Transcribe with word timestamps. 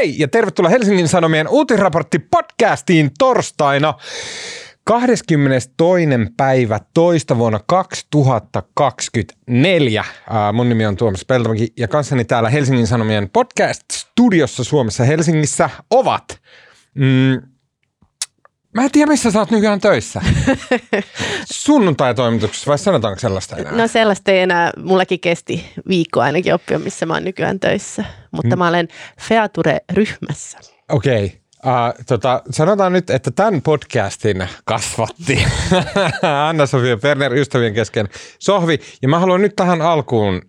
Hei 0.00 0.14
ja 0.18 0.28
tervetuloa 0.28 0.70
Helsingin 0.70 1.08
Sanomien 1.08 1.48
uutisraportti 1.48 2.18
podcastiin 2.18 3.10
torstaina 3.18 3.94
22. 4.84 5.70
päivä 6.36 6.80
toista 6.94 7.38
vuonna 7.38 7.60
2024. 7.66 10.04
mun 10.52 10.68
nimi 10.68 10.86
on 10.86 10.96
Tuomas 10.96 11.24
Peltomäki 11.24 11.72
ja 11.76 11.88
kanssani 11.88 12.24
täällä 12.24 12.50
Helsingin 12.50 12.86
Sanomien 12.86 13.30
podcast-studiossa 13.32 14.64
Suomessa 14.64 15.04
Helsingissä 15.04 15.70
ovat 15.90 16.40
mm, 16.94 17.42
Mä 18.74 18.84
en 18.84 18.90
tiedä, 18.92 19.10
missä 19.10 19.30
sä 19.30 19.38
oot 19.38 19.50
nykyään 19.50 19.80
töissä. 19.80 20.20
Sunnuntai-toimituksessa 21.52 22.70
vai 22.70 22.78
sanotaanko 22.78 23.20
sellaista 23.20 23.56
enää? 23.56 23.72
No 23.72 23.86
sellaista 23.86 24.32
ei 24.32 24.38
enää. 24.38 24.70
Mullakin 24.76 25.20
kesti 25.20 25.72
viikko 25.88 26.20
ainakin 26.20 26.54
oppia, 26.54 26.78
missä 26.78 27.06
mä 27.06 27.14
oon 27.14 27.24
nykyään 27.24 27.60
töissä. 27.60 28.04
Mutta 28.30 28.56
mm. 28.56 28.58
mä 28.58 28.68
olen 28.68 28.88
Feature-ryhmässä. 29.20 30.58
Okei. 30.88 31.24
Okay. 31.24 31.40
Uh, 31.66 32.04
tota, 32.06 32.42
sanotaan 32.50 32.92
nyt, 32.92 33.10
että 33.10 33.30
tämän 33.30 33.62
podcastin 33.62 34.46
kasvatti 34.64 35.44
Anna-Sofia 36.48 36.96
Perner 36.96 37.34
ystävien 37.34 37.74
kesken 37.74 38.08
Sohvi. 38.38 38.80
Ja 39.02 39.08
mä 39.08 39.18
haluan 39.18 39.42
nyt 39.42 39.56
tähän 39.56 39.82
alkuun 39.82 40.42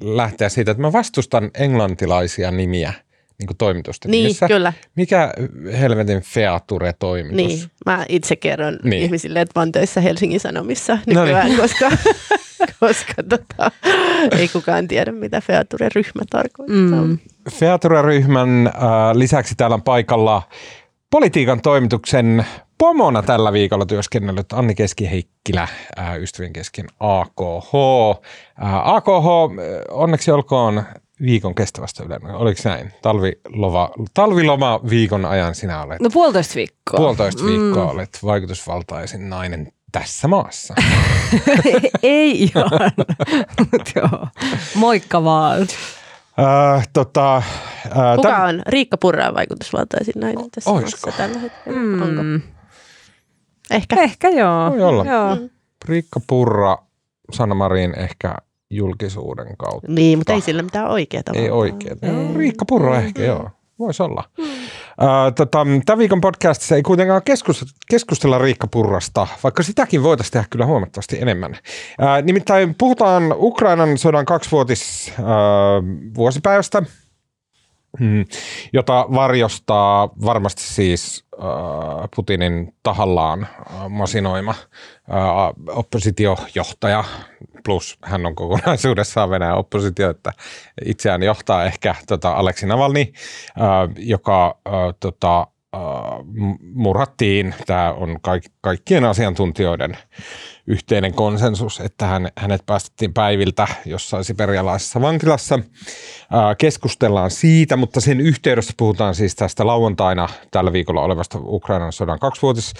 lähteä 0.00 0.48
siitä, 0.48 0.70
että 0.70 0.80
mä 0.80 0.92
vastustan 0.92 1.50
englantilaisia 1.54 2.50
nimiä– 2.50 2.92
niin 3.38 3.46
kuin 3.46 3.56
toimitusten 3.56 4.10
Niin, 4.10 4.22
nimissä. 4.22 4.48
kyllä. 4.48 4.72
Mikä 4.96 5.32
helvetin 5.80 6.20
feature-toimitus? 6.20 7.36
Niin, 7.36 7.70
mä 7.86 8.04
itse 8.08 8.36
kerron 8.36 8.78
niin. 8.82 9.02
ihmisille, 9.02 9.40
että 9.40 9.60
mä 9.60 9.62
oon 9.62 9.72
töissä 9.72 10.00
Helsingin 10.00 10.40
Sanomissa 10.40 10.98
nykyään, 11.06 11.28
no 11.28 11.44
niin. 11.44 11.60
koska, 11.60 11.90
koska 12.80 13.22
tota, 13.28 13.70
ei 14.38 14.48
kukaan 14.48 14.88
tiedä, 14.88 15.12
mitä 15.12 15.40
feature-ryhmä 15.40 16.22
tarkoittaa. 16.30 17.02
Mm. 17.04 17.18
Feature-ryhmän 17.50 18.66
äh, 18.66 18.72
lisäksi 19.14 19.54
täällä 19.54 19.74
on 19.74 19.82
paikalla 19.82 20.42
politiikan 21.10 21.60
toimituksen 21.60 22.46
pomona 22.78 23.22
tällä 23.22 23.52
viikolla 23.52 23.86
työskennellyt 23.86 24.52
Anni 24.52 24.74
Keskiheikkilä, 24.74 25.68
äh, 25.98 26.18
ystävien 26.18 26.52
kesken 26.52 26.86
AKH. 27.00 27.72
Äh, 28.62 28.88
AKH, 28.88 29.26
onneksi 29.90 30.30
olkoon 30.30 30.82
viikon 31.22 31.54
kestävästä 31.54 32.04
Ylen. 32.04 32.26
Oliko 32.26 32.60
näin? 32.64 32.92
Talviloma, 33.02 33.90
talviloma 34.14 34.80
viikon 34.90 35.24
ajan 35.24 35.54
sinä 35.54 35.82
olet. 35.82 36.00
No 36.00 36.10
puolitoista 36.12 36.54
viikkoa. 36.54 36.96
Puolitoista 36.96 37.44
viikkoa 37.44 37.84
mm. 37.84 37.90
olet 37.90 38.18
vaikutusvaltaisin 38.24 39.28
nainen 39.30 39.72
tässä 40.00 40.28
maassa. 40.28 40.74
Ei 42.02 42.42
ihan, 42.42 42.70
joo. 43.96 44.28
Moikka 44.74 45.24
vaan. 45.24 45.60
Äh, 46.38 46.88
tota, 46.92 47.36
äh, 47.36 47.42
Kuka 48.16 48.44
on 48.44 48.62
Riikka 48.66 48.96
Purra 48.96 49.34
vaikutusvaltaisin 49.34 50.14
nainen 50.16 50.50
tässä 50.50 50.70
Oisko? 50.70 51.00
maassa 51.06 51.22
tällä 51.22 51.38
hetkellä? 51.38 51.78
Mm. 51.78 52.02
Onko? 52.02 52.48
Ehkä. 53.70 53.96
Ehkä 53.96 54.28
joo. 54.28 54.70
Voi 54.70 54.82
olla. 54.82 55.04
Joo. 55.04 55.34
Mm. 55.34 55.50
Riikka 55.88 56.20
Purra, 56.26 56.78
Sanna 57.32 57.54
Marin 57.54 57.98
ehkä 57.98 58.34
julkisuuden 58.70 59.56
kautta. 59.56 59.92
Niin, 59.92 60.18
mutta 60.18 60.32
ei 60.32 60.40
sillä 60.40 60.62
mitään 60.62 60.88
oikeaa. 60.88 61.22
Ei 61.34 61.50
oikeaa. 61.50 61.96
Riikka 62.36 62.64
Purro 62.64 62.90
mm-hmm. 62.90 63.06
ehkä, 63.06 63.24
joo. 63.24 63.50
Voisi 63.78 64.02
olla. 64.02 64.24
Mm. 64.38 64.44
Tota, 65.34 65.66
tämän 65.86 65.98
viikon 65.98 66.20
podcastissa 66.20 66.76
ei 66.76 66.82
kuitenkaan 66.82 67.22
keskustella 67.90 68.38
Riikka 68.38 68.66
Purrasta, 68.66 69.26
vaikka 69.42 69.62
sitäkin 69.62 70.02
voitaisiin 70.02 70.32
tehdä 70.32 70.46
kyllä 70.50 70.66
huomattavasti 70.66 71.18
enemmän. 71.20 71.50
Uh, 71.52 72.22
nimittäin 72.22 72.74
puhutaan 72.78 73.34
Ukrainan 73.36 73.98
sodan 73.98 74.24
kaksivuotis 74.24 75.12
uh, 75.18 75.24
vuosipäivästä, 76.14 76.82
mm, 78.00 78.24
jota 78.72 79.06
varjostaa 79.14 80.08
varmasti 80.24 80.62
siis 80.62 81.26
Putinin 82.16 82.74
tahallaan 82.82 83.48
masinoima 83.88 84.54
oppositiojohtaja. 85.68 87.04
Plus 87.64 87.98
hän 88.02 88.26
on 88.26 88.34
kokonaisuudessaan 88.34 89.30
Venäjän 89.30 89.58
oppositio, 89.58 90.10
että 90.10 90.32
itseään 90.84 91.22
johtaa 91.22 91.64
ehkä 91.64 91.94
tota 92.06 92.32
Aleksi 92.32 92.66
Navalny, 92.66 93.04
joka 93.96 94.58
tota, 95.00 95.46
murhattiin. 96.74 97.54
Tämä 97.66 97.92
on 97.92 98.18
kaikkien 98.60 99.04
asiantuntijoiden 99.04 99.96
yhteinen 100.66 101.14
konsensus, 101.14 101.80
että 101.80 102.06
hän, 102.06 102.28
hänet 102.38 102.66
päästettiin 102.66 103.14
päiviltä 103.14 103.66
jossain 103.84 104.24
siperialaisessa 104.24 105.00
vankilassa. 105.00 105.58
keskustellaan 106.58 107.30
siitä, 107.30 107.76
mutta 107.76 108.00
sen 108.00 108.20
yhteydessä 108.20 108.72
puhutaan 108.76 109.14
siis 109.14 109.34
tästä 109.34 109.66
lauantaina 109.66 110.28
tällä 110.50 110.72
viikolla 110.72 111.02
olevasta 111.02 111.38
Ukrainan 111.42 111.92
sodan 111.92 112.18
kaksivuotis 112.18 112.74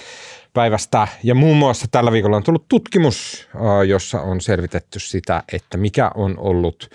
päivästä. 0.53 1.09
Ja 1.23 1.35
muun 1.35 1.57
muassa 1.57 1.87
tällä 1.91 2.13
viikolla 2.13 2.37
on 2.37 2.43
tullut 2.43 2.69
tutkimus, 2.69 3.49
jossa 3.89 4.21
on 4.21 4.41
selvitetty 4.41 4.99
sitä, 4.99 5.43
että 5.53 5.77
mikä 5.77 6.11
on 6.15 6.39
ollut 6.39 6.91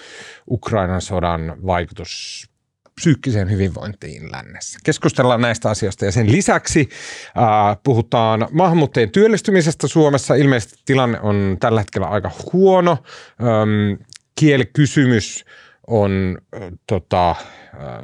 Ukrainan 0.52 1.02
sodan 1.02 1.58
vaikutus 1.66 2.51
psyykkiseen 2.96 3.50
hyvinvointiin 3.50 4.32
lännessä. 4.32 4.80
Keskustellaan 4.84 5.42
näistä 5.42 5.70
asioista 5.70 6.06
ja 6.06 6.12
sen 6.12 6.32
lisäksi 6.32 6.90
äh, 7.38 7.78
puhutaan 7.84 8.48
maahanmuuttajien 8.52 9.12
työllistymisestä 9.12 9.88
Suomessa. 9.88 10.36
Ilmeisesti 10.36 10.82
tilanne 10.86 11.20
on 11.20 11.58
tällä 11.60 11.82
hetkellä 11.82 12.08
aika 12.08 12.32
huono. 12.54 12.98
Ähm, 13.42 14.02
kielikysymys 14.36 15.46
on 15.88 16.38
äh, 16.56 16.62
tota, 16.88 17.36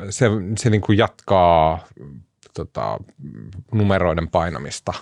se, 0.09 0.26
se 0.58 0.70
niin 0.70 0.81
kuin 0.81 0.97
jatkaa 0.97 1.88
tota, 2.53 2.97
numeroiden 3.74 4.28
painamista 4.28 4.94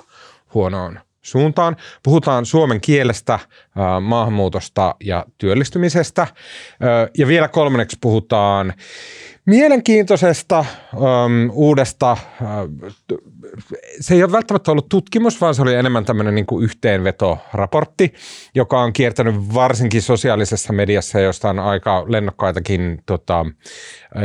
huonoon 0.54 1.00
suuntaan. 1.22 1.76
Puhutaan 2.04 2.46
suomen 2.46 2.82
kielestä, 2.82 3.40
maahanmuutosta 4.02 4.96
ja 5.04 5.26
työllistymisestä. 5.38 6.28
Ja 7.18 7.28
vielä 7.28 7.48
kolmanneksi 7.48 7.98
puhutaan 8.02 8.74
mielenkiintoisesta 9.46 10.60
äm, 10.60 11.50
uudesta, 11.54 12.12
äh, 12.12 12.18
se 14.00 14.14
ei 14.16 14.24
ole 14.24 14.32
välttämättä 14.32 14.72
ollut 14.72 14.90
tutkimus, 14.90 15.42
vaan 15.42 15.56
se 15.56 15.62
oli 15.62 15.74
enemmän 15.74 16.06
tämmöinen 16.06 16.36
niin 16.36 16.46
kuin 16.46 16.64
yhteenvetoraportti, 16.64 18.14
joka 18.56 18.82
on 18.82 18.94
kiertänyt 18.94 19.36
varsinkin 19.54 20.02
sosiaalisessa 20.02 20.74
mediassa, 20.74 21.20
josta 21.20 21.50
on 21.50 21.60
aika 21.60 22.06
lennokkaitakin 22.08 23.04
tota, 23.06 23.46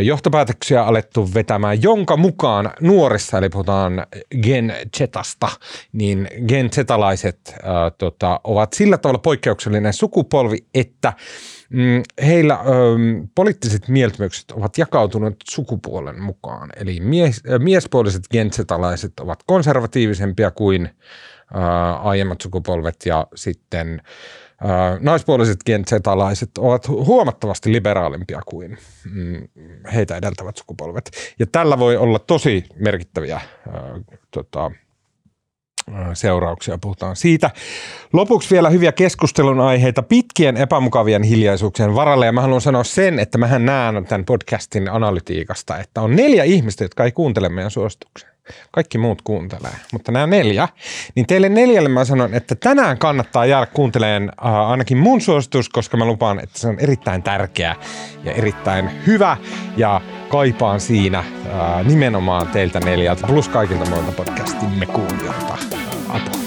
johtopäätöksiä 0.01 0.85
alettu 0.85 1.31
vetämään, 1.35 1.83
jonka 1.83 2.17
mukaan 2.17 2.71
nuorissa, 2.81 3.39
eli 3.39 3.49
puhutaan 3.49 4.07
Gen 4.43 4.75
Zetasta, 4.97 5.49
niin 5.93 6.29
Gen 6.49 6.71
Zetalaiset 6.71 7.39
äh, 7.49 7.63
tota, 7.99 8.41
ovat 8.45 8.73
sillä 8.73 8.99
tavalla 8.99 9.19
poikkeuksellinen 9.41 9.93
sukupolvi, 9.93 10.59
että 10.75 11.13
Mm, 11.73 12.03
heillä 12.27 12.55
ö, 12.55 12.67
poliittiset 13.35 13.89
mieltymykset 13.89 14.51
ovat 14.51 14.79
jakautuneet 14.79 15.37
sukupuolen 15.51 16.23
mukaan. 16.23 16.71
Eli 16.77 17.01
mies, 17.01 17.43
miespuoliset 17.59 18.23
gentsetalaiset 18.31 19.21
ovat 19.21 19.43
konservatiivisempia 19.47 20.51
kuin 20.51 20.87
ö, 20.87 21.59
aiemmat 22.03 22.41
sukupolvet 22.41 22.97
ja 23.07 23.27
sitten 23.35 24.03
ö, 24.63 24.67
naispuoliset 25.01 25.59
gentsetalaiset 25.67 26.59
ovat 26.59 26.89
huomattavasti 26.89 27.73
liberaalimpia 27.73 28.41
kuin 28.47 28.79
mm, 29.13 29.49
heitä 29.95 30.17
edeltävät 30.17 30.57
sukupolvet. 30.57 31.11
Ja 31.39 31.47
tällä 31.53 31.79
voi 31.79 31.97
olla 31.97 32.19
tosi 32.19 32.65
merkittäviä 32.75 33.41
ö, 33.67 33.71
tota, 34.31 34.71
seurauksia. 36.15 36.79
Puhutaan 36.79 37.17
siitä. 37.17 37.51
Lopuksi 38.13 38.51
vielä 38.55 38.71
hyviä 38.71 38.93
keskustelun 38.93 39.61
aiheita 39.61 40.03
pitkien 40.03 40.57
epämukavien 40.57 41.23
hiljaisuuksien 41.23 41.95
varalle. 41.95 42.27
Ja 42.27 42.33
mä 42.33 42.41
haluan 42.41 42.61
sanoa 42.61 42.85
sen, 42.85 43.19
että 43.19 43.39
mähän 43.39 43.67
näen 43.67 44.05
tämän 44.05 44.25
podcastin 44.25 44.91
analytiikasta, 44.91 45.79
että 45.79 46.01
on 46.01 46.17
neljä 46.17 46.45
ihmistä, 46.45 46.85
jotka 46.85 47.05
ei 47.05 47.13
kuuntele 47.13 47.49
meidän 47.49 47.71
suosituksia. 47.71 48.30
Kaikki 48.71 48.99
muut 48.99 49.23
kuuntelee, 49.23 49.71
mutta 49.93 50.13
nämä 50.13 50.27
neljä. 50.27 50.69
Niin 51.15 51.27
teille 51.27 51.49
neljälle 51.49 51.89
mä 51.89 52.05
sanon, 52.05 52.35
että 52.35 52.55
tänään 52.55 52.99
kannattaa 52.99 53.47
jäädä 53.47 53.67
kuuntelemaan 53.67 54.33
äh, 54.47 54.71
ainakin 54.71 54.99
mun 54.99 55.21
suositus, 55.21 55.69
koska 55.69 55.97
mä 55.97 56.05
lupaan, 56.05 56.41
että 56.43 56.59
se 56.59 56.69
on 56.69 56.79
erittäin 56.81 57.23
tärkeä 57.23 57.77
ja 58.25 58.33
erittäin 58.33 58.91
hyvä. 59.07 59.37
Ja 59.77 60.01
kaipaan 60.29 60.81
siinä 60.81 61.19
äh, 61.19 61.25
nimenomaan 61.85 62.49
teiltä 62.49 62.81
neljältä 62.81 63.27
plus 63.27 63.49
kaikilta 63.49 63.91
muilta 63.91 64.13
podcastimme 64.13 64.87
kuulijoilta 64.87 65.59
apua. 66.09 66.40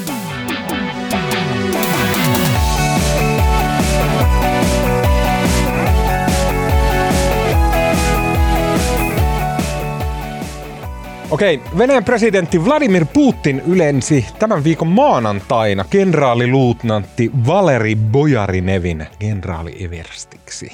Okei, 11.33 11.61
Venäjän 11.77 12.03
presidentti 12.03 12.65
Vladimir 12.65 13.05
Putin 13.13 13.63
ylensi 13.67 14.25
tämän 14.39 14.63
viikon 14.63 14.87
maanantaina 14.87 15.85
kenraaliluutnantti 15.89 17.31
Valeri 17.47 17.95
Bojarinevin 17.95 19.07
generaali 19.19 19.83
Everstiksi. 19.85 20.71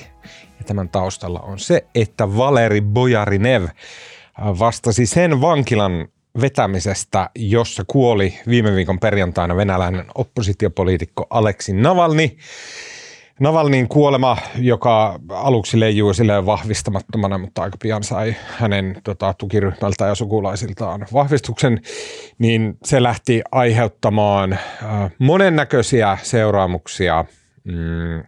Ja 0.60 0.66
tämän 0.66 0.90
taustalla 0.90 1.40
on 1.40 1.60
se, 1.60 1.86
että 1.96 2.38
Valeri 2.38 2.82
Bojarinev 2.82 3.66
vastasi 4.40 5.06
sen 5.06 5.42
vankilan 5.42 6.08
vetämisestä, 6.42 7.30
jossa 7.36 7.84
kuoli 7.88 8.40
viime 8.48 8.76
viikon 8.76 9.00
perjantaina 9.00 9.56
venäläinen 9.56 10.06
oppositiopoliitikko 10.16 11.28
Aleksi 11.30 11.74
Navalni. 11.74 12.38
Navalnin 13.40 13.88
kuolema, 13.88 14.38
joka 14.58 15.20
aluksi 15.30 15.80
leijui 15.80 16.16
sille 16.16 16.46
vahvistamattomana, 16.46 17.38
mutta 17.38 17.62
aika 17.62 17.78
pian 17.82 18.04
sai 18.04 18.36
hänen 18.58 19.02
tota, 19.04 19.34
tukiryhmältä 19.38 20.06
ja 20.06 20.16
sukulaisiltaan 20.16 21.08
vahvistuksen, 21.14 21.82
niin 22.40 22.78
se 22.84 23.04
lähti 23.04 23.42
aiheuttamaan 23.52 24.54
äh, 24.54 24.60
monennäköisiä 25.20 26.18
seuraamuksia 26.22 27.26
mm, 27.64 28.24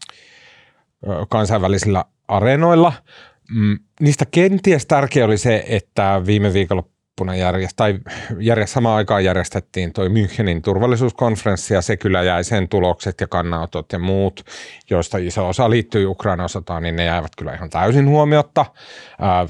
kansainvälisillä 1.30 2.06
areenoilla. 2.28 2.94
Mm, 3.56 3.80
niistä 4.00 4.26
kenties 4.32 4.86
tärkeä 4.86 5.26
oli 5.26 5.38
se, 5.38 5.64
että 5.68 6.22
viime 6.26 6.54
viikolla 6.54 6.84
viikonloppuna 7.22 7.36
järjest, 7.36 7.76
tai 7.76 8.00
järjest, 8.40 8.74
samaan 8.74 8.98
aikaan 8.98 9.24
järjestettiin 9.24 9.94
toi 9.94 10.10
Münchenin 10.10 10.62
turvallisuuskonferenssi 10.62 11.74
ja 11.74 11.82
se 11.82 11.98
kyllä 11.98 12.24
jäi 12.24 12.44
sen 12.44 12.68
tulokset 12.68 13.22
ja 13.22 13.28
kannanotot 13.28 13.92
ja 13.94 14.00
muut, 14.00 14.46
joista 14.90 15.18
iso 15.18 15.48
osa 15.48 15.70
liittyy 15.70 16.06
Ukraina 16.06 16.44
osataan, 16.44 16.84
niin 16.84 16.96
ne 16.96 17.06
jäivät 17.06 17.36
kyllä 17.38 17.54
ihan 17.54 17.70
täysin 17.70 18.10
huomiotta. 18.10 18.66
Ää, 19.20 19.48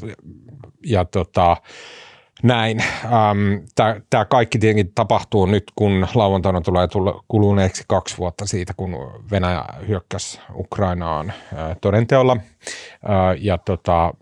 ja 0.86 1.06
tota, 1.06 1.58
näin. 2.44 2.84
Tämä 4.10 4.26
kaikki 4.26 4.60
tietenkin 4.60 4.92
tapahtuu 4.96 5.46
nyt, 5.46 5.64
kun 5.76 6.08
lauantaina 6.16 6.62
tulee 6.62 6.88
kuluneeksi 7.28 7.84
kaksi 7.88 8.18
vuotta 8.18 8.46
siitä, 8.46 8.74
kun 8.78 8.98
Venäjä 9.32 9.64
hyökkäsi 9.88 10.40
Ukrainaan 10.56 11.34
todenteolla. 11.82 12.38
Ja 13.40 13.58
tota, 13.58 14.14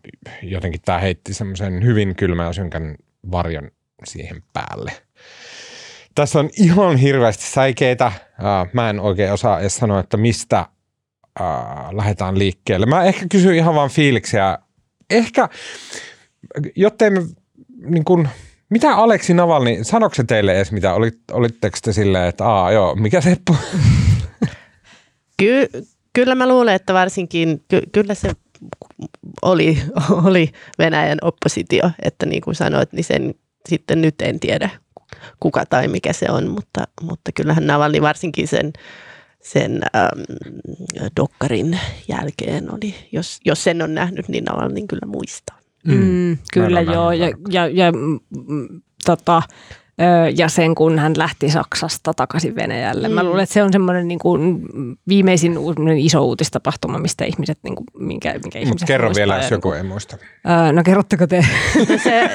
jotenkin 0.44 0.82
tämä 0.86 1.00
heitti 1.00 1.34
semmoisen 1.34 1.84
hyvin 1.84 2.16
kylmän 2.16 2.46
ja 2.46 2.54
synkän 2.54 2.96
varjon 3.32 3.72
siihen 4.04 4.44
päälle. 4.54 4.92
Tässä 6.16 6.40
on 6.40 6.50
ihan 6.58 6.98
hirveästi 6.98 7.44
säikeitä. 7.44 8.12
Mä 8.74 8.90
en 8.90 9.00
oikein 9.00 9.34
osaa 9.34 9.60
edes 9.60 9.76
sanoa, 9.76 10.00
että 10.00 10.18
mistä 10.18 10.66
lähdetään 11.92 12.40
liikkeelle. 12.40 12.86
Mä 12.86 13.04
ehkä 13.04 13.26
kysyn 13.32 13.56
ihan 13.56 13.76
vaan 13.76 13.90
fiiliksiä. 13.90 14.58
Ehkä, 15.10 15.50
jottei 16.76 17.10
me 17.10 17.22
niin 17.86 18.06
kun, 18.06 18.30
mitä 18.70 18.96
Aleksi 18.96 19.34
Navalni, 19.34 19.84
sanoiko 19.84 20.16
se 20.16 20.24
teille 20.24 20.56
edes 20.56 20.72
mitä? 20.72 20.94
Olit, 20.94 21.20
olitteko 21.32 21.78
te 21.82 21.94
silleen, 21.94 22.28
että 22.28 22.46
aa 22.46 22.72
joo, 22.72 22.96
mikä 22.96 23.22
Seppo? 23.22 23.56
Ky- 25.40 25.70
kyllä 26.14 26.36
mä 26.36 26.48
luulen, 26.48 26.76
että 26.76 26.94
varsinkin, 26.94 27.64
ky- 27.68 27.90
kyllä 27.92 28.14
se 28.14 28.32
oli, 29.42 29.78
oli 30.26 30.52
Venäjän 30.80 31.18
oppositio, 31.22 31.92
että 32.02 32.26
niin 32.26 32.42
kuin 32.42 32.56
sanoit, 32.56 32.94
niin 32.94 33.04
sen 33.04 33.36
sitten 33.70 34.02
nyt 34.02 34.22
en 34.22 34.40
tiedä 34.40 34.70
kuka 35.40 35.66
tai 35.66 35.88
mikä 35.88 36.14
se 36.14 36.26
on, 36.30 36.48
mutta, 36.48 36.88
mutta 37.02 37.32
kyllähän 37.36 37.68
Navalni 37.68 38.02
varsinkin 38.02 38.48
sen, 38.48 38.74
sen 39.42 39.82
äm, 39.96 40.24
dokkarin 41.20 41.80
jälkeen 42.08 42.74
oli, 42.74 42.96
jos, 43.12 43.40
jos 43.46 43.64
sen 43.64 43.82
on 43.82 43.94
nähnyt, 43.96 44.28
niin 44.28 44.44
Navalnin 44.44 44.88
kyllä 44.88 45.06
muistaa. 45.06 45.60
Mm, 45.86 45.94
mm, 45.94 46.38
kyllä 46.54 46.82
joo, 46.82 47.12
ja, 47.12 47.28
ja, 47.50 47.68
ja 47.68 47.92
mm, 47.92 48.20
mm 48.48 48.82
tota, 49.06 49.42
ja 50.36 50.50
sen 50.50 50.76
kun 50.76 51.00
hän 51.00 51.14
lähti 51.18 51.50
Saksasta 51.50 52.14
takaisin 52.14 52.56
Venäjälle. 52.56 53.08
Mm. 53.08 53.14
Mä 53.14 53.24
luulen, 53.24 53.44
että 53.44 53.54
se 53.54 53.64
on 53.64 53.74
semmoinen 53.74 54.08
niin 54.08 54.20
kuin 54.20 54.66
viimeisin 55.08 55.58
iso 55.98 56.26
uutistapahtuma, 56.26 56.98
mistä 57.00 57.26
ihmiset, 57.26 57.60
niin 57.64 57.76
kuin, 57.76 57.86
minkä, 58.00 58.34
minkä 58.44 58.60
ihmiset 58.60 58.88
kerro 58.88 59.12
vielä, 59.16 59.38
jos 59.38 59.52
joku 59.52 59.72
ei 59.72 59.84
muista. 59.84 60.18
Öö, 60.50 60.72
no 60.72 60.84
kerrotteko 60.84 61.28
te? 61.28 61.46
Se 62.04 62.30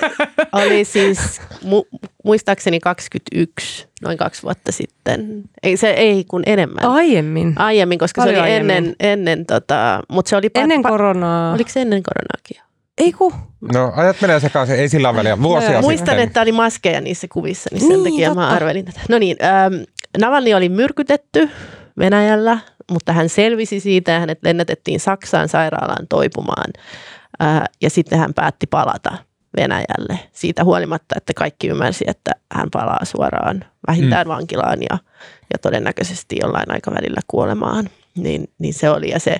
oli 0.53 0.85
siis 0.85 1.41
mu- 1.65 1.99
muistaakseni 2.25 2.81
21, 2.81 3.89
noin 4.03 4.19
kaksi 4.19 4.43
vuotta 4.43 4.73
sitten. 4.73 5.43
Ei 5.63 5.77
se 5.77 5.91
ei 5.91 6.25
kun 6.25 6.43
enemmän. 6.47 6.85
Aiemmin? 6.85 7.55
Aiemmin, 7.57 7.99
koska 7.99 8.21
Paljon 8.23 8.37
se 8.37 8.41
oli 8.43 8.51
aiemmin. 8.51 8.77
ennen, 8.77 8.95
ennen 9.01 9.47
tota, 9.47 10.01
mutta 10.09 10.29
se 10.29 10.37
oli... 10.37 10.51
Ennen 10.55 10.85
pa- 10.85 10.89
koronaa. 10.89 11.55
Oliko 11.55 11.71
se 11.71 11.81
ennen 11.81 12.03
koronaakin? 12.03 12.74
Ei 12.99 13.13
ku. 13.13 13.33
No 13.73 13.93
ajat 13.97 14.21
menee 14.21 14.41
sekaisin, 14.41 14.77
ei 14.77 14.89
sillä 14.89 15.15
väliä, 15.15 15.43
vuosia 15.43 15.73
no, 15.73 15.81
Muistan, 15.81 16.07
sitten. 16.07 16.19
että 16.19 16.41
oli 16.41 16.53
maskeja 16.53 17.01
niissä 17.01 17.27
kuvissa, 17.33 17.71
niin 17.73 17.81
sen 17.81 17.89
niin, 17.89 18.05
takia 18.05 18.29
totta. 18.29 18.41
mä 18.41 18.49
arvelin 18.49 18.85
tätä. 18.85 19.01
No 19.09 19.19
niin, 19.19 19.37
ähm, 19.43 19.83
Navalni 20.19 20.55
oli 20.55 20.69
myrkytetty 20.69 21.51
Venäjällä, 21.99 22.59
mutta 22.93 23.13
hän 23.13 23.29
selvisi 23.29 23.81
siitä 23.81 24.13
ja 24.13 24.21
hänet 24.21 24.39
lennätettiin 24.43 25.01
Saksaan 25.01 25.49
sairaalaan 25.49 26.09
toipumaan. 26.09 26.71
Äh, 27.43 27.63
ja 27.83 27.91
sitten 27.91 28.19
hän 28.19 28.35
päätti 28.35 28.67
palata 28.67 29.19
Venäjälle 29.57 30.19
siitä 30.33 30.65
huolimatta, 30.65 31.15
että 31.17 31.33
kaikki 31.37 31.69
ymmärsi, 31.69 32.05
että 32.09 32.33
hän 32.53 32.69
palaa 32.73 33.05
suoraan 33.05 33.65
vähintään 33.87 34.27
mm. 34.27 34.29
vankilaan 34.29 34.79
ja, 34.83 34.99
ja 35.53 35.59
todennäköisesti 35.63 36.37
jollain 36.43 36.73
aikavälillä 36.73 37.21
kuolemaan 37.27 37.89
niin, 38.19 38.49
niin 38.59 38.75
se 38.75 38.91
oli. 38.91 39.11
Ja 39.11 39.21
se 39.21 39.37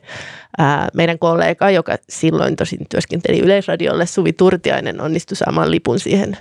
ää, 0.59 0.89
meidän 0.95 1.19
kollega, 1.19 1.71
joka 1.71 1.97
silloin 2.09 2.57
tosin 2.57 2.87
työskenteli 2.91 3.39
Yleisradiolle, 3.39 4.07
Suvi 4.07 4.33
Turtiainen, 4.33 5.01
onnistui 5.01 5.37
saamaan 5.37 5.71
lipun 5.71 6.01
siihen 6.01 6.37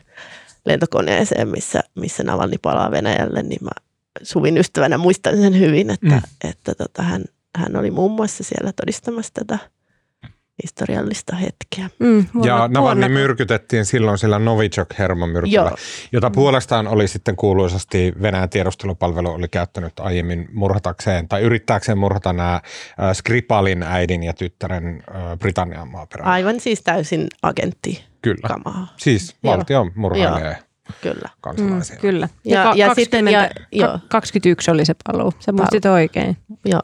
lentokoneeseen, 0.66 1.48
missä, 1.48 1.84
missä 1.96 2.24
Navalni 2.24 2.58
palaa 2.58 2.92
Venäjälle, 2.92 3.44
niin 3.44 3.64
mä 3.64 3.72
Suvin 4.24 4.58
ystävänä 4.58 4.98
muistan 4.98 5.38
sen 5.38 5.60
hyvin, 5.60 5.90
että, 5.90 6.06
mm. 6.06 6.18
että, 6.18 6.30
että 6.44 6.76
tota, 6.76 7.04
hän, 7.04 7.24
hän 7.56 7.76
oli 7.76 7.92
muun 7.92 8.12
muassa 8.12 8.44
siellä 8.44 8.72
todistamassa 8.76 9.34
tätä– 9.34 9.58
historiallista 10.64 11.36
hetkeä. 11.36 11.90
Mm, 12.00 12.26
vuonna, 12.34 12.54
ja 12.54 12.68
Navalny 12.68 13.10
myrkytettiin 13.10 13.86
silloin 13.86 14.18
sillä 14.18 14.40
Novichok-hermomyrkyllä, 14.40 15.72
jota 16.12 16.30
puolestaan 16.30 16.88
oli 16.88 17.08
sitten 17.08 17.36
kuuluisasti 17.36 18.14
Venäjän 18.22 18.50
tiedustelupalvelu 18.50 19.30
oli 19.32 19.48
käyttänyt 19.48 19.94
aiemmin 20.00 20.50
murhatakseen 20.54 21.28
tai 21.28 21.42
yrittääkseen 21.42 21.98
murhata 21.98 22.34
nämä 22.34 22.62
Skripalin 23.14 23.84
äidin 23.84 24.24
ja 24.24 24.34
tyttären 24.34 25.04
Britannian 25.40 25.88
maaperään. 25.88 26.32
Aivan 26.32 26.60
siis 26.60 26.82
täysin 26.82 27.28
agentti 27.42 28.04
Kyllä. 28.22 28.48
Kamaa. 28.48 28.88
Siis 28.98 29.36
valtio 29.44 29.88
murhailee. 29.96 30.58
Kyllä. 31.02 31.30
Kansalaisia. 31.42 31.96
Mm, 31.96 32.02
kyllä. 32.02 32.30
Ja, 32.46 32.60
ja, 32.60 32.74
ja 32.76 32.88
20, 32.88 32.96
sitten, 32.96 33.28
ja, 33.72 33.88
jo. 33.88 34.00
21 34.08 34.72
oli 34.72 34.86
se 34.86 34.96
paluu. 35.04 35.34
Se 35.40 35.52
muistit 35.52 35.86
oikein. 35.86 36.38
Joo. 36.66 36.82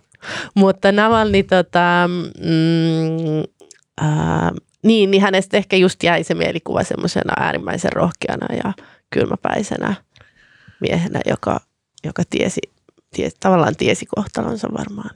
Mutta 0.55 0.91
Navalni 0.91 1.43
tota, 1.43 2.09
mm, 2.37 3.58
ää, 4.01 4.51
niin, 4.83 5.11
niin 5.11 5.21
hänestä 5.21 5.57
ehkä 5.57 5.75
just 5.75 6.03
jäi 6.03 6.23
se 6.23 6.33
mielikuva 6.33 6.83
semmoisena 6.83 7.33
äärimmäisen 7.37 7.93
rohkeana 7.93 8.55
ja 8.63 8.73
kylmäpäisenä 9.09 9.95
miehenä, 10.79 11.19
joka, 11.25 11.59
joka 12.03 12.23
tiesi, 12.29 12.61
tiesi, 13.15 13.37
tavallaan 13.39 13.75
tiesi 13.75 14.05
kohtalonsa 14.05 14.67
varmaan. 14.77 15.09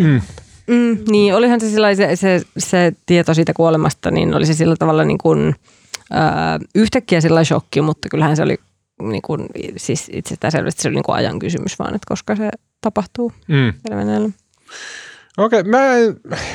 Mm. 0.00 0.20
Mm, 0.66 0.98
niin, 1.08 1.34
olihan 1.34 1.60
se, 1.60 1.70
se, 1.70 2.16
se, 2.16 2.42
se 2.58 2.92
tieto 3.06 3.34
siitä 3.34 3.52
kuolemasta, 3.54 4.10
niin 4.10 4.34
oli 4.34 4.46
se 4.46 4.54
sillä 4.54 4.76
tavalla 4.78 5.04
niin 5.04 5.18
kuin, 5.18 5.54
ää, 6.10 6.58
yhtäkkiä 6.74 7.20
sillä 7.20 7.44
shokki, 7.44 7.80
mutta 7.80 8.08
kyllähän 8.08 8.36
se 8.36 8.42
oli 8.42 8.58
niin 9.02 9.22
kuin, 9.22 9.46
siis 9.76 10.10
selvästi 10.50 10.82
se 10.82 10.88
oli 10.88 10.94
niin 10.94 11.04
kuin 11.04 11.16
ajan 11.16 11.38
kysymys 11.38 11.78
vaan, 11.78 11.94
että 11.94 12.06
koska 12.08 12.36
se 12.36 12.50
tapahtuu 12.80 13.32
mm. 13.48 13.72
Okei, 15.36 15.62
mä, 15.62 15.80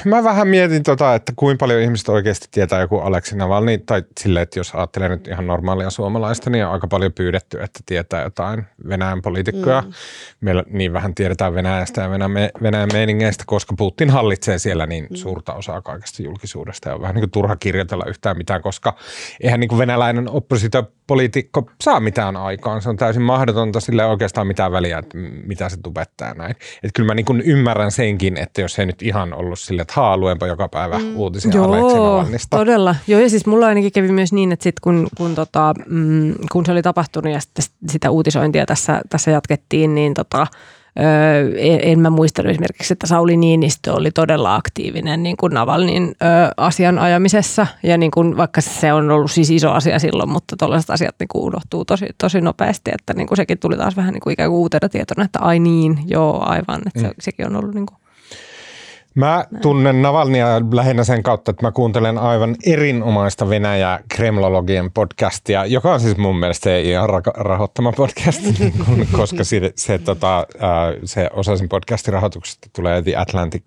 mä 0.05 0.23
vähän 0.23 0.47
mietin 0.47 0.83
tota, 0.83 1.15
että 1.15 1.33
kuinka 1.35 1.59
paljon 1.59 1.81
ihmiset 1.81 2.09
oikeasti 2.09 2.47
tietää 2.51 2.81
joku 2.81 2.97
Aleksi 2.97 3.37
Navalny, 3.37 3.77
tai 3.77 4.03
silleen, 4.19 4.43
että 4.43 4.59
jos 4.59 4.75
ajattelee 4.75 5.09
nyt 5.09 5.27
ihan 5.27 5.47
normaalia 5.47 5.89
suomalaista, 5.89 6.49
niin 6.49 6.65
on 6.65 6.71
aika 6.71 6.87
paljon 6.87 7.13
pyydetty, 7.13 7.61
että 7.61 7.79
tietää 7.85 8.23
jotain 8.23 8.63
Venäjän 8.87 9.21
poliitikkoja. 9.21 9.81
Mm. 9.81 9.93
Meillä 10.41 10.63
niin 10.67 10.93
vähän 10.93 11.15
tiedetään 11.15 11.53
Venäjästä 11.53 12.01
ja 12.01 12.09
Venäjän, 12.09 12.49
Venäjän 12.61 12.89
meiningeistä, 12.93 13.43
koska 13.47 13.73
Putin 13.77 14.09
hallitsee 14.09 14.59
siellä 14.59 14.85
niin 14.85 15.07
mm. 15.09 15.15
suurta 15.15 15.53
osaa 15.53 15.81
kaikesta 15.81 16.23
julkisuudesta 16.23 16.89
ja 16.89 16.95
on 16.95 17.01
vähän 17.01 17.15
niin 17.15 17.21
kuin 17.21 17.31
turha 17.31 17.55
kirjoitella 17.55 18.05
yhtään 18.07 18.37
mitään, 18.37 18.61
koska 18.61 18.95
eihän 19.41 19.59
niin 19.59 19.69
kuin 19.69 19.79
venäläinen 19.79 20.29
oppositiopoliitikko 20.29 21.69
saa 21.81 21.99
mitään 21.99 22.37
aikaan. 22.37 22.81
Se 22.81 22.89
on 22.89 22.97
täysin 22.97 23.21
mahdotonta 23.21 23.79
sille 23.79 24.05
oikeastaan 24.05 24.47
mitään 24.47 24.71
väliä, 24.71 24.97
että 24.97 25.17
mitä 25.45 25.69
se 25.69 25.77
tubettaa 25.83 26.33
näin. 26.33 26.51
Että 26.51 26.91
kyllä 26.95 27.07
mä 27.07 27.13
niin 27.13 27.25
kuin 27.25 27.41
ymmärrän 27.41 27.91
senkin, 27.91 28.37
että 28.37 28.61
jos 28.61 28.70
jos 28.71 28.79
ei 28.79 28.85
nyt 28.85 29.01
ihan 29.01 29.33
ollut 29.33 29.59
sille, 29.59 29.81
että 29.81 29.93
haa, 29.95 30.17
luenpa 30.17 30.47
joka 30.47 30.67
päivä 30.67 30.99
mm. 30.99 31.15
uutisia 31.15 31.51
Joo, 31.53 32.25
todella. 32.49 32.95
Joo, 33.07 33.21
ja 33.21 33.29
siis 33.29 33.45
mulla 33.45 33.67
ainakin 33.67 33.91
kävi 33.91 34.11
myös 34.11 34.33
niin, 34.33 34.51
että 34.51 34.63
sit 34.63 34.79
kun, 34.79 35.07
kun, 35.17 35.35
tota, 35.35 35.73
mm, 35.87 36.33
kun 36.51 36.65
se 36.65 36.71
oli 36.71 36.81
tapahtunut 36.81 37.33
ja 37.33 37.39
sitten 37.39 37.65
sitä 37.89 38.09
uutisointia 38.09 38.65
tässä, 38.65 39.01
tässä 39.09 39.31
jatkettiin, 39.31 39.95
niin 39.95 40.13
tota, 40.13 40.47
Öö, 40.99 41.51
en 41.81 41.99
mä 41.99 42.09
muista 42.09 42.41
esimerkiksi, 42.41 42.93
että 42.93 43.07
Sauli 43.07 43.37
Niinistö 43.37 43.93
oli 43.93 44.11
todella 44.11 44.55
aktiivinen 44.55 45.23
niin 45.23 45.37
kuin 45.37 45.53
Navalnin 45.53 46.03
öö, 46.03 46.29
asian 46.57 46.99
ajamisessa. 46.99 47.67
Ja 47.83 47.97
niin 47.97 48.11
kuin, 48.11 48.37
vaikka 48.37 48.61
se 48.61 48.93
on 48.93 49.11
ollut 49.11 49.31
siis 49.31 49.49
iso 49.49 49.71
asia 49.71 49.99
silloin, 49.99 50.29
mutta 50.29 50.55
tällaiset 50.57 50.89
asiat 50.89 51.15
niin 51.19 51.27
kuin 51.27 51.43
unohtuu 51.43 51.85
tosi, 51.85 52.05
tosi 52.17 52.41
nopeasti. 52.41 52.91
Että 52.93 53.13
niin 53.13 53.27
kuin 53.27 53.37
sekin 53.37 53.59
tuli 53.59 53.77
taas 53.77 53.95
vähän 53.95 54.13
niin 54.13 54.21
kuin 54.21 54.33
ikään 54.33 54.49
kuin 54.49 54.59
uutena 54.59 54.89
tietona, 54.89 55.25
että 55.25 55.39
ai 55.39 55.59
niin, 55.59 55.99
joo 56.05 56.39
aivan. 56.45 56.81
Että 56.87 56.99
mm. 56.99 57.01
se, 57.01 57.11
sekin 57.19 57.47
on 57.47 57.55
ollut 57.55 57.75
niin 57.75 57.85
kuin 57.85 58.00
Mä 59.15 59.45
tunnen 59.61 60.01
Navalnia 60.01 60.47
lähinnä 60.73 61.03
sen 61.03 61.23
kautta, 61.23 61.51
että 61.51 61.65
mä 61.65 61.71
kuuntelen 61.71 62.17
aivan 62.17 62.55
erinomaista 62.65 63.49
Venäjä 63.49 63.99
Kremlologien 64.09 64.91
podcastia, 64.91 65.65
joka 65.65 65.93
on 65.93 65.99
siis 65.99 66.17
mun 66.17 66.39
mielestä 66.39 66.63
se 66.63 66.81
ihan 66.81 67.09
ra- 67.09 67.41
rahoittama 67.41 67.91
podcast, 67.91 68.41
koska 69.17 69.43
se, 69.43 69.71
se, 69.75 69.97
tota, 69.97 70.47
se 71.03 71.29
osa 71.33 71.57
sen 71.57 71.69
podcastin 71.69 72.13
rahoituksesta 72.13 72.67
tulee 72.75 73.01
The 73.01 73.15
Atlantic 73.15 73.63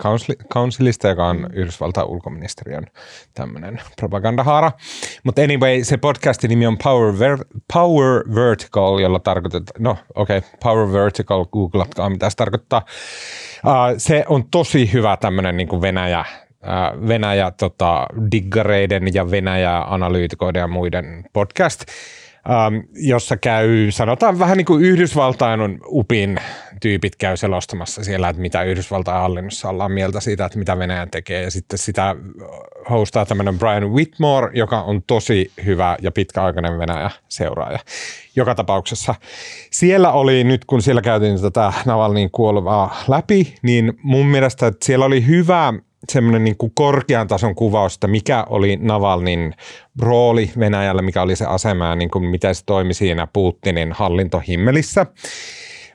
Councilista, 0.52 1.08
joka 1.08 1.26
on 1.26 1.48
Yhdysvaltain 1.52 2.06
ulkoministeriön 2.06 2.86
tämmöinen 3.34 3.80
propagandahaara. 3.96 4.72
Mutta 5.24 5.42
anyway, 5.42 5.84
se 5.84 5.96
podcastin 5.96 6.48
nimi 6.48 6.66
on 6.66 6.78
Power, 6.78 7.14
Ver- 7.14 7.60
Power 7.72 8.24
Vertical, 8.34 8.98
jolla 8.98 9.18
tarkoitetaan, 9.18 9.82
no 9.82 9.96
okei, 10.14 10.38
okay, 10.38 10.50
Power 10.62 10.92
Vertical, 10.92 11.44
googlatkaa 11.44 12.10
mitä 12.10 12.30
se 12.30 12.36
tarkoittaa. 12.36 12.82
Se 13.98 14.24
on 14.28 14.44
tosi 14.50 14.92
hyvä 14.92 15.16
tämmöinen 15.16 15.33
niin 15.42 15.80
Venäjä, 15.80 16.20
uh, 16.20 17.08
Venäjä 17.08 17.50
tota, 17.50 18.06
diggareiden 18.32 19.14
ja 19.14 19.30
Venäjä 19.30 19.78
analyytikoiden 19.78 20.60
ja 20.60 20.68
muiden 20.68 21.24
podcast, 21.32 21.84
um, 22.48 22.82
jossa 22.94 23.36
käy, 23.36 23.90
sanotaan 23.90 24.38
vähän 24.38 24.56
niin 24.56 24.64
kuin 24.64 24.84
Yhdysvaltain 24.84 25.60
on 25.60 25.78
UPin 25.86 26.38
tyypit 26.80 27.16
käy 27.16 27.36
selostamassa 27.36 28.04
siellä, 28.04 28.28
että 28.28 28.42
mitä 28.42 28.62
Yhdysvaltain 28.62 29.20
hallinnossa 29.20 29.68
ollaan 29.68 29.92
mieltä 29.92 30.20
siitä, 30.20 30.44
että 30.44 30.58
mitä 30.58 30.78
Venäjä 30.78 31.06
tekee. 31.10 31.42
Ja 31.42 31.50
sitten 31.50 31.78
sitä 31.78 32.16
hostaa 32.90 33.26
tämmöinen 33.26 33.58
Brian 33.58 33.90
Whitmore, 33.90 34.50
joka 34.54 34.82
on 34.82 35.02
tosi 35.02 35.52
hyvä 35.64 35.96
ja 36.02 36.12
pitkäaikainen 36.12 36.78
Venäjä-seuraaja. 36.78 37.78
Joka 38.36 38.54
tapauksessa 38.54 39.14
siellä 39.70 40.12
oli 40.12 40.44
nyt, 40.44 40.64
kun 40.64 40.82
siellä 40.82 41.02
käytiin 41.02 41.40
tätä 41.40 41.72
Navalnin 41.84 42.30
kuolevaa 42.30 42.96
läpi, 43.08 43.54
niin 43.62 43.92
mun 44.02 44.26
mielestä 44.26 44.66
että 44.66 44.86
siellä 44.86 45.04
oli 45.04 45.26
hyvä 45.26 45.74
semmoinen 46.12 46.44
niin 46.44 46.56
kuin 46.56 46.72
korkean 46.74 47.28
tason 47.28 47.54
kuvaus, 47.54 47.94
että 47.94 48.08
mikä 48.08 48.46
oli 48.48 48.78
Navalnin 48.80 49.54
rooli 50.02 50.50
Venäjällä, 50.58 51.02
mikä 51.02 51.22
oli 51.22 51.36
se 51.36 51.44
asema 51.44 51.86
ja 51.86 51.96
niin 51.96 52.10
kuin 52.10 52.24
miten 52.24 52.54
se 52.54 52.62
toimi 52.66 52.94
siinä 52.94 53.26
Putinin 53.32 53.92
hallintohimmelissä. 53.92 55.06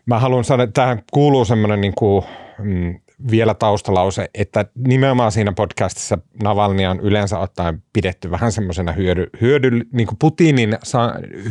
Mä 0.05 0.19
haluan 0.19 0.43
sanoa, 0.43 0.63
että 0.63 0.81
tähän 0.81 1.03
kuuluu 1.11 1.45
semmoinen 1.45 1.81
niin 1.81 1.93
kuin, 1.95 2.25
mm, 2.59 2.99
vielä 3.31 3.53
taustalause, 3.53 4.29
että 4.33 4.65
nimenomaan 4.75 5.31
siinä 5.31 5.51
podcastissa 5.51 6.17
Navalnia 6.43 6.91
on 6.91 6.99
yleensä 6.99 7.39
ottaen 7.39 7.83
pidetty 7.93 8.31
vähän 8.31 8.51
semmoisena 8.51 8.91
hyödy, 8.91 9.27
hyödy 9.41 9.81
niin 9.93 10.07
kuin 10.07 10.17
Putinin 10.19 10.77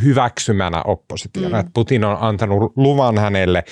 hyväksymänä 0.03 0.83
oppositiona. 0.83 1.49
Mm. 1.49 1.59
Että 1.59 1.71
Putin 1.73 2.03
on 2.03 2.17
antanut 2.19 2.73
luvan 2.75 3.17
hänelle 3.17 3.63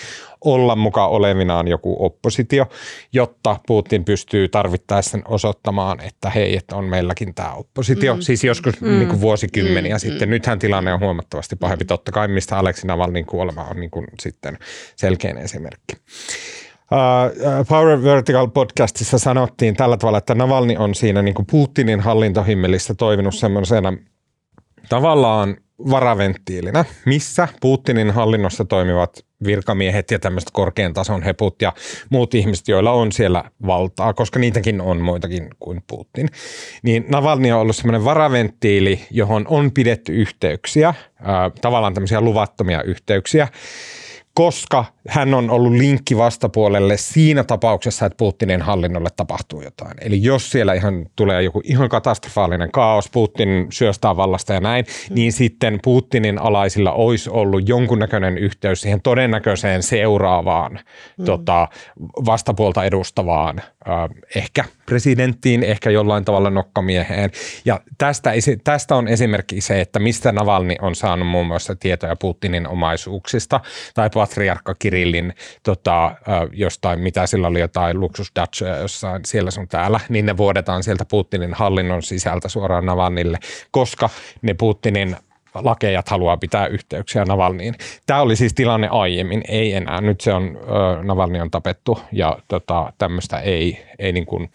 olla 0.42 0.76
mukaan 0.76 1.10
olevinaan 1.10 1.68
joku 1.68 1.96
oppositio, 2.00 2.66
jotta 3.14 3.60
Putin 3.68 4.06
pystyy 4.06 4.50
tarvittaessa 4.50 5.18
osoittamaan, 5.26 6.02
että 6.02 6.30
hei, 6.30 6.58
että 6.58 6.76
on 6.76 6.86
meilläkin 6.86 7.36
tämä 7.36 7.54
oppositio. 7.54 8.16
Mm. 8.16 8.22
Siis 8.22 8.44
joskus 8.44 8.82
mm. 8.82 8.88
niin 8.88 9.08
kuin 9.08 9.22
vuosikymmeniä 9.22 9.96
mm. 9.96 10.00
sitten. 10.00 10.30
Nythän 10.30 10.60
tilanne 10.60 10.94
on 10.94 11.00
huomattavasti 11.00 11.56
pahempi. 11.56 11.86
Totta 11.86 12.12
kai, 12.12 12.28
mistä 12.28 12.58
Aleksi 12.58 12.88
Navalnin 12.88 13.26
kuolema 13.26 13.64
on 13.64 13.80
niin 13.80 13.92
kuin 13.92 14.08
sitten 14.20 14.58
selkeä 14.96 15.34
esimerkki. 15.40 15.94
Uh, 16.92 17.66
Power 17.68 18.04
Vertical 18.04 18.48
podcastissa 18.48 19.18
sanottiin 19.18 19.76
tällä 19.76 19.98
tavalla, 19.98 20.18
että 20.18 20.36
Navalni 20.36 20.78
on 20.78 20.96
siinä 20.96 21.22
niin 21.22 21.36
kuin 21.36 21.46
Putinin 21.46 22.00
hallintohimmelissä 22.00 22.94
toiminut 22.96 23.36
semmoisena 23.36 23.94
tavallaan 24.90 25.58
varaventtiilinä, 25.90 26.86
missä 27.06 27.48
Putinin 27.62 28.12
hallinnossa 28.12 28.66
toimivat 28.66 29.26
virkamiehet 29.46 30.12
ja 30.12 30.20
tämmöiset 30.20 30.50
korkean 30.54 30.94
tason 30.94 31.24
heput 31.24 31.62
ja 31.62 31.74
muut 32.10 32.34
ihmiset, 32.34 32.68
joilla 32.68 32.92
on 32.92 33.12
siellä 33.12 33.44
valtaa, 33.68 34.14
koska 34.14 34.40
niitäkin 34.40 34.82
on 34.82 35.02
muitakin 35.02 35.48
kuin 35.60 35.84
Putin. 35.88 36.30
Niin 36.84 37.06
Navalni 37.10 37.52
on 37.52 37.60
ollut 37.60 37.76
semmoinen 37.76 38.06
varaventtiili, 38.06 39.00
johon 39.12 39.46
on 39.50 39.72
pidetty 39.72 40.14
yhteyksiä, 40.14 40.94
tavallaan 41.62 41.94
tämmöisiä 41.94 42.22
luvattomia 42.22 42.84
yhteyksiä, 42.84 43.48
koska 44.34 44.86
hän 45.08 45.34
on 45.34 45.50
ollut 45.50 45.72
linkki 45.72 46.18
vastapuolelle 46.18 46.98
siinä 46.98 47.44
tapauksessa, 47.44 48.06
että 48.06 48.18
Putinin 48.18 48.62
hallinnolle 48.62 49.10
tapahtuu 49.16 49.62
jotain. 49.62 49.94
Eli 50.02 50.24
jos 50.24 50.52
siellä 50.52 50.74
ihan 50.74 51.06
tulee 51.16 51.44
joku 51.44 51.62
ihan 51.64 51.90
katastrofaalinen 51.90 52.72
kaos, 52.72 53.10
Putin 53.10 53.68
syöstää 53.70 54.18
vallasta 54.18 54.54
ja 54.54 54.60
näin, 54.60 54.86
mm. 55.10 55.16
niin 55.16 55.34
sitten 55.34 55.80
Putinin 55.84 56.40
alaisilla 56.40 56.92
olisi 56.92 57.30
ollut 57.30 57.70
jonkunnäköinen 57.70 58.38
yhteys 58.38 58.82
siihen 58.82 59.02
todennäköiseen 59.02 59.84
seuraavaan 59.84 60.80
mm. 61.18 61.26
tota, 61.26 61.68
vastapuolta 62.26 62.84
edustavaan, 62.84 63.60
äh, 63.60 64.10
ehkä 64.36 64.66
presidenttiin, 64.86 65.64
ehkä 65.64 65.90
jollain 65.90 66.26
tavalla 66.26 66.50
nokkamieheen. 66.50 67.32
Ja 67.66 67.80
tästä, 67.98 68.32
tästä 68.64 68.96
on 68.96 69.08
esimerkki 69.08 69.62
se, 69.62 69.82
että 69.82 70.00
mistä 70.00 70.32
Navalni 70.32 70.76
on 70.82 70.96
saanut 70.96 71.28
muun 71.28 71.48
muassa 71.48 71.76
tietoja 71.76 72.16
Putinin 72.16 72.68
omaisuuksista 72.68 73.60
tai 73.94 74.10
patriarkka 74.14 74.76
Kirillin 74.98 75.34
tota, 75.64 76.16
jostain, 76.54 77.00
mitä 77.00 77.28
sillä 77.28 77.48
oli 77.48 77.60
jotain 77.60 78.00
luksusdatchoja 78.00 78.78
jossain 78.78 79.26
siellä 79.26 79.52
sun 79.52 79.68
täällä, 79.68 80.00
niin 80.10 80.26
ne 80.26 80.38
vuodetaan 80.38 80.84
sieltä 80.84 81.06
Putinin 81.06 81.54
hallinnon 81.54 82.04
sisältä 82.04 82.50
suoraan 82.50 82.86
Navalnille, 82.86 83.38
koska 83.72 84.10
ne 84.42 84.54
Putinin 84.54 85.16
lakejat 85.54 86.10
haluaa 86.10 86.38
pitää 86.38 86.68
yhteyksiä 86.68 87.26
Navalniin. 87.26 87.76
Tämä 88.06 88.22
oli 88.22 88.36
siis 88.36 88.54
tilanne 88.54 88.88
aiemmin, 88.88 89.44
ei 89.48 89.74
enää. 89.74 90.02
Nyt 90.02 90.22
se 90.22 90.34
on, 90.34 90.58
Navalni 91.04 91.42
on 91.42 91.52
tapettu 91.52 92.00
ja 92.12 92.40
tota, 92.48 92.94
tämmöistä 92.98 93.40
ei, 93.40 93.86
ei 94.00 94.12
niin 94.12 94.26
kuin 94.26 94.52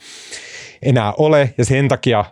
enää 0.82 1.12
ole 1.12 1.54
ja 1.58 1.64
sen 1.64 1.88
takia 1.88 2.24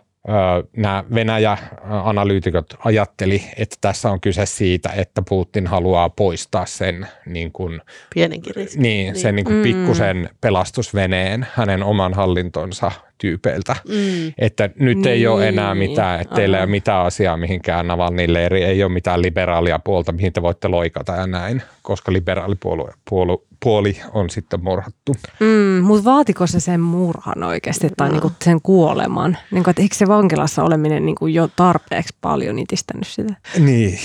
nämä 0.77 1.03
Venäjä-analyytikot 1.13 2.65
ajatteli, 2.85 3.43
että 3.57 3.75
tässä 3.81 4.09
on 4.09 4.21
kyse 4.21 4.45
siitä, 4.45 4.89
että 4.89 5.21
Putin 5.29 5.67
haluaa 5.67 6.09
poistaa 6.09 6.65
sen 6.65 7.07
niin 7.25 7.51
kuin, 7.51 7.81
Pienenkin. 8.13 8.53
Niin, 8.75 9.15
sen 9.15 9.35
niin 9.35 9.45
kuin 9.45 9.55
mm. 9.55 9.63
pikkusen 9.63 10.29
pelastusveneen 10.41 11.47
hänen 11.53 11.83
oman 11.83 12.13
hallintonsa 12.13 12.91
tyypeiltä. 13.21 13.75
Mm. 13.87 14.33
Että 14.37 14.69
nyt 14.79 14.97
niin. 14.97 15.07
ei 15.07 15.27
ole 15.27 15.47
enää 15.47 15.75
niin. 15.75 15.89
mitään, 15.89 16.21
että 16.21 16.35
teillä 16.35 16.57
ei 16.57 16.63
ole 16.63 16.71
mitään 16.71 17.05
asiaa 17.05 17.37
mihinkään 17.37 17.87
Navalnin 17.87 18.33
leiri, 18.33 18.63
ei 18.63 18.83
ole 18.83 18.91
mitään 18.91 19.21
liberaalia 19.21 19.79
puolta, 19.79 20.11
mihin 20.11 20.33
te 20.33 20.41
voitte 20.41 20.67
loikata 20.67 21.11
ja 21.11 21.27
näin, 21.27 21.61
koska 21.81 22.13
liberaalipuolue 22.13 22.93
puolu, 23.09 23.45
puoli 23.63 23.97
on 24.13 24.29
sitten 24.29 24.63
murhattu. 24.63 25.15
Mm, 25.39 25.83
mutta 25.83 26.05
vaatiko 26.05 26.47
se 26.47 26.59
sen 26.59 26.79
murhan 26.81 27.43
oikeasti 27.43 27.89
tai 27.97 28.07
no. 28.07 28.11
niinku 28.11 28.31
sen 28.43 28.61
kuoleman? 28.61 29.37
Niinku, 29.51 29.69
että 29.69 29.81
eikö 29.81 29.95
se 29.95 30.07
vankilassa 30.07 30.63
oleminen 30.63 31.05
niinku 31.05 31.27
jo 31.27 31.49
tarpeeksi 31.55 32.15
paljon 32.21 32.59
itistänyt 32.59 33.07
sitä? 33.07 33.33
Niin. 33.59 33.99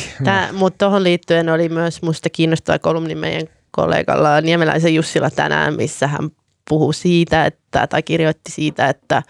Mutta 0.52 0.78
tuohon 0.78 1.02
liittyen 1.02 1.48
oli 1.48 1.68
myös 1.68 2.02
musta 2.02 2.30
kiinnostava 2.30 2.78
kolumni 2.78 3.14
meidän 3.14 3.48
kollegalla 3.70 4.40
Niemeläisen 4.40 4.94
Jussilla 4.94 5.30
tänään, 5.30 5.76
missä 5.76 6.06
hän 6.06 6.30
puhui 6.68 6.94
siitä, 6.94 7.46
että, 7.46 7.86
tai 7.86 8.02
kirjoitti 8.02 8.50
siitä, 8.52 8.88
että, 8.88 9.22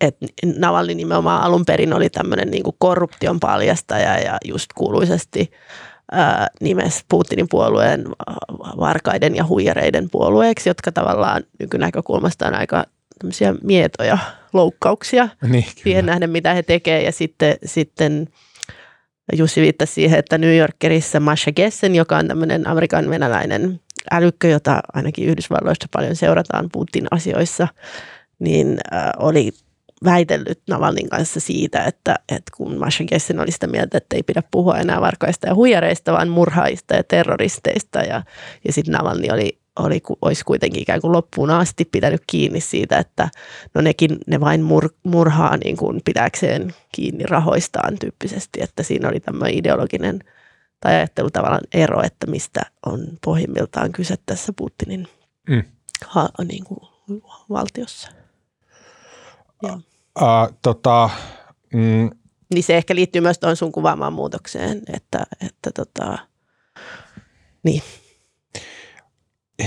että 0.00 0.26
Navalny 0.56 0.94
nimenomaan 0.94 1.42
alun 1.42 1.64
perin 1.64 1.92
oli 1.92 2.10
tämmöinen 2.10 2.50
niin 2.50 2.62
korruption 2.78 3.40
paljastaja 3.40 4.18
ja 4.18 4.38
just 4.44 4.66
kuuluisesti 4.74 5.50
ää, 6.12 6.48
nimes 6.60 7.04
Putinin 7.08 7.46
puolueen 7.50 8.04
varkaiden 8.78 9.36
ja 9.36 9.46
huijareiden 9.46 10.10
puolueeksi, 10.10 10.68
jotka 10.68 10.92
tavallaan 10.92 11.42
nykynäkökulmasta 11.60 12.46
on 12.46 12.54
aika 12.54 12.84
tämmöisiä 13.18 13.54
mietoja 13.62 14.18
loukkauksia 14.52 15.28
niin, 15.48 15.66
siihen 15.76 16.06
nähden, 16.06 16.30
mitä 16.30 16.54
he 16.54 16.62
tekevät. 16.62 17.04
Ja 17.04 17.12
sitten, 17.12 17.56
sitten 17.64 18.28
Jussi 19.36 19.60
viittasi 19.60 19.92
siihen, 19.92 20.18
että 20.18 20.38
New 20.38 20.56
Yorkerissa 20.56 21.20
Masha 21.20 21.52
Gessen, 21.52 21.94
joka 21.94 22.16
on 22.16 22.28
tämmöinen 22.28 22.68
amerikan 22.68 23.10
venäläinen 23.10 23.80
älykkö, 24.10 24.48
jota 24.48 24.80
ainakin 24.92 25.28
Yhdysvalloissa 25.28 25.88
paljon 25.92 26.16
seurataan 26.16 26.68
Putin 26.72 27.06
asioissa, 27.10 27.68
niin 28.38 28.78
äh, 28.92 29.10
oli 29.18 29.52
väitellyt 30.04 30.60
Navalnin 30.68 31.08
kanssa 31.08 31.40
siitä, 31.40 31.84
että, 31.84 32.14
että 32.28 32.52
kun 32.56 32.78
Masha 32.78 33.04
Gessen 33.04 33.40
oli 33.40 33.52
sitä 33.52 33.66
mieltä, 33.66 33.98
että 33.98 34.16
ei 34.16 34.22
pidä 34.22 34.42
puhua 34.50 34.78
enää 34.78 35.00
varkaista 35.00 35.46
ja 35.46 35.54
huijareista, 35.54 36.12
vaan 36.12 36.28
murhaista 36.28 36.94
ja 36.94 37.04
terroristeista. 37.04 37.98
Ja, 37.98 38.22
ja 38.66 38.72
sitten 38.72 38.92
Navalni 38.92 39.30
oli, 39.30 39.58
oli, 39.78 40.02
olisi 40.22 40.44
kuitenkin 40.44 40.82
ikään 40.82 41.00
kuin 41.00 41.12
loppuun 41.12 41.50
asti 41.50 41.84
pitänyt 41.84 42.22
kiinni 42.26 42.60
siitä, 42.60 42.98
että 42.98 43.28
no 43.74 43.80
nekin 43.80 44.18
ne 44.26 44.40
vain 44.40 44.62
mur, 44.62 44.88
murhaa 45.02 45.56
niin 45.56 45.76
kuin 45.76 46.00
pitääkseen 46.04 46.74
kiinni 46.92 47.24
rahoistaan 47.24 47.98
tyyppisesti, 47.98 48.60
että 48.62 48.82
siinä 48.82 49.08
oli 49.08 49.20
tämmöinen 49.20 49.58
ideologinen– 49.58 50.20
tai 50.80 50.94
ajattelutavallan 50.94 51.60
ero, 51.72 52.02
että 52.02 52.26
mistä 52.26 52.60
on 52.86 53.00
pohjimmiltaan 53.24 53.92
kyse 53.92 54.14
tässä 54.26 54.52
Putinin 54.56 55.08
mm. 55.48 55.62
ha, 56.06 56.28
niin 56.48 56.64
kuin, 56.64 56.80
valtiossa. 57.50 58.08
Uh, 59.64 59.70
uh, 59.72 60.58
tota, 60.62 61.10
mm. 61.74 62.10
Niin 62.54 62.62
se 62.62 62.76
ehkä 62.76 62.94
liittyy 62.94 63.20
myös 63.20 63.38
tuon 63.38 63.56
sun 63.56 63.72
kuvaamaan 63.72 64.12
muutokseen, 64.12 64.82
että, 64.92 65.26
että 65.46 65.70
tota, 65.74 66.18
niin. 67.62 67.82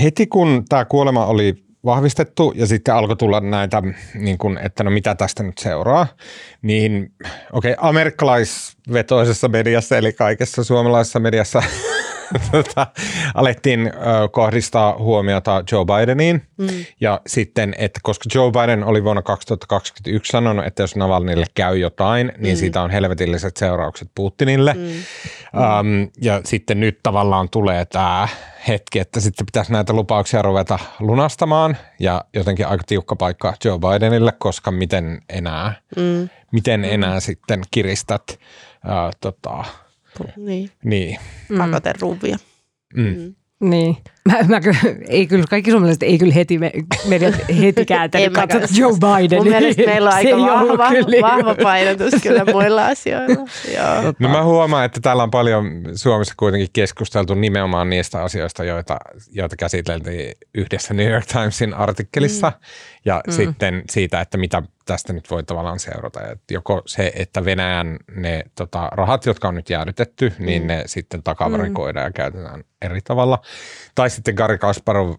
Heti 0.01 0.27
kun 0.27 0.65
tämä 0.70 0.86
kuolema 0.86 1.25
oli 1.25 1.65
vahvistettu 1.85 2.53
ja 2.55 2.67
sitten 2.67 2.95
alkoi 2.95 3.15
tulla 3.15 3.39
näitä, 3.39 3.83
niin 4.13 4.38
kuin, 4.38 4.57
että 4.57 4.83
no 4.83 4.91
mitä 4.91 5.15
tästä 5.15 5.43
nyt 5.43 5.57
seuraa, 5.57 6.07
niin 6.61 7.11
okei, 7.53 7.73
okay, 7.73 7.89
amerikkalaisvetoisessa 7.89 9.47
mediassa 9.47 9.97
eli 9.97 10.13
kaikessa 10.13 10.63
suomalaisessa 10.63 11.19
mediassa 11.19 11.63
tota, 12.51 12.88
alettiin 13.35 13.91
kohdistaa 14.31 14.97
huomiota 14.97 15.63
Joe 15.71 15.85
Bideniin. 15.85 16.41
Mm. 16.57 16.67
Ja 17.01 17.21
sitten, 17.27 17.75
että 17.77 18.00
koska 18.03 18.29
Joe 18.35 18.51
Biden 18.51 18.83
oli 18.83 19.03
vuonna 19.03 19.21
2021 19.21 20.31
sanonut, 20.31 20.65
että 20.65 20.83
jos 20.83 20.95
Navalnille 20.95 21.45
käy 21.53 21.77
jotain, 21.77 22.31
niin 22.38 22.57
mm. 22.57 22.59
siitä 22.59 22.81
on 22.81 22.91
helvetilliset 22.91 23.57
seuraukset 23.57 24.11
Putinille. 24.15 24.73
Mm. 24.73 24.81
Um, 24.81 26.09
ja 26.21 26.41
sitten 26.45 26.79
nyt 26.79 27.00
tavallaan 27.03 27.50
tulee 27.50 27.85
tämä 27.85 28.27
hetki, 28.67 29.00
että 29.00 29.19
sitten 29.19 29.45
pitäisi 29.45 29.71
näitä 29.71 29.93
lupauksia 29.93 30.41
ruveta 30.41 30.79
lunastamaan. 31.00 31.77
Ja 32.00 32.25
jotenkin 32.33 32.67
aika 32.67 32.83
tiukka 32.88 33.15
paikka 33.15 33.53
Joe 33.65 33.79
Bidenille, 33.79 34.33
koska 34.39 34.71
miten 34.71 35.21
enää, 35.29 35.73
mm. 35.95 36.29
miten 36.51 36.85
enää 36.85 37.13
mm. 37.13 37.21
sitten 37.21 37.61
kiristät 37.71 38.23
uh, 38.29 39.11
tota, 39.21 39.63
niin. 40.38 40.70
niin. 40.84 41.20
Pakoteruvia. 41.58 42.38
Mm. 42.96 43.03
Mm. 43.03 43.36
Niin. 43.70 43.98
Mä, 44.25 44.38
mä, 44.48 44.60
ei 45.08 45.28
kyllä, 45.28 45.46
kaikki 45.50 45.72
suomalaiset 45.72 46.04
ei 46.04 46.18
kyllä 46.18 46.34
heti, 46.34 46.58
me, 46.58 46.72
meidät 47.08 47.36
heti 47.62 47.86
kääntänyt 47.96 48.34
katsot 48.34 48.62
Joe 48.78 48.92
Biden. 48.92 49.38
Mun 49.38 49.48
mielestä 49.48 49.84
meillä 49.86 50.10
on 50.10 50.16
aika 50.16 50.38
vahva, 50.38 50.90
kyllä 50.90 51.22
vahva 51.22 51.56
painotus 51.63 52.13
kyllä 52.24 52.46
muilla 52.46 52.88
asioilla. 52.88 53.48
Joo. 53.75 54.13
No 54.20 54.30
mä 54.30 54.44
huomaan, 54.44 54.86
että 54.86 55.00
täällä 55.01 55.24
on 55.24 55.32
paljon 55.32 55.82
Suomessa 55.96 56.34
kuitenkin 56.38 56.70
keskusteltu 56.74 57.34
nimenomaan 57.34 57.90
niistä 57.90 58.24
asioista, 58.24 58.63
joita, 58.63 58.98
joita 59.32 59.56
käsiteltiin 59.56 60.34
yhdessä 60.56 60.94
New 60.94 61.12
York 61.12 61.25
Timesin 61.25 61.74
artikkelissa. 61.74 62.50
Mm. 62.50 62.66
Ja 63.06 63.22
mm. 63.28 63.32
sitten 63.34 63.84
siitä, 63.90 64.22
että 64.22 64.38
mitä 64.38 64.63
tästä 64.86 65.13
nyt 65.13 65.32
voi 65.32 65.44
tavallaan 65.44 65.80
seurata. 65.80 66.22
Että 66.22 66.54
joko 66.54 66.82
se, 66.86 67.12
että 67.16 67.46
Venäjän 67.46 67.98
ne 68.16 68.44
tota, 68.56 68.90
rahat, 68.92 69.25
jotka 69.25 69.48
on 69.48 69.56
nyt 69.56 69.70
jäädytetty, 69.70 70.34
niin 70.40 70.62
mm. 70.62 70.68
ne 70.68 70.84
sitten 70.86 71.24
takavarikoidaan 71.24 72.06
mm. 72.06 72.08
ja 72.08 72.12
käytetään 72.12 72.63
eri 72.82 73.01
tavalla. 73.01 73.42
Tai 73.96 74.10
sitten 74.12 74.34
Gary 74.34 74.58
Kasparov 74.58 75.10
uh, 75.10 75.18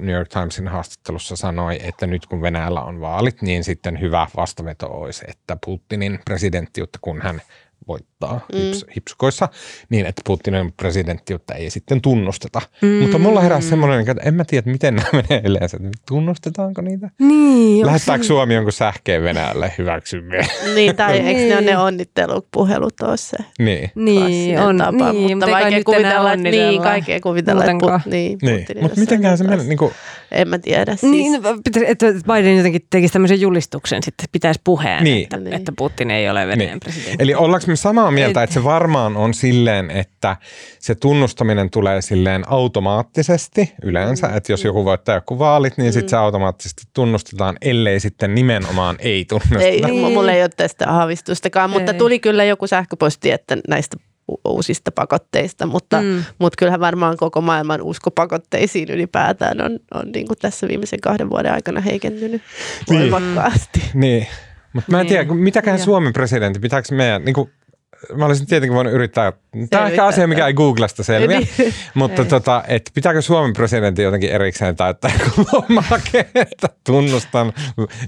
New 0.00 0.14
York 0.14 0.28
Timesin 0.28 0.68
haastattelussa 0.68 1.36
sanoi, 1.36 1.78
että 1.82 2.06
nyt 2.06 2.26
kun 2.26 2.42
Venäjällä 2.42 2.82
on 2.82 3.00
vaalit, 3.00 3.42
niin 3.42 3.64
sitten 3.64 4.00
hyvä 4.00 4.26
vastaveto 4.36 4.86
olisi, 4.86 5.24
että 5.28 5.56
Putinin 5.66 6.18
presidenttiutta, 6.24 6.98
kun 7.02 7.22
hän 7.22 7.42
voittaa 7.88 8.46
mm. 8.52 8.58
hips, 8.58 8.84
hipsukoissa, 8.96 9.48
niin 9.88 10.06
että 10.06 10.22
Putinin 10.26 10.72
presidenttiutta 10.72 11.54
ei 11.54 11.70
sitten 11.70 12.00
tunnusteta. 12.00 12.62
Mm. 12.82 12.88
Mutta 12.88 13.18
mulla 13.18 13.40
herää 13.40 13.60
semmoinen, 13.60 14.00
että 14.00 14.22
en 14.24 14.34
mä 14.34 14.44
tiedä, 14.44 14.70
miten 14.70 14.94
nämä 14.94 15.08
menee 15.12 15.42
yleensä. 15.44 15.78
Tunnustetaanko 16.08 16.82
niitä? 16.82 17.10
Niin, 17.18 17.86
Lähettääkö 17.86 18.24
Suomi 18.24 18.54
jonkun 18.54 18.72
sähkeen 18.72 19.22
Venäjälle 19.22 19.72
hyväksymme? 19.78 20.40
Niin, 20.74 20.96
tai 20.96 21.12
niin. 21.12 21.26
eikö 21.28 21.40
ne 21.40 21.56
ole 21.56 21.66
ne 21.66 21.78
onnittelupuhelut 21.78 23.00
ole 23.00 23.16
se? 23.16 23.36
Niin. 23.58 23.90
Niin, 23.94 24.58
on, 24.58 24.78
tapa, 24.78 25.12
niin, 25.12 25.38
mutta 25.38 25.50
vaikea 25.50 25.84
kuvitella, 25.84 26.32
että 26.32 26.50
niin, 26.50 26.82
kaikkea 26.82 27.20
kuvitella, 27.20 27.64
että 27.64 27.76
put, 27.80 28.12
niin, 28.12 28.38
niin. 28.42 28.66
Mutta 28.80 29.00
mitenkään 29.00 29.38
se 29.38 29.44
menee, 29.44 29.64
niin 29.64 29.78
kuin, 29.78 29.92
en 30.32 30.48
mä 30.48 30.58
tiedä. 30.58 30.96
Siis. 30.96 31.12
Niin, 31.12 31.40
että 31.86 32.06
Biden 32.06 32.56
jotenkin 32.56 32.86
tekisi 32.90 33.12
tämmöisen 33.12 33.40
julistuksen, 33.40 34.02
sitten 34.02 34.28
pitäisi 34.32 34.60
puheen, 34.64 35.04
niin. 35.04 35.22
Että, 35.22 35.36
niin. 35.36 35.54
että 35.54 35.72
Putin 35.76 36.10
ei 36.10 36.30
ole 36.30 36.46
Venäjän 36.46 36.70
niin. 36.70 36.80
presidentti. 36.80 37.22
Eli 37.22 37.34
ollaanko 37.34 37.66
me 37.70 37.76
samaa 37.76 38.10
mieltä, 38.10 38.42
että 38.42 38.54
se 38.54 38.64
varmaan 38.64 39.16
on 39.16 39.34
silleen, 39.34 39.90
että 39.90 40.36
se 40.78 40.94
tunnustaminen 40.94 41.70
tulee 41.70 42.02
silleen 42.02 42.44
automaattisesti 42.46 43.74
yleensä, 43.82 44.28
mm. 44.28 44.36
että 44.36 44.52
jos 44.52 44.64
joku 44.64 44.84
voittaa 44.84 45.14
joku 45.14 45.38
vaalit, 45.38 45.76
niin 45.76 45.88
mm. 45.88 45.92
sitten 45.92 46.08
se 46.08 46.16
automaattisesti 46.16 46.82
tunnustetaan, 46.94 47.56
ellei 47.62 48.00
sitten 48.00 48.34
nimenomaan 48.34 48.96
ei 48.98 49.24
tunnusteta. 49.24 49.62
Ei, 49.62 49.80
niin. 49.80 50.12
mulla 50.12 50.32
ei 50.32 50.42
ole 50.42 50.50
tästä 50.56 50.90
aavistustakaan, 50.90 51.70
mutta 51.70 51.92
ei. 51.92 51.98
tuli 51.98 52.18
kyllä 52.18 52.44
joku 52.44 52.66
sähköposti, 52.66 53.30
että 53.30 53.56
näistä 53.68 53.96
uusista 54.44 54.92
pakotteista, 54.92 55.66
mutta, 55.66 56.02
mm. 56.02 56.24
mutta 56.38 56.56
kyllähän 56.58 56.80
varmaan 56.80 57.16
koko 57.16 57.40
maailman 57.40 57.82
usko 57.82 58.10
pakotteisiin 58.10 58.90
ylipäätään 58.90 59.60
on, 59.60 59.78
on 59.94 60.12
niin 60.12 60.26
kuin 60.26 60.38
tässä 60.38 60.68
viimeisen 60.68 61.00
kahden 61.00 61.30
vuoden 61.30 61.52
aikana 61.52 61.80
heikentynyt 61.80 62.42
niin. 62.90 63.10
voimakkaasti. 63.10 63.82
Niin, 63.94 64.26
mutta 64.72 64.92
mä 64.92 65.00
en 65.00 65.06
tiedä, 65.06 65.24
niin. 65.24 65.36
mitäkään 65.36 65.78
Suomen 65.78 66.12
presidentti, 66.12 66.60
pitääkö 66.60 66.94
meidän, 66.94 67.24
niin 67.24 67.34
kuin 67.34 67.50
mä 68.16 68.26
olisin 68.26 68.46
tietenkin 68.46 68.74
voinut 68.74 68.92
yrittää. 68.92 69.32
Tämä 69.70 69.82
on 69.82 69.90
ehkä 69.90 70.04
asia, 70.04 70.26
mikä 70.26 70.46
ei 70.46 70.52
Googlesta 70.52 71.02
selviä, 71.02 71.40
niin. 71.40 71.74
mutta 71.94 72.24
tota, 72.24 72.64
et 72.68 72.90
pitääkö 72.94 73.22
Suomen 73.22 73.52
presidentti 73.52 74.02
jotenkin 74.02 74.30
erikseen 74.30 74.76
täyttää 74.76 75.10
lomake, 75.52 76.26
että 76.34 76.68
tunnustan 76.86 77.52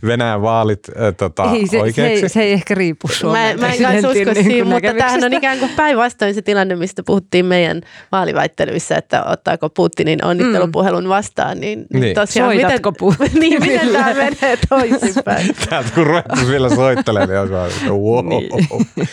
Venäjän 0.06 0.42
vaalit 0.42 0.88
äh, 0.88 1.14
tota, 1.16 1.50
ei, 1.52 1.66
se, 1.66 1.80
oikeaksi? 1.80 2.20
Se, 2.20 2.28
se 2.28 2.42
ei 2.42 2.52
ehkä 2.52 2.74
riipu 2.74 3.08
Suomen 3.08 3.60
Mä, 3.60 3.66
mä 3.66 3.72
en 3.72 3.82
kanssa 3.82 4.08
usko 4.08 4.32
niin 4.32 4.44
siihen, 4.44 4.66
mutta 4.66 4.94
tämähän 4.98 5.24
on 5.24 5.32
ikään 5.32 5.58
kuin 5.58 5.70
päinvastoin 5.76 6.34
se 6.34 6.42
tilanne, 6.42 6.76
mistä 6.76 7.02
puhuttiin 7.02 7.46
meidän 7.46 7.80
vaaliväittelyissä, 8.12 8.96
että 8.96 9.24
ottaako 9.24 9.70
Putinin 9.70 10.24
onnittelupuhelun 10.24 11.08
vastaan. 11.08 11.60
Niin, 11.60 11.86
niin. 11.92 12.14
Tosiaan, 12.14 12.54
Soitatko 12.54 12.90
miten, 12.90 13.18
Putin? 13.18 13.40
niin, 13.40 13.60
miten 13.60 13.88
tämä 13.88 14.14
menee 14.14 14.58
toisinpäin? 14.68 15.56
Täältä 15.70 15.90
kun 15.94 16.06
ruvettu 16.06 16.48
vielä 16.48 16.74
soittelemaan, 16.74 17.28
niin 17.28 17.40
on 17.40 17.50
vaan, 17.50 17.70
wow. 17.88 18.28
Niin. 18.28 19.08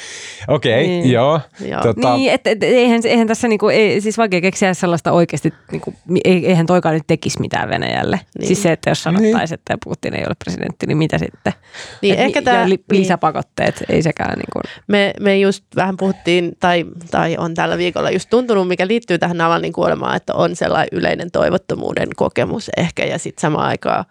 Okei, 0.48 0.74
okay, 0.74 0.88
niin. 0.88 1.12
joo. 1.12 1.42
joo. 1.66 1.82
Tota... 1.82 2.16
Niin, 2.20 2.34
että 2.34 2.50
et, 2.50 2.64
eihän, 2.64 3.02
eihän 3.06 3.28
tässä 3.28 3.48
niinku, 3.48 3.70
ei, 3.70 4.02
siis 4.02 4.18
vaikea 4.18 4.42
keksiä 4.42 4.74
sellaista 4.74 5.12
oikeasti, 5.12 5.54
niinku, 5.72 5.94
eihän 6.26 6.66
toikaan 6.66 6.96
nyt 6.96 7.08
tekisi 7.08 7.40
mitään 7.40 7.70
Venäjälle. 7.70 8.20
Niin. 8.40 8.48
Siis 8.48 8.64
se, 8.64 8.72
että 8.72 8.90
jos 8.90 9.04
sanottaisiin, 9.04 9.40
niin. 9.40 9.54
että 9.54 9.78
Putin 9.84 10.14
ei 10.14 10.24
ole 10.28 10.36
presidentti, 10.44 10.88
niin 10.88 10.98
mitä 10.98 11.18
sitten? 11.18 11.54
Niin, 12.02 12.14
Et, 12.14 12.20
ehkä 12.20 12.42
tämä, 12.42 12.70
li, 12.70 12.84
niin. 12.92 13.02
lisäpakotteet, 13.02 13.84
ei 13.90 14.02
sekään. 14.02 14.40
Niinku. 14.40 14.60
Me, 14.88 15.14
me 15.20 15.40
just 15.40 15.66
vähän 15.76 15.98
puhuttiin, 15.98 16.52
tai, 16.60 16.86
tai 17.12 17.38
on 17.38 17.54
tällä 17.54 17.78
viikolla 17.78 18.12
just 18.12 18.30
tuntunut, 18.30 18.68
mikä 18.68 18.88
liittyy 18.88 19.20
tähän 19.20 19.38
Navalnin 19.38 19.74
kuolemaan, 19.74 20.16
että 20.16 20.34
on 20.34 20.56
sellainen 20.56 20.90
yleinen 20.92 21.32
toivottomuuden 21.32 22.10
kokemus 22.16 22.70
ehkä, 22.78 23.06
ja 23.06 23.20
sitten 23.20 23.42
samaan 23.42 23.68
aikaan 23.68 24.06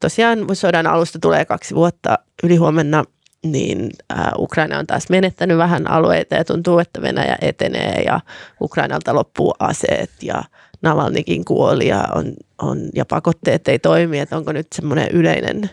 tosiaan 0.00 0.38
sodan 0.52 0.86
alusta 0.86 1.18
tulee 1.18 1.44
kaksi 1.44 1.74
vuotta 1.74 2.18
yli 2.42 2.56
huomenna– 2.56 3.04
niin 3.44 3.90
äh, 4.12 4.26
Ukraina 4.38 4.78
on 4.78 4.86
taas 4.86 5.10
menettänyt 5.10 5.58
vähän 5.58 5.90
alueita 5.90 6.34
ja 6.34 6.44
tuntuu, 6.44 6.78
että 6.78 7.02
Venäjä 7.02 7.38
etenee 7.40 8.02
ja 8.06 8.20
Ukrainalta 8.60 9.14
loppuu 9.14 9.54
aseet 9.58 10.10
ja 10.22 10.42
Navalnikin 10.82 11.44
kuoli 11.44 11.88
ja, 11.88 12.08
on, 12.14 12.34
on, 12.62 12.78
ja 12.94 13.04
pakotteet 13.04 13.68
ei 13.68 13.78
toimi, 13.78 14.18
että 14.18 14.36
onko 14.36 14.52
nyt 14.52 14.66
semmoinen 14.72 15.08
yleinen 15.12 15.70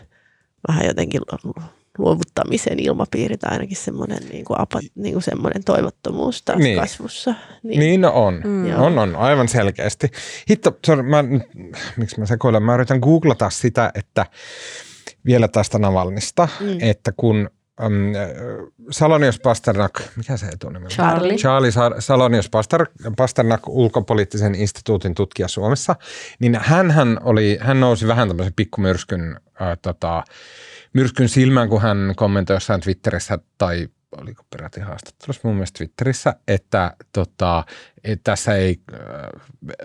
vähän 0.68 0.86
jotenkin 0.86 1.20
luovuttamisen 1.98 2.78
ilmapiiri 2.78 3.36
tai 3.36 3.52
ainakin 3.52 3.76
semmoinen, 3.76 4.18
niin 4.32 4.44
kuin 4.44 4.60
apa, 4.60 4.80
niin 4.94 5.12
kuin 5.12 5.22
semmoinen 5.22 5.64
toivottomuus 5.64 6.42
taas 6.42 6.58
niin. 6.58 6.78
kasvussa. 6.78 7.34
Niin, 7.62 7.80
niin 7.80 8.00
no 8.00 8.12
on. 8.14 8.40
Mm. 8.44 8.80
On, 8.80 8.98
on, 8.98 9.16
aivan 9.16 9.48
selkeästi. 9.48 10.10
Hitto, 10.50 10.78
sorry, 10.86 11.02
mä, 11.02 11.24
miksi 11.96 12.20
mä 12.20 12.26
sekoilen? 12.26 12.62
Mä 12.62 12.74
yritän 12.74 12.98
googlata 12.98 13.50
sitä, 13.50 13.92
että 13.94 14.26
vielä 15.26 15.48
tästä 15.48 15.78
Navalnista, 15.78 16.48
mm. 16.60 16.78
että 16.80 17.12
kun 17.16 17.50
um, 17.84 18.12
Salonius 18.90 19.40
Pasternak, 19.40 20.02
mikä 20.16 20.36
se 20.36 20.46
etunimi 20.46 20.84
on? 20.84 20.90
Charlie. 20.90 21.36
Charlie 21.36 21.70
Salonius 21.98 22.50
Paster, 22.50 22.86
Pasternak, 23.16 23.68
ulkopoliittisen 23.68 24.54
instituutin 24.54 25.14
tutkija 25.14 25.48
Suomessa, 25.48 25.96
niin 26.38 26.58
hän 26.62 27.18
oli, 27.22 27.58
hän 27.60 27.80
nousi 27.80 28.08
vähän 28.08 28.28
tämmöisen 28.28 28.52
pikkumyrskyn 28.56 29.40
äh, 29.62 29.78
tota, 29.82 30.24
myrskyn 30.92 31.28
silmään, 31.28 31.68
kun 31.68 31.82
hän 31.82 32.12
kommentoi 32.16 32.56
jossain 32.56 32.80
Twitterissä 32.80 33.38
tai 33.58 33.88
oliko 34.20 34.42
peräti 34.50 34.80
haastattelussa 34.80 35.40
mun 35.44 35.54
mielestä 35.54 35.78
Twitterissä, 35.78 36.34
että 36.48 36.96
tota, 37.12 37.64
et 38.04 38.20
tässä 38.24 38.54
ei, 38.54 38.80
äh, 38.94 39.00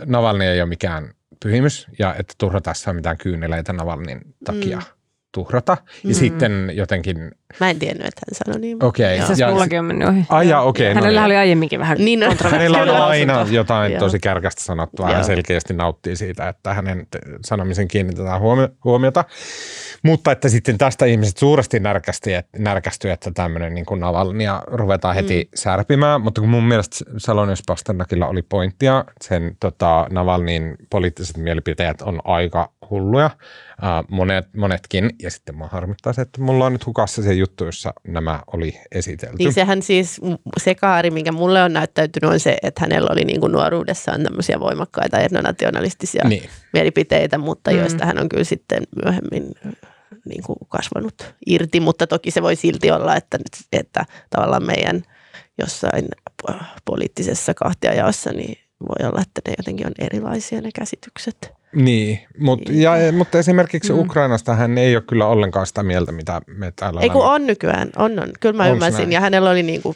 Navalni 0.06 0.46
ei 0.46 0.62
ole 0.62 0.70
mikään 0.70 1.14
pyhimys 1.44 1.88
ja 2.00 2.16
että 2.20 2.34
turha 2.38 2.62
tässä 2.62 2.90
on 2.90 2.96
mitään 2.96 3.18
kyyneleitä 3.18 3.74
Navalnin 3.74 4.22
takia. 4.46 4.78
Mm 4.78 5.01
tuhrata. 5.32 5.78
Ja 6.04 6.10
mm. 6.10 6.14
sitten 6.14 6.72
jotenkin... 6.74 7.32
Mä 7.60 7.70
en 7.70 7.80
tiennyt, 7.80 8.08
että 8.08 8.22
hän 8.30 8.46
sanoi 8.46 8.62
niin. 8.62 8.84
Okei. 8.84 9.22
Okay. 9.22 9.36
Se 9.36 9.48
mullakin 9.48 9.80
on 9.80 9.86
mennyt 9.86 10.08
ohi. 10.08 10.26
Ai 10.30 10.50
ja, 10.50 10.62
okei. 10.62 10.92
Okay, 10.92 10.96
Hänellä 10.96 11.20
no, 11.20 11.26
oli 11.26 11.36
aiemminkin 11.36 11.80
vähän 11.80 11.98
niin, 11.98 12.20
no, 12.20 12.36
Hänellä 12.52 12.78
on 12.78 12.90
aina 12.90 13.46
jotain 13.50 14.00
tosi 14.00 14.20
kärkästä 14.20 14.62
sanottua. 14.62 15.08
Hän 15.08 15.26
selkeästi 15.26 15.74
nauttii 15.74 16.16
siitä, 16.16 16.50
että 16.50 16.74
hänen 16.74 17.08
sanomisen 17.46 17.88
kiinnitetään 17.88 18.42
huomiota. 18.84 19.26
Mutta 20.04 20.32
että 20.32 20.50
sitten 20.50 20.78
tästä 20.78 21.06
ihmiset 21.06 21.38
suuresti 21.38 21.80
närkästi, 21.80 22.34
että, 22.34 23.14
että 23.14 23.32
tämmöinen 23.34 23.74
niin 23.74 23.86
Navalnia 24.00 24.64
ruvetaan 24.68 25.16
heti 25.16 25.44
mm. 25.44 25.50
särpimään, 25.56 26.22
mutta 26.22 26.42
kun 26.42 26.50
mun 26.50 26.64
mielestä 26.64 26.96
Salonius 27.18 27.64
Pasternakilla 27.68 28.28
oli 28.28 28.42
pointtia, 28.42 29.06
sen 29.22 29.58
tota, 29.60 30.08
Navalnin 30.12 30.76
poliittiset 30.90 31.38
mielipiteet 31.38 32.02
on 32.02 32.20
aika 32.24 32.72
hulluja, 32.90 33.26
uh, 33.26 34.16
monet, 34.16 34.54
monetkin, 34.56 35.10
ja 35.22 35.32
sitten 35.32 35.58
mä 35.58 35.68
harmittaa 35.68 36.14
se, 36.14 36.22
että 36.22 36.42
mulla 36.42 36.66
on 36.66 36.74
nyt 36.74 36.86
hukassa 36.86 37.22
se 37.22 37.34
juttu, 37.34 37.66
jossa 37.66 37.94
nämä 38.08 38.42
oli 38.54 38.80
esitelty. 38.92 39.36
Niin 39.38 39.54
sehän 39.54 39.82
siis, 39.82 40.22
se 40.58 40.76
kaari, 40.76 41.12
minkä 41.12 41.32
mulle 41.32 41.64
on 41.64 41.74
näyttäytynyt, 41.74 42.32
on 42.32 42.40
se, 42.40 42.58
että 42.64 42.82
hänellä 42.82 43.10
oli 43.12 43.26
niin 43.26 43.40
kuin 43.40 43.52
nuoruudessaan 43.52 44.24
tämmöisiä 44.24 44.60
voimakkaita 44.60 45.20
etnonationalistisia 45.20 46.28
niin. 46.28 46.50
mielipiteitä, 46.74 47.38
mutta 47.38 47.72
mm. 47.72 47.78
joista 47.78 48.06
hän 48.06 48.20
on 48.20 48.30
kyllä 48.30 48.44
sitten 48.44 48.84
myöhemmin 49.04 49.52
niin 50.30 50.44
kuin 50.44 50.58
kasvanut 50.70 51.34
irti, 51.46 51.80
mutta 51.80 52.08
toki 52.08 52.32
se 52.32 52.42
voi 52.42 52.56
silti 52.56 52.92
olla, 52.92 53.16
että, 53.16 53.40
että 53.72 54.06
tavallaan 54.30 54.66
meidän 54.66 55.02
jossain 55.58 56.08
poliittisessa 56.86 57.54
kahtiajaossa 57.54 58.30
niin 58.32 58.58
voi 58.82 59.10
olla, 59.10 59.22
että 59.22 59.42
ne 59.48 59.54
jotenkin 59.58 59.88
on 59.88 59.94
erilaisia 60.00 60.62
ne 60.62 60.70
käsitykset. 60.76 61.54
Niin, 61.76 62.20
mut, 62.40 62.62
ja, 62.70 62.92
mutta 63.18 63.40
esimerkiksi 63.40 63.94
mm. 63.94 64.00
Ukrainasta 64.00 64.56
hän 64.56 64.78
ei 64.78 64.96
ole 64.96 65.04
kyllä 65.08 65.26
ollenkaan 65.26 65.68
sitä 65.68 65.84
mieltä, 65.84 66.12
mitä 66.12 66.42
me 66.48 66.74
täällä 66.76 67.02
Ei 67.02 67.10
kun 67.10 67.26
on 67.26 67.48
nykyään, 67.48 67.90
on, 67.96 68.20
on. 68.20 68.30
Kyllä 68.40 68.58
mä 68.58 68.64
Onks 68.64 68.74
ymmärsin 68.74 69.00
näin? 69.00 69.12
ja 69.12 69.20
hänellä 69.20 69.50
oli 69.50 69.64
niin 69.64 69.82
kuin, 69.82 69.96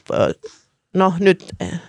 no 0.93 1.13
nyt, 1.19 1.45
eh, 1.59 1.79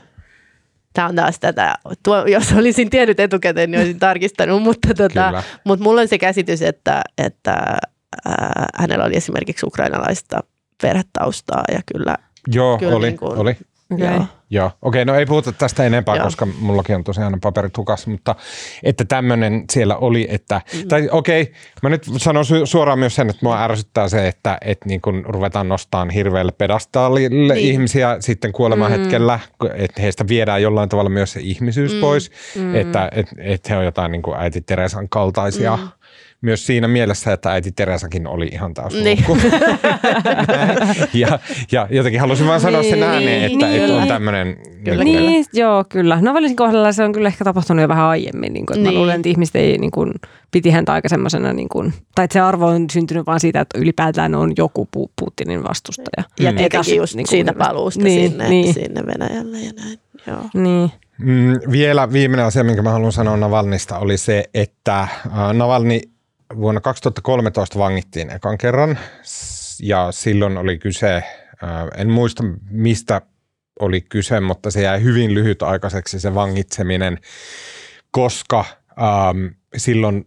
tämä 0.93 1.09
on 1.09 1.15
taas 1.15 1.39
tätä, 1.41 1.75
tuo, 2.03 2.27
jos 2.27 2.53
olisin 2.53 2.91
tiennyt 2.91 3.21
etukäteen, 3.21 3.71
niin 3.71 3.81
olisin 3.81 3.99
tarkistanut, 4.09 4.63
mutta, 4.63 4.95
tota, 4.95 5.43
mutta 5.65 5.83
mulla 5.83 6.01
on 6.01 6.09
se 6.09 6.19
käsitys, 6.19 6.63
että, 6.63 7.03
että 7.19 7.79
ää, 8.25 8.67
hänellä 8.75 9.05
oli 9.05 9.17
esimerkiksi 9.17 9.67
ukrainalaista 9.67 10.41
perhetaustaa 10.83 11.65
ja 11.73 11.81
kyllä. 11.93 12.17
Joo, 12.49 12.79
kyllä 12.79 12.97
oli, 12.97 13.07
niin 13.07 13.19
kuin, 13.19 13.39
oli. 13.39 13.57
Okay. 13.91 14.15
Joo. 14.15 14.27
Joo, 14.51 14.67
okei, 14.67 15.03
okay, 15.03 15.05
no 15.05 15.19
ei 15.19 15.27
puhuta 15.27 15.53
tästä 15.53 15.85
enempää, 15.85 16.17
Joo. 16.17 16.25
koska 16.25 16.47
mullakin 16.47 16.97
on 16.97 17.05
tosiaan 17.05 17.41
paperit 17.41 17.77
hukassa, 17.77 18.11
mutta 18.11 18.35
että 18.83 19.05
tämmöinen 19.05 19.65
siellä 19.73 19.97
oli, 19.97 20.27
että, 20.31 20.61
mm. 20.75 20.89
tai 20.89 21.09
okei, 21.11 21.43
okay, 21.43 21.55
mä 21.83 21.89
nyt 21.89 22.07
sanon 22.17 22.45
su- 22.45 22.67
suoraan 22.67 22.99
myös 22.99 23.15
sen, 23.15 23.31
että 23.31 23.41
mua 23.43 23.63
ärsyttää 23.63 24.09
se, 24.09 24.29
että, 24.29 24.59
että 24.61 24.89
niin 24.89 25.01
kun 25.01 25.25
ruvetaan 25.29 25.69
nostamaan 25.69 26.11
hirveälle 26.11 26.53
pedastaalille 26.53 27.55
niin. 27.55 27.69
ihmisiä 27.71 28.17
sitten 28.21 28.53
kuoleman 28.53 28.93
mm. 28.93 28.99
hetkellä, 28.99 29.41
että 29.75 30.03
heistä 30.03 30.29
viedään 30.29 30.63
jollain 30.63 30.89
tavalla 30.89 31.11
myös 31.11 31.33
se 31.33 31.41
ihmisyys 31.43 31.95
mm. 31.95 32.01
pois, 32.01 32.31
mm. 32.57 32.75
että 32.75 33.09
et, 33.13 33.27
et 33.39 33.69
he 33.69 33.77
on 33.77 33.85
jotain 33.85 34.13
niin 34.13 34.23
kuin 34.23 34.37
äiti 34.37 34.61
Teresan 34.61 35.09
kaltaisia. 35.09 35.77
Mm 35.77 35.89
myös 36.41 36.67
siinä 36.67 36.89
mielessä, 36.89 37.33
että 37.33 37.51
äiti 37.51 37.73
Teresakin 37.73 38.27
oli 38.27 38.47
ihan 38.53 38.75
taas 38.75 38.93
niin. 38.95 39.25
ja, 41.15 41.39
ja 41.73 41.89
jotenkin 41.91 42.21
halusin 42.21 42.47
vaan 42.47 42.61
sanoa 42.61 42.81
niin, 42.81 42.95
sen 42.95 43.03
ääneen, 43.03 43.25
niin, 43.25 43.53
että, 43.53 43.67
niin, 43.67 43.83
että 43.83 43.97
on 43.97 44.09
tämmöinen... 44.09 44.57
Kyllä, 44.85 45.05
niin, 45.05 45.27
niin, 45.27 45.45
joo, 45.53 45.85
kyllä. 45.89 46.19
Novellin 46.21 46.57
kohdalla 46.57 46.93
se 46.93 47.05
on 47.05 47.13
kyllä 47.13 47.29
ehkä 47.29 47.45
tapahtunut 47.45 47.83
jo 47.83 47.89
vähän 47.89 48.05
aiemmin. 48.05 48.53
Niin 48.53 48.67
kuin, 48.67 48.79
että 48.79 48.89
niin. 48.89 48.95
Mä 48.95 48.99
luulen, 49.01 49.17
että 49.17 49.29
ihmiset 49.29 49.57
ei 49.57 49.79
niin 49.79 49.91
kuin, 49.91 50.13
piti 50.51 50.71
häntä 50.71 50.93
aika 50.93 51.09
semmoisena, 51.09 51.53
niin 51.53 51.69
kuin, 51.69 51.95
tai 52.15 52.25
että 52.25 52.33
se 52.33 52.41
arvo 52.41 52.67
on 52.67 52.91
syntynyt 52.93 53.27
vaan 53.27 53.41
siitä, 53.41 53.61
että 53.61 53.79
ylipäätään 53.79 54.35
on 54.35 54.53
joku 54.57 54.89
Putinin 55.21 55.65
vastustaja. 55.65 56.25
Ja 56.41 56.53
mm. 56.53 56.59
tietenkin 56.59 56.97
just 56.97 57.15
niin 57.15 57.25
kuin, 57.25 57.31
siitä 57.31 57.53
paluusta 57.53 58.05
niin, 58.05 58.31
sinne, 58.31 58.49
niin. 58.49 58.75
sinne 58.75 59.03
Venäjälle 59.07 59.59
ja 59.59 59.73
näin. 59.73 59.99
Joo. 60.27 60.41
Niin. 60.55 60.91
Mm, 61.19 61.55
vielä 61.71 62.13
viimeinen 62.13 62.47
asia, 62.47 62.65
minkä 62.65 62.83
mä 62.83 62.91
haluan 62.91 63.13
sanoa 63.13 63.37
Navalnista, 63.37 63.99
oli 63.99 64.19
se, 64.19 64.45
että 64.55 65.01
äh, 65.01 65.11
Navalni 65.53 66.03
vuonna 66.57 66.81
2013 66.81 67.79
vangittiin 67.79 68.31
ekan 68.31 68.59
kerran 68.59 68.99
ja 69.83 70.13
silloin 70.13 70.59
oli 70.59 70.79
kyse, 70.79 71.23
en 71.97 72.11
muista 72.11 72.45
mistä 72.71 73.23
oli 73.81 74.01
kyse, 74.01 74.41
mutta 74.41 74.71
se 74.71 74.83
jäi 74.83 75.03
hyvin 75.03 75.35
lyhytaikaiseksi 75.35 76.21
se 76.21 76.35
vangitseminen, 76.35 77.19
koska 78.11 78.65
ähm, 78.91 79.47
silloin 79.77 80.25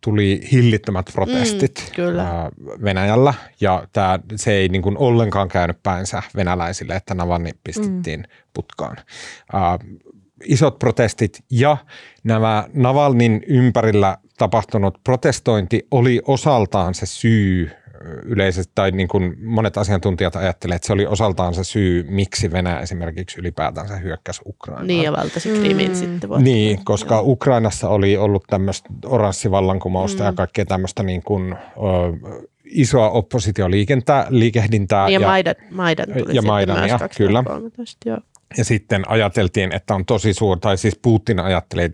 tuli 0.00 0.40
hillittömät 0.52 1.10
protestit 1.12 1.84
mm, 1.86 1.94
kyllä. 1.94 2.50
Venäjällä 2.84 3.34
ja 3.60 3.88
tää, 3.92 4.18
se 4.36 4.52
ei 4.52 4.68
niin 4.68 4.82
kuin 4.82 4.98
ollenkaan 4.98 5.48
käynyt 5.48 5.82
päänsä 5.82 6.22
venäläisille, 6.36 6.96
että 6.96 7.14
Navalny 7.14 7.50
pistettiin 7.64 8.20
mm. 8.20 8.26
putkaan. 8.52 8.96
Äh, 9.54 9.98
isot 10.44 10.78
protestit 10.78 11.44
ja 11.50 11.76
nämä 12.24 12.64
Navalnin 12.74 13.44
ympärillä 13.46 14.16
tapahtunut 14.36 14.98
protestointi 15.04 15.86
oli 15.90 16.20
osaltaan 16.26 16.94
se 16.94 17.06
syy 17.06 17.70
yleisesti, 18.24 18.72
tai 18.74 18.90
niin 18.90 19.08
kuin 19.08 19.34
monet 19.44 19.76
asiantuntijat 19.76 20.36
ajattelevat, 20.36 20.76
että 20.76 20.86
se 20.86 20.92
oli 20.92 21.06
osaltaan 21.06 21.54
se 21.54 21.64
syy, 21.64 22.06
miksi 22.08 22.52
Venäjä 22.52 22.80
esimerkiksi 22.80 23.40
ylipäätänsä 23.40 23.96
hyökkäsi 23.96 24.42
Ukrainaan. 24.46 24.86
Niin, 24.86 25.02
ja 25.02 25.12
valtasi 25.12 25.48
Krimin 25.48 25.88
mm. 25.88 25.94
sitten. 25.94 26.30
Voi. 26.30 26.42
Niin, 26.42 26.84
koska 26.84 27.14
Joo. 27.14 27.22
Ukrainassa 27.26 27.88
oli 27.88 28.16
ollut 28.16 28.44
tämmöistä 28.46 28.88
oranssivallankumousta 29.04 30.22
mm. 30.22 30.26
ja 30.26 30.32
kaikkea 30.32 30.64
tämmöistä 30.66 31.02
niin 31.02 31.22
kuin, 31.22 31.52
ö, 31.52 31.56
isoa 32.64 33.10
oppositioliikehdintää. 33.10 35.06
Niin, 35.06 35.12
ja, 35.12 35.20
ja 35.20 35.26
Maidan, 35.26 35.54
Maidan 35.70 36.06
tuli 36.18 36.34
ja 36.34 36.42
Maidania, 36.42 36.98
kyllä. 37.16 37.44
Joo. 38.04 38.18
Ja 38.58 38.64
sitten 38.64 39.10
ajateltiin, 39.10 39.72
että 39.72 39.94
on 39.94 40.04
tosi 40.04 40.34
suuri, 40.34 40.60
tai 40.60 40.78
siis 40.78 40.98
Putin 41.02 41.40
ajatteli, 41.40 41.90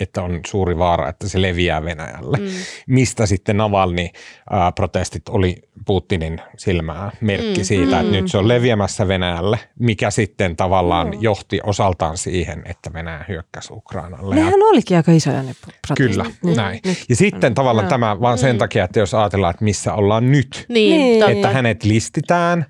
että 0.00 0.22
on 0.22 0.40
suuri 0.46 0.78
vaara, 0.78 1.08
että 1.08 1.28
se 1.28 1.42
leviää 1.42 1.84
Venäjälle. 1.84 2.36
Mm. 2.36 2.46
Mistä 2.86 3.26
sitten 3.26 3.56
Navalni-protestit 3.56 5.28
oli 5.28 5.56
Putinin 5.86 6.40
silmää 6.56 7.10
merkki 7.20 7.60
mm. 7.60 7.64
siitä, 7.64 7.96
mm. 7.96 8.00
että 8.00 8.12
nyt 8.12 8.30
se 8.30 8.38
on 8.38 8.48
leviämässä 8.48 9.08
Venäjälle, 9.08 9.58
mikä 9.78 10.10
sitten 10.10 10.56
tavallaan 10.56 11.06
mm. 11.06 11.18
johti 11.20 11.60
osaltaan 11.62 12.16
siihen, 12.16 12.62
että 12.64 12.92
Venäjä 12.92 13.24
hyökkäsi 13.28 13.72
Ukrainalle. 13.72 14.34
Nehän 14.34 14.62
olikin 14.62 14.96
aika 14.96 15.12
isoja 15.12 15.42
ne 15.42 15.54
protestit. 15.60 15.96
Kyllä, 15.96 16.24
mm. 16.44 16.56
näin. 16.56 16.80
Nyt. 16.84 17.04
Ja 17.08 17.16
sitten 17.16 17.54
tavallaan 17.54 17.84
no. 17.84 17.90
tämä 17.90 18.20
vaan 18.20 18.38
sen 18.38 18.56
mm. 18.56 18.58
takia, 18.58 18.84
että 18.84 18.98
jos 18.98 19.14
ajatellaan, 19.14 19.50
että 19.50 19.64
missä 19.64 19.94
ollaan 19.94 20.30
nyt, 20.30 20.66
niin, 20.68 21.30
että 21.30 21.50
hänet 21.50 21.84
listitään, 21.84 22.66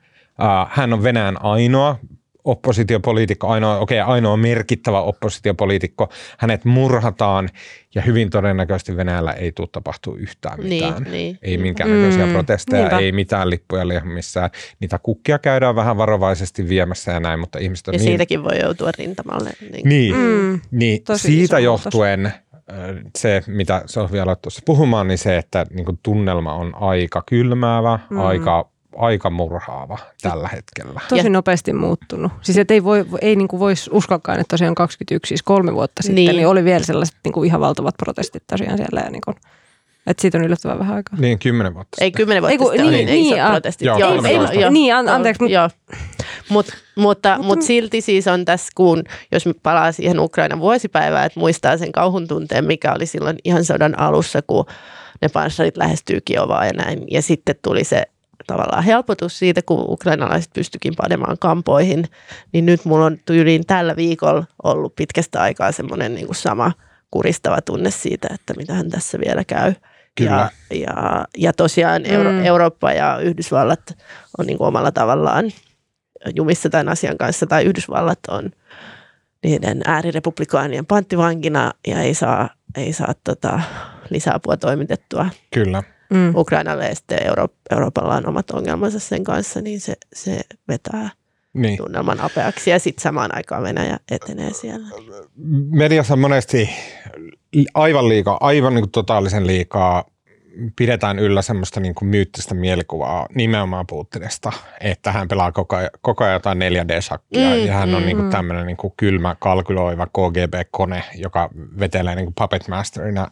hän 0.68 0.92
on 0.92 1.02
Venäjän 1.02 1.44
ainoa 1.44 1.98
oppositiopoliitikko, 2.44 3.48
ainoa, 3.48 3.79
okay, 3.79 3.98
ainoa 3.98 4.37
merkittävä 4.37 5.00
oppositiopoliitikko, 5.00 6.09
hänet 6.38 6.64
murhataan 6.64 7.48
ja 7.94 8.03
hyvin 8.03 8.31
todennäköisesti 8.31 8.96
Venäjällä 8.96 9.33
ei 9.33 9.53
tule 9.53 9.68
tapahtua 9.72 10.16
yhtään 10.16 10.61
niin, 10.61 10.68
mitään. 10.68 11.03
Niin, 11.03 11.12
niin. 11.12 11.38
Ei 11.42 11.59
minkäännäköisiä 11.59 12.26
mm, 12.26 12.33
protesteja, 12.33 12.83
niinpä. 12.83 12.98
ei 12.98 13.12
mitään 13.12 13.50
lippuja 13.50 13.85
missään. 14.05 14.50
Niitä 14.81 14.98
kukkia 15.03 15.38
käydään 15.38 15.76
vähän 15.76 15.96
varovaisesti 15.96 16.68
viemässä 16.68 17.12
ja 17.12 17.20
näin, 17.20 17.40
mutta 17.40 17.59
ihmiset 17.59 17.88
on 17.88 17.94
Ja 17.94 17.98
niin... 17.98 18.07
siitäkin 18.07 18.44
voi 18.44 18.61
joutua 18.62 18.90
rintamalle. 18.98 19.50
Niin, 19.72 19.88
niin, 19.88 20.16
mm, 20.16 20.61
niin 20.70 21.03
siitä 21.16 21.59
johtuen 21.59 22.26
äh, 22.26 22.35
se, 23.18 23.42
mitä 23.46 23.83
Sofia 23.87 24.22
aloitti 24.22 24.42
tuossa 24.42 24.62
puhumaan, 24.66 25.09
niin 25.09 25.18
se, 25.18 25.37
että 25.37 25.66
niin 25.70 25.98
tunnelma 26.03 26.55
on 26.55 26.74
aika 26.74 27.22
kylmäävä, 27.26 27.98
mm. 28.11 28.20
aika 28.20 28.70
aika 28.96 29.31
murhaava 29.31 29.98
tällä 30.22 30.48
hetkellä. 30.48 31.00
Tosi 31.09 31.26
ja. 31.26 31.31
nopeasti 31.31 31.72
muuttunut. 31.72 32.33
Siis 32.42 32.59
et 32.59 32.70
ei, 32.70 32.85
voi, 32.85 33.07
ei 33.20 33.37
niin 33.37 33.48
kuin 33.48 33.61
voisi 33.61 33.90
uskoakaan, 33.92 34.40
että 34.40 34.55
tosiaan 34.55 34.74
21, 34.74 35.29
siis 35.29 35.42
kolme 35.42 35.74
vuotta 35.74 36.03
sitten, 36.03 36.14
niin, 36.14 36.37
niin 36.37 36.48
oli 36.48 36.64
vielä 36.64 36.85
sellaiset 36.85 37.16
niin 37.24 37.33
kuin 37.33 37.46
ihan 37.46 37.61
valtavat 37.61 37.94
protestit 37.96 38.42
tosiaan 38.46 38.79
siellä. 38.79 39.00
Ja 39.00 39.11
niin 39.11 39.22
kuin, 39.24 39.37
että 40.07 40.20
siitä 40.20 40.38
on 40.38 40.44
yllättävän 40.44 40.79
vähän 40.79 40.96
aikaa. 40.96 41.18
Niin, 41.18 41.38
kymmenen 41.38 41.74
vuotta 41.74 41.96
sitten. 41.96 42.05
Ei, 42.05 42.11
kymmenen 42.12 42.42
vuotta 42.42 42.64
sitten 42.64 42.87
niin, 42.87 43.07
niin, 43.07 43.07
niin, 43.07 43.37
isot 43.37 43.50
protestit. 43.50 43.87
Joo, 43.87 43.98
joo, 43.98 44.22
ei, 44.24 44.62
ei, 44.62 44.70
niin, 44.70 44.94
an, 44.94 45.09
anteeksi. 45.09 45.53
Joo. 45.53 45.70
Mut, 46.48 46.66
mutta, 46.66 46.74
mutta, 46.96 47.38
mutta 47.42 47.66
silti 47.66 48.00
siis 48.00 48.26
on 48.26 48.44
tässä, 48.44 48.68
kun 48.74 49.05
jos 49.33 49.44
palaa 49.62 49.92
siihen 49.92 50.20
Ukrainan 50.20 50.61
vuosipäivään, 50.61 51.26
että 51.26 51.40
muistaa 51.40 51.76
sen 51.76 51.92
kauhun 51.92 52.29
tunteen, 52.29 52.64
mikä 52.64 52.92
oli 52.92 53.07
silloin 53.07 53.38
ihan 53.44 53.64
sodan 53.64 53.98
alussa, 53.98 54.42
kun 54.46 54.66
ne 55.22 55.29
panssarit 55.29 55.76
lähestyy 55.76 56.20
Kiovaa 56.24 56.66
ja 56.66 56.72
näin. 56.72 57.05
Ja 57.11 57.22
sitten 57.22 57.55
tuli 57.62 57.85
se 57.85 58.07
tavallaan 58.46 58.85
helpotus 58.85 59.38
siitä, 59.38 59.62
kun 59.62 59.85
ukrainalaiset 59.88 60.50
pystyikin 60.55 60.94
panemaan 60.96 61.37
kampoihin, 61.40 62.05
niin 62.53 62.66
nyt 62.66 62.85
mulla 62.85 63.05
on 63.05 63.18
tyyliin 63.24 63.66
tällä 63.66 63.96
viikolla 63.96 64.44
ollut 64.62 64.96
pitkästä 64.96 65.42
aikaa 65.42 65.72
semmoinen 65.72 66.14
niin 66.14 66.35
sama 66.35 66.72
kuristava 67.11 67.61
tunne 67.61 67.90
siitä, 67.90 68.29
että 68.35 68.55
mitä 68.57 68.74
hän 68.74 68.90
tässä 68.90 69.18
vielä 69.20 69.44
käy. 69.44 69.74
Kyllä. 70.14 70.50
Ja, 70.70 70.76
ja, 70.76 71.24
ja 71.38 71.53
tosiaan 71.53 72.07
Euro- 72.07 72.33
mm. 72.33 72.44
Eurooppa 72.44 72.92
ja 72.92 73.18
Yhdysvallat 73.18 73.98
on 74.38 74.46
niin 74.46 74.59
kuin 74.59 74.68
omalla 74.68 74.92
tavallaan 74.92 75.50
jumissa 76.37 76.70
tämän 76.70 76.88
asian 76.88 77.18
kanssa, 77.18 77.46
tai 77.46 77.64
Yhdysvallat 77.64 78.18
on 78.29 78.50
niiden 79.44 79.81
äärirepublikaanien 79.85 80.87
panttivankina 80.87 81.72
ja 81.87 82.00
ei 82.00 82.14
saa, 82.14 82.48
ei 82.76 82.92
saa 82.92 83.14
tota, 83.24 83.61
lisäapua 84.11 84.57
toimitettua. 84.57 85.26
Kyllä 85.50 85.83
mm. 86.11 86.35
Ukrainalle 86.35 86.88
ja 86.88 86.94
sitten 86.94 87.27
Euro- 87.27 87.55
Euroopalla 87.70 88.16
on 88.16 88.29
omat 88.29 88.51
ongelmansa 88.51 88.99
sen 88.99 89.25
kanssa, 89.25 89.61
niin 89.61 89.81
se, 89.81 89.94
se 90.12 90.40
vetää 90.68 91.11
niin. 91.53 91.77
tunnelman 91.77 92.20
apeaksi 92.20 92.70
ja 92.70 92.79
sitten 92.79 93.03
samaan 93.03 93.37
aikaan 93.37 93.62
Venäjä 93.62 93.99
etenee 94.11 94.53
siellä. 94.53 94.88
Mediassa 95.70 96.14
on 96.14 96.20
monesti 96.20 96.70
aivan 97.75 98.09
liikaa, 98.09 98.38
aivan 98.40 98.75
niin 98.75 98.83
kuin 98.83 98.90
totaalisen 98.90 99.46
liikaa 99.46 100.05
pidetään 100.77 101.18
yllä 101.18 101.42
semmoista 101.42 101.81
niin 101.81 101.94
kuin 101.94 102.09
myyttistä 102.09 102.55
mielikuvaa 102.55 103.27
nimenomaan 103.35 103.87
Putinista, 103.87 104.53
että 104.81 105.12
hän 105.12 105.29
pelaa 105.29 105.53
koko 105.53 105.77
ajan, 105.77 105.90
koko 106.01 106.25
ajan 106.25 106.35
jotain 106.35 106.59
4D-shakkia 106.59 107.57
mm, 107.57 107.66
ja 107.66 107.73
hän 107.73 107.94
on 107.94 108.03
mm, 108.03 108.07
niin 108.07 108.16
kuin 108.16 108.31
tämmöinen 108.31 108.66
niin 108.66 108.77
kuin 108.77 108.92
kylmä, 108.96 109.37
kalkyloiva 109.38 110.07
KGB-kone, 110.07 111.05
joka 111.14 111.51
vetelee 111.81 112.14
niin 112.14 112.27
kuin 112.27 112.35
Puppet 112.38 112.68
Masterina 112.68 113.31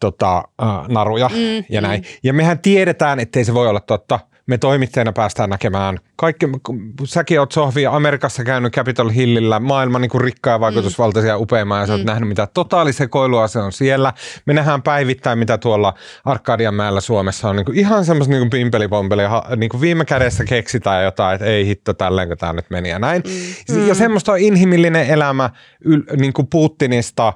tota, 0.00 0.44
äh, 0.62 0.88
naruja 0.88 1.28
mm, 1.28 1.64
ja 1.70 1.80
näin. 1.80 2.00
Mm. 2.00 2.06
Ja 2.22 2.32
mehän 2.32 2.58
tiedetään, 2.58 3.20
ettei 3.20 3.44
se 3.44 3.54
voi 3.54 3.68
olla 3.68 3.80
totta, 3.80 4.20
me 4.50 4.58
toimittajina 4.58 5.12
päästään 5.12 5.50
näkemään 5.50 5.98
kaikki, 6.16 6.46
säkin 7.04 7.40
oot 7.40 7.52
Sohvi 7.52 7.86
Amerikassa 7.86 8.44
käynyt 8.44 8.72
Capitol 8.72 9.08
Hillillä, 9.08 9.60
maailman 9.60 10.00
niin 10.00 10.20
rikkaa 10.20 10.52
ja 10.52 10.60
vaikutusvaltaisia 10.60 11.36
mm. 11.36 11.42
upeimmaa 11.42 11.80
ja 11.80 11.86
sä 11.86 11.92
oot 11.92 12.02
mm. 12.02 12.06
nähnyt 12.06 12.28
mitä 12.28 12.48
totaalisekoilua 12.54 13.48
se 13.48 13.58
on 13.58 13.72
siellä. 13.72 14.12
Me 14.46 14.54
nähdään 14.54 14.82
päivittäin, 14.82 15.38
mitä 15.38 15.58
tuolla 15.58 15.94
Arkadianmäellä 16.24 17.00
Suomessa 17.00 17.48
on 17.48 17.56
niin 17.56 17.64
kuin 17.64 17.78
ihan 17.78 18.04
semmoista 18.04 18.34
niin 18.34 18.50
pimpelipompeli, 18.50 19.22
niin 19.56 19.70
kuin 19.70 19.80
viime 19.80 20.04
kädessä 20.04 20.44
keksitään 20.44 21.04
jotain, 21.04 21.34
että 21.34 21.46
ei 21.46 21.66
hitto 21.66 21.94
kun 22.28 22.38
tämä 22.38 22.52
nyt 22.52 22.70
meni 22.70 22.90
ja 22.90 22.98
näin. 22.98 23.22
Mm. 23.70 23.88
Ja 23.88 23.94
semmoista 23.94 24.32
on 24.32 24.38
inhimillinen 24.38 25.06
elämä 25.06 25.50
niin 26.16 26.32
kuin 26.32 26.46
Putinista 26.46 27.28
äh, 27.28 27.34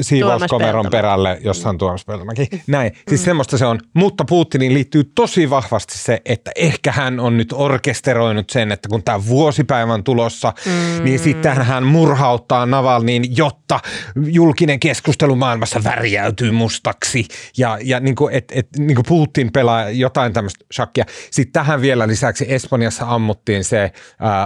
siivouskomeron 0.00 0.86
perälle 0.90 1.38
jossain 1.40 1.76
mm. 1.76 1.78
Tuomas 1.78 2.04
Peltomäki. 2.04 2.48
Näin, 2.66 2.92
siis 3.08 3.20
mm. 3.20 3.24
semmoista 3.24 3.58
se 3.58 3.66
on. 3.66 3.80
Mutta 3.94 4.24
Putiniin 4.24 4.74
liittyy 4.74 5.10
tosi 5.14 5.50
vahvasti 5.50 5.98
se, 5.98 6.20
että 6.26 6.50
ehkä 6.56 6.92
hän 6.92 7.20
on 7.20 7.36
nyt 7.36 7.52
orkesteroinut 7.52 8.50
sen, 8.50 8.72
että 8.72 8.88
kun 8.88 9.02
tämä 9.02 9.26
vuosipäivä 9.26 9.92
on 9.92 10.04
tulossa, 10.04 10.52
mm. 10.66 11.04
niin 11.04 11.18
sitten 11.18 11.56
hän 11.56 11.84
murhauttaa 11.84 12.66
Navalniin, 12.66 13.36
jotta 13.36 13.80
julkinen 14.26 14.80
keskustelu 14.80 15.36
maailmassa 15.36 15.84
värjäytyy 15.84 16.50
mustaksi. 16.50 17.28
Ja, 17.58 17.78
ja 17.82 18.00
niin 18.00 18.14
kuin, 18.14 18.34
et, 18.34 18.52
et, 18.52 18.68
niin 18.78 18.94
kuin 18.94 19.06
Putin 19.08 19.52
pelaa 19.52 19.90
jotain 19.90 20.32
tämmöistä 20.32 20.64
shakkia. 20.74 21.04
Sitten 21.30 21.52
tähän 21.52 21.80
vielä 21.80 22.08
lisäksi 22.08 22.46
Espanjassa 22.48 23.04
ammuttiin 23.08 23.64
se 23.64 23.82
äh, 23.82 23.92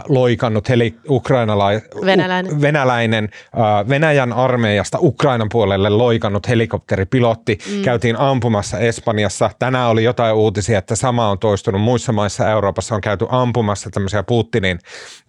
loikannut 0.09 0.69
heli, 0.69 0.95
ukrainalai, 1.09 1.81
venäläinen, 2.05 2.57
u, 2.57 2.61
venäläinen 2.61 3.29
äh, 3.35 3.89
Venäjän 3.89 4.33
armeijasta 4.33 4.99
Ukrainan 5.01 5.49
puolelle 5.53 5.89
loikannut 5.89 6.49
helikopteripilotti. 6.49 7.59
Mm. 7.73 7.83
Käytiin 7.83 8.19
ampumassa 8.19 8.79
Espanjassa. 8.79 9.51
Tänään 9.59 9.89
oli 9.89 10.05
jotain 10.05 10.35
uutisia, 10.35 10.79
että 10.79 10.97
sama 10.97 11.31
on 11.31 11.39
toistunut 11.39 11.58
tapahtunut 11.59 11.85
muissa 11.85 12.13
maissa 12.13 12.51
Euroopassa, 12.51 12.95
on 12.95 13.01
käyty 13.01 13.27
ampumassa 13.29 13.91
tämmöisiä 13.91 14.23
Putinin 14.23 14.79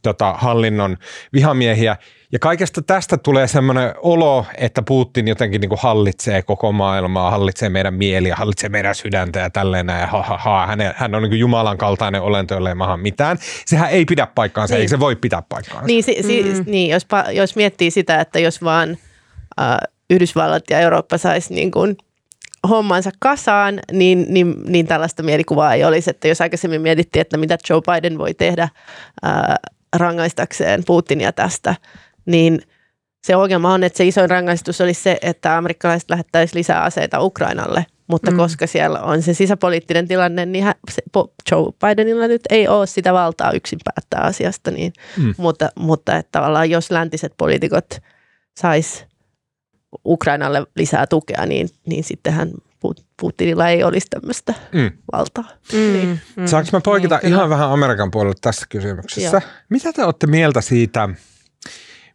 tota, 0.01 0.33
hallinnon 0.37 0.97
vihamiehiä. 1.33 1.97
Ja 2.31 2.39
kaikesta 2.39 2.81
tästä 2.81 3.17
tulee 3.17 3.47
semmoinen 3.47 3.93
olo, 3.97 4.45
että 4.57 4.81
Putin 4.81 5.27
jotenkin 5.27 5.61
niin 5.61 5.69
kuin 5.69 5.79
hallitsee 5.81 6.41
koko 6.41 6.71
maailmaa, 6.71 7.31
hallitsee 7.31 7.69
meidän 7.69 7.93
mieliä, 7.93 8.35
hallitsee 8.35 8.69
meidän 8.69 8.95
sydäntä 8.95 9.39
ja 9.39 9.49
tälleen 9.49 9.85
näin. 9.85 10.09
Ha, 10.09 10.23
ha, 10.23 10.37
ha. 10.37 10.67
Hän, 10.67 10.79
hän 10.95 11.15
on 11.15 11.21
niin 11.21 11.31
kuin 11.31 11.39
Jumalan 11.39 11.77
kaltainen 11.77 12.21
olento, 12.21 12.53
jolle 12.53 12.69
ei 12.69 12.75
maha 12.75 12.97
mitään. 12.97 13.37
Sehän 13.65 13.89
ei 13.89 14.05
pidä 14.05 14.27
paikkaansa, 14.35 14.73
niin. 14.73 14.79
eikä 14.79 14.89
se 14.89 14.99
voi 14.99 15.15
pitää 15.15 15.43
paikkaansa. 15.49 15.87
Niin, 15.87 16.03
si, 16.03 16.17
si, 16.21 16.43
mm. 16.43 16.63
niin 16.65 16.89
jos, 16.89 17.07
jos 17.31 17.55
miettii 17.55 17.91
sitä, 17.91 18.21
että 18.21 18.39
jos 18.39 18.63
vaan 18.63 18.97
äh, 19.61 19.77
Yhdysvallat 20.09 20.63
ja 20.69 20.79
Eurooppa 20.79 21.17
saisi 21.17 21.53
niin 21.53 21.71
kuin– 21.71 21.95
hommansa 22.69 23.11
kasaan, 23.19 23.79
niin, 23.91 24.25
niin, 24.29 24.55
niin 24.67 24.87
tällaista 24.87 25.23
mielikuvaa 25.23 25.73
ei 25.73 25.83
olisi. 25.83 26.09
Että 26.09 26.27
jos 26.27 26.41
aikaisemmin 26.41 26.81
mietittiin, 26.81 27.21
että 27.21 27.37
mitä 27.37 27.57
Joe 27.69 27.81
Biden 27.81 28.17
voi 28.17 28.33
tehdä 28.33 28.69
ää, 29.23 29.55
rangaistakseen 29.95 30.83
Putinia 30.85 31.31
tästä, 31.31 31.75
niin 32.25 32.61
se 33.27 33.35
ongelma 33.35 33.73
on, 33.73 33.83
että 33.83 33.97
se 33.97 34.05
isoin 34.05 34.29
rangaistus 34.29 34.81
olisi 34.81 35.01
se, 35.01 35.17
että 35.21 35.57
amerikkalaiset 35.57 36.09
lähettäisi 36.09 36.55
lisää 36.55 36.83
aseita 36.83 37.21
Ukrainalle. 37.21 37.85
Mutta 38.07 38.31
mm. 38.31 38.37
koska 38.37 38.67
siellä 38.67 38.99
on 38.99 39.21
se 39.21 39.33
sisäpoliittinen 39.33 40.07
tilanne, 40.07 40.45
niin 40.45 40.63
hän, 40.63 40.75
se, 40.91 41.01
Joe 41.51 41.71
Bidenilla 41.85 42.27
nyt 42.27 42.41
ei 42.49 42.67
ole 42.67 42.87
sitä 42.87 43.13
valtaa 43.13 43.51
yksin 43.51 43.79
päättää 43.83 44.21
asiasta. 44.21 44.71
Niin, 44.71 44.93
mm. 45.17 45.33
Mutta, 45.37 45.69
mutta 45.75 46.17
että 46.17 46.29
tavallaan 46.31 46.69
jos 46.69 46.91
läntiset 46.91 47.33
poliitikot 47.37 47.87
sais 48.59 49.05
Ukrainalle 50.05 50.67
lisää 50.75 51.07
tukea, 51.07 51.45
niin, 51.45 51.69
niin 51.85 52.03
sittenhän 52.03 52.51
Putinilla 53.21 53.69
ei 53.69 53.83
olisi 53.83 54.07
tämmöistä 54.09 54.53
mm. 54.73 54.91
valtaa. 55.11 55.43
Mm, 55.73 55.93
niin. 55.93 56.19
mm, 56.35 56.45
Saanko 56.45 56.69
mä 56.73 56.81
poikita 56.81 57.19
niin, 57.23 57.33
ihan 57.33 57.49
vähän 57.49 57.69
Amerikan 57.69 58.11
puolelle 58.11 58.35
tässä 58.41 58.65
kysymyksessä? 58.69 59.37
Joo. 59.37 59.51
Mitä 59.69 59.93
te 59.93 60.03
olette 60.03 60.27
mieltä 60.27 60.61
siitä, 60.61 61.09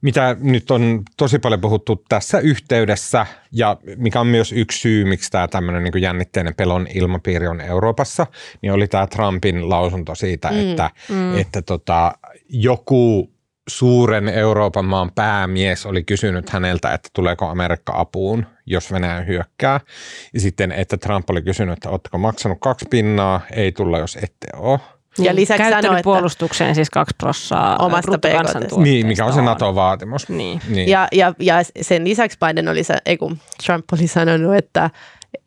mitä 0.05 0.37
nyt 0.41 0.71
on 0.71 1.03
tosi 1.17 1.39
paljon 1.39 1.61
puhuttu 1.61 2.05
tässä 2.09 2.39
yhteydessä 2.39 3.27
ja 3.53 3.77
mikä 3.97 4.21
on 4.21 4.27
myös 4.27 4.53
yksi 4.53 4.79
syy, 4.79 5.05
miksi 5.05 5.31
tämä 5.31 5.49
tämmöinen 5.49 5.85
niin 5.85 6.03
jännitteinen 6.03 6.55
pelon 6.55 6.87
ilmapiiri 6.95 7.47
on 7.47 7.61
Euroopassa, 7.61 8.27
niin 8.63 8.73
oli 8.73 8.89
tämä 8.89 9.07
Trumpin 9.07 9.69
lausunto 9.69 10.15
siitä, 10.15 10.51
mm, 10.51 10.59
että, 10.59 10.91
mm. 11.09 11.39
että 11.39 11.63
tota, 11.63 12.13
joku 12.49 13.31
suuren 13.69 14.29
Euroopan 14.29 14.85
maan 14.85 15.11
päämies 15.15 15.87
oli 15.87 16.05
kysynyt 16.05 16.51
häneltä, 16.51 16.95
että 16.95 17.09
tuleeko 17.13 17.49
Amerikka 17.49 17.93
apuun, 17.97 18.47
jos 18.67 18.93
Venäjä 18.93 19.21
hyökkää. 19.21 19.81
Ja 20.35 20.41
sitten, 20.41 20.73
että 20.73 20.97
Trump 20.97 21.31
oli 21.31 21.43
kysynyt, 21.43 21.73
että 21.73 21.91
oletteko 21.91 22.19
maksanut 22.19 22.59
kaksi 22.61 22.87
pinnaa, 22.91 23.41
ei 23.53 23.73
tulla, 23.73 23.99
jos 23.99 24.17
ette 24.17 24.47
ole. 24.57 24.81
Ja 25.19 25.25
niin, 25.25 25.37
lisäksi 25.37 25.71
sanoi, 25.71 25.97
että 25.97 26.05
puolustukseen 26.05 26.75
siis 26.75 26.91
kaksi 26.91 27.15
prossaa 27.19 27.77
omasta 27.77 28.19
Niin, 28.77 29.07
mikä 29.07 29.25
on 29.25 29.33
se 29.33 29.43
NATO-vaatimus. 29.43 30.29
Niin. 30.29 30.61
niin. 30.69 30.89
Ja, 30.89 31.09
ja, 31.13 31.35
ja 31.39 31.55
sen 31.81 32.05
lisäksi 32.05 32.39
Biden 32.39 32.69
oli, 32.69 32.83
ei 33.07 33.17
kun 33.17 33.39
Trump 33.67 33.85
oli 33.93 34.07
sanonut, 34.07 34.55
että, 34.55 34.91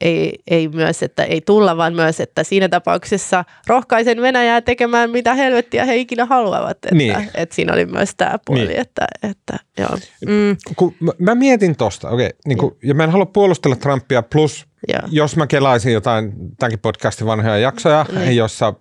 ei, 0.01 0.39
ei 0.47 0.67
myös, 0.67 1.03
että 1.03 1.23
ei 1.23 1.41
tulla, 1.41 1.77
vaan 1.77 1.93
myös, 1.93 2.19
että 2.19 2.43
siinä 2.43 2.69
tapauksessa 2.69 3.45
rohkaisen 3.67 4.21
Venäjää 4.21 4.61
tekemään 4.61 5.09
mitä 5.09 5.33
helvettiä 5.33 5.85
he 5.85 5.95
ikinä 5.95 6.25
haluavat. 6.25 6.71
Että, 6.71 6.95
niin. 6.95 7.29
että 7.33 7.55
siinä 7.55 7.73
oli 7.73 7.85
myös 7.85 8.15
tämä 8.17 8.39
puoli, 8.45 8.67
niin. 8.67 8.79
että, 8.79 9.05
että 9.23 9.59
joo. 9.77 9.97
Mm. 10.25 10.57
Kun 10.75 10.95
mä, 10.99 11.11
mä 11.19 11.35
mietin 11.35 11.75
tosta, 11.75 12.09
okei, 12.09 12.25
okay, 12.25 12.39
niin 12.47 12.57
kun, 12.57 12.77
ja 12.83 12.93
mä 12.93 13.03
en 13.03 13.11
halua 13.11 13.25
puolustella 13.25 13.75
Trumpia, 13.75 14.23
plus 14.23 14.67
Joo. 14.87 15.01
jos 15.11 15.35
mä 15.35 15.47
kelaisin 15.47 15.93
jotain 15.93 16.33
tämänkin 16.59 16.79
podcastin 16.79 17.27
vanhoja 17.27 17.57
jaksoja, 17.57 18.05
niin. 18.13 18.35
jossa 18.35 18.73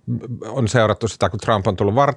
on 0.48 0.68
seurattu 0.68 1.08
sitä, 1.08 1.28
kun 1.28 1.40
Trump 1.40 1.66
on 1.66 1.76
tullut 1.76 1.94
var- 1.94 2.14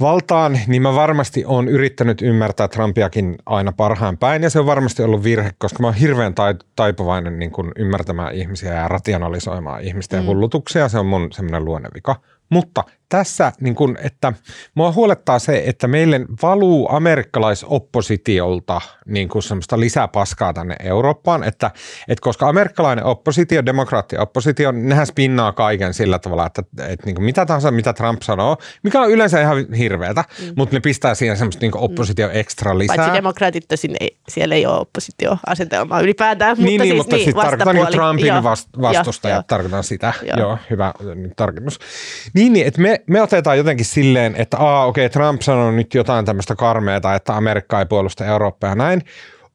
valtaan, 0.00 0.58
niin 0.66 0.82
mä 0.82 0.94
varmasti 0.94 1.44
olen 1.44 1.68
yrittänyt 1.68 2.22
ymmärtää 2.22 2.68
Trumpiakin 2.68 3.36
aina 3.46 3.72
parhaan 3.72 4.18
päin, 4.18 4.42
ja 4.42 4.50
se 4.50 4.60
on 4.60 4.66
varmasti 4.66 5.02
ollut 5.02 5.24
virhe, 5.24 5.50
koska 5.58 5.78
mä 5.80 5.86
oon 5.86 5.94
hirveän 5.94 6.34
taipuvainen 6.76 7.38
niin 7.38 7.50
kuin 7.50 7.72
ymmärtämään 7.76 8.34
ihmisiä 8.34 8.74
ja 8.74 8.88
rationalisoimaan 8.88 9.82
ihmisten 9.82 10.20
mm. 10.22 10.26
hullutuksia, 10.26 10.88
se 10.88 10.98
on 10.98 11.06
mun 11.06 11.32
semmoinen 11.32 11.64
luonnevika. 11.64 12.16
Mutta 12.50 12.84
tässä, 13.08 13.52
niin 13.60 13.74
kun, 13.74 13.96
että 14.02 14.32
mua 14.74 14.92
huolettaa 14.92 15.38
se, 15.38 15.62
että 15.66 15.88
meille 15.88 16.20
valuu 16.42 16.88
amerikkalaisoppositiolta 16.90 18.80
niin 19.06 19.28
kuin 19.28 19.42
semmoista 19.42 19.80
lisäpaskaa 19.80 20.52
tänne 20.52 20.76
Eurooppaan, 20.82 21.44
että, 21.44 21.70
että 22.08 22.22
koska 22.22 22.48
amerikkalainen 22.48 23.04
oppositio, 23.04 23.66
demokraatti-oppositio, 23.66 24.72
nehän 24.72 25.06
spinnaa 25.06 25.52
kaiken 25.52 25.94
sillä 25.94 26.18
tavalla, 26.18 26.46
että, 26.46 26.62
että 26.88 27.06
niin 27.06 27.14
kuin 27.14 27.24
mitä 27.24 27.46
tahansa, 27.46 27.70
mitä 27.70 27.92
Trump 27.92 28.22
sanoo, 28.22 28.56
mikä 28.82 29.00
on 29.00 29.10
yleensä 29.10 29.40
ihan 29.40 29.72
hirveätä, 29.72 30.24
mm. 30.40 30.52
mutta 30.56 30.76
ne 30.76 30.80
pistää 30.80 31.14
siihen 31.14 31.36
semmoista 31.36 31.60
niin 31.60 31.76
oppositio 31.76 32.30
ekstra 32.30 32.78
lisää. 32.78 32.96
Paitsi 32.96 33.14
demokraatit 33.14 33.68
tosin 33.68 33.96
ei, 34.00 34.18
siellä 34.28 34.54
ei 34.54 34.66
ole 34.66 34.80
oppositioasetelmaa 34.80 36.00
ylipäätään, 36.00 36.56
niin, 36.56 36.64
mutta 36.64 36.82
niin, 36.84 36.92
siis 36.92 36.96
mutta 36.96 37.16
niin, 37.16 37.24
siis 37.24 37.36
tarkoitan 37.36 37.74
niin 37.74 37.86
Trumpin 37.86 38.26
joo, 38.26 38.42
vastustajat, 38.82 39.46
tarkoitan 39.46 39.84
sitä. 39.84 40.12
Joo, 40.22 40.38
joo 40.38 40.58
hyvä 40.70 40.92
niin, 41.14 41.32
tarkennus. 41.36 41.78
Niin, 42.34 42.52
niin 42.52 42.66
että 42.66 42.80
me 42.80 42.95
me, 43.06 43.22
otetaan 43.22 43.58
jotenkin 43.58 43.86
silleen, 43.86 44.34
että 44.36 44.56
aa 44.58 44.86
okei, 44.86 45.06
okay, 45.06 45.12
Trump 45.12 45.42
sanoo 45.42 45.70
nyt 45.70 45.94
jotain 45.94 46.24
tämmöistä 46.24 46.54
karmeata, 46.54 47.14
että 47.14 47.36
Amerikka 47.36 47.78
ei 47.78 47.86
puolusta 47.86 48.26
Eurooppaa 48.26 48.70
ja 48.70 48.74
näin. 48.74 49.02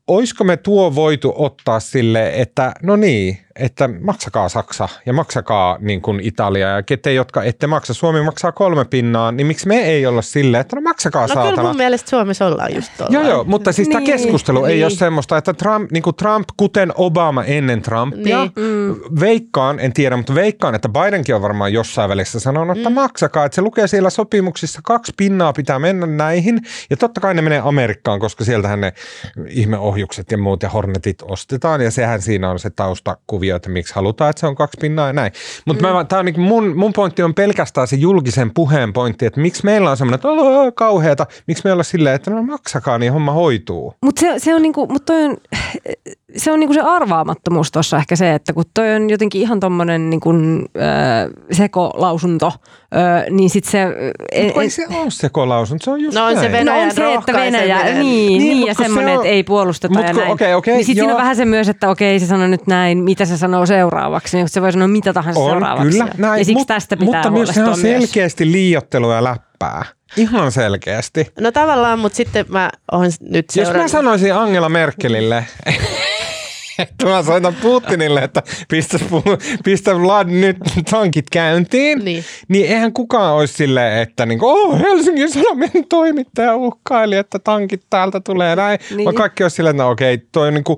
Olisiko 0.07 0.43
me 0.43 0.57
tuo 0.57 0.95
voitu 0.95 1.33
ottaa 1.37 1.79
sille, 1.79 2.31
että 2.35 2.73
no 2.83 2.95
niin, 2.95 3.37
että 3.55 3.89
maksakaa 4.01 4.49
Saksa 4.49 4.89
ja 5.05 5.13
maksakaa 5.13 5.77
niin 5.79 6.01
kuin 6.01 6.19
Italia 6.23 6.67
ja 6.67 6.83
kete, 6.83 7.13
jotka 7.13 7.43
ette 7.43 7.67
maksa. 7.67 7.93
Suomi 7.93 8.21
maksaa 8.23 8.51
kolme 8.51 8.85
pinnaa, 8.85 9.31
niin 9.31 9.47
miksi 9.47 9.67
me 9.67 9.77
ei 9.81 10.05
olla 10.05 10.21
silleen, 10.21 10.61
että 10.61 10.75
no 10.75 10.81
maksakaa 10.81 11.21
no, 11.21 11.27
saatana. 11.27 11.49
No 11.49 11.55
kyllä 11.55 11.67
mun 11.67 11.77
mielestä 11.77 12.09
Suomessa 12.09 12.45
ollaan 12.45 12.75
just 12.75 12.91
tuolla. 12.97 13.13
Joo, 13.13 13.23
joo, 13.23 13.43
mutta 13.43 13.71
siis 13.71 13.87
niin, 13.87 13.93
tämä 13.93 14.05
keskustelu 14.05 14.61
niin. 14.61 14.71
ei 14.71 14.83
ole 14.83 14.91
semmoista, 14.91 15.37
että 15.37 15.53
Trump, 15.53 15.91
niin 15.91 16.03
kuin 16.03 16.15
Trump, 16.15 16.49
kuten 16.57 16.91
Obama 16.95 17.43
ennen 17.43 17.81
Trumpia, 17.81 18.39
niin. 18.41 18.51
mm. 18.55 18.95
veikkaan, 19.19 19.79
en 19.79 19.93
tiedä, 19.93 20.17
mutta 20.17 20.35
veikkaan, 20.35 20.75
että 20.75 20.89
Bidenkin 20.89 21.35
on 21.35 21.41
varmaan 21.41 21.73
jossain 21.73 22.09
välissä 22.09 22.39
sanonut, 22.39 22.77
että 22.77 22.89
mm. 22.89 22.95
maksakaa, 22.95 23.45
että 23.45 23.55
se 23.55 23.61
lukee 23.61 23.87
siellä 23.87 24.09
sopimuksissa, 24.09 24.79
kaksi 24.83 25.13
pinnaa 25.17 25.53
pitää 25.53 25.79
mennä 25.79 26.05
näihin, 26.05 26.61
ja 26.89 26.97
totta 26.97 27.21
kai 27.21 27.33
ne 27.33 27.41
menee 27.41 27.61
Amerikkaan, 27.65 28.19
koska 28.19 28.43
sieltähän 28.43 28.81
ne 28.81 28.93
ihmeohjukset 29.47 30.31
ja 30.31 30.37
muut 30.37 30.63
ja 30.63 30.69
Hornetit 30.69 31.21
ostetaan, 31.21 31.81
ja 31.81 31.91
sehän 31.91 32.21
siinä 32.21 32.49
on 32.49 32.59
se 32.59 32.69
taustakuva 32.69 33.40
kuvio, 33.41 33.55
että 33.55 33.69
miksi 33.69 33.95
halutaan, 33.95 34.29
että 34.29 34.39
se 34.39 34.47
on 34.47 34.55
kaksi 34.55 34.77
pinnaa 34.81 35.07
ja 35.07 35.13
näin. 35.13 35.31
Mutta 35.65 35.87
mm. 35.87 35.95
On 36.19 36.25
niin 36.25 36.41
mun, 36.41 36.77
mun 36.77 36.93
pointti 36.93 37.23
on 37.23 37.33
pelkästään 37.33 37.87
se 37.87 37.95
julkisen 37.95 38.51
puheen 38.53 38.93
pointti, 38.93 39.25
että 39.25 39.39
miksi 39.39 39.65
meillä 39.65 39.91
on 39.91 39.97
semmoinen, 39.97 40.15
että 40.15 40.27
on 40.27 40.73
kauheata, 40.73 41.25
miksi 41.47 41.63
me 41.65 41.71
olla 41.71 41.83
silleen, 41.83 42.15
että 42.15 42.31
no 42.31 42.43
maksakaa, 42.43 42.97
niin 42.97 43.13
homma 43.13 43.31
hoituu. 43.31 43.93
Mutta 44.05 44.19
se, 44.19 44.33
se 44.37 44.55
on 44.55 44.61
niinku, 44.61 44.87
mut 44.87 45.05
toi 45.05 45.23
on, 45.23 45.37
se 46.37 46.51
on 46.51 46.59
niinku 46.59 46.73
se 46.73 46.81
arvaamattomuus 46.81 47.71
tuossa 47.71 47.97
ehkä 47.97 48.15
se, 48.15 48.33
että 48.33 48.53
kun 48.53 48.63
toi 48.73 48.95
on 48.95 49.09
jotenkin 49.09 49.41
ihan 49.41 49.59
tommonen 49.59 50.09
niinku, 50.09 50.29
äh, 50.29 51.29
sekolausunto, 51.51 52.51
äh, 52.95 53.23
niin 53.29 53.49
sit 53.49 53.63
se... 53.65 53.85
Mutta 54.45 54.61
ei 54.61 54.69
se 54.69 54.85
ole 54.89 55.05
sekolausunto, 55.09 55.83
se 55.85 55.91
on 55.91 56.01
just 56.01 56.17
No 56.17 56.25
on 56.25 56.39
se. 56.39 56.51
Venäjän 56.51 56.65
no 56.65 56.83
on 56.83 56.91
se, 56.91 57.13
että 57.13 57.33
Venäjä, 57.33 57.83
niin, 57.83 57.99
Niin, 57.99 58.39
niin, 58.41 58.59
ja 58.67 58.75
kun 58.75 58.75
se 58.75 58.87
semmoinen, 58.87 59.13
on- 59.17 59.25
että 59.25 59.33
ei 59.35 59.43
puolusteta 59.43 59.93
Mut 59.93 60.07
ja 60.07 60.13
näin. 60.13 60.31
okei, 60.31 60.53
okei, 60.53 60.73
niin 60.75 60.85
sitten 60.85 61.01
siinä 61.03 61.13
on 61.15 61.21
vähän 61.21 61.35
se 61.35 61.45
myös, 61.45 61.69
että 61.69 61.89
okei, 61.89 62.19
se 62.19 62.25
sanoo 62.25 62.47
nyt 62.47 62.67
näin, 62.67 62.97
mitä 62.97 63.25
se 63.25 63.37
sanoo 63.37 63.65
seuraavaksi, 63.65 64.37
niin 64.37 64.49
se 64.49 64.61
voi 64.61 64.71
sanoa 64.71 64.87
mitä 64.87 65.13
tahansa 65.13 65.39
On, 65.39 65.49
seuraavaksi. 65.51 65.91
kyllä, 65.99 66.11
näin, 66.17 66.39
ja 66.39 66.45
siksi 66.45 66.59
mut- 66.59 66.67
tästä 66.67 66.97
pitää 66.97 67.13
Mutta 67.15 67.31
myös 67.31 67.49
se 67.49 67.61
on 67.63 67.67
myös. 67.69 67.81
selkeästi 67.81 68.51
liiottelua 68.51 69.15
ja 69.15 69.23
läppää. 69.23 69.85
Ihan 70.17 70.51
selkeästi. 70.51 71.27
No 71.39 71.51
tavallaan, 71.51 71.99
mutta 71.99 72.15
sitten 72.15 72.45
mä 72.49 72.69
oon 72.91 73.05
nyt 73.21 73.45
Jos 73.55 73.57
mä 73.57 73.63
seurannut. 73.65 73.91
sanoisin 73.91 74.33
Angela 74.35 74.69
Merkelille, 74.69 75.45
että 76.79 77.05
mä 77.05 77.23
soitan 77.23 77.55
Putinille, 77.61 78.19
että 78.19 78.43
pistä, 78.69 78.99
pistä 79.63 79.99
Vlad 79.99 80.27
nyt 80.27 80.57
tankit 80.91 81.29
käyntiin, 81.31 82.05
Niin. 82.05 82.23
niin 82.47 82.65
eihän 82.67 82.93
kukaan 82.93 83.33
olisi 83.33 83.53
silleen, 83.53 83.97
että 84.01 84.25
niin 84.25 84.39
oh, 84.41 84.79
Helsingin 84.79 85.29
Sanomien 85.31 85.87
toimittaja 85.89 86.55
uhkaili, 86.55 87.15
että 87.15 87.39
tankit 87.39 87.83
täältä 87.89 88.19
tulee 88.19 88.55
näin. 88.55 88.79
Niin. 88.95 89.05
Vaan 89.05 89.15
kaikki 89.15 89.43
olisi 89.43 89.55
silleen, 89.55 89.73
että 89.75 89.83
no 89.83 89.89
okei, 89.89 90.17
toi 90.31 90.47
on 90.47 90.53
niin 90.53 90.63
kuin, 90.63 90.77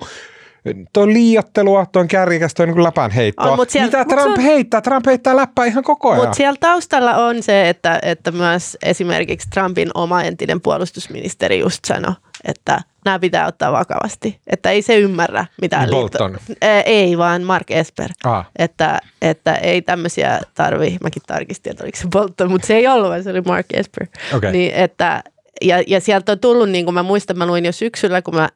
Toi 0.94 1.04
on 1.04 1.14
liiottelua, 1.14 1.86
toi 1.86 2.02
on 2.02 2.08
kärjikäs, 2.08 2.54
toi 2.54 2.64
on 2.68 2.74
niin 2.76 2.84
läpän 2.84 3.12
heittoa. 3.12 3.52
On, 3.52 3.66
siellä- 3.70 3.86
Mitä 3.86 4.06
Trump 4.06 4.38
on- 4.38 4.44
heittää? 4.44 4.82
Trump 4.82 5.06
heittää 5.06 5.36
läppää 5.36 5.66
ihan 5.66 5.84
koko 5.84 6.10
ajan. 6.12 6.22
Mutta 6.24 6.36
siellä 6.38 6.58
taustalla 6.60 7.16
on 7.16 7.44
se, 7.44 7.70
että, 7.70 8.00
että 8.02 8.32
myös 8.32 8.78
esimerkiksi 8.84 9.48
Trumpin 9.54 9.90
oma 9.94 10.24
entinen 10.24 10.62
puolustusministeri 10.62 11.60
just 11.60 11.86
sanoi, 11.86 12.14
että 12.46 12.82
nämä 13.06 13.20
pitää 13.20 13.48
ottaa 13.48 13.72
vakavasti. 13.72 14.40
Että 14.48 14.70
ei 14.72 14.82
se 14.82 14.98
ymmärrä 15.00 15.46
mitään 15.62 15.90
Bolton. 15.90 16.38
Ää, 16.62 16.82
ei, 16.82 17.18
vaan 17.18 17.44
Mark 17.44 17.72
Esper. 17.72 18.10
Ah. 18.24 18.46
Että, 18.60 19.00
että 19.22 19.56
ei 19.56 19.82
tämmöisiä 19.82 20.40
tarvi, 20.56 20.98
mäkin 21.04 21.22
tarkistin, 21.28 21.72
että 21.72 21.84
oliko 21.84 21.98
se 21.98 22.08
Bolton, 22.12 22.52
mutta 22.52 22.68
se 22.68 22.76
ei 22.76 22.88
ollut, 22.88 23.10
vaan 23.10 23.24
se 23.24 23.30
oli 23.30 23.42
Mark 23.42 23.66
Esper. 23.74 24.08
Okei. 24.36 24.52
Niin, 24.52 24.74
että, 24.74 25.24
ja, 25.62 25.84
ja 25.88 26.00
sieltä 26.02 26.32
on 26.32 26.40
tullut, 26.40 26.70
niin 26.70 26.86
kuin 26.86 26.96
mä 26.96 27.04
muistan, 27.04 27.38
mä 27.38 27.46
luin 27.46 27.66
jo 27.66 27.72
syksyllä, 27.72 28.22
kun 28.22 28.36
mä 28.36 28.50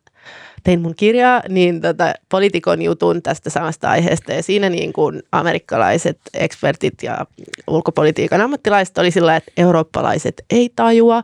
tein 0.64 0.82
mun 0.82 0.96
kirjaa, 0.96 1.42
niin 1.50 1.82
tota, 1.82 2.14
poliitikon 2.30 2.82
jutun 2.82 3.22
tästä 3.22 3.50
samasta 3.50 3.90
aiheesta. 3.90 4.34
Ja 4.34 4.44
siinä 4.44 4.70
niin 4.70 4.94
kuin 4.94 5.24
amerikkalaiset 5.32 6.20
ekspertit 6.34 7.04
ja 7.04 7.26
ulkopolitiikan 7.68 8.42
ammattilaiset 8.42 8.98
oli 8.98 9.12
sillä, 9.12 9.36
että 9.36 9.52
eurooppalaiset 9.58 10.46
ei 10.50 10.70
tajua, 10.76 11.24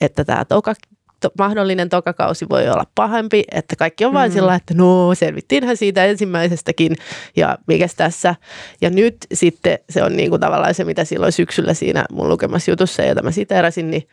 että 0.00 0.24
tämä 0.24 0.44
toka, 0.44 0.74
to, 1.20 1.30
mahdollinen 1.38 1.88
tokakausi 1.88 2.48
voi 2.48 2.68
olla 2.68 2.86
pahempi, 2.94 3.44
että 3.52 3.76
kaikki 3.76 4.04
on 4.04 4.12
vain 4.12 4.30
Mm. 4.30 4.34
sillä, 4.34 4.54
että 4.54 4.74
no 4.74 5.14
selvittiinhän 5.14 5.76
siitä 5.76 6.04
ensimmäisestäkin 6.04 6.96
ja 7.36 7.58
mikäs 7.66 7.94
tässä. 7.94 8.34
Ja 8.80 8.90
nyt 8.90 9.16
sitten 9.32 9.78
se 9.90 10.02
on 10.02 10.16
niin 10.16 10.30
kuin 10.30 10.40
tavallaan 10.40 10.74
se, 10.74 10.84
mitä 10.84 11.04
silloin 11.04 11.32
syksyllä 11.32 11.74
siinä 11.74 12.04
mun 12.12 12.28
lukemassa 12.28 12.70
jutussa, 12.70 13.02
jota 13.02 13.22
mä 13.22 13.30
siteerasin, 13.30 13.90
niin 13.90 14.08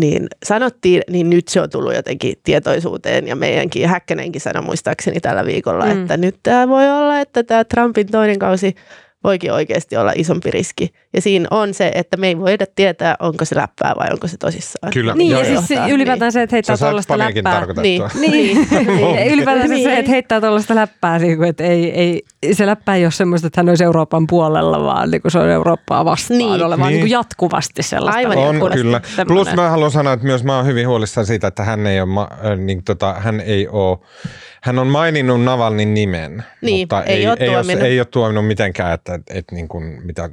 niin 0.00 0.26
sanottiin, 0.44 1.02
niin 1.10 1.30
nyt 1.30 1.48
se 1.48 1.60
on 1.60 1.70
tullut 1.70 1.94
jotenkin 1.94 2.34
tietoisuuteen 2.44 3.28
ja 3.28 3.36
meidänkin 3.36 3.88
Häkkänenkin 3.88 4.40
sanoi 4.40 4.62
muistaakseni 4.62 5.20
tällä 5.20 5.44
viikolla, 5.44 5.84
mm. 5.84 5.90
että 5.90 6.16
nyt 6.16 6.36
tämä 6.42 6.68
voi 6.68 6.90
olla, 6.90 7.20
että 7.20 7.42
tämä 7.42 7.64
Trumpin 7.64 8.06
toinen 8.06 8.38
kausi 8.38 8.74
voikin 9.26 9.52
oikeasti 9.52 9.96
olla 9.96 10.12
isompi 10.16 10.50
riski. 10.50 10.88
Ja 11.14 11.20
siinä 11.20 11.46
on 11.50 11.74
se, 11.74 11.90
että 11.94 12.16
me 12.16 12.26
ei 12.26 12.38
voida 12.38 12.64
tietää, 12.76 13.16
onko 13.20 13.44
se 13.44 13.56
läppää 13.56 13.94
vai 13.98 14.08
onko 14.12 14.26
se 14.28 14.36
tosissaan. 14.36 14.92
Kyllä. 14.92 15.14
Niin, 15.14 15.30
Joo, 15.30 15.40
ja 15.42 15.48
joo. 15.52 15.62
siis 15.62 15.80
se, 15.84 15.90
ylipäätään 15.90 16.32
se, 16.32 16.42
että 16.42 16.56
heittää 16.56 16.76
tuollaista 16.76 17.18
läppää. 17.18 17.42
tarkoitettua. 17.52 18.10
Niin. 18.20 18.56
Niin, 18.76 18.86
Niin. 18.86 19.32
ylipäätään 19.32 19.68
se, 19.68 19.74
Niin. 19.74 19.90
että 19.90 20.10
heittää 20.10 20.40
tuollaista 20.40 20.74
läppää, 20.74 21.18
niin 21.18 21.36
kuin, 21.36 21.48
että 21.48 21.64
ei, 21.64 21.90
ei, 21.90 22.22
se 22.52 22.66
läppä 22.66 22.94
ei 22.94 23.04
ole 23.04 23.10
semmoista, 23.12 23.46
että 23.46 23.58
hän 23.60 23.68
olisi 23.68 23.84
Euroopan 23.84 24.26
puolella, 24.26 24.82
vaan 24.84 25.10
niin 25.10 25.22
kuin 25.22 25.32
se 25.32 25.38
on 25.38 25.48
Eurooppaa 25.48 26.04
vastaan 26.04 26.38
Niin. 26.38 26.62
oleva 26.64 26.84
Niin. 26.86 26.92
niin 26.92 27.00
kuin 27.00 27.10
jatkuvasti 27.10 27.82
sellaista. 27.82 28.18
Aivan 28.18 28.36
niin 28.36 28.48
On 28.48 28.70
kyllä. 28.70 29.00
semmoinen- 29.06 29.26
Plus 29.26 29.54
mä 29.54 29.70
haluan 29.70 29.90
sanoa, 29.90 30.12
että 30.12 30.26
myös 30.26 30.44
mä 30.44 30.56
oon 30.56 30.66
hyvin 30.66 30.88
huolissani 30.88 31.26
siitä, 31.26 31.46
että 31.46 31.64
hän 31.64 31.86
ei 31.86 32.00
ole, 32.00 32.08
ma- 32.08 32.28
äh, 32.52 32.58
niin, 32.58 32.84
tota, 32.84 33.12
hän 33.18 33.40
ei 33.40 33.68
ole, 33.68 33.98
hän 34.62 34.78
on 34.78 34.86
maininnut 34.86 35.42
Navalnin 35.42 35.94
nimen, 35.94 36.44
Niin, 36.60 36.82
mutta 36.82 37.04
ei 37.04 37.16
ei, 37.16 37.26
ole 37.26 37.36
ei, 37.40 37.48
ole, 37.56 37.86
ei 37.86 38.00
ole 38.00 38.06
tuominut 38.10 38.46
mitenkään, 38.46 38.94
että, 38.94 39.14
että, 39.14 39.34
että 39.34 39.54
niin 39.54 39.68
kuin, 39.68 39.84
mitä 39.84 40.30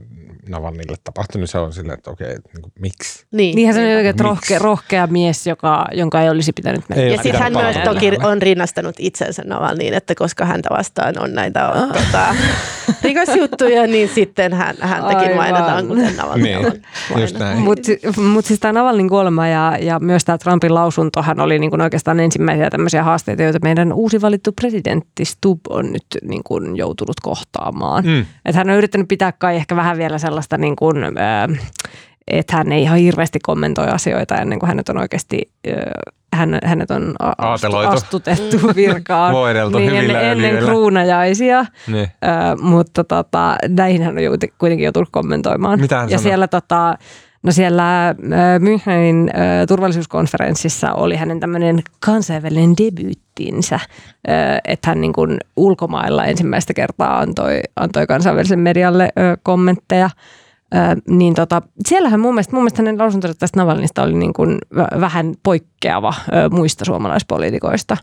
Navalnille 0.50 0.98
tapahtui, 1.04 1.40
niin 1.40 1.48
se 1.48 1.58
on 1.58 1.74
silleen, 1.74 1.98
että 1.98 2.12
okei, 2.12 2.32
että 2.32 2.50
niin 2.54 2.62
kuin, 2.62 2.74
miksi? 2.80 3.26
Niin. 3.32 3.56
Niinhän 3.56 3.76
se 3.76 3.92
on 3.92 3.98
oikein 3.98 4.20
rohkea, 4.20 4.60
rohkea 4.60 5.08
mies, 5.08 5.48
joka, 5.48 5.86
jonka 5.94 6.22
ei 6.22 6.30
olisi 6.30 6.54
pitänyt 6.54 6.90
mennä. 6.90 7.04
Ei 7.04 7.12
Ja 7.12 7.24
sitten 7.24 7.42
hän 7.42 7.54
myös 7.54 7.78
toki 7.84 8.12
on 8.24 8.42
rinnastanut 8.42 8.96
itsensä 9.00 9.44
Navalniin, 9.46 9.94
että 9.94 10.16
koska 10.16 10.46
häntä 10.46 10.70
vastaan 10.72 11.20
on 11.20 11.34
näitä 11.34 11.70
on, 11.70 11.88
tota, 11.88 12.36
rikosjuttuja, 13.04 13.88
niin 13.88 14.10
sitten 14.10 14.54
hän, 14.54 14.76
häntäkin 14.80 15.18
Aivan. 15.18 15.36
mainitaan, 15.36 15.88
kuten 15.88 16.16
Navalni 16.16 16.44
Niin, 16.44 16.58
on 16.58 16.66
just 16.66 16.84
mainittu. 17.14 17.40
näin. 17.40 17.60
Mutta 17.60 17.92
mut 18.22 18.46
siis 18.46 18.60
tämä 18.60 18.72
Navalnin 18.72 19.10
kuolema 19.10 19.48
ja, 19.48 19.78
ja 19.82 20.00
myös 20.00 20.26
tämä 20.26 20.38
Trumpin 20.38 20.74
lausuntohan 20.74 21.40
oli 21.40 21.60
niin 21.60 21.70
kuin 21.70 21.82
oikeastaan 21.82 22.20
ensimmäisiä 22.20 22.70
tämmöisiä 22.70 23.04
haasteita, 23.04 23.44
joita 23.44 23.60
meidän 23.62 23.94
uusi 23.94 24.22
valittu 24.22 24.52
presidentti 24.52 25.26
Stubb 25.26 25.60
on 25.70 25.92
nyt 25.92 26.06
niin 26.22 26.44
kuin 26.44 26.76
joutunut 26.76 27.20
kohtaamaan. 27.22 28.06
Mm. 28.06 28.26
Et 28.46 28.56
hän 28.56 28.70
on 28.70 28.76
yrittänyt 28.76 29.08
pitää 29.08 29.32
kai 29.32 29.56
ehkä 29.56 29.76
vähän 29.76 29.98
vielä 29.98 30.18
sellaista, 30.34 30.58
niin 30.58 30.76
kuin, 30.76 30.98
että 32.28 32.58
hän 32.58 32.72
ei 32.72 32.82
ihan 32.82 32.98
hirveästi 32.98 33.40
kommentoi 33.40 33.88
asioita 33.88 34.36
ennen 34.36 34.60
kuin 34.60 34.68
hänet 34.68 34.90
on 34.90 34.98
oikeasti... 34.98 35.52
Hän, 36.34 36.60
hänet 36.66 36.92
on 36.92 37.16
Aateloitu. 37.38 37.92
astutettu 37.92 38.58
virkaan 38.76 39.34
Voideltu 39.34 39.78
niin 39.78 39.92
hyvillä 39.92 40.22
ennen, 40.22 40.50
ennen 40.50 40.64
kruunajaisia. 40.64 41.66
Niin. 41.88 42.08
Ö, 42.24 42.62
mutta 42.62 43.04
tota, 43.04 43.56
näihin 43.70 44.02
hän 44.02 44.16
on 44.18 44.50
kuitenkin 44.58 44.84
joutunut 44.84 45.10
kommentoimaan. 45.12 45.80
Mitä 45.80 45.96
hän 46.00 46.10
ja 46.10 46.18
sanoi? 46.18 46.24
siellä, 46.24 46.48
tota, 46.48 46.98
no 47.44 47.52
siellä 47.52 48.16
Münchenin 48.60 49.32
turvallisuuskonferenssissa 49.68 50.94
oli 50.94 51.16
hänen 51.16 51.40
tämmöinen 51.40 51.84
kansainvälinen 52.00 52.74
debyyttinsä, 52.78 53.80
että 54.66 54.90
hän 54.90 55.02
niin 55.02 55.14
kuin 55.14 55.38
ulkomailla 55.56 56.26
ensimmäistä 56.26 56.74
kertaa 56.74 57.20
antoi, 57.20 57.62
antoi 57.76 58.08
kansainvälisen 58.08 58.60
medialle 58.60 59.10
kommentteja. 59.44 60.10
Ö, 60.74 61.02
niin 61.10 61.34
tota, 61.34 61.62
siellähän 61.88 62.20
mun 62.20 62.34
mielestä, 62.34 62.54
mun 62.54 62.64
mielestä 62.64 62.82
hänen 62.82 62.98
lausuntonsa 62.98 63.40
tästä 63.40 63.60
Navalnista 63.60 64.04
oli 64.04 64.14
niin 64.14 64.34
kuin 64.34 64.58
vä- 64.76 65.00
vähän 65.00 65.34
poikkeava 65.44 66.14
ö, 66.28 66.50
muista 66.50 66.86
suomalaispoliitikoista. 66.86 67.98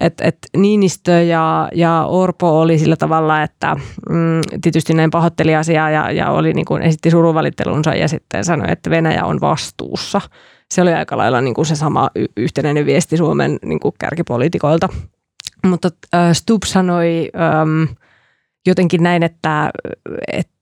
Et, 0.00 0.20
et 0.20 0.38
Niinistö 0.56 1.12
ja, 1.22 1.68
ja 1.74 2.04
Orpo 2.08 2.60
oli 2.60 2.78
sillä 2.78 2.96
tavalla, 2.96 3.42
että 3.42 3.76
mm, 4.08 4.40
tietysti 4.62 4.94
näin 4.94 5.10
pahoitteli 5.10 5.54
asiaa 5.56 5.90
ja, 5.90 6.10
ja 6.10 6.30
oli 6.30 6.52
niin 6.52 6.64
kuin 6.64 6.82
esitti 6.82 7.10
surunvalittelunsa 7.10 7.94
ja 7.94 8.08
sitten 8.08 8.44
sanoi, 8.44 8.66
että 8.70 8.90
Venäjä 8.90 9.24
on 9.24 9.40
vastuussa. 9.40 10.20
Se 10.74 10.82
oli 10.82 10.92
aika 10.92 11.16
lailla 11.16 11.40
niin 11.40 11.54
kuin 11.54 11.66
se 11.66 11.76
sama 11.76 12.10
y- 12.14 12.26
yhtenäinen 12.36 12.86
viesti 12.86 13.16
Suomen 13.16 13.58
niin 13.64 13.80
kuin 13.80 13.94
kärkipoliitikoilta. 13.98 14.88
Mutta 15.66 15.88
äh, 16.14 16.32
Stubb 16.32 16.62
sanoi 16.66 17.30
ähm, 17.36 17.92
jotenkin 18.66 19.02
näin, 19.02 19.22
että, 19.22 19.70
että, 20.32 20.53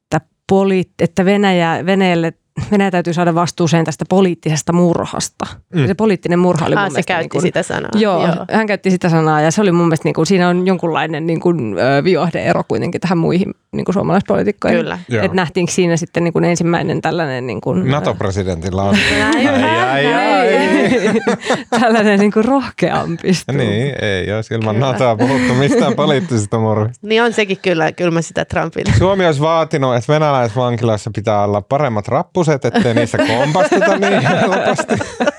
poli, 0.48 0.84
että 0.98 1.24
Venäjä, 1.24 1.86
Venäjälle 1.86 2.32
Venäjä 2.70 2.90
täytyy 2.90 3.12
saada 3.12 3.34
vastuuseen 3.34 3.84
tästä 3.84 4.04
poliittisesta 4.08 4.72
murhasta. 4.72 5.46
Mm. 5.74 5.86
Se 5.86 5.94
poliittinen 5.94 6.38
murha 6.38 6.66
oli 6.66 6.74
mun 6.74 6.84
Ah, 6.84 6.92
se 6.92 7.02
käytti 7.02 7.22
niin 7.22 7.30
kuin, 7.30 7.42
sitä 7.42 7.62
sanaa. 7.62 7.90
Joo, 7.94 8.26
joo, 8.26 8.46
hän 8.52 8.66
käytti 8.66 8.90
sitä 8.90 9.08
sanaa 9.08 9.40
ja 9.40 9.50
se 9.50 9.60
oli 9.60 9.72
mun 9.72 9.86
mielestä, 9.86 10.08
niin 10.08 10.14
kuin, 10.14 10.26
siinä 10.26 10.48
on 10.48 10.66
jonkunlainen 10.66 11.26
niin 11.26 11.40
kuin, 11.40 11.76
viohde-ero 12.04 12.62
kuitenkin 12.68 13.00
tähän 13.00 13.18
muihin 13.18 13.54
niin 13.72 13.84
kuin 13.84 13.94
suomalaispoliitikkoihin. 13.94 14.78
Kyllä. 14.78 14.98
Että 15.22 15.36
nähtiinkö 15.36 15.72
siinä 15.72 15.96
sitten 15.96 16.24
niin 16.24 16.32
kuin 16.32 16.44
ensimmäinen 16.44 17.02
tällainen 17.02 17.46
niin 17.46 17.60
kuin, 17.60 17.90
NATO-presidentillä 17.90 18.82
on. 18.82 18.96
Ai, 19.34 19.46
ai, 19.46 20.02
näin. 20.04 21.22
tällainen 21.80 22.20
niin 22.20 22.32
kuin 22.32 22.44
rohkeampi. 22.44 23.32
Niin, 23.52 23.94
ei 24.02 24.32
olisi 24.32 24.54
ilman 24.54 24.74
Kyllä. 24.74 24.92
NATOa 24.92 25.16
puhuttu 25.16 25.54
mistään 25.54 25.94
poliittisesta 25.94 26.58
murhista. 26.58 27.06
Niin 27.06 27.22
on 27.22 27.32
sekin 27.32 27.58
kyllä, 27.62 27.92
kyllä 27.92 28.10
mä 28.10 28.22
sitä 28.22 28.44
Trumpin. 28.44 28.84
Suomi 28.98 29.26
olisi 29.26 29.40
vaatinut, 29.40 29.96
että 29.96 30.12
venäläisvankilassa 30.12 31.10
pitää 31.14 31.44
olla 31.44 31.60
paremmat 31.60 32.08
rappuset, 32.46 32.64
ettei 32.64 32.94
niissä 32.94 33.18
kompastuta 33.18 33.98
niin 33.98 34.22
helposti. 34.22 34.94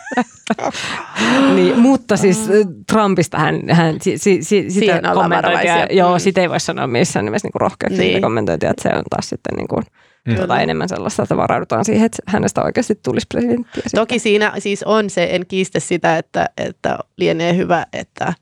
Niin, 1.56 1.80
mutta 1.80 2.18
siis 2.18 2.50
ö, 2.50 2.64
Trumpista 2.92 3.38
hän, 3.40 3.62
hän 3.72 3.96
si, 4.02 4.18
si, 4.18 4.44
si, 4.44 4.70
sitä 4.70 5.02
kommentointia, 5.14 5.86
joo, 5.92 6.14
Mm. 6.14 6.20
sitä 6.20 6.42
ei 6.42 6.50
voi 6.50 6.60
sanoa 6.60 6.88
missään 6.88 7.26
nimessä 7.26 7.48
niin 7.48 7.62
rohkeaksi 7.62 7.98
niin. 7.98 8.22
Kommentointia, 8.22 8.70
että 8.70 8.84
se 8.90 8.96
on 8.98 9.04
taas 9.10 9.30
sitten 9.30 9.58
niin 9.58 9.68
kuin, 9.68 9.84
Mm. 10.28 10.36
tota, 10.36 10.60
enemmän 10.60 10.90
sellaista, 10.90 11.24
että 11.24 11.38
varaudutaan 11.38 11.86
siihen, 11.86 12.06
että 12.06 12.18
hänestä 12.28 12.64
oikeasti 12.64 13.00
tulisi 13.04 13.28
presidentti. 13.30 13.82
Toki 13.96 14.20
siinä 14.20 14.54
siis 14.60 14.84
on 14.84 15.10
se, 15.10 15.28
en 15.32 15.46
kiistä 15.48 15.80
sitä, 15.80 16.18
että, 16.18 16.50
että 16.58 16.98
lienee 17.18 17.56
hyvä, 17.56 17.86
että 17.94 18.34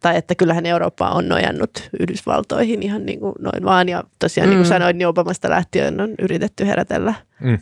tai 0.00 0.16
että 0.16 0.34
kyllähän 0.34 0.66
Eurooppa 0.66 1.10
on 1.10 1.28
nojannut 1.28 1.88
Yhdysvaltoihin 2.00 2.82
ihan 2.82 3.06
niin 3.06 3.20
kuin 3.20 3.34
noin 3.40 3.64
vaan. 3.64 3.88
Ja 3.88 4.04
tosiaan 4.18 4.48
mm. 4.48 4.50
niin 4.50 4.58
kuin 4.58 4.66
Mm. 4.66 4.74
sanoin, 4.74 4.98
niin 4.98 5.08
Obamasta 5.08 5.50
lähtien 5.50 6.00
on 6.00 6.10
yritetty 6.18 6.66
herätellä 6.66 7.14
Mm. 7.40 7.58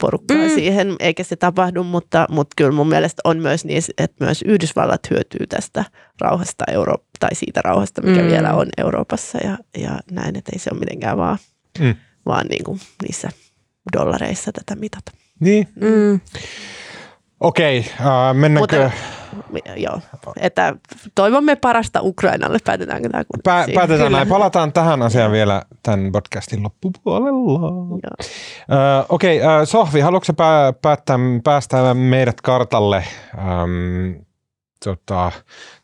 Porukkaa 0.00 0.36
Mm. 0.36 0.48
siihen, 0.48 0.96
eikä 1.00 1.24
se 1.24 1.36
tapahdu, 1.36 1.84
mutta, 1.84 2.26
mutta 2.30 2.54
kyllä 2.56 2.72
mun 2.72 2.88
mielestä 2.88 3.20
on 3.24 3.38
myös 3.38 3.64
niin, 3.64 3.82
että 3.98 4.24
myös 4.24 4.42
Yhdysvallat 4.42 5.10
hyötyy 5.10 5.46
tästä 5.46 5.84
rauhasta 6.20 6.64
Euro- 6.72 7.04
tai 7.20 7.34
siitä 7.34 7.60
rauhasta, 7.64 8.02
mikä 8.02 8.22
Mm. 8.22 8.28
vielä 8.28 8.54
on 8.54 8.66
Euroopassa 8.78 9.38
ja, 9.44 9.58
ja 9.78 9.90
näin, 10.10 10.36
että 10.36 10.50
ei 10.52 10.58
se 10.58 10.70
ole 10.72 10.80
mitenkään 10.80 11.16
vaan, 11.18 11.38
Mm. 11.78 11.94
vaan 12.26 12.46
niin 12.46 12.64
kuin 12.64 12.80
niissä 13.02 13.28
dollareissa 13.98 14.52
tätä 14.52 14.80
mitata. 14.80 15.12
Niin, 15.40 15.68
Mm. 15.80 16.20
okei. 17.40 17.78
äh, 18.00 18.34
mennäänkö? 18.34 18.82
Mutta- 18.84 19.17
Joo, 19.76 20.00
että 20.40 20.74
toivomme 21.14 21.56
parasta 21.56 22.00
Ukrainalle, 22.02 22.58
päätetäänkö 22.64 23.08
tämä? 23.08 23.24
kun- 23.24 23.38
Pä- 23.38 23.74
päätetään 23.74 23.88
Kyllä. 23.88 24.10
näin. 24.10 24.28
Palataan 24.28 24.72
tähän 24.72 25.02
asiaan 25.02 25.32
vielä 25.32 25.62
tämän 25.82 26.12
podcastin 26.12 26.62
loppupuolella. 26.62 27.60
Ö, 28.72 29.04
Okei, 29.08 29.40
okay, 29.42 29.66
Sohvi, 29.66 30.00
haluatko 30.00 30.32
pää- 30.32 30.72
päättää, 30.72 31.18
päästää 31.44 31.94
meidät 31.94 32.40
kartalle? 32.40 33.04
Öm, 33.38 34.14
tota, 34.84 35.32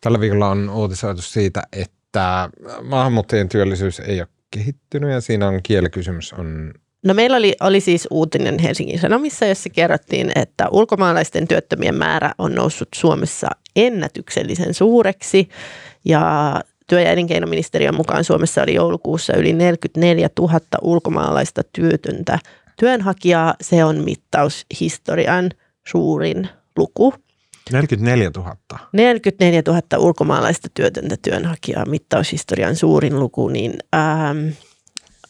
tällä 0.01 0.21
viikolla 0.21 0.49
on 0.49 0.71
uutisoitu 0.71 1.23
siitä, 1.23 1.63
että 1.73 2.49
maahanmuuttajien 2.83 3.49
työllisyys 3.49 4.01
ei 4.01 4.21
ole 4.21 4.29
kehittynyt 4.51 5.11
ja 5.11 5.21
siinä 5.21 5.49
on 5.49 5.61
kielikysymys 5.63 6.33
on 6.33 6.75
No 7.05 7.15
meillä 7.15 7.37
oli, 7.37 7.55
oli 7.61 7.81
siis 7.81 8.09
uutinen 8.11 8.59
Helsingin 8.59 8.99
Sanomissa, 8.99 9.47
jossa 9.47 9.71
kerrottiin, 9.71 10.33
että 10.35 10.69
ulkomaalaisten 10.71 11.49
työttömien 11.49 11.95
määrä 11.95 12.35
on 12.39 12.55
noussut 12.55 12.89
Suomessa 12.95 13.49
ennätyksellisen 13.77 14.75
suureksi. 14.75 15.49
Ja 16.05 16.55
työ- 16.87 17.01
ja 17.01 17.11
elinkeinoministeriön 17.11 17.95
mukaan 17.95 18.25
Suomessa 18.25 18.63
oli 18.63 18.75
joulukuussa 18.75 19.37
yli 19.37 19.53
44 19.53 20.29
000 20.39 20.61
ulkomaalaista 20.83 21.63
työtöntä 21.73 22.39
työnhakijaa. 22.79 23.55
Se 23.61 23.85
on 23.85 24.05
mittaushistorian 24.05 25.51
suurin 25.89 26.49
luku. 26.77 27.15
44 27.73 28.31
000. 28.37 28.57
44 28.93 29.63
000 29.67 29.81
ulkomaalaista 29.99 30.69
työtöntä 30.75 31.17
työnhakijaa, 31.23 31.87
mittaushistorian 31.87 32.77
suurin 32.77 33.21
luku, 33.21 33.49
niin 33.49 33.75
ähm, 33.95 34.49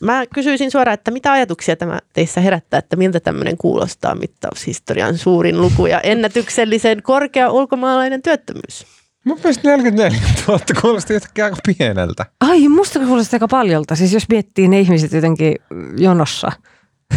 mä 0.04 0.26
kysyisin 0.34 0.70
suoraan, 0.70 0.94
että 0.94 1.10
mitä 1.10 1.32
ajatuksia 1.32 1.76
tämä 1.76 1.98
teissä 2.12 2.40
herättää, 2.40 2.78
että 2.78 2.96
miltä 2.96 3.20
tämmöinen 3.20 3.56
kuulostaa 3.56 4.14
mittaushistorian 4.14 5.18
suurin 5.18 5.60
luku 5.60 5.86
ja 5.86 6.00
ennätyksellisen 6.00 7.02
korkea 7.02 7.50
ulkomaalainen 7.50 8.22
työttömyys? 8.22 8.86
Mun 9.24 9.38
mielestä 9.38 9.68
44 9.68 10.18
000 10.48 10.60
kuulosti 10.80 11.14
jotenkin 11.14 11.44
aika 11.44 11.56
pieneltä. 11.78 12.26
Ai, 12.40 12.68
musta 12.68 12.98
kuulostaa 12.98 13.36
aika 13.36 13.48
paljolta. 13.48 13.96
Siis 13.96 14.12
jos 14.12 14.28
miettii 14.28 14.68
ne 14.68 14.80
ihmiset 14.80 15.12
jotenkin 15.12 15.54
jonossa. 15.96 16.52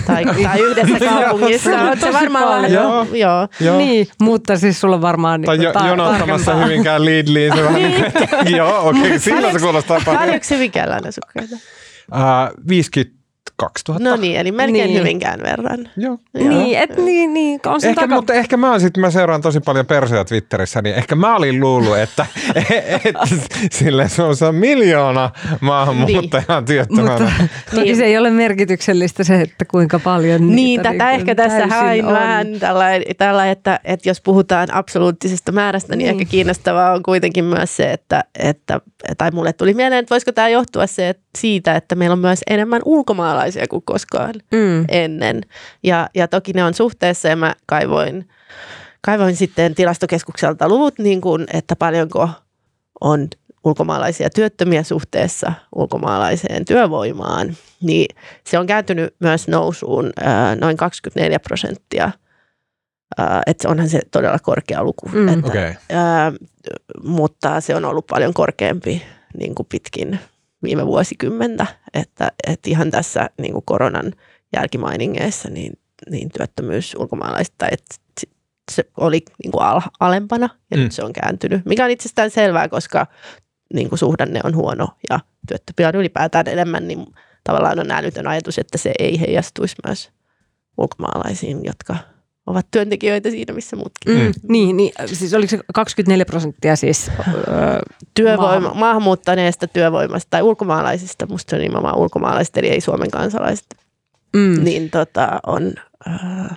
Tai, 0.06 0.26
tai 0.44 0.60
yhdessä 0.60 1.00
kaupungissa, 1.00 1.70
on 1.82 2.00
se 2.00 2.14
varmaan 2.14 2.46
paljon. 2.46 2.72
joo. 2.72 3.08
joo. 3.14 3.48
Joo. 3.60 3.78
Niin, 3.78 4.08
mutta 4.22 4.58
siis 4.58 4.80
sulla 4.82 4.96
on 4.96 5.02
varmaan 5.02 5.42
Tai 5.42 5.58
niinku 5.58 5.78
jo, 5.78 5.82
ta- 5.82 5.88
jonottamassa. 5.88 6.56
Hyvinkään 6.56 7.06
Lidliin. 7.06 7.56
Se 7.56 7.64
vähän 7.64 7.82
niin 7.82 8.12
kuin, 8.12 8.56
joo, 8.56 8.88
okei, 8.90 9.02
okay, 9.02 9.20
silloin 9.20 9.54
se 9.54 9.60
kuulostaa 9.60 10.02
paljon. 10.06 10.24
Paljonko 10.24 10.46
Hyvinkäänlään 10.50 11.08
asukkaita? 11.08 11.56
Uh, 12.12 12.54
52 12.64 13.17
000. 13.90 14.00
No 14.00 14.16
niin, 14.16 14.38
eli 14.40 14.52
melkein 14.52 14.88
Niin. 14.90 15.00
Hyvinkään 15.00 15.40
verran. 15.44 15.90
Joo. 15.98 16.18
Joo. 16.34 16.50
Niin, 16.50 16.78
et, 16.80 16.98
niin, 16.98 17.34
niin, 17.34 17.60
on 17.66 17.80
Ehkä, 17.84 18.02
taka... 18.02 18.16
mutta 18.16 18.34
ehkä 18.34 18.58
mä, 18.58 18.80
sit, 18.80 18.98
mä 18.98 19.12
seuraan 19.12 19.42
tosi 19.42 19.60
paljon 19.60 19.86
persoja 19.86 20.26
Twitterissä, 20.26 20.82
niin 20.82 20.96
ehkä 20.96 21.16
mä 21.16 21.36
olin 21.36 21.60
luullut, 21.60 21.98
että, 21.98 22.26
että 23.06 23.28
sille 23.72 24.10
se 24.10 24.24
on 24.24 24.36
se 24.36 24.52
miljoona 24.52 25.30
maahanmuuttajaa 25.62 26.62
työttömänä. 26.62 27.10
Mutta 27.20 27.32
toki 27.76 27.82
Niin. 27.84 27.96
se 27.98 28.06
ei 28.06 28.18
ole 28.18 28.30
merkityksellistä 28.30 29.24
se, 29.24 29.42
että 29.42 29.66
kuinka 29.66 30.00
paljon 30.00 30.42
Niin, 30.42 30.56
niitä 30.56 30.84
tätä 30.84 31.06
niin 31.06 31.20
ehkä 31.20 31.36
tässä 31.36 31.68
hain 31.68 32.06
on. 32.06 32.14
vähän 32.14 32.48
tällä, 32.60 32.86
tällä 33.18 33.52
että, 33.52 33.80
että 33.84 34.10
jos 34.10 34.22
puhutaan 34.22 34.74
absoluuttisesta 34.74 35.52
määrästä, 35.52 35.96
niin, 35.96 35.98
Niin. 36.08 36.20
ehkä 36.22 36.32
kiinnostavaa 36.32 36.94
on 36.94 37.04
kuitenkin 37.04 37.46
myös 37.46 37.76
se, 37.78 37.92
että, 37.92 38.24
että 38.40 38.82
tai 39.18 39.32
mulle 39.32 39.54
tuli 39.54 39.74
mieleen, 39.74 40.00
että 40.00 40.14
voisiko 40.14 40.32
tämä 40.32 40.50
johtua 40.50 40.88
se, 40.88 41.10
että 41.10 41.24
siitä, 41.38 41.76
että 41.76 41.96
meillä 41.96 42.14
on 42.14 42.20
myös 42.20 42.40
enemmän 42.50 42.82
ulkomaalaisia 42.86 43.47
kuin 43.70 43.84
koskaan 43.86 44.34
Mm. 44.52 44.86
ennen. 44.90 45.42
Ja, 45.84 46.10
ja 46.16 46.28
toki 46.28 46.54
ne 46.54 46.64
on 46.64 46.74
suhteessa 46.74 47.28
ja 47.28 47.36
mä 47.36 47.56
kaivoin, 47.66 48.30
kaivoin 49.02 49.36
sitten 49.36 49.76
tilastokeskukselta 49.76 50.68
luvut, 50.68 51.00
niin 51.00 51.22
kuin, 51.22 51.48
että 51.54 51.76
paljonko 51.76 52.30
on 53.02 53.28
ulkomaalaisia 53.64 54.30
työttömiä 54.30 54.84
suhteessa 54.84 55.54
ulkomaalaiseen 55.76 56.66
työvoimaan, 56.66 57.58
niin 57.82 58.16
se 58.44 58.60
on 58.60 58.68
kääntynyt 58.68 59.16
myös 59.20 59.48
nousuun 59.48 60.12
noin 60.62 60.78
24 60.78 61.40
prosenttia. 61.40 62.12
Että 63.48 63.70
onhan 63.70 63.90
se 63.90 64.00
todella 64.12 64.40
korkea 64.40 64.84
luku. 64.84 65.10
Mm. 65.10 65.28
Että, 65.28 65.48
Okei. 65.48 65.74
ää, 65.90 66.32
mutta 67.04 67.62
se 67.62 67.76
on 67.76 67.86
ollut 67.86 68.08
paljon 68.08 68.34
korkeampi 68.34 69.04
niin 69.38 69.56
kuin 69.56 69.68
pitkin 69.72 70.20
viime 70.64 70.88
vuosikymmentä. 70.88 71.66
Että, 71.94 72.32
että 72.48 72.70
ihan 72.70 72.92
tässä 72.92 73.30
niin 73.38 73.54
kuin 73.54 73.66
koronan 73.66 74.14
jälkimainingeissa 74.56 75.50
niin, 75.50 75.74
niin 76.10 76.30
työttömyys 76.38 76.96
ulkomaalaista, 77.00 77.68
että 77.72 77.96
se- 78.72 78.90
oli 78.98 79.22
niin 79.44 79.52
kuin 79.52 79.64
al, 79.64 79.82
alempana 80.00 80.50
ja 80.72 80.78
mm. 80.78 80.84
nyt 80.84 80.92
se 80.92 81.04
on 81.04 81.14
kääntynyt, 81.14 81.66
mikä 81.66 81.86
on 81.86 81.92
itsestään 81.92 82.32
selvää, 82.32 82.70
koska 82.70 83.08
niin 83.74 83.90
kuin 83.90 84.00
suhdanne 84.00 84.40
on 84.44 84.56
huono 84.56 84.88
ja 85.10 85.20
työttömiä 85.48 85.88
on 85.88 85.96
ylipäätään 85.96 86.48
enemmän, 86.48 86.88
niin 86.88 87.06
tavallaan 87.44 87.80
on 87.80 87.92
älytön 87.92 88.28
ajatus, 88.28 88.58
että 88.58 88.78
se 88.78 88.94
ei 89.00 89.20
heijastuisi 89.20 89.76
myös 89.88 90.12
ulkomaalaisiin, 90.78 91.66
jotka 91.66 91.96
ovat 92.48 92.68
työntekijöitä 92.72 93.30
siinä, 93.30 93.54
missä 93.54 93.76
muutkin. 93.76 94.14
Mm. 94.16 94.20
Mm. 94.22 94.32
Niin, 94.50 94.78
niin, 94.78 94.92
siis 95.06 95.34
oliko 95.34 95.50
se 95.50 95.60
24 95.74 96.26
prosenttia 96.26 96.76
siis? 96.76 97.12
Öö, 97.28 97.80
Työvoima, 98.14 98.60
Maahan- 98.60 98.78
maahanmuuttaneesta 98.78 99.68
työvoimasta 99.68 100.28
tai 100.30 100.42
ulkomaalaisista, 100.42 101.26
musta 101.30 101.50
se 101.50 101.56
on 101.56 101.62
nimenomaan 101.62 101.98
ulkomaalaiset, 101.98 102.58
eli 102.58 102.68
ei 102.68 102.82
Suomen 102.82 103.12
kansalaiset, 103.12 103.66
mm. 104.36 104.64
niin 104.64 104.90
tota, 104.90 105.40
on 105.48 105.74
ää, 106.08 106.56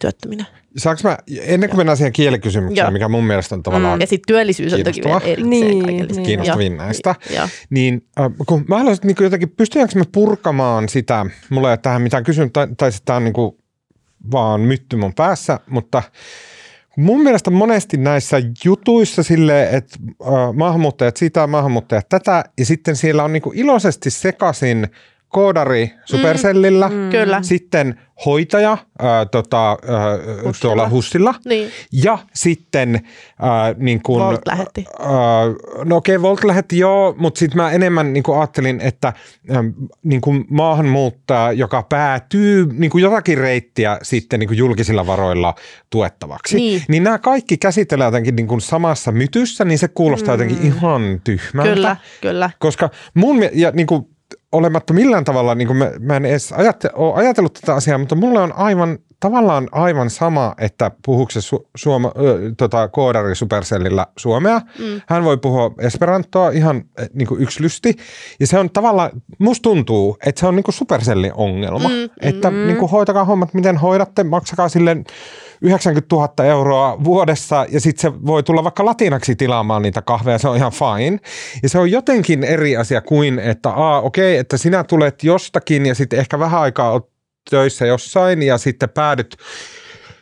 työttöminä. 0.00 0.44
Saanko 0.76 1.00
mä, 1.04 1.18
ennen 1.40 1.70
kuin 1.70 1.76
mennään 1.76 1.96
siihen 1.96 2.12
kielikysymykseen, 2.12 2.84
Joo. 2.84 2.90
mikä 2.90 3.08
mun 3.08 3.24
mielestä 3.24 3.54
on 3.54 3.62
tavallaan 3.62 4.00
Ja 4.00 4.06
sitten 4.06 4.26
työllisyys 4.34 4.72
on 4.72 4.82
toki 4.82 5.00
vielä 5.04 5.18
erikseen 5.18 5.50
Niin, 5.50 5.86
lisäksi. 5.86 6.12
niin. 6.16 6.26
kiinnostavin 6.26 6.76
näistä, 6.76 7.14
Joo. 7.36 7.48
niin 7.70 8.06
äh, 8.20 8.30
kun 8.46 8.64
mä 8.68 8.78
haluaisin 8.78 9.06
niin 9.06 9.16
jotenkin, 9.20 9.48
pystytäänkö 9.48 9.98
me 9.98 10.04
purkamaan 10.12 10.88
sitä, 10.88 11.26
mulla 11.50 11.68
ei 11.68 11.72
ole 11.72 11.78
tähän 11.78 12.02
mitään 12.02 12.24
kysynyt, 12.24 12.52
tai, 12.52 12.66
tai 12.76 12.92
sitä 12.92 13.14
on 13.14 13.24
niin 13.24 13.32
kuin 13.32 13.56
vaan 14.30 14.60
mytty 14.60 14.96
mun 14.96 15.14
päässä, 15.14 15.60
mutta 15.70 16.02
mun 16.96 17.22
mielestä 17.22 17.50
monesti 17.50 17.96
näissä 17.96 18.36
jutuissa 18.64 19.22
sille, 19.22 19.68
että 19.70 19.98
äh, 20.22 20.54
maahanmuuttajat 20.54 21.16
sitä, 21.16 21.46
maahanmuuttajat 21.46 22.08
tätä, 22.08 22.44
ja 22.58 22.66
sitten 22.66 22.96
siellä 22.96 23.24
on 23.24 23.32
niin 23.32 23.42
kuin 23.42 23.58
iloisesti 23.58 24.10
sekaisin 24.10 24.88
koodari 25.32 25.90
Supercellillä, 26.04 26.88
Mm. 26.88 27.10
Kyllä. 27.10 27.42
sitten 27.42 28.00
hoitaja 28.24 28.78
ää, 28.98 29.26
tota, 29.26 29.68
ää, 29.68 29.76
tuolla 30.60 30.88
Hussilla 30.90 31.34
Niin, 31.44 31.70
ja 31.92 32.18
sitten 32.34 33.00
ää, 33.40 33.74
niin 33.78 34.02
kuin, 34.02 34.24
Volt 34.24 34.40
lähetti. 34.46 34.84
Ää, 34.98 35.08
no 35.84 35.96
okei, 35.96 36.16
okay, 36.16 36.22
Volt 36.22 36.44
lähetti 36.44 36.78
joo, 36.78 37.14
mutta 37.18 37.38
sitten 37.38 37.56
mä 37.56 37.70
enemmän 37.70 38.12
niin 38.12 38.24
ajattelin, 38.38 38.80
että 38.80 39.12
äm, 39.56 39.72
niin 40.02 40.20
kuin 40.20 40.44
maahanmuuttaja, 40.50 41.52
joka 41.52 41.82
päätyy 41.82 42.66
niin 42.72 42.90
jotakin 43.00 43.38
reittiä 43.38 43.98
sitten 44.02 44.40
niin 44.40 44.56
julkisilla 44.56 45.06
varoilla 45.06 45.54
tuettavaksi, 45.90 46.56
Niin. 46.56 46.82
niin 46.88 47.02
nämä 47.02 47.18
kaikki 47.18 47.56
käsitellään 47.56 48.08
jotenkin 48.08 48.36
niin 48.36 48.60
samassa 48.60 49.12
mytyssä, 49.12 49.64
niin 49.64 49.78
se 49.78 49.88
kuulostaa 49.88 50.36
mm. 50.36 50.42
jotenkin 50.42 50.66
ihan 50.66 51.20
tyhmältä. 51.24 51.74
kyllä, 51.74 51.96
kyllä. 52.20 52.50
Koska 52.58 52.90
mun 53.14 53.36
ja 53.52 53.70
niin 53.70 53.86
kuin, 53.86 54.11
olematta 54.52 54.92
millään 54.92 55.24
tavalla, 55.24 55.54
niin 55.54 55.66
kuin 55.66 55.76
mä, 55.76 55.90
mä 56.00 56.16
en 56.16 56.24
edes 56.24 56.52
ajatte, 56.52 56.90
ole 56.94 57.14
ajatellut 57.14 57.52
tätä 57.52 57.74
asiaa, 57.74 57.98
mutta 57.98 58.14
mulle 58.14 58.40
on 58.40 58.52
aivan, 58.52 58.98
tavallaan 59.20 59.68
aivan 59.72 60.10
sama, 60.10 60.54
että 60.58 60.90
puhuuko 61.04 61.30
se 61.30 61.40
su, 61.40 61.68
suoma, 61.76 62.12
ö, 62.18 62.52
tota, 62.56 62.88
koodari 62.88 63.34
Supercellillä 63.34 64.06
suomea. 64.18 64.60
Mm. 64.78 65.00
Hän 65.08 65.24
voi 65.24 65.36
puhua 65.36 65.74
esperantoa 65.78 66.50
ihan 66.50 66.76
eh, 66.98 67.10
niin 67.14 67.28
kuin 67.28 67.42
yksilysti. 67.42 67.96
Ja 68.40 68.46
se 68.46 68.58
on 68.58 68.70
tavallaan, 68.70 69.10
musta 69.38 69.62
tuntuu, 69.62 70.16
että 70.26 70.40
se 70.40 70.46
on 70.46 70.56
niin 70.56 70.64
kuin 70.64 70.74
Supercellin 70.74 71.32
ongelma. 71.34 71.88
Mm, 71.88 72.08
että 72.20 72.50
mm. 72.50 72.56
niin 72.56 72.76
kuin 72.76 72.90
hoitakaa 72.90 73.24
hommat, 73.24 73.54
miten 73.54 73.76
hoidatte, 73.76 74.24
maksakaa 74.24 74.68
sille 74.68 74.96
90 75.62 76.16
000 76.16 76.44
euroa 76.44 77.04
vuodessa 77.04 77.66
ja 77.68 77.80
sitten 77.80 78.12
se 78.12 78.26
voi 78.26 78.42
tulla 78.42 78.64
vaikka 78.64 78.84
latinaksi 78.84 79.36
tilaamaan 79.36 79.82
niitä 79.82 80.02
kahveja, 80.02 80.38
se 80.38 80.48
on 80.48 80.56
ihan 80.56 80.72
fine. 80.72 81.18
Ja 81.62 81.68
se 81.68 81.78
on 81.78 81.90
jotenkin 81.90 82.44
eri 82.44 82.76
asia 82.76 83.00
kuin, 83.00 83.38
että 83.38 83.70
aa, 83.70 84.00
okei, 84.00 84.36
että 84.36 84.56
sinä 84.56 84.84
tulet 84.84 85.24
jostakin 85.24 85.86
ja 85.86 85.94
sitten 85.94 86.18
ehkä 86.18 86.38
vähän 86.38 86.60
aikaa 86.60 86.90
oot 86.90 87.10
töissä 87.50 87.86
jossain 87.86 88.42
ja 88.42 88.58
sitten 88.58 88.88
päädyt 88.88 89.36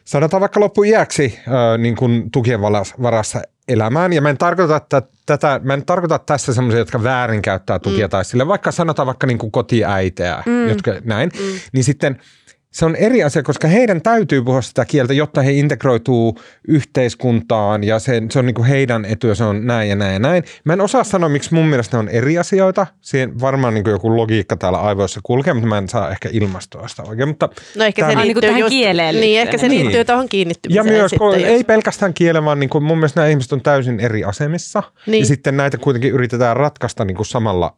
sanotaan 0.05 0.41
vaikka 0.41 0.61
loppuiäksi 0.61 1.39
äh, 1.39 1.79
niin 1.79 1.97
kuin 1.97 2.31
tukien 2.31 2.61
varassa 3.03 3.43
elämään. 3.69 4.13
Ja 4.13 4.21
mä 4.21 4.31
en 4.31 4.39
tarkoita, 4.39 4.77
että 4.77 5.03
tätä, 5.27 5.61
mä 5.63 5.75
en 5.75 5.87
tarkoita 5.87 6.19
tässä 6.19 6.55
semmoisia, 6.55 6.79
jotka 6.79 7.03
väärinkäyttää 7.03 7.79
tukia 7.79 8.07
mm. 8.07 8.11
tai 8.11 8.25
sille, 8.25 8.49
vaikka 8.49 8.73
sanotaan 8.73 9.07
vaikka 9.07 9.27
niin 9.27 9.39
kuin 9.39 9.53
kotiäitejä, 9.53 10.43
mm. 10.47 10.69
jotka 10.69 10.93
näin, 11.05 11.31
mm. 11.39 11.61
niin 11.73 11.85
sitten– 11.85 12.19
se 12.73 12.85
on 12.85 12.97
eri 12.97 13.25
asia, 13.25 13.43
koska 13.43 13.69
heidän 13.69 14.03
täytyy 14.03 14.43
puhua 14.43 14.63
sitä 14.63 14.85
kieltä, 14.85 15.13
jotta 15.13 15.43
he 15.43 15.53
integroituu 15.53 16.39
yhteiskuntaan 16.69 17.85
ja 17.85 17.99
se, 17.99 18.23
se 18.31 18.39
on 18.39 18.47
niin 18.47 18.55
kuin 18.55 18.67
heidän 18.67 19.05
etu 19.05 19.27
ja 19.27 19.35
se 19.35 19.45
on 19.45 19.67
näin 19.67 19.89
ja 19.89 19.97
näin 19.97 20.13
ja 20.13 20.19
näin. 20.19 20.45
Mä 20.65 20.73
en 20.73 20.81
osaa 20.81 21.05
sanoa, 21.05 21.29
miksi 21.29 21.55
mun 21.55 21.67
mielestä 21.67 21.97
ne 21.97 21.99
on 21.99 22.09
eri 22.09 22.39
asioita. 22.39 22.87
Siihen 23.01 23.41
varmaan 23.41 23.75
niin 23.75 23.85
kuin 23.85 23.93
joku 23.93 24.17
logiikka 24.17 24.57
täällä 24.57 24.79
aivoissa 24.79 25.21
kulkee, 25.23 25.55
mutta 25.55 25.69
mä 25.69 25.79
en 25.79 25.89
saa 25.89 26.11
ehkä 26.11 26.29
ilmastoa 26.33 26.89
sitä 26.89 27.03
oikein. 27.03 27.29
Mutta 27.29 27.49
no 27.77 27.85
ehkä 27.85 28.11
se 28.11 28.17
liittyy 28.17 28.51
niin 28.51 28.61
just, 28.61 28.71
kieleen 28.71 29.15
Niin, 29.15 29.41
ehkä 29.41 29.59
se 29.59 29.69
niin. 29.69 29.83
liittyy 29.83 30.05
tuohon 30.05 30.29
kiinnittymiseen. 30.29 30.87
Ja 30.87 30.93
myös, 30.93 31.11
sitten, 31.11 31.45
ei 31.45 31.57
jos... 31.57 31.65
pelkästään 31.67 32.15
kielen, 32.15 32.45
vaan 32.45 32.61
niin 32.61 32.71
kuin 32.71 32.85
mun 32.85 32.99
mielestä 32.99 33.21
nämä 33.21 33.31
ihmiset 33.31 33.53
on 33.53 33.61
täysin 33.61 34.01
eri 34.01 34.25
asemissa. 34.25 34.83
Niin. 35.07 35.21
Ja 35.21 35.27
sitten 35.27 35.57
näitä 35.57 35.79
kuitenkin 35.79 36.13
yritetään 36.13 36.57
ratkaista 36.57 37.05
niin 37.05 37.17
kuin 37.17 37.27
samalla 37.27 37.77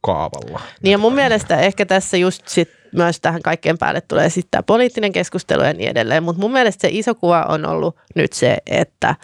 kaavalla. 0.00 0.60
Niin 0.82 0.92
ja 0.92 0.98
mun 0.98 1.14
mielestä 1.14 1.60
ehkä 1.60 1.86
tässä 1.86 2.16
just 2.16 2.48
sit 2.48 2.79
myös 2.92 3.20
tähän 3.20 3.42
kaikkeen 3.42 3.78
päälle 3.78 4.00
tulee 4.00 4.30
sitten 4.30 4.50
tämä 4.50 4.62
poliittinen 4.62 5.12
keskustelu 5.12 5.62
ja 5.62 5.72
niin 5.72 5.90
edelleen. 5.90 6.22
Mutta 6.22 6.40
mun 6.40 6.52
mielestä 6.52 6.80
se 6.80 6.88
iso 6.92 7.14
kuva 7.14 7.46
on 7.48 7.66
ollut 7.66 7.96
nyt 8.14 8.32
se, 8.32 8.58
että 8.66 9.14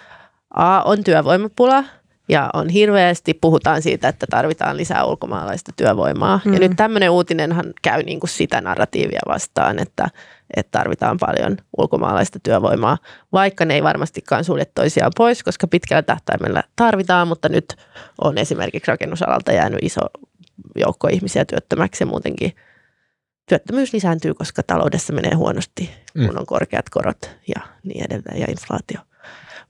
A 0.54 0.82
on 0.82 1.04
työvoimapula 1.04 1.84
ja 2.28 2.50
on 2.54 2.68
hirveästi, 2.68 3.34
puhutaan 3.34 3.82
siitä, 3.82 4.08
että 4.08 4.26
tarvitaan 4.30 4.76
lisää 4.76 5.04
ulkomaalaista 5.04 5.72
työvoimaa. 5.76 6.40
Mm. 6.44 6.52
Ja 6.52 6.58
nyt 6.60 6.72
tämmöinen 6.76 7.10
uutinenhan 7.10 7.72
käy 7.82 8.02
niin 8.02 8.20
kuin 8.20 8.30
sitä 8.30 8.60
narratiivia 8.60 9.20
vastaan, 9.28 9.78
että, 9.78 10.08
että 10.56 10.78
tarvitaan 10.78 11.16
paljon 11.20 11.56
ulkomaalaista 11.78 12.38
työvoimaa, 12.42 12.98
vaikka 13.32 13.64
ne 13.64 13.74
ei 13.74 13.82
varmastikaan 13.82 14.44
sulje 14.44 14.64
toisiaan 14.64 15.12
pois, 15.16 15.42
koska 15.42 15.66
pitkällä 15.66 16.02
tähtäimellä 16.02 16.62
tarvitaan, 16.76 17.28
mutta 17.28 17.48
nyt 17.48 17.76
on 18.20 18.38
esimerkiksi 18.38 18.90
rakennusalalta 18.90 19.52
jäänyt 19.52 19.78
iso 19.82 20.00
joukko 20.76 21.08
ihmisiä 21.08 21.44
työttömäksi 21.44 22.02
ja 22.02 22.06
muutenkin 22.06 22.52
työttömyys 23.46 23.92
lisääntyy, 23.92 24.34
koska 24.34 24.62
taloudessa 24.62 25.12
menee 25.12 25.34
huonosti, 25.34 25.90
kun 26.12 26.22
mm. 26.22 26.38
on 26.38 26.46
korkeat 26.46 26.90
korot 26.90 27.30
ja 27.56 27.62
niin 27.82 28.04
edelleen 28.04 28.40
ja 28.40 28.46
inflaatio. 28.48 29.00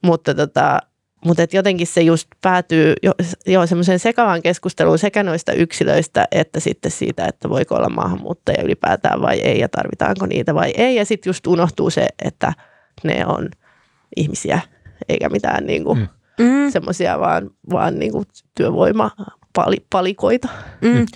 Mutta, 0.02 0.34
tota, 0.34 0.78
mutta 1.24 1.42
et 1.42 1.54
jotenkin 1.54 1.86
se 1.86 2.00
just 2.00 2.28
päätyy 2.42 2.94
jo, 3.02 3.12
jo 3.46 3.66
semmoiseen 3.66 3.98
sekavaan 3.98 4.42
keskusteluun 4.42 4.98
sekä 4.98 5.22
noista 5.22 5.52
yksilöistä 5.52 6.28
että 6.30 6.60
sitten 6.60 6.90
siitä, 6.90 7.26
että 7.26 7.48
voiko 7.48 7.74
olla 7.74 7.88
maahanmuuttaja 7.88 8.62
ylipäätään 8.62 9.22
vai 9.22 9.40
ei 9.40 9.60
ja 9.60 9.68
tarvitaanko 9.68 10.26
niitä 10.26 10.54
vai 10.54 10.72
ei. 10.76 10.96
Ja 10.96 11.04
sitten 11.04 11.30
just 11.30 11.46
unohtuu 11.46 11.90
se, 11.90 12.08
että 12.24 12.52
ne 13.04 13.26
on 13.26 13.48
ihmisiä 14.16 14.60
eikä 15.08 15.28
mitään 15.28 15.66
niinku 15.66 15.94
mm. 15.94 16.08
mm. 16.40 16.70
semmoisia 16.70 17.20
vaan, 17.20 17.50
vaan 17.70 17.98
niinku 17.98 18.24
työvoimapalikoita. 18.54 20.48
Mm 20.80 21.06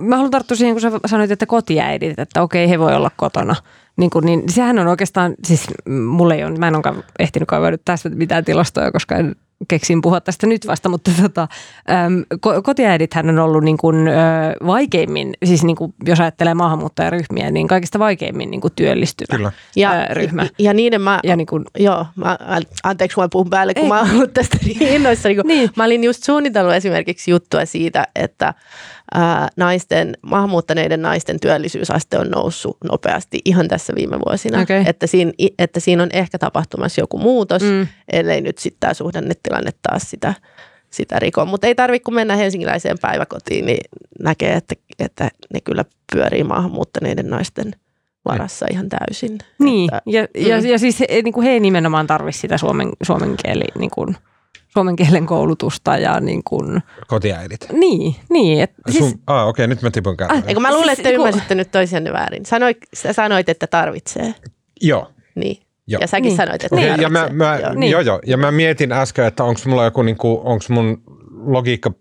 mä 0.00 0.16
haluan 0.16 0.30
tarttua 0.30 0.56
siihen, 0.56 0.74
kun 0.74 0.80
sä 0.80 0.90
sanoit, 1.06 1.30
että 1.30 1.46
kotiäidit, 1.46 2.18
että 2.18 2.42
okei, 2.42 2.68
he 2.68 2.78
voi 2.78 2.94
olla 2.94 3.10
kotona. 3.16 3.56
Niin, 3.96 4.10
kuin, 4.10 4.26
niin 4.26 4.42
sehän 4.48 4.78
on 4.78 4.86
oikeastaan, 4.86 5.34
siis 5.44 5.66
mulle 5.88 6.34
ei 6.34 6.44
ole, 6.44 6.58
mä 6.58 6.68
en 6.68 6.76
ole 6.76 7.04
ehtinyt 7.18 7.48
kaivaa 7.48 7.70
tästä 7.84 8.08
mitään 8.08 8.44
tilastoja, 8.44 8.92
koska 8.92 9.16
en 9.16 9.36
keksin 9.68 10.00
puhua 10.00 10.20
tästä 10.20 10.46
nyt 10.46 10.66
vasta, 10.66 10.88
mutta 10.88 11.10
tota, 11.22 11.48
äm, 11.90 12.24
kotiäidithän 12.62 13.28
on 13.28 13.38
ollut 13.38 13.64
niin 13.64 13.76
kuin, 13.76 14.08
ö, 14.08 14.12
vaikeimmin, 14.66 15.34
siis 15.44 15.64
niin 15.64 15.76
kuin, 15.76 15.94
jos 16.04 16.20
ajattelee 16.20 16.54
maahanmuuttajaryhmiä, 16.54 17.50
niin 17.50 17.68
kaikista 17.68 17.98
vaikeimmin 17.98 18.50
niin 18.50 18.60
kuin 18.60 18.72
työllistyvä 18.76 19.36
Kyllä. 19.36 19.52
Ja, 19.76 19.92
ö, 19.92 20.14
ryhmä. 20.14 20.46
Ja 20.58 20.74
niiden 20.74 21.00
mä, 21.00 21.20
ja 21.24 21.36
niin 21.36 21.46
kuin, 21.46 21.64
joo, 21.78 22.06
mä, 22.16 22.38
anteeksi 22.82 23.20
mä 23.20 23.28
puhun 23.28 23.50
päälle, 23.50 23.74
kun 23.74 23.82
ei. 23.82 23.88
mä 23.88 24.00
oon 24.00 24.10
ollut 24.10 24.34
tästä 24.34 24.58
niin 24.64 24.82
innoissa. 24.82 25.28
Niin 25.28 25.40
niin. 25.44 25.70
Mä 25.76 25.84
olin 25.84 26.04
just 26.04 26.24
suunnitellut 26.24 26.74
esimerkiksi 26.74 27.30
juttua 27.30 27.64
siitä, 27.64 28.06
että 28.14 28.54
ää, 29.14 29.48
naisten, 29.56 30.16
maahanmuuttaneiden 30.22 31.02
naisten 31.02 31.40
työllisyysaste 31.40 32.18
on 32.18 32.30
noussut 32.30 32.76
nopeasti 32.84 33.40
ihan 33.44 33.68
tässä 33.68 33.92
viime 33.96 34.18
vuosina. 34.28 34.60
Okay. 34.60 34.84
Että, 34.86 35.06
siinä, 35.06 35.32
että 35.58 35.80
siinä 35.80 36.02
on 36.02 36.08
ehkä 36.12 36.38
tapahtumassa 36.38 37.00
joku 37.00 37.18
muutos, 37.18 37.62
mm. 37.62 37.86
ellei 38.12 38.40
nyt 38.40 38.58
sitten 38.58 38.80
tämä 38.80 38.94
suhdannetilanne 38.94 39.70
taas 39.82 40.10
sitä, 40.10 40.34
sitä 40.90 41.18
riko. 41.18 41.46
Mutta 41.46 41.66
ei 41.66 41.74
tarvitse, 41.74 42.04
kun 42.04 42.14
mennä 42.14 42.36
helsinkiläiseen 42.36 42.96
päiväkotiin, 43.00 43.66
niin 43.66 43.84
näkee, 44.20 44.52
että, 44.52 44.74
että 44.98 45.30
ne 45.54 45.60
kyllä 45.60 45.84
pyörii 46.12 46.44
maahanmuuttaneiden 46.44 47.30
naisten 47.30 47.72
varassa 48.24 48.66
ihan 48.70 48.88
täysin. 48.88 49.38
Niin, 49.58 49.94
että, 49.94 50.02
ja, 50.06 50.22
mm. 50.22 50.46
ja, 50.46 50.58
ja 50.58 50.78
siis 50.78 51.00
he, 51.00 51.06
niin 51.24 51.32
kuin 51.32 51.44
he 51.44 51.50
ei 51.50 51.60
nimenomaan 51.60 52.06
tarvitse 52.06 52.40
sitä 52.40 52.58
suomen, 52.58 52.88
suomen 53.02 53.36
kieli 53.36 53.64
niin 53.78 53.90
kuin– 53.90 54.16
suomen 54.74 54.96
kielen 54.96 55.26
koulutusta 55.26 55.96
ja 55.96 56.20
niin 56.20 56.44
kuin... 56.44 56.82
Kotiäidit. 57.06 57.66
Niin, 57.72 58.16
niin. 58.30 58.60
Et, 58.60 58.70
siis... 58.90 59.04
Sun, 59.04 59.20
ah, 59.26 59.48
okei, 59.48 59.64
okay, 59.64 59.66
nyt 59.66 59.82
mä 59.82 59.90
tipun 59.90 60.16
käteen. 60.16 60.38
Ah, 60.38 60.48
eikö 60.48 60.60
mä 60.60 60.72
luulen, 60.72 60.88
siis 60.88 60.98
että 60.98 61.08
siis, 61.08 61.18
ymmärsitte 61.18 61.54
nyt 61.54 61.70
toisianne 61.70 62.12
väärin. 62.12 62.46
Sanoit, 62.46 62.78
sä 62.94 63.12
sanoit, 63.12 63.48
että 63.48 63.66
tarvitsee. 63.66 64.34
Joo. 64.80 65.10
Niin. 65.34 65.62
Joo. 65.86 66.00
Ja 66.00 66.06
säkin 66.06 66.28
niin. 66.28 66.36
sanoit, 66.36 66.64
että 66.64 66.76
okay, 66.76 66.88
tarvitsee. 66.88 67.04
Ja 67.04 67.10
mä, 67.10 67.28
mä, 67.32 67.58
joo. 67.58 67.74
Niin. 67.74 67.90
joo, 67.90 68.00
joo. 68.00 68.20
Ja 68.26 68.36
mä 68.36 68.50
mietin 68.50 68.92
äsken, 68.92 69.24
että 69.24 69.44
onko 69.44 69.60
mulla 69.66 69.84
joku, 69.84 70.02
niin 70.02 70.16
kuin, 70.16 70.40
onko 70.44 70.64
mun 70.68 71.02
logiikka 71.46 71.92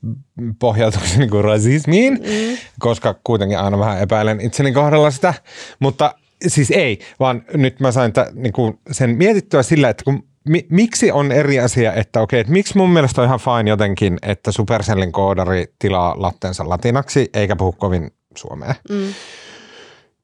pohjautuu 0.59 1.01
niin 1.17 1.29
kuin 1.29 1.43
rasismiin, 1.43 2.13
mm. 2.13 2.57
koska 2.79 3.15
kuitenkin 3.23 3.59
aina 3.59 3.79
vähän 3.79 4.01
epäilen 4.01 4.41
itseni 4.41 4.71
kohdalla 4.71 5.11
sitä. 5.11 5.33
Mutta 5.79 6.15
siis 6.47 6.71
ei, 6.71 6.99
vaan 7.19 7.45
nyt 7.53 7.79
mä 7.79 7.91
sain 7.91 8.13
t- 8.13 8.33
niin 8.33 8.53
kuin 8.53 8.79
sen 8.91 9.09
mietittyä 9.09 9.63
sillä, 9.63 9.89
että 9.89 10.03
kun 10.03 10.23
mi, 10.49 10.65
miksi 10.69 11.11
on 11.11 11.31
eri 11.31 11.59
asia, 11.59 11.93
että 11.93 12.21
okei, 12.21 12.39
että 12.39 12.53
miksi 12.53 12.77
mun 12.77 12.89
mielestä 12.89 13.21
on 13.21 13.27
ihan 13.27 13.39
fine 13.39 13.69
jotenkin, 13.69 14.17
että 14.21 14.51
Supercellin 14.51 15.11
koodari 15.11 15.65
tilaa 15.79 16.15
lattensa 16.17 16.69
latinaksi 16.69 17.29
eikä 17.33 17.55
puhu 17.55 17.71
kovin 17.71 18.11
suomea. 18.37 18.75
Mm. 18.89 19.13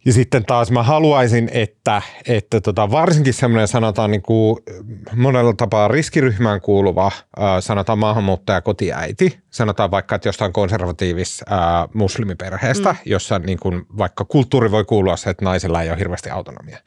Ja 0.06 0.14
sitten 0.14 0.46
taas 0.46 0.72
mä 0.72 0.84
haluaisin, 0.84 1.50
että, 1.54 2.02
että 2.28 2.62
tota, 2.62 2.92
varsinkin 2.92 3.34
semmoinen 3.34 3.68
sanotaan 3.68 4.12
niin 4.12 4.22
kuin 4.22 4.58
monella 5.16 5.54
tapaa 5.54 5.88
riskiryhmään 5.88 6.62
kuuluva, 6.62 7.06
äh, 7.06 7.44
sanotaan 7.60 8.00
maahanmuuttaja 8.00 8.62
kotiäiti, 8.62 9.40
sanotaan 9.50 9.92
vaikka, 9.92 10.16
että 10.16 10.28
jostain 10.28 10.54
konservatiivis 10.54 11.44
äh, 11.52 11.58
muslimiperheestä, 11.94 12.92
mm. 12.92 12.98
jossa 13.06 13.40
niin 13.40 13.60
kuin, 13.60 13.86
vaikka 13.98 14.26
kulttuuri 14.26 14.72
voi 14.72 14.86
kuulua 14.86 15.18
se, 15.18 15.30
että 15.30 15.46
naisilla 15.46 15.82
ei 15.82 15.90
ole 15.90 16.00
hirveästi 16.00 16.30
autonomia. 16.30 16.78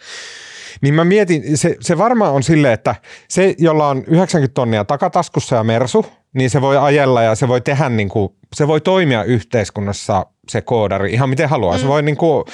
Niin 0.81 0.95
mä 0.95 1.05
mietin, 1.05 1.59
se, 1.59 1.77
se 1.81 1.99
varmaan 1.99 2.33
on 2.33 2.43
silleen, 2.43 2.75
että 2.75 2.95
se, 3.29 3.55
jolla 3.59 3.89
on 3.89 4.05
90 4.07 4.55
tonnia 4.55 4.85
takataskussa 4.85 5.57
ja 5.57 5.65
mersu, 5.65 6.07
niin 6.35 6.51
se 6.51 6.61
voi 6.61 6.77
ajella 6.79 7.23
ja 7.23 7.35
se 7.35 7.49
voi 7.49 7.61
tehdä 7.61 7.89
niin 7.89 8.09
kuin, 8.09 8.33
se 8.55 8.69
voi 8.69 8.81
toimia 8.81 9.25
yhteiskunnassa 9.25 10.27
se 10.49 10.61
koodari 10.61 11.13
ihan 11.13 11.29
miten 11.29 11.49
haluaa. 11.49 11.77
Mm. 11.77 11.81
Se 11.81 11.89
voi 11.89 12.03
niin 12.03 12.17
kuin 12.17 12.45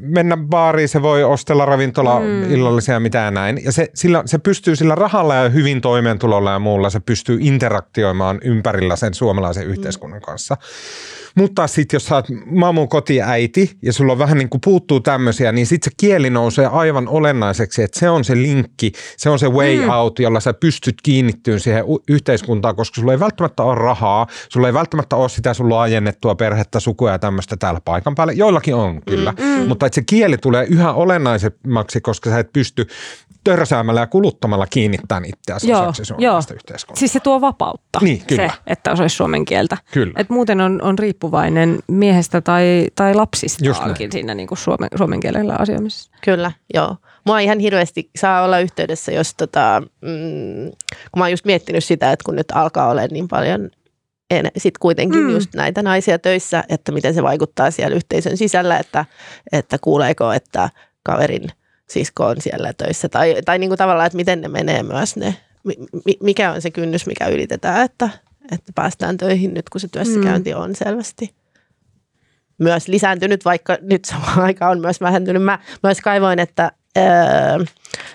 mennä 0.00 0.36
baariin, 0.36 0.88
se 0.88 1.02
voi 1.02 1.24
ostella 1.24 1.64
ravintola 1.64 2.20
mm. 2.20 2.52
illallisia 2.52 2.94
ja 2.94 3.00
mitään 3.00 3.34
näin. 3.34 3.64
Ja 3.64 3.72
se, 3.72 3.90
sillä, 3.94 4.22
se 4.26 4.38
pystyy 4.38 4.76
sillä 4.76 4.94
rahalla 4.94 5.34
ja 5.34 5.48
hyvin 5.48 5.80
toimeentulolla 5.80 6.50
ja 6.50 6.58
muulla, 6.58 6.90
se 6.90 7.00
pystyy 7.00 7.38
interaktioimaan 7.40 8.38
ympärillä 8.44 8.96
sen 8.96 9.14
suomalaisen 9.14 9.64
mm. 9.64 9.70
yhteiskunnan 9.70 10.20
kanssa. 10.20 10.56
Mutta 11.34 11.66
sitten 11.66 11.96
jos 11.96 12.06
sä 12.06 12.14
oot 12.14 12.26
mamun 12.46 12.88
kotiäiti 12.88 13.70
ja 13.82 13.92
sulla 13.92 14.12
on 14.12 14.18
vähän 14.18 14.38
niin 14.38 14.48
kuin 14.48 14.60
puuttuu 14.64 15.00
tämmöisiä, 15.00 15.52
niin 15.52 15.66
sitten 15.66 15.90
se 15.90 15.94
kieli 15.96 16.30
nousee 16.30 16.66
aivan 16.66 17.08
olennaiseksi, 17.08 17.82
että 17.82 17.98
se 17.98 18.10
on 18.10 18.24
se 18.24 18.34
linkki, 18.34 18.92
se 19.16 19.30
on 19.30 19.38
se 19.38 19.48
way 19.48 19.80
mm. 19.80 19.88
out, 19.88 20.18
jolla 20.18 20.40
sä 20.40 20.54
pystyt 20.54 20.94
kiinnittyyn 21.02 21.60
siihen 21.60 21.84
yhteiskuntaan, 22.08 22.76
koska 22.76 23.00
sulla 23.00 23.12
ei 23.12 23.20
välttämättä 23.20 23.62
ole 23.62 23.74
rahaa, 23.74 24.26
sulla 24.48 24.66
ei 24.66 24.74
välttämättä 24.74 25.16
ole 25.16 25.27
sitä 25.28 25.54
sun 25.54 25.70
laajennettua 25.70 26.34
perhettä, 26.34 26.80
sukua 26.80 27.10
ja 27.10 27.18
tämmöistä 27.18 27.56
täällä 27.56 27.80
paikan 27.84 28.14
päällä. 28.14 28.32
Joillakin 28.32 28.74
on 28.74 29.02
kyllä, 29.06 29.34
mm. 29.38 29.44
mm. 29.44 29.68
mutta 29.68 29.86
että 29.86 29.94
se 29.94 30.02
kieli 30.02 30.38
tulee 30.38 30.66
yhä 30.70 30.92
olennaisemmaksi, 30.92 32.00
koska 32.00 32.30
sä 32.30 32.38
et 32.38 32.52
pysty 32.52 32.86
törsäämällä 33.44 34.00
ja 34.00 34.06
kuluttamalla 34.06 34.66
kiinnittämään 34.66 35.24
itseäsi 35.24 35.70
joo, 35.70 35.82
osaksi 35.82 36.04
suomalaista 36.04 36.54
yhteiskuntaa. 36.54 36.98
Siis 36.98 37.12
se 37.12 37.20
tuo 37.20 37.40
vapautta, 37.40 37.98
niin, 38.02 38.22
kyllä. 38.26 38.48
se, 38.48 38.58
että 38.66 38.92
osaisi 38.92 39.16
suomen 39.16 39.44
kieltä. 39.44 39.76
Kyllä. 39.92 40.12
Et 40.16 40.30
muuten 40.30 40.60
on, 40.60 40.82
on 40.82 40.98
riippuvainen 40.98 41.78
miehestä 41.88 42.40
tai, 42.40 42.86
tai 42.94 43.14
lapsistaankin 43.14 44.12
siinä 44.12 44.34
niin 44.34 44.48
kuin 44.48 44.58
suomen, 44.58 44.88
suomen 44.96 45.20
kielellä 45.20 45.56
asioimisessa. 45.58 46.10
Kyllä, 46.24 46.52
joo. 46.74 46.96
Mua 47.26 47.38
ihan 47.38 47.58
hirveästi 47.58 48.10
saa 48.18 48.42
olla 48.42 48.58
yhteydessä, 48.58 49.12
jos 49.12 49.34
tota, 49.34 49.82
mm, 50.00 50.70
kun 51.12 51.18
mä 51.18 51.24
oon 51.24 51.30
just 51.30 51.44
miettinyt 51.44 51.84
sitä, 51.84 52.12
että 52.12 52.24
kun 52.24 52.36
nyt 52.36 52.50
alkaa 52.54 52.90
olla 52.90 53.06
niin 53.10 53.28
paljon 53.28 53.70
sitten 54.56 54.80
kuitenkin 54.80 55.20
mm. 55.20 55.30
just 55.30 55.54
näitä 55.54 55.82
naisia 55.82 56.18
töissä, 56.18 56.64
että 56.68 56.92
miten 56.92 57.14
se 57.14 57.22
vaikuttaa 57.22 57.70
siellä 57.70 57.96
yhteisön 57.96 58.36
sisällä, 58.36 58.78
että, 58.78 59.04
että 59.52 59.78
kuuleeko, 59.80 60.32
että 60.32 60.70
kaverin 61.02 61.48
sisko 61.86 62.26
on 62.26 62.36
siellä 62.40 62.72
töissä. 62.72 63.08
Tai, 63.08 63.36
tai 63.44 63.58
niin 63.58 63.70
kuin 63.70 63.78
tavallaan, 63.78 64.06
että 64.06 64.16
miten 64.16 64.40
ne 64.40 64.48
menee 64.48 64.82
myös 64.82 65.16
ne, 65.16 65.36
mikä 66.22 66.52
on 66.52 66.62
se 66.62 66.70
kynnys, 66.70 67.06
mikä 67.06 67.26
ylitetään, 67.26 67.84
että, 67.84 68.10
että 68.52 68.72
päästään 68.74 69.16
töihin 69.16 69.54
nyt, 69.54 69.68
kun 69.68 69.80
se 69.80 69.88
työssäkäynti 69.88 70.54
mm. 70.54 70.60
on 70.60 70.74
selvästi 70.74 71.34
myös 72.58 72.88
lisääntynyt, 72.88 73.44
vaikka 73.44 73.78
nyt 73.80 74.04
samaan 74.10 74.40
aikaan 74.40 74.72
on 74.72 74.80
myös 74.80 75.00
vähentynyt. 75.00 75.42
Mä 75.42 75.58
myös 75.82 76.00
kaivoin, 76.00 76.38
että 76.38 76.72
ää, 76.96 77.58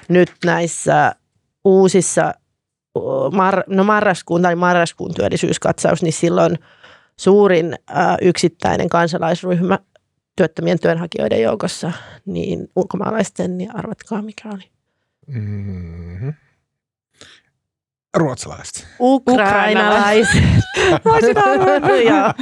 nyt 0.07 0.31
näissä 0.45 1.15
uusissa 1.65 2.33
mar, 3.31 3.63
no 3.67 3.83
marraskuun 3.83 4.41
tai 4.41 4.55
marraskuun 4.55 5.13
työllisyyskatsaus, 5.13 6.03
niin 6.03 6.13
silloin 6.13 6.59
suurin 7.17 7.75
äh, 7.97 8.17
yksittäinen 8.21 8.89
kansalaisryhmä 8.89 9.79
työttömien 10.35 10.79
työnhakijoiden 10.79 11.41
joukossa, 11.41 11.91
niin 12.25 12.67
ulkomaalaisten, 12.75 13.57
niin 13.57 13.75
arvatkaa 13.75 14.21
mikä 14.21 14.49
oli. 14.49 14.69
Mm-hmm. 15.27 16.33
Ruotsalaiset. 18.17 18.87
Ukrainalaiset. 18.99 20.43
Joo. 22.09 22.33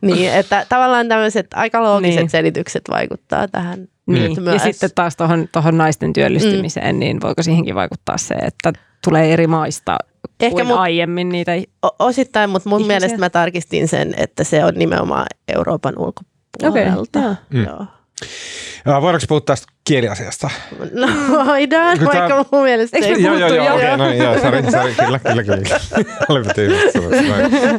niin, 0.00 0.32
että 0.32 0.66
tavallaan 0.68 1.08
tämmöiset 1.08 1.46
aika 1.54 1.82
loogiset 1.82 2.20
niin. 2.20 2.30
selitykset 2.30 2.82
vaikuttaa 2.90 3.48
tähän 3.48 3.88
niin. 4.06 4.42
myös. 4.42 4.64
Ja 4.64 4.72
sitten 4.72 4.90
taas 4.94 5.16
tuohon 5.52 5.78
naisten 5.78 6.12
työllistymiseen, 6.12 6.94
mm. 6.96 6.98
niin 6.98 7.20
voiko 7.20 7.42
siihenkin 7.42 7.74
vaikuttaa 7.74 8.18
se, 8.18 8.34
että 8.34 8.72
tulee 9.04 9.32
eri 9.32 9.46
maista 9.46 9.96
Ehkä 10.40 10.54
kuin 10.54 10.66
mut, 10.66 10.78
aiemmin 10.78 11.28
niitä 11.28 11.52
Osittain, 11.98 12.50
mutta 12.50 12.68
mun 12.68 12.80
ihmisiä. 12.80 12.98
mielestä 12.98 13.18
mä 13.18 13.30
tarkistin 13.30 13.88
sen, 13.88 14.14
että 14.16 14.44
se 14.44 14.64
on 14.64 14.74
nimenomaan 14.74 15.26
Euroopan 15.48 15.94
ulkopuolelta. 15.98 17.18
Okay. 17.18 17.34
Mm. 17.50 17.64
Joo. 17.64 17.86
Voidaanko 18.86 19.26
puhua 19.28 19.40
tästä 19.40 19.66
kieliasiasta? 19.88 20.50
No 20.92 21.08
voidaan, 21.46 21.98
Kun 21.98 22.06
vaikka 22.06 22.28
tämä... 22.28 22.44
mun 22.52 22.62
mielestä 22.62 22.96
Eikö 22.96 23.08
ei. 23.08 23.22
Joo, 23.22 23.36
joo, 23.36 23.48
joo, 23.48 23.74
okei, 23.74 23.94
okay, 23.94 23.96
no 23.96 24.12
joo, 24.12 24.40
sori, 24.40 24.70
sori, 24.70 24.94
kyllä, 24.94 25.18
kyllä, 25.18 25.44
kyllä. 25.44 25.80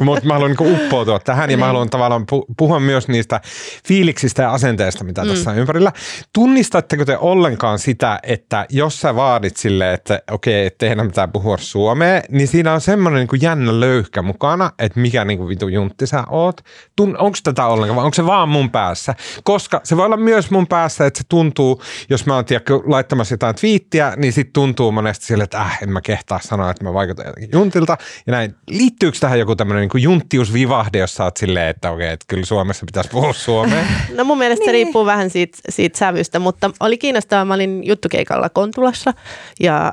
Mutta 0.00 0.26
mä 0.26 0.32
haluan 0.32 0.50
niinku 0.50 0.72
uppoutua 0.72 1.18
tähän 1.18 1.50
ja 1.50 1.56
mä 1.56 1.60
niin. 1.60 1.66
haluan 1.66 1.90
tavallaan 1.90 2.26
puhua 2.56 2.80
myös 2.80 3.08
niistä 3.08 3.40
fiiliksistä 3.88 4.42
ja 4.42 4.52
asenteista, 4.52 5.04
mitä 5.04 5.24
mm. 5.24 5.28
tässä 5.28 5.50
on 5.50 5.58
ympärillä. 5.58 5.92
Tunnistatteko 6.32 7.04
te 7.04 7.18
ollenkaan 7.18 7.78
sitä, 7.78 8.18
että 8.22 8.66
jos 8.68 9.00
sä 9.00 9.14
vaadit 9.14 9.56
sille, 9.56 9.92
että 9.92 10.22
okei, 10.30 10.54
okay, 10.54 10.66
että 10.66 10.78
tehdään 10.78 11.08
pitää 11.08 11.28
puhua 11.28 11.56
suomea, 11.58 12.22
niin 12.28 12.48
siinä 12.48 12.72
on 12.72 12.80
semmoinen 12.80 13.18
niinku 13.18 13.36
jännä 13.36 13.80
löyhkä 13.80 14.22
mukana, 14.22 14.70
että 14.78 15.00
mikä 15.00 15.24
niinku 15.24 15.48
vitu 15.48 15.68
juntti 15.68 16.06
sä 16.06 16.24
oot. 16.30 16.60
Onko 17.00 17.38
tätä 17.42 17.66
ollenkaan 17.66 17.96
vai 17.96 18.04
onko 18.04 18.14
se 18.14 18.26
vaan 18.26 18.48
mun 18.48 18.70
päässä? 18.70 19.14
Koska 19.44 19.80
se 19.84 19.96
voi 19.96 20.06
olla 20.06 20.16
myös 20.16 20.50
mun 20.50 20.66
päässä, 20.66 21.06
että 21.06 21.18
se 21.18 21.24
tuntuu, 21.28 21.82
jos 22.08 22.26
mä 22.26 22.34
oon 22.34 22.44
tiedä, 22.44 22.64
laittamassa 22.86 23.32
jotain 23.32 23.54
twiittiä, 23.54 24.14
niin 24.16 24.32
sitten 24.32 24.52
tuntuu 24.52 24.92
monesti 24.92 25.26
sille, 25.26 25.44
että 25.44 25.58
äh, 25.58 25.78
en 25.82 25.92
mä 25.92 26.00
kehtaa 26.00 26.40
sanoa, 26.42 26.70
että 26.70 26.84
mä 26.84 26.94
vaikutan 26.94 27.26
jotenkin 27.26 27.50
juntilta. 27.52 27.96
Ja 28.26 28.30
näin, 28.30 28.54
liittyykö 28.68 29.18
tähän 29.20 29.38
joku 29.38 29.56
tämmöinen 29.56 29.88
niin 29.92 30.02
junttiusvivahde, 30.02 30.98
jos 30.98 31.14
sä 31.14 31.24
oot 31.24 31.36
silleen, 31.36 31.68
että 31.68 31.90
okei, 31.90 32.08
että 32.08 32.24
kyllä 32.28 32.46
Suomessa 32.46 32.86
pitäisi 32.86 33.10
puhua 33.10 33.32
suomea? 33.32 33.84
No 34.16 34.24
mun 34.24 34.38
mielestä 34.38 34.60
niin. 34.60 34.68
se 34.68 34.72
riippuu 34.72 35.06
vähän 35.06 35.30
siitä, 35.30 35.58
siitä 35.68 35.98
sävystä, 35.98 36.38
mutta 36.38 36.70
oli 36.80 36.98
kiinnostavaa. 36.98 37.44
Mä 37.44 37.54
olin 37.54 37.86
juttukeikalla 37.86 38.48
Kontulassa 38.48 39.14
ja 39.60 39.92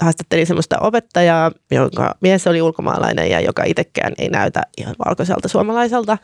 haastattelin 0.00 0.46
semmoista 0.46 0.78
opettajaa, 0.78 1.50
jonka 1.70 2.14
mies 2.20 2.46
oli 2.46 2.62
ulkomaalainen 2.62 3.30
ja 3.30 3.40
joka 3.40 3.64
itsekään 3.64 4.12
ei 4.18 4.28
näytä 4.28 4.62
ihan 4.78 4.94
valkoiselta 5.06 5.48
suomalaiselta. 5.48 6.18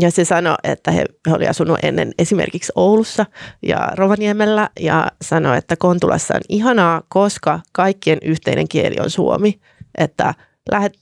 Ja 0.00 0.10
se 0.10 0.24
sanoi, 0.24 0.54
että 0.64 0.90
he, 0.90 1.04
he 1.28 1.34
oli 1.34 1.48
asunut 1.48 1.78
ennen 1.82 2.12
esimerkiksi 2.18 2.72
Oulussa 2.74 3.26
ja 3.62 3.88
Rovaniemellä 3.94 4.70
ja 4.80 5.12
sanoi, 5.22 5.58
että 5.58 5.76
Kontulassa 5.76 6.34
on 6.34 6.40
ihanaa, 6.48 7.02
koska 7.08 7.60
kaikkien 7.72 8.18
yhteinen 8.22 8.68
kieli 8.68 8.96
on 9.00 9.10
suomi. 9.10 9.60
Että 9.98 10.34
lähet, 10.70 10.98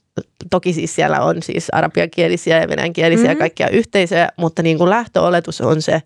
toki 0.50 0.72
siis 0.72 0.94
siellä 0.94 1.20
on 1.20 1.42
siis 1.42 1.68
arabiankielisiä 1.72 2.60
ja 2.60 2.68
venäjänkielisiä 2.68 3.24
mm-hmm. 3.24 3.38
kaikkia 3.38 3.68
yhteisöjä, 3.68 4.28
mutta 4.36 4.62
niin 4.62 4.78
kuin 4.78 4.90
lähtöoletus 4.90 5.60
on 5.60 5.82
se, 5.82 6.02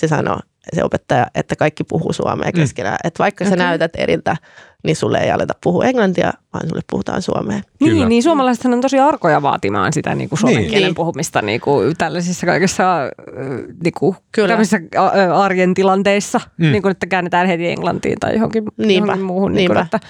se 0.00 0.08
sanoi 0.08 0.38
se 0.74 0.84
opettaja, 0.84 1.26
että 1.34 1.56
kaikki 1.56 1.84
puhuu 1.84 2.12
suomea 2.12 2.48
mm. 2.48 2.52
keskenään. 2.60 2.98
Mm. 3.04 3.08
Että 3.08 3.18
vaikka 3.18 3.44
okay. 3.44 3.58
sä 3.58 3.64
näytät 3.64 3.90
eriltä, 3.96 4.36
niin 4.84 4.96
sulle 4.96 5.18
ei 5.18 5.30
aleta 5.30 5.54
puhua 5.62 5.84
englantia, 5.84 6.32
vaan 6.52 6.68
sulle 6.68 6.82
puhutaan 6.90 7.22
suomea. 7.22 7.60
Kyllä. 7.78 7.92
Niin, 7.92 8.08
niin 8.08 8.22
suomalaiset 8.22 8.64
on 8.64 8.80
tosi 8.80 8.98
arkoja 8.98 9.42
vaatimaan 9.42 9.92
sitä 9.92 10.14
niin 10.14 10.28
kuin 10.28 10.38
suomen 10.38 10.56
niin. 10.56 10.70
kielen 10.70 10.86
niin. 10.86 10.94
puhumista 10.94 11.42
niin 11.42 11.60
kuin 11.60 11.96
tällaisissa 11.98 12.46
kaikissa 12.46 12.84
niin 13.84 13.92
kuin, 13.98 14.16
Kyllä. 14.32 14.58
arjen 15.34 15.74
tilanteissa, 15.74 16.40
mm. 16.58 16.72
niin 16.72 16.82
kuin, 16.82 16.92
että 16.92 17.06
käännetään 17.06 17.46
heti 17.46 17.68
englantiin 17.68 18.20
tai 18.20 18.34
johonkin, 18.34 18.64
Niinpä. 18.76 19.06
johonkin 19.06 19.26
muuhun. 19.26 19.52
Niin 19.52 19.68
kuin, 19.68 19.78
että, 19.78 20.00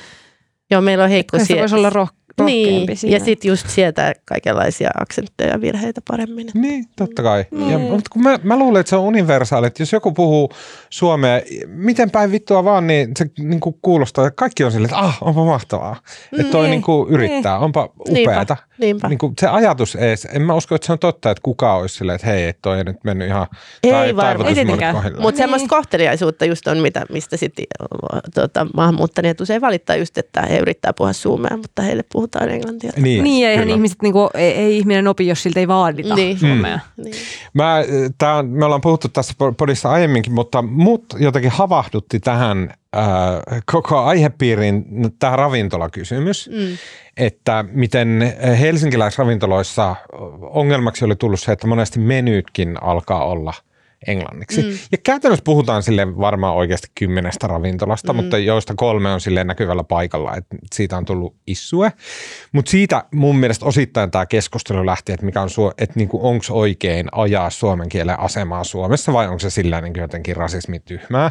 Joo, 0.71 0.81
meillä 0.81 1.05
on 1.05 1.11
heikko 1.11 1.39
se 1.39 1.57
voisi 1.59 1.75
olla 1.75 1.91
roh- 1.91 2.15
niin, 2.41 2.97
siinä. 2.97 3.17
ja 3.17 3.25
sitten 3.25 3.49
just 3.49 3.69
sieltä 3.69 4.15
kaikenlaisia 4.25 4.91
aksentteja 5.01 5.51
ja 5.51 5.61
virheitä 5.61 6.01
paremmin. 6.09 6.49
Niin, 6.55 6.85
totta 6.97 7.23
kai. 7.23 7.45
Mm. 7.51 7.71
Ja, 7.71 7.79
mutta 7.79 8.11
kun 8.13 8.23
mä, 8.23 8.39
mä 8.43 8.59
luulen, 8.59 8.81
että 8.81 8.91
se 8.91 8.97
on 8.97 9.05
universaali, 9.05 9.67
että 9.67 9.83
jos 9.83 9.93
joku 9.93 10.13
puhuu 10.13 10.51
suomea, 10.91 11.41
miten 11.67 12.11
päin 12.11 12.33
vittua 12.33 12.65
vaan, 12.65 12.87
niin 12.87 13.11
se 13.17 13.31
niin 13.39 13.61
kuin 13.61 13.77
kuulostaa, 13.83 14.27
että 14.27 14.37
kaikki 14.37 14.65
on 14.65 14.73
silleen, 14.73 14.91
että 14.91 15.05
ah, 15.05 15.19
onpa 15.21 15.45
mahtavaa. 15.45 15.97
Että 16.39 16.53
toi 16.53 16.63
niin. 16.63 16.71
niin 16.71 16.83
kuin 16.83 17.11
yrittää, 17.11 17.57
niin. 17.57 17.65
onpa 17.65 17.89
upeata. 18.09 18.57
Niinpä. 18.57 18.73
Niinpä. 18.79 19.09
Niin 19.09 19.19
kuin 19.19 19.35
se 19.41 19.47
ajatus 19.47 19.97
edes, 19.97 20.29
en 20.33 20.43
mä 20.43 20.55
usko, 20.55 20.75
että 20.75 20.87
se 20.87 20.93
on 20.93 20.99
totta, 20.99 21.31
että 21.31 21.43
kuka 21.43 21.75
olisi 21.75 21.95
silleen, 21.95 22.17
että 22.17 22.27
hei, 22.27 22.49
että 22.49 22.63
toi 22.63 22.79
ei 22.79 22.85
nyt 22.85 23.05
mennyt 23.05 23.29
ihan 23.29 23.47
ei 23.83 24.17
varmaan, 24.17 24.55
Mutta 25.19 25.39
semmoista 25.39 25.69
kohteliaisuutta 25.69 26.45
just 26.45 26.67
on, 26.67 26.79
mitä, 26.79 27.07
mistä 27.13 27.37
sitten 27.37 27.65
tota, 28.35 28.67
maahanmuuttaneet 28.75 29.41
usein 29.41 29.61
valittaa 29.61 29.97
just, 29.97 30.19
että 30.19 30.43
he 30.43 30.59
yrittää 30.59 30.93
puhua 30.93 31.13
suomea, 31.13 31.57
mutta 31.57 31.83
heille 31.83 32.03
puhutaan 32.23 32.51
englantia. 32.51 32.93
Niin, 32.97 33.25
niin 33.25 33.49
eihän 33.49 33.71
ihmiset, 33.71 34.03
niin 34.03 34.13
kuin, 34.13 34.31
ei, 34.35 34.53
ei 34.53 34.77
ihminen 34.77 35.09
opi, 35.09 35.27
jos 35.27 35.43
siltä 35.43 35.61
ei 35.61 35.69
vaadita 35.69 36.15
niin. 36.15 36.39
suomea. 36.39 36.79
Mm. 36.97 37.05
Niin. 37.05 37.15
Mä, 37.55 37.77
tää, 38.19 38.43
me 38.43 38.65
ollaan 38.65 38.81
puhuttu 38.81 39.09
tässä 39.09 39.35
podissa 39.57 39.91
aiemminkin, 39.91 40.33
mutta 40.33 40.63
mut 40.63 41.05
jotenkin 41.19 41.51
havahdutti 41.51 42.21
tähän 42.21 42.75
äh, 42.97 43.05
koko 43.73 43.99
aihepiiriin 43.99 44.85
tämä 45.19 45.37
ravintolakysymys, 45.37 46.51
mm. 46.53 46.77
että 47.17 47.65
miten 47.73 48.35
helsinkiläisravintoloissa 48.61 49.97
ongelmaksi 50.41 51.05
oli 51.05 51.17
tullut 51.17 51.41
se, 51.41 51.53
että 51.53 51.67
monesti 51.67 51.99
menyytkin 51.99 52.83
alkaa 52.83 53.25
olla– 53.25 53.55
englanniksi. 54.07 54.63
Mm. 54.63 54.79
Ja 54.93 54.99
käytännössä 54.99 55.45
puhutaan 55.45 55.83
sille 55.83 56.17
varmaan 56.19 56.55
oikeasti 56.55 56.89
kymmenestä 56.95 57.47
ravintolasta, 57.47 58.13
mm. 58.13 58.17
mutta 58.17 58.39
joista 58.39 58.75
kolme 58.77 59.13
on 59.13 59.21
sille 59.21 59.45
näkyvällä 59.45 59.85
paikalla, 59.85 60.37
että 60.37 60.57
siitä 60.75 60.97
on 60.97 61.05
tullut 61.05 61.37
issue. 61.47 61.93
Mutta 62.53 62.71
siitä 62.71 63.05
mun 63.15 63.37
mielestä 63.37 63.67
osittain 63.67 64.11
tämä 64.11 64.27
keskustelu 64.27 64.87
lähti, 64.87 65.13
että 65.13 65.27
mikä 65.27 65.43
on 65.43 65.49
että 65.79 65.99
niinku 65.99 66.29
onko 66.29 66.45
oikein 66.51 67.09
ajaa 67.13 67.51
suomen 67.51 67.89
kielen 67.89 68.21
asemaa 68.21 68.65
Suomessa 68.65 69.13
vai 69.13 69.27
onko 69.27 69.39
se 69.39 69.51
sillä 69.51 69.81
niin 69.81 69.93
jotenkin 69.97 70.37
rasismi 70.37 70.79
tyhmää. 70.79 71.31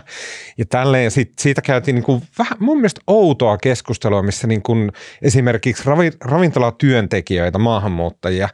Ja 0.57 0.65
tälleen 0.65 1.11
sit, 1.11 1.33
siitä 1.39 1.61
käytiin 1.61 1.95
niinku 1.95 2.21
vähän 2.39 2.57
mun 2.59 2.77
mielestä 2.77 3.01
outoa 3.07 3.57
keskustelua, 3.57 4.21
missä 4.21 4.47
niinku 4.47 4.75
esimerkiksi 5.21 5.83
ravi, 5.85 6.11
ravintolatyöntekijöitä, 6.21 7.57
maahanmuuttajia 7.57 8.49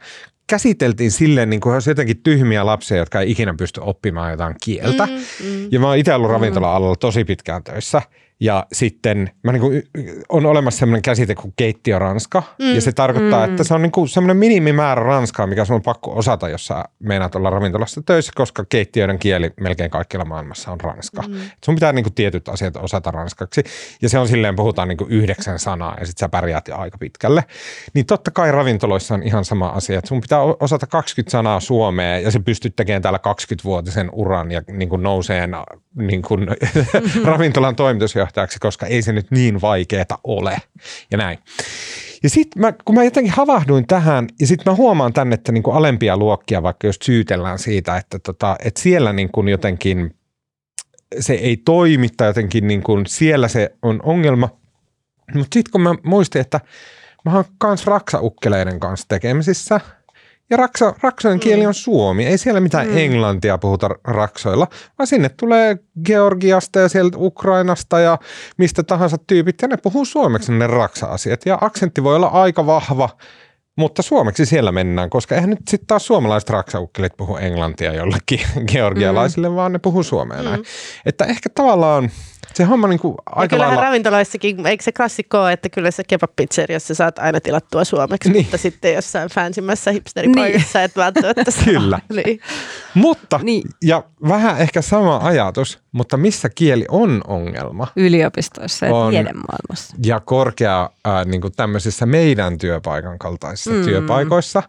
käsiteltiin 0.48 1.10
silleen, 1.10 1.50
niin 1.50 1.60
kuin 1.60 1.74
olisi 1.74 1.90
jotenkin 1.90 2.22
tyhmiä 2.22 2.66
lapsia, 2.66 2.96
jotka 2.96 3.20
ei 3.20 3.30
ikinä 3.30 3.54
pysty 3.58 3.80
oppimaan 3.84 4.30
jotain 4.30 4.54
kieltä. 4.64 5.06
Mm, 5.06 5.12
mm. 5.46 5.68
Ja 5.70 5.80
mä 5.80 5.86
oon 5.88 5.96
itse 5.96 6.14
ollut 6.14 6.30
mm. 6.30 6.32
ravintola-alalla 6.32 6.96
tosi 6.96 7.24
pitkään 7.24 7.64
töissä. 7.64 8.02
Ja 8.40 8.66
sitten 8.72 9.30
mä 9.42 9.52
niin 9.52 9.60
kuin, 9.60 9.82
on 10.28 10.46
olemassa 10.46 10.78
sellainen 10.78 11.02
käsite 11.02 11.34
kuin 11.34 11.52
keittiöranska, 11.56 12.42
mm. 12.58 12.74
ja 12.74 12.80
se 12.80 12.92
tarkoittaa, 12.92 13.46
mm. 13.46 13.50
että 13.50 13.64
se 13.64 13.74
on 13.74 13.82
niin 13.82 13.92
kuin 13.92 14.08
sellainen 14.08 14.36
minimimäärä 14.36 15.02
ranskaa, 15.02 15.46
mikä 15.46 15.64
sun 15.64 15.76
on 15.76 15.82
pakko 15.82 16.16
osata, 16.16 16.48
jos 16.48 16.66
sä 16.66 16.84
meinaat 16.98 17.34
olla 17.34 17.50
ravintolassa 17.50 18.02
töissä, 18.06 18.32
koska 18.34 18.64
keittiöiden 18.68 19.18
kieli 19.18 19.50
melkein 19.60 19.90
kaikkialla 19.90 20.24
maailmassa 20.24 20.70
on 20.70 20.80
ranska. 20.80 21.22
Mm. 21.22 21.34
sun 21.64 21.74
pitää 21.74 21.92
niin 21.92 22.02
kuin 22.02 22.14
tietyt 22.14 22.48
asiat 22.48 22.76
osata 22.76 23.10
ranskaksi, 23.10 23.62
ja 24.02 24.08
se 24.08 24.18
on 24.18 24.28
silleen, 24.28 24.56
puhutaan 24.56 24.88
niin 24.88 24.98
kuin 24.98 25.10
yhdeksän 25.10 25.58
sanaa, 25.58 25.96
ja 26.00 26.06
sitten 26.06 26.20
sä 26.20 26.28
pärjäät 26.28 26.68
jo 26.68 26.76
aika 26.76 26.98
pitkälle. 26.98 27.44
Niin 27.94 28.06
totta 28.06 28.30
kai 28.30 28.52
ravintoloissa 28.52 29.14
on 29.14 29.22
ihan 29.22 29.44
sama 29.44 29.68
asia, 29.68 29.98
että 29.98 30.08
sun 30.08 30.20
pitää 30.20 30.40
osata 30.40 30.86
20 30.86 31.30
sanaa 31.30 31.60
suomea, 31.60 32.18
ja 32.18 32.30
se 32.30 32.40
pystyt 32.40 32.76
tekemään 32.76 33.02
täällä 33.02 33.20
20-vuotisen 33.28 34.10
uran, 34.12 34.50
ja 34.50 34.62
niin 34.72 34.88
kuin 34.88 35.02
nouseen 35.02 35.50
niin 35.94 36.22
kuin, 36.22 36.40
mm-hmm. 36.40 37.24
ravintolan 37.30 37.76
toimitusjohtaja 37.76 38.27
puheenjohtajaksi, 38.28 38.58
koska 38.58 38.86
ei 38.86 39.02
se 39.02 39.12
nyt 39.12 39.30
niin 39.30 39.60
vaikeeta 39.60 40.18
ole. 40.24 40.56
Ja 41.10 41.18
näin. 41.18 41.38
Ja 42.22 42.30
sitten 42.30 42.74
kun 42.84 42.94
mä 42.94 43.04
jotenkin 43.04 43.32
havahduin 43.32 43.86
tähän, 43.86 44.28
ja 44.40 44.46
sitten 44.46 44.72
mä 44.72 44.76
huomaan 44.76 45.12
tänne, 45.12 45.34
että 45.34 45.52
niin 45.52 45.62
kuin 45.62 45.76
alempia 45.76 46.16
luokkia, 46.16 46.62
vaikka 46.62 46.86
jos 46.86 46.98
syytellään 47.02 47.58
siitä, 47.58 47.96
että, 47.96 48.18
tota, 48.18 48.56
että 48.64 48.80
siellä 48.80 49.12
niin 49.12 49.30
kuin 49.32 49.48
jotenkin 49.48 50.14
se 51.20 51.32
ei 51.32 51.56
toimi 51.56 52.08
tai 52.08 52.28
jotenkin 52.28 52.66
niin 52.66 52.82
kuin 52.82 53.06
siellä 53.06 53.48
se 53.48 53.74
on 53.82 54.00
ongelma. 54.02 54.48
Mutta 55.34 55.54
sitten 55.54 55.72
kun 55.72 55.80
mä 55.80 55.94
muistin, 56.02 56.40
että 56.40 56.60
mä 57.24 57.34
oon 57.34 57.44
kans 57.58 57.86
raksaukkeleiden 57.86 58.80
kanssa 58.80 59.08
tekemisissä– 59.08 59.80
ja 60.50 60.56
raksa, 60.56 60.94
raksojen 61.02 61.40
kieli 61.40 61.66
on 61.66 61.70
mm. 61.70 61.74
suomi. 61.74 62.26
Ei 62.26 62.38
siellä 62.38 62.60
mitään 62.60 62.88
mm. 62.88 62.96
englantia 62.96 63.58
puhuta 63.58 63.88
raksoilla, 64.04 64.66
vaan 64.98 65.06
sinne 65.06 65.28
tulee 65.28 65.76
Georgiasta 66.04 66.78
ja 66.78 66.88
sieltä 66.88 67.18
Ukrainasta 67.20 68.00
ja 68.00 68.18
mistä 68.56 68.82
tahansa 68.82 69.16
tyypit, 69.26 69.62
ja 69.62 69.68
ne 69.68 69.76
puhuu 69.76 70.04
suomeksi 70.04 70.52
ne 70.52 70.66
raksa-asiat. 70.66 71.46
Ja 71.46 71.58
aksentti 71.60 72.02
voi 72.02 72.16
olla 72.16 72.26
aika 72.26 72.66
vahva, 72.66 73.08
mutta 73.76 74.02
suomeksi 74.02 74.46
siellä 74.46 74.72
mennään, 74.72 75.10
koska 75.10 75.34
eihän 75.34 75.50
nyt 75.50 75.68
sitten 75.68 75.86
taas 75.86 76.06
suomalaiset 76.06 76.50
raksaukkelit 76.50 77.16
puhu 77.16 77.36
englantia 77.36 77.94
jollekin 77.94 78.40
georgialaisille, 78.72 79.48
mm. 79.48 79.54
vaan 79.54 79.72
ne 79.72 79.78
puhuu 79.78 80.02
suomea 80.02 80.38
mm. 80.38 80.44
näin. 80.44 80.64
Että 81.06 81.24
ehkä 81.24 81.48
tavallaan 81.54 82.10
Se 82.54 82.64
homma 82.64 82.88
niin 82.88 83.00
kuin 83.00 83.14
Ja 83.26 83.32
aika 83.36 83.48
kyllähän 83.56 83.74
lailla... 83.74 83.84
ravintoloissakin, 83.88 84.66
eikö 84.66 84.84
se 84.84 84.92
klassikko 84.92 85.40
ole, 85.42 85.52
että 85.52 85.68
kyllä 85.68 85.90
se 85.90 86.02
kebab-pizzeriassa 86.08 86.94
saat 86.94 87.18
aina 87.18 87.40
tilattua 87.40 87.84
suomeksi, 87.84 88.28
Niin. 88.28 88.32
niin. 88.32 88.44
mutta 88.44 88.58
sitten 88.58 88.94
jossain 88.94 89.28
fansimmässä 89.30 89.92
hipsteripaikassa 89.92 90.82
et 90.82 90.96
välttämättä 90.96 91.50
saa. 91.50 91.64
Kyllä. 91.64 91.98
Niin. 92.24 92.40
Mutta, 92.94 93.40
Niin. 93.42 93.62
ja 93.82 94.02
vähän 94.28 94.58
ehkä 94.58 94.82
sama 94.82 95.16
ajatus, 95.22 95.78
mutta 95.92 96.16
missä 96.16 96.48
kieli 96.48 96.84
on 96.88 97.20
ongelma 97.26 97.86
Yliopistoissa 97.96 98.86
ja 98.86 98.94
On. 98.94 99.10
tiedemaailmassa. 99.10 99.96
ja 100.06 100.20
korkea 100.20 100.90
äh, 101.06 101.26
niin 101.26 101.40
kuin 101.40 101.52
tämmöisissä 101.56 102.06
meidän 102.06 102.58
työpaikan 102.58 103.18
kaltaisissa 103.18 103.70
mm. 103.70 103.84
työpaikoissa, 103.84 104.62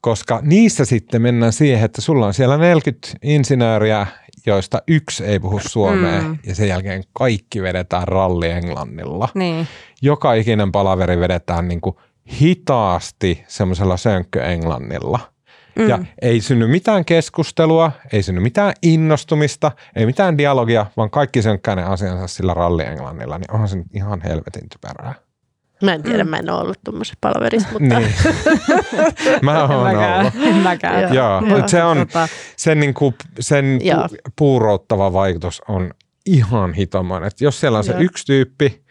koska 0.00 0.38
niissä 0.42 0.84
sitten 0.84 1.22
mennään 1.22 1.52
siihen, 1.52 1.84
että 1.84 2.00
sulla 2.00 2.26
on 2.26 2.34
siellä 2.34 2.56
40 2.58 3.08
insinööriä, 3.22 4.06
joista 4.46 4.82
yksi 4.88 5.24
ei 5.24 5.40
puhu 5.40 5.60
suomea 5.68 6.22
Mm. 6.22 6.38
ja 6.46 6.54
sen 6.54 6.68
jälkeen 6.68 7.02
kaikki 7.12 7.62
vedetään 7.62 8.08
ralli 8.08 8.50
englannilla. 8.50 9.28
Niin. 9.34 9.68
Joka 10.02 10.34
ikinen 10.34 10.72
palaveri 10.72 11.20
vedetään 11.20 11.68
niin 11.68 11.80
kuin 11.80 11.96
hitaasti 12.40 13.44
semmoisella 13.48 13.96
sönkköenglannilla. 13.96 15.18
Mm. 15.76 15.88
Ja 15.88 15.98
ei 16.22 16.40
synny 16.40 16.66
mitään 16.66 17.04
keskustelua, 17.04 17.92
ei 18.12 18.22
synny 18.22 18.40
mitään 18.40 18.72
innostumista, 18.82 19.72
ei 19.96 20.06
mitään 20.06 20.38
dialogia, 20.38 20.86
vaan 20.96 21.10
kaikki 21.10 21.42
sönkkää 21.42 21.76
ne 21.76 21.82
asiansa 21.84 22.26
sillä 22.26 22.54
rallienglannilla, 22.54 23.38
niin 23.38 23.52
onhan 23.52 23.68
se 23.68 23.76
nyt 23.76 23.86
ihan 23.94 24.20
helvetin 24.24 24.68
typerää. 24.68 25.14
Mä 25.82 25.94
en 25.94 26.02
tiedä, 26.02 26.24
mä 26.24 26.36
en 26.36 26.50
ole 26.50 26.60
ollut 26.60 26.78
tuommoisessa 26.84 27.18
palaverissa, 27.20 27.68
mutta 27.72 27.98
Niin. 27.98 28.14
Mä 29.42 29.64
oon 29.64 29.82
mäkään. 29.82 30.20
ollut. 30.20 30.34
En 30.48 30.54
mäkään. 30.56 31.02
Joo. 31.02 31.12
Joo, 31.12 31.30
Joo. 31.30 31.40
mutta 31.40 31.68
se 31.68 31.82
on, 31.84 31.98
Tota, 31.98 32.28
sen, 32.56 32.80
niin 32.80 32.94
kuin, 32.94 33.14
sen 33.40 33.78
Joo. 33.82 34.08
pu, 34.08 34.16
puurouttava 34.38 35.12
vaikutus 35.12 35.62
on 35.68 35.90
ihan 36.26 36.74
hitomainen. 36.74 37.26
Että 37.26 37.44
jos 37.44 37.60
siellä 37.60 37.78
on 37.78 37.84
se 37.84 37.92
Joo. 37.92 38.00
yksi 38.00 38.26
tyyppi, 38.26 38.82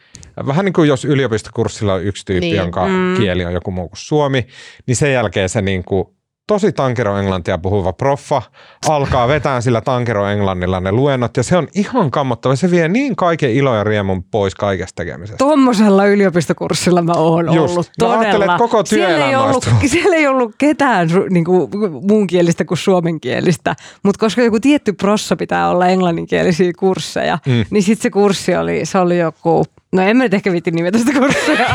vähän 0.48 0.66
niin 0.66 0.74
kuin 0.74 0.88
jos 0.88 1.06
yliopistokurssilla 1.06 1.94
on 1.94 2.04
yksi 2.04 2.26
tyyppi, 2.26 2.46
Niin. 2.46 2.56
jonka 2.58 2.88
Mm. 2.88 3.16
kieli 3.18 3.46
on 3.46 3.54
joku 3.54 3.72
muu 3.72 3.90
kuin 3.90 3.98
suomi, 3.98 4.48
niin 4.86 4.96
sen 4.96 5.14
jälkeen 5.14 5.50
se 5.50 5.62
niin 5.62 5.84
kuin 5.84 6.06
tosi 6.52 6.72
tankeroenglantia 6.72 7.58
puhuva 7.58 7.94
proffa 7.94 8.42
alkaa 8.88 9.28
vetää 9.28 9.62
sillä 9.62 9.82
tankeroenglannilla 9.82 10.80
ne 10.80 10.92
luennot 10.92 11.38
ja 11.38 11.44
se 11.44 11.58
on 11.58 11.68
ihan 11.76 12.12
kammottava. 12.12 12.56
Se 12.56 12.72
vie 12.72 12.88
niin 12.88 13.16
kaiken 13.16 13.52
ilo 13.52 13.76
ja 13.76 13.84
riemun 13.84 14.24
pois 14.24 14.56
kaikesta 14.56 14.96
tekemisestä. 14.96 15.38
Tuommoisella 15.38 16.06
yliopistokurssilla 16.06 17.02
mä 17.02 17.14
oon 17.16 17.54
Just. 17.54 17.70
ollut 17.70 17.92
Mä 18.02 18.08
todella. 18.08 18.58
koko 18.58 18.86
siellä, 18.86 19.28
ei 19.28 19.36
ollut, 19.36 19.70
siellä 19.86 20.16
ei 20.16 20.28
ollut 20.28 20.52
ketään 20.58 21.08
su- 21.10 21.30
niinku, 21.30 21.70
muunkielistä 22.08 22.66
kuin 22.66 22.78
suomenkielistä, 22.78 23.76
mutta 24.04 24.20
koska 24.20 24.42
joku 24.42 24.60
tietty 24.60 24.94
prossa 24.94 25.36
pitää 25.36 25.70
olla 25.70 25.88
englanninkielisiä 25.88 26.72
kursseja, 26.80 27.40
mm. 27.48 27.66
niin 27.70 27.84
sitten 27.84 28.04
se 28.04 28.10
kurssi 28.10 28.56
oli, 28.56 28.86
se 28.86 28.98
oli 28.98 29.20
joku, 29.20 29.66
no 29.92 30.02
en 30.02 30.18
mä 30.18 30.24
nyt 30.24 30.34
ehkä 30.34 30.52
viitti 30.52 30.72
nimetä 30.72 30.98
sitä 30.98 31.12
kurssia, 31.20 31.66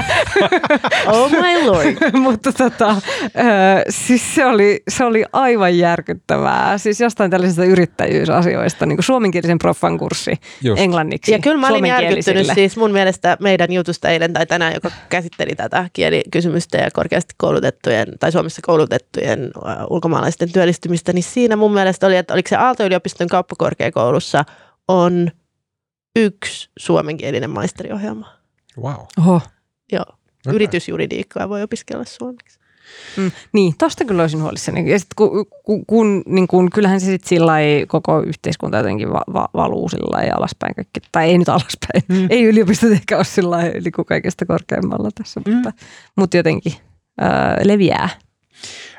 oh 1.12 1.30
my 1.30 1.66
lord. 1.66 1.96
mutta 2.20 2.52
tota, 2.52 2.90
ö, 2.90 3.30
siis 3.88 4.34
se 4.34 4.46
oli, 4.46 4.82
se 4.88 5.04
oli 5.04 5.24
aivan 5.32 5.78
järkyttävää. 5.78 6.78
Siis 6.78 7.00
jostain 7.00 7.30
tällaisista 7.30 7.64
yrittäjyysasioista, 7.64 8.86
niin 8.86 8.96
kuin 8.96 9.04
suomenkielisen 9.04 9.58
proffan 9.58 9.98
kurssi 9.98 10.32
Just. 10.62 10.82
englanniksi 10.82 11.32
Ja 11.32 11.38
kyllä 11.38 11.56
mä 11.60 11.68
olin 11.68 11.86
järkyttynyt 11.86 12.46
siis 12.54 12.76
mun 12.76 12.92
mielestä 12.92 13.36
meidän 13.40 13.72
jutusta 13.72 14.08
eilen 14.08 14.32
tai 14.32 14.46
tänään, 14.46 14.74
joka 14.74 14.90
käsitteli 15.08 15.54
tätä 15.56 15.90
kielikysymystä 15.92 16.78
ja 16.78 16.90
korkeasti 16.92 17.34
koulutettujen 17.36 18.08
tai 18.20 18.32
Suomessa 18.32 18.62
koulutettujen 18.64 19.50
ulkomaalaisten 19.90 20.52
työllistymistä, 20.52 21.12
niin 21.12 21.22
siinä 21.22 21.56
mun 21.56 21.72
mielestä 21.72 22.06
oli, 22.06 22.16
että 22.16 22.34
oliko 22.34 22.48
se 22.48 22.56
Aalto-yliopiston 22.56 23.28
kauppakorkeakoulussa 23.28 24.44
on 24.88 25.30
yksi 26.16 26.70
suomenkielinen 26.78 27.50
maisteriohjelma. 27.50 28.32
Wow. 28.82 29.06
Oho. 29.18 29.40
Joo. 29.92 30.02
Okei. 30.02 30.54
Yritysjuridiikkaa 30.54 31.48
voi 31.48 31.62
opiskella 31.62 32.04
suomeksi. 32.04 32.58
Mm, 33.16 33.30
niin, 33.52 33.74
tosta 33.78 34.04
kyllä 34.04 34.22
olisin 34.22 34.42
huolissani. 34.42 34.90
Ja 34.90 34.98
sit 34.98 35.14
kun, 35.16 35.46
kun, 35.64 35.86
kun, 35.86 36.22
niin 36.26 36.48
kun, 36.48 36.70
kyllähän 36.70 37.00
se 37.00 37.06
sitten 37.06 37.28
sillä 37.28 37.52
koko 37.88 38.20
yhteiskunta 38.20 38.76
jotenkin 38.76 39.12
va, 39.12 39.20
va, 39.32 39.48
valuu 39.54 39.88
sillä 39.88 40.16
lailla 40.16 40.34
alaspäin 40.36 40.74
kaikki. 40.74 41.00
Tai 41.12 41.28
ei 41.28 41.38
nyt 41.38 41.48
alaspäin. 41.48 42.02
Mm. 42.08 42.26
Ei 42.30 42.44
yliopistot 42.44 42.92
ehkä 42.92 43.16
ole 43.16 43.24
sillä 43.24 43.50
lailla 43.50 43.80
niin 43.80 43.92
kuin 43.92 44.06
kaikesta 44.06 44.46
korkeammalla 44.46 45.10
tässä, 45.14 45.40
mm. 45.40 45.54
mutta, 45.54 45.72
mutta 46.16 46.36
jotenkin 46.36 46.72
ää, 47.20 47.60
leviää. 47.64 48.08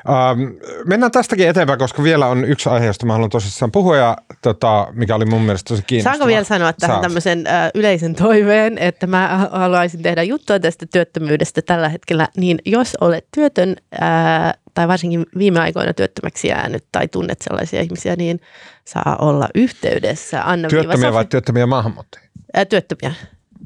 Ähm, 0.08 0.40
mennään 0.86 1.12
tästäkin 1.12 1.48
eteenpäin, 1.48 1.78
koska 1.78 2.02
vielä 2.02 2.26
on 2.26 2.44
yksi 2.44 2.68
aihe, 2.68 2.86
josta 2.86 3.06
mä 3.06 3.12
haluan 3.12 3.30
tosissaan 3.30 3.72
puhua, 3.72 3.96
ja, 3.96 4.16
tota, 4.42 4.88
mikä 4.92 5.14
oli 5.14 5.24
mun 5.24 5.42
mielestä 5.42 5.68
tosi 5.68 5.82
kiinnostavaa. 5.82 6.14
Saanko 6.14 6.26
vielä 6.26 6.44
sanoa 6.44 6.72
tähän 6.72 6.94
Saat. 6.94 7.02
tämmöisen 7.02 7.46
äh, 7.46 7.70
yleisen 7.74 8.14
toiveen, 8.14 8.78
että 8.78 9.06
mä 9.06 9.48
haluaisin 9.52 10.02
tehdä 10.02 10.22
juttua 10.22 10.60
tästä 10.60 10.86
työttömyydestä 10.86 11.62
tällä 11.62 11.88
hetkellä, 11.88 12.28
niin 12.36 12.58
jos 12.66 12.96
olet 13.00 13.26
työtön 13.34 13.76
äh, 14.02 14.54
tai 14.74 14.88
varsinkin 14.88 15.26
viime 15.38 15.60
aikoina 15.60 15.92
työttömäksi 15.92 16.48
jäänyt 16.48 16.84
tai 16.92 17.08
tunnet 17.08 17.42
sellaisia 17.42 17.80
ihmisiä, 17.80 18.16
niin 18.16 18.40
saa 18.84 19.16
olla 19.20 19.48
yhteydessä 19.54 20.42
anna 20.50 20.68
Työttömiä 20.68 21.12
vai 21.12 21.24
työttömiä 21.24 21.66
maahanmuuttajia? 21.66 22.28
äh, 22.56 22.66
työttömiä. 22.66 23.14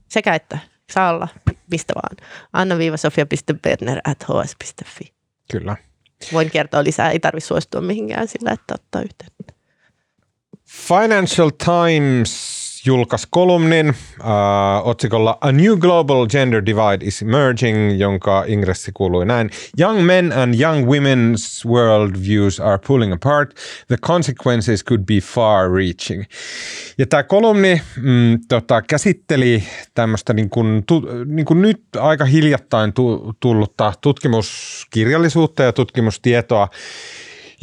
Sekä 0.08 0.34
että 0.34 0.58
saa 0.90 1.10
olla, 1.10 1.28
mistä 1.70 1.94
vaan. 1.94 2.16
anna-sofia.berner 2.52 4.00
at 4.04 4.24
hs.fi. 4.24 5.12
Kyllä. 5.52 5.76
Voin 6.32 6.50
kertoa 6.50 6.84
lisää, 6.84 7.10
ei 7.10 7.20
tarvitse 7.20 7.46
suostua 7.46 7.80
mihinkään 7.80 8.28
sillä, 8.28 8.50
että 8.50 8.74
ottaa 8.74 9.02
yhteyttä. 9.02 9.52
Financial 10.88 11.50
Times 11.64 12.61
julkaisi 12.86 13.26
kolumnin 13.30 13.88
äh, 13.88 13.94
otsikolla 14.84 15.38
A 15.40 15.52
New 15.52 15.78
Global 15.78 16.26
Gender 16.26 16.66
Divide 16.66 17.04
is 17.04 17.22
Emerging, 17.22 18.00
jonka 18.00 18.44
ingressi 18.46 18.92
kuului 18.94 19.26
näin. 19.26 19.50
Young 19.80 20.02
men 20.02 20.32
and 20.32 20.54
young 20.60 20.86
women's 20.86 21.70
world 21.70 22.16
views 22.28 22.60
are 22.60 22.78
pulling 22.86 23.12
apart. 23.12 23.54
The 23.88 23.96
consequences 23.96 24.84
could 24.84 25.04
be 25.04 25.14
far 25.20 25.72
reaching. 25.74 26.24
Ja 26.98 27.06
tämä 27.06 27.22
kolumni 27.22 27.82
mm, 27.96 28.38
tota, 28.48 28.82
käsitteli 28.82 29.62
tämmöistä 29.94 30.32
niin 30.32 30.50
kuin, 30.50 30.84
tu, 30.86 31.08
niin 31.26 31.46
kuin 31.46 31.62
nyt 31.62 31.82
aika 32.00 32.24
hiljattain 32.24 32.92
tu, 32.92 33.32
tullutta 33.40 33.92
tutkimuskirjallisuutta 34.00 35.62
ja 35.62 35.72
tutkimustietoa, 35.72 36.68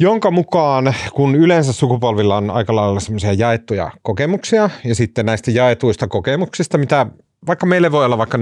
jonka 0.00 0.30
mukaan, 0.30 0.94
kun 1.14 1.34
yleensä 1.34 1.72
sukupolvilla 1.72 2.36
on 2.36 2.50
aika 2.50 2.76
lailla 2.76 3.00
semmoisia 3.00 3.32
jaettuja 3.32 3.90
kokemuksia, 4.02 4.70
ja 4.84 4.94
sitten 4.94 5.26
näistä 5.26 5.50
jaetuista 5.50 6.08
kokemuksista, 6.08 6.78
mitä 6.78 7.06
vaikka 7.46 7.66
meille 7.66 7.92
voi 7.92 8.04
olla 8.04 8.18
vaikka 8.18 8.38
9-11 8.38 8.40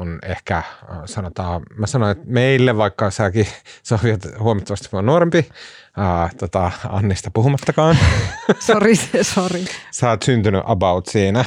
on 0.00 0.18
ehkä, 0.22 0.56
äh, 0.56 0.64
sanotaan, 1.04 1.62
mä 1.76 1.86
sanoin, 1.86 2.12
että 2.12 2.24
meille, 2.26 2.76
vaikka 2.76 3.10
säkin, 3.10 3.46
Sofia, 3.82 4.16
huomattavasti 4.38 4.88
mua 4.92 5.02
nuorempi, 5.02 5.48
ää, 5.96 6.30
tota, 6.38 6.70
Annista 6.88 7.30
puhumattakaan, 7.30 7.98
Sori, 8.66 8.96
sori. 9.22 9.64
sä 9.90 10.10
oot 10.10 10.22
syntynyt 10.22 10.62
about 10.64 11.06
siinä 11.06 11.44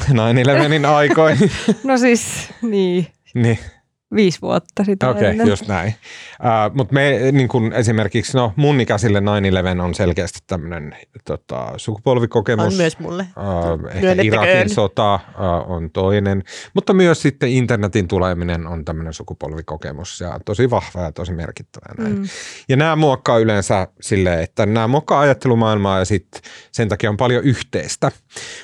9-11 0.84 0.86
aikoihin, 0.88 1.52
No 1.84 1.98
siis, 1.98 2.50
niin, 2.62 3.08
niin 3.34 3.60
viisi 4.16 4.42
vuotta 4.42 4.84
sitä 4.84 5.10
Okei, 5.10 5.20
okay, 5.20 5.32
ennen. 5.32 5.48
just 5.48 5.68
näin. 5.68 5.88
Uh, 6.40 6.76
Mutta 6.76 6.94
me 6.94 7.32
niin 7.32 7.48
kun 7.48 7.74
esimerkiksi, 7.74 8.38
no 8.38 8.54
mun 8.56 8.82
ikäisille 8.82 9.22
9-11 9.78 9.82
on 9.82 9.96
selkeästi 9.96 10.40
tämmöinen 10.48 10.96
tota, 11.26 11.74
sukupolvikokemus. 11.78 12.66
On 12.66 12.74
myös 12.74 13.00
mulle. 13.00 13.28
Uh, 13.38 13.88
ehkä. 13.96 14.22
Irakin 14.24 14.70
sota 14.70 15.16
uh, 15.16 15.72
on 15.72 15.92
toinen, 15.92 16.44
mutta 16.74 16.94
myös 16.94 17.22
sitten 17.22 17.50
internetin 17.50 18.08
tuleminen 18.08 18.68
on 18.68 18.86
tämmöinen 18.86 19.14
sukupolvikokemus 19.14 20.20
ja 20.20 20.40
tosi 20.46 20.70
vahva 20.70 21.02
ja 21.02 21.12
tosi 21.12 21.34
merkittävä. 21.34 21.86
Näin. 21.98 22.20
Mm. 22.20 22.28
Ja 22.70 22.76
nämä 22.76 22.96
muokkaa 22.96 23.38
yleensä 23.38 23.88
silleen, 24.02 24.40
että 24.40 24.66
nämä 24.66 24.88
muokkaa 24.88 25.20
ajattelumaailmaa 25.20 26.00
ja 26.00 26.06
sitten 26.06 26.42
sen 26.72 26.90
takia 26.90 27.10
on 27.10 27.18
paljon 27.18 27.44
yhteistä. 27.44 28.12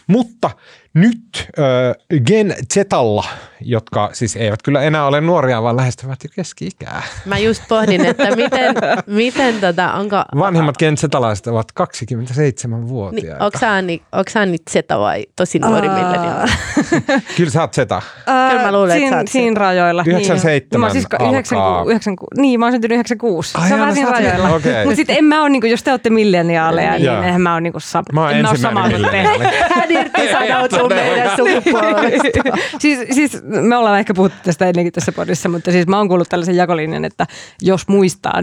Mutta 0.08 0.50
nyt 0.94 1.48
äh, 1.60 2.20
Gen 2.26 2.56
Zalla, 2.74 3.24
jotka 3.62 4.10
siis 4.14 4.36
eivät 4.36 4.62
kyllä 4.64 4.82
enää 4.82 5.06
ole 5.06 5.22
nuoria, 5.22 5.64
vaan 5.64 5.76
lähestyvät 5.78 6.24
jo 6.24 6.30
keski-ikää. 6.36 7.04
Mä 7.26 7.38
just 7.38 7.64
pohdin, 7.68 8.06
että 8.06 8.36
miten, 8.36 8.76
miten 9.08 9.56
tota, 9.62 9.94
onko... 9.94 10.24
Vanhimmat 10.38 10.78
Gen 10.78 10.98
Zalaiset 10.98 11.48
ovat 11.48 11.68
Niin, 12.10 12.28
27-vuotiaita. 12.28 13.46
onko 13.46 13.60
sä, 13.60 13.72
Anni, 13.74 14.02
onko 14.12 14.30
sä 14.32 14.40
Anni 14.42 14.58
Zeta 14.72 15.00
vai 15.00 15.26
tosi 15.36 15.60
nuori 15.60 15.88
Aa. 15.88 15.96
milleniaali? 15.96 16.52
Kyllä 17.38 17.52
sä 17.52 17.62
oot 17.62 17.74
Zeta. 17.74 18.02
Kyllä 18.50 18.62
mä 18.64 18.72
luulen, 18.72 18.92
että 18.92 19.00
sä 19.02 19.08
siinä, 19.08 19.18
oot 19.18 19.28
siinä 19.28 19.60
rajoilla. 19.60 20.04
97 20.08 20.70
niin. 20.72 20.80
Mä 20.80 20.86
oon 20.86 20.92
siis 20.92 21.06
alkaa. 21.06 21.28
96, 21.30 21.90
96, 21.92 22.42
niin, 22.42 22.60
mä 22.60 22.66
oon 22.66 22.72
syntynyt 22.74 22.96
96. 22.96 23.58
Ai 23.58 23.68
se 23.68 23.74
on 23.74 23.80
vähän 23.80 23.94
siinä 23.96 24.12
rajoilla. 24.12 24.50
okei. 24.50 24.84
Mutta 24.86 24.96
sitten 24.96 25.16
en 25.18 25.26
mä 25.26 25.42
oo, 25.42 25.48
niinku, 25.48 25.68
jos 25.68 25.84
te 25.84 25.92
olette 25.92 26.10
milleniaaleja, 26.10 26.92
niin 26.92 27.04
Joo. 27.04 27.24
eihän 27.24 27.42
mä 27.42 27.54
oon 27.54 27.64
niinku, 27.64 27.80
sam- 27.80 28.14
Mä 28.14 28.22
oon 28.22 28.32
en 28.32 28.42
mä 28.42 28.48
oo 28.48 28.54
ensimmäinen 28.54 29.02
milleniaali. 29.02 29.44
Hän 29.76 29.92
irtisanoutui 29.92 30.81
puhuu 30.90 31.12
meidän 31.12 31.38
sukupuolesta. 31.38 32.58
siis, 32.82 33.00
siis 33.12 33.38
me 33.44 33.78
ollaan 33.78 34.00
ehkä 34.00 34.14
puhuttu 34.14 34.38
tästä 34.44 34.70
ennenkin 34.70 34.94
tässä 34.94 35.12
podissa, 35.12 35.50
mutta 35.50 35.72
siis 35.72 35.88
mä 35.88 35.98
oon 35.98 36.08
kuullut 36.08 36.30
tällaisen 36.30 36.56
jakolinjan, 36.56 37.06
että 37.06 37.28
jos 37.62 37.88
muistaa 37.88 38.42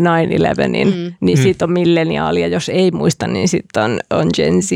9-11, 0.65 0.69
niin, 0.69 0.89
mm. 0.89 1.13
niin 1.21 1.39
siitä 1.39 1.65
on 1.65 1.73
milleniaali 1.73 2.41
ja 2.41 2.49
jos 2.49 2.69
ei 2.69 2.91
muista, 2.91 3.27
niin 3.27 3.49
sitten 3.49 3.83
on, 3.83 4.01
on 4.11 4.31
Gen 4.37 4.63
Z. 4.63 4.71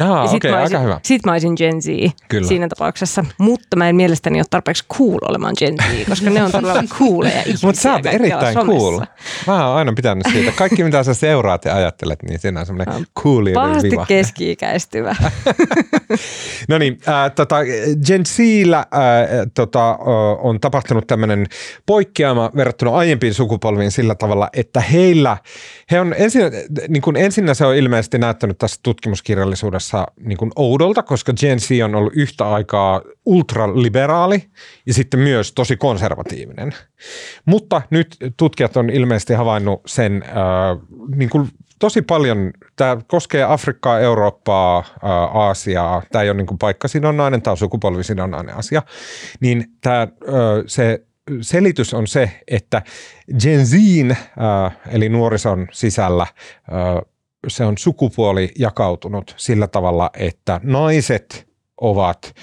Ah, 0.00 0.08
ja 0.08 0.26
sit 0.26 0.36
okei, 0.36 0.50
mä 0.50 0.58
aika 0.58 0.78
hyvä. 0.78 1.00
Sit 1.02 1.26
mä 1.26 1.32
olisin 1.32 1.54
Gen 1.56 1.82
Z 1.82 1.86
Kyllä. 2.28 2.48
siinä 2.48 2.68
tapauksessa, 2.68 3.24
mutta 3.38 3.76
mä 3.76 3.88
en 3.88 3.96
mielestäni 3.96 4.38
ole 4.38 4.46
tarpeeksi 4.50 4.84
cool 4.98 5.18
olemaan 5.28 5.54
Gen 5.58 5.74
Z, 5.82 6.08
koska 6.08 6.30
ne 6.30 6.42
on 6.42 6.52
todella 6.52 6.82
cooleja 6.98 7.40
ihmisiä. 7.40 7.66
Mutta 7.68 7.80
sä 7.80 7.92
oot 7.92 8.06
erittäin 8.06 8.54
cool. 8.54 9.00
Mä 9.46 9.66
oon 9.66 9.76
aina 9.76 9.92
pitänyt 9.92 10.26
siitä. 10.32 10.52
Kaikki 10.52 10.84
mitä 10.84 11.02
sä 11.02 11.14
seuraat 11.14 11.64
ja 11.64 11.76
ajattelet, 11.76 12.22
niin 12.22 12.38
siinä 12.38 12.60
on 12.60 12.66
semmoinen 12.66 13.06
cooli 13.18 13.52
Pahasti 13.52 13.90
viva. 13.90 14.06
keski-ikäistyvä. 14.06 15.16
No 16.68 16.78
niin, 16.78 17.00
tota, 17.34 17.56
Gen 18.06 18.26
Zillä 18.26 18.78
äh, 18.78 18.86
tota, 19.54 19.90
äh, 19.90 19.96
on 20.42 20.60
tapahtunut 20.60 21.06
tämmöinen 21.06 21.46
poikkeama 21.86 22.50
verrattuna 22.56 22.90
aiempiin 22.90 23.34
sukupolviin 23.34 23.90
sillä 23.90 24.14
tavalla, 24.14 24.48
että 24.52 24.80
heillä, 24.80 25.36
he 25.90 26.00
on 26.00 26.14
ensin, 26.18 26.42
niin 26.88 27.02
kuin 27.02 27.16
ensinnä 27.16 27.54
se 27.54 27.66
on 27.66 27.76
ilmeisesti 27.76 28.18
näyttänyt 28.18 28.58
tässä 28.58 28.80
tutkimuskirjallisuudessa 28.82 30.06
niin 30.20 30.38
kuin 30.38 30.50
oudolta, 30.56 31.02
koska 31.02 31.32
Gen 31.40 31.60
Z 31.60 31.68
on 31.84 31.94
ollut 31.94 32.12
yhtä 32.16 32.48
aikaa 32.48 33.02
ultraliberaali 33.26 34.42
ja 34.86 34.94
sitten 34.94 35.20
myös 35.20 35.52
tosi 35.52 35.76
konservatiivinen. 35.76 36.74
Mutta 37.44 37.82
nyt 37.90 38.16
tutkijat 38.36 38.76
on 38.76 38.90
ilmeisesti 38.90 39.34
havainnut 39.34 39.80
sen 39.86 40.24
äh, 40.26 40.32
niin 41.16 41.30
kuin 41.30 41.48
tosi 41.78 42.02
paljon, 42.02 42.50
tämä 42.76 42.96
koskee 43.06 43.42
Afrikkaa, 43.42 44.00
Eurooppaa, 44.00 44.84
Aasiaa, 45.34 46.02
tämä 46.12 46.22
ei 46.22 46.30
ole 46.30 46.36
niin 46.36 46.58
paikkasidonnainen, 46.58 47.42
tämä 47.42 47.52
on 47.52 47.58
sukupolvisidonnainen 47.58 48.56
asia, 48.56 48.82
niin 49.40 49.64
tämä, 49.80 50.08
se 50.66 51.04
selitys 51.40 51.94
on 51.94 52.06
se, 52.06 52.40
että 52.48 52.82
Gen 53.42 53.66
Zin, 53.66 54.16
eli 54.90 55.08
nuorison 55.08 55.68
sisällä, 55.72 56.26
se 57.48 57.64
on 57.64 57.78
sukupuoli 57.78 58.52
jakautunut 58.58 59.34
sillä 59.36 59.66
tavalla, 59.66 60.10
että 60.14 60.60
naiset 60.62 61.48
ovat 61.80 62.34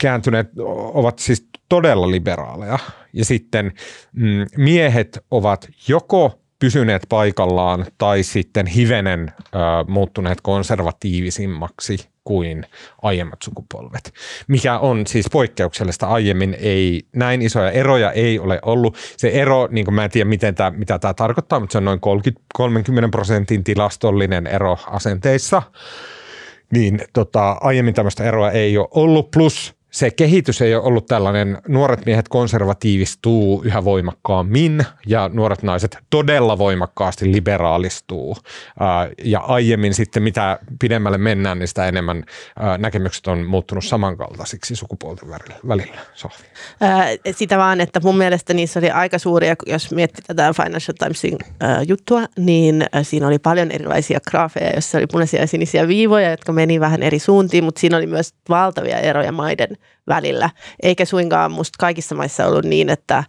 kääntyneet, 0.00 0.48
ovat 0.94 1.18
siis 1.18 1.48
todella 1.68 2.10
liberaaleja. 2.10 2.78
Ja 3.12 3.24
sitten 3.24 3.72
mm, 4.12 4.46
miehet 4.56 5.18
ovat 5.30 5.68
joko 5.88 6.40
pysyneet 6.60 7.02
paikallaan 7.08 7.86
tai 7.98 8.22
sitten 8.22 8.66
hivenen 8.66 9.32
ö, 9.38 9.58
muuttuneet 9.88 10.40
konservatiivisimmaksi 10.40 12.08
kuin 12.24 12.66
aiemmat 13.02 13.42
sukupolvet, 13.42 14.14
mikä 14.48 14.78
on 14.78 15.06
siis 15.06 15.26
poikkeuksellista. 15.32 16.06
Aiemmin 16.06 16.56
ei, 16.60 17.06
näin 17.16 17.42
isoja 17.42 17.70
eroja 17.70 18.12
ei 18.12 18.38
ole 18.38 18.58
ollut. 18.62 18.96
Se 19.16 19.28
ero, 19.28 19.68
niin 19.70 19.84
kuin 19.84 19.94
mä 19.94 20.04
en 20.04 20.10
tiedä 20.10 20.28
miten 20.28 20.54
tämä, 20.54 20.70
mitä 20.70 20.98
tämä 20.98 21.14
tarkoittaa, 21.14 21.60
mutta 21.60 21.72
se 21.72 21.78
on 21.78 21.84
noin 21.84 22.00
30, 22.00 22.42
30 22.54 23.08
prosentin 23.10 23.64
tilastollinen 23.64 24.46
ero 24.46 24.78
asenteissa 24.86 25.62
niin 26.72 27.00
tota, 27.12 27.56
aiemmin 27.60 27.94
tämmöistä 27.94 28.24
eroa 28.24 28.50
ei 28.50 28.78
ole 28.78 28.88
ollut, 28.90 29.30
plus 29.30 29.79
se 29.90 30.10
kehitys 30.10 30.62
ei 30.62 30.74
ole 30.74 30.84
ollut 30.84 31.06
tällainen, 31.06 31.58
nuoret 31.68 32.06
miehet 32.06 32.28
konservatiivistuu 32.28 33.62
yhä 33.64 33.84
voimakkaammin 33.84 34.86
ja 35.06 35.30
nuoret 35.32 35.62
naiset 35.62 35.98
todella 36.10 36.58
voimakkaasti 36.58 37.32
liberaalistuu. 37.32 38.36
Ja 39.24 39.40
aiemmin 39.40 39.94
sitten 39.94 40.22
mitä 40.22 40.58
pidemmälle 40.80 41.18
mennään, 41.18 41.58
niin 41.58 41.68
sitä 41.68 41.88
enemmän 41.88 42.24
näkemykset 42.78 43.26
on 43.26 43.46
muuttunut 43.46 43.84
samankaltaisiksi 43.84 44.76
sukupuolten 44.76 45.28
välillä-. 45.68 46.00
Ää, 46.80 47.06
sitä 47.30 47.58
vaan, 47.58 47.80
että 47.80 48.00
mun 48.04 48.18
mielestä 48.18 48.54
niissä 48.54 48.80
oli 48.80 48.90
aika 48.90 49.18
suuria, 49.18 49.54
jos 49.66 49.90
miettii 49.90 50.24
tätä 50.26 50.52
Financial 50.52 50.94
Timesin 50.98 51.38
juttua, 51.88 52.22
niin 52.38 52.86
siinä 53.02 53.26
oli 53.26 53.38
paljon 53.38 53.70
erilaisia 53.70 54.20
graafeja, 54.30 54.70
joissa 54.70 54.98
oli 54.98 55.06
punaisia 55.06 55.40
ja 55.40 55.46
sinisiä 55.46 55.88
viivoja, 55.88 56.30
jotka 56.30 56.52
meni 56.52 56.80
vähän 56.80 57.02
eri 57.02 57.18
suuntiin, 57.18 57.64
mutta 57.64 57.80
siinä 57.80 57.96
oli 57.96 58.06
myös 58.06 58.34
valtavia 58.48 58.98
eroja 58.98 59.32
maiden 59.32 59.76
välillä. 60.08 60.50
Eikä 60.82 61.04
suinkaan 61.04 61.52
musta 61.52 61.76
kaikissa 61.78 62.14
maissa 62.14 62.46
ollut 62.46 62.64
niin, 62.64 62.88
että, 62.88 63.24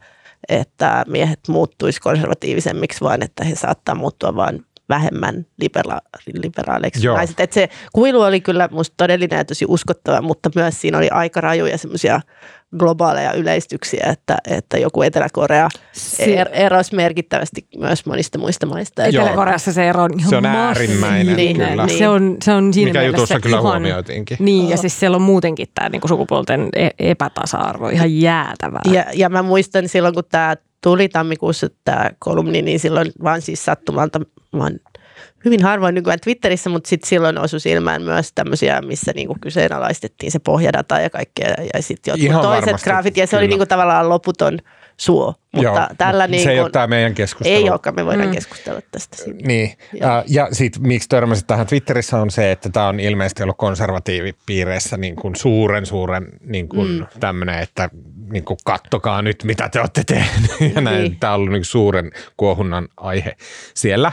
että 0.50 1.06
miehet 1.08 1.40
muuttuisi 1.48 2.02
konservatiivisemmiksi, 2.02 3.02
vaan 3.02 3.24
että 3.24 3.44
he 3.44 3.56
saattaa 3.56 3.96
muuttua 3.96 4.36
vain 4.36 4.66
vähemmän 4.90 5.46
libera- 5.64 6.20
liberaaleiksi 6.34 7.08
Joo. 7.08 7.16
naiset. 7.16 7.40
Et 7.40 7.54
se 7.54 7.70
kuilu 7.94 8.22
oli 8.22 8.42
kyllä 8.42 8.70
musta 8.72 8.94
todellinen 8.98 9.38
ja 9.38 9.46
tosi 9.46 9.66
uskottava, 9.68 10.22
mutta 10.22 10.50
myös 10.56 10.82
siinä 10.82 10.98
oli 10.98 11.10
aika 11.10 11.42
rajuja 11.42 11.78
semmoisia 11.78 12.22
globaaleja 12.80 13.34
yleistyksiä, 13.34 14.08
että, 14.12 14.38
että 14.50 14.78
joku 14.78 15.02
Etelä-Korea 15.02 15.70
er, 16.20 16.50
erosi 16.54 16.96
merkittävästi 16.96 17.68
myös 17.78 18.06
monista 18.06 18.38
muista 18.38 18.66
maista. 18.66 19.06
Etelä-Koreassa 19.06 19.74
se 19.74 19.90
ero 19.90 20.04
on 20.04 20.20
ihan 20.20 20.30
Se 20.30 20.36
on 20.36 20.46
äärimmäinen, 20.46 21.36
Niin, 21.36 21.58
kyllä. 21.58 21.86
niin. 21.86 21.98
Se 21.98 22.08
on, 22.10 22.38
se 22.44 22.54
on 22.54 22.74
siinä 22.74 22.90
Mikä 22.90 23.00
mielessä 23.00 23.22
jutussa 23.22 23.40
kyllä 23.40 23.56
ihan, 23.60 23.72
huomioitiinkin. 23.72 24.38
Niin, 24.40 24.70
ja 24.70 24.78
siis 24.78 25.00
siellä 25.00 25.16
on 25.16 25.22
muutenkin 25.22 25.68
tämä 25.76 25.90
niinku 25.90 26.08
sukupuolten 26.08 26.70
e- 26.76 26.90
epätasa-arvo 27.00 27.90
ihan 27.90 28.20
jäätävää. 28.20 28.82
Ja, 28.92 29.06
ja 29.14 29.30
mä 29.30 29.42
muistan 29.42 29.90
silloin, 29.90 30.14
kun 30.14 30.24
tämä 30.32 30.56
tuli 30.84 31.10
tammikuussa 31.10 31.68
tämä 31.84 32.10
kolumni, 32.20 32.62
niin 32.62 32.80
silloin 32.80 33.12
vaan 33.24 33.42
siis 33.42 33.66
sattumalta, 33.66 34.20
mä 34.54 34.64
oon 34.64 34.80
hyvin 35.46 35.64
harvoin 35.64 35.96
nykyään 35.96 36.20
Twitterissä, 36.20 36.70
mutta 36.70 36.90
sitten 36.90 37.10
silloin 37.10 37.38
osui 37.38 37.60
silmään 37.60 38.02
myös 38.02 38.32
tämmöisiä, 38.36 38.82
missä 38.82 39.12
niinku 39.16 39.36
kyseenalaistettiin 39.42 40.32
se 40.32 40.40
pohjadata 40.40 41.00
ja 41.00 41.10
kaikkea 41.10 41.54
ja 41.74 41.82
sitten 41.82 42.12
jotkut 42.12 42.26
Ihan 42.26 42.42
toiset 42.42 42.66
varmasti, 42.66 42.90
graafit 42.90 43.18
ja 43.18 43.28
se 43.28 43.36
oli 43.36 43.44
kyllä. 43.44 43.50
niinku 43.50 43.66
tavallaan 43.66 44.10
loputon 44.10 44.60
suo, 44.98 45.36
mutta 45.56 45.70
Joo, 45.70 45.88
tällä 45.98 46.24
se 46.26 46.32
niin 46.32 46.50
ei 46.50 46.56
kuin, 46.56 46.64
ole 46.64 46.70
tämä 46.72 46.88
meidän 46.88 47.14
keskustelu. 47.14 47.56
ei 47.56 47.70
olekaan, 47.70 47.96
me 47.96 48.06
voidaan 48.06 48.28
Mm. 48.28 48.34
keskustella 48.34 48.82
tästä. 48.92 49.18
Niin, 49.44 49.74
Joo. 49.94 50.10
ja, 50.12 50.24
ja 50.28 50.48
sitten 50.52 50.82
miksi 50.88 51.10
törmäsit 51.10 51.48
tähän 51.48 51.68
Twitterissä 51.68 52.18
on 52.18 52.32
se, 52.32 52.52
että 52.52 52.70
tämä 52.70 52.88
on 52.88 53.00
ilmeisesti 53.00 53.44
ollut 53.44 53.58
konservatiivipiireissä 53.58 54.98
niin 54.98 55.16
kuin 55.16 55.36
suuren 55.36 55.86
suuren 55.86 56.28
niin 56.42 56.70
kuin 56.70 56.88
mm. 56.92 57.06
tämmöinen, 57.20 57.60
että 57.60 57.90
niin 58.32 58.44
kuin 58.46 58.58
kattokaa 58.66 59.22
nyt 59.22 59.44
mitä 59.44 59.70
te 59.70 59.80
olette 59.80 60.04
tehneet 60.08 60.52
ja 60.76 60.82
näin. 60.82 61.02
Niin. 61.04 61.20
Tämä 61.20 61.34
on 61.34 61.40
ollut 61.40 61.52
niin 61.54 61.66
suuren 61.66 62.12
kuohunnan 62.38 62.88
aihe 62.98 63.36
siellä. 63.74 64.08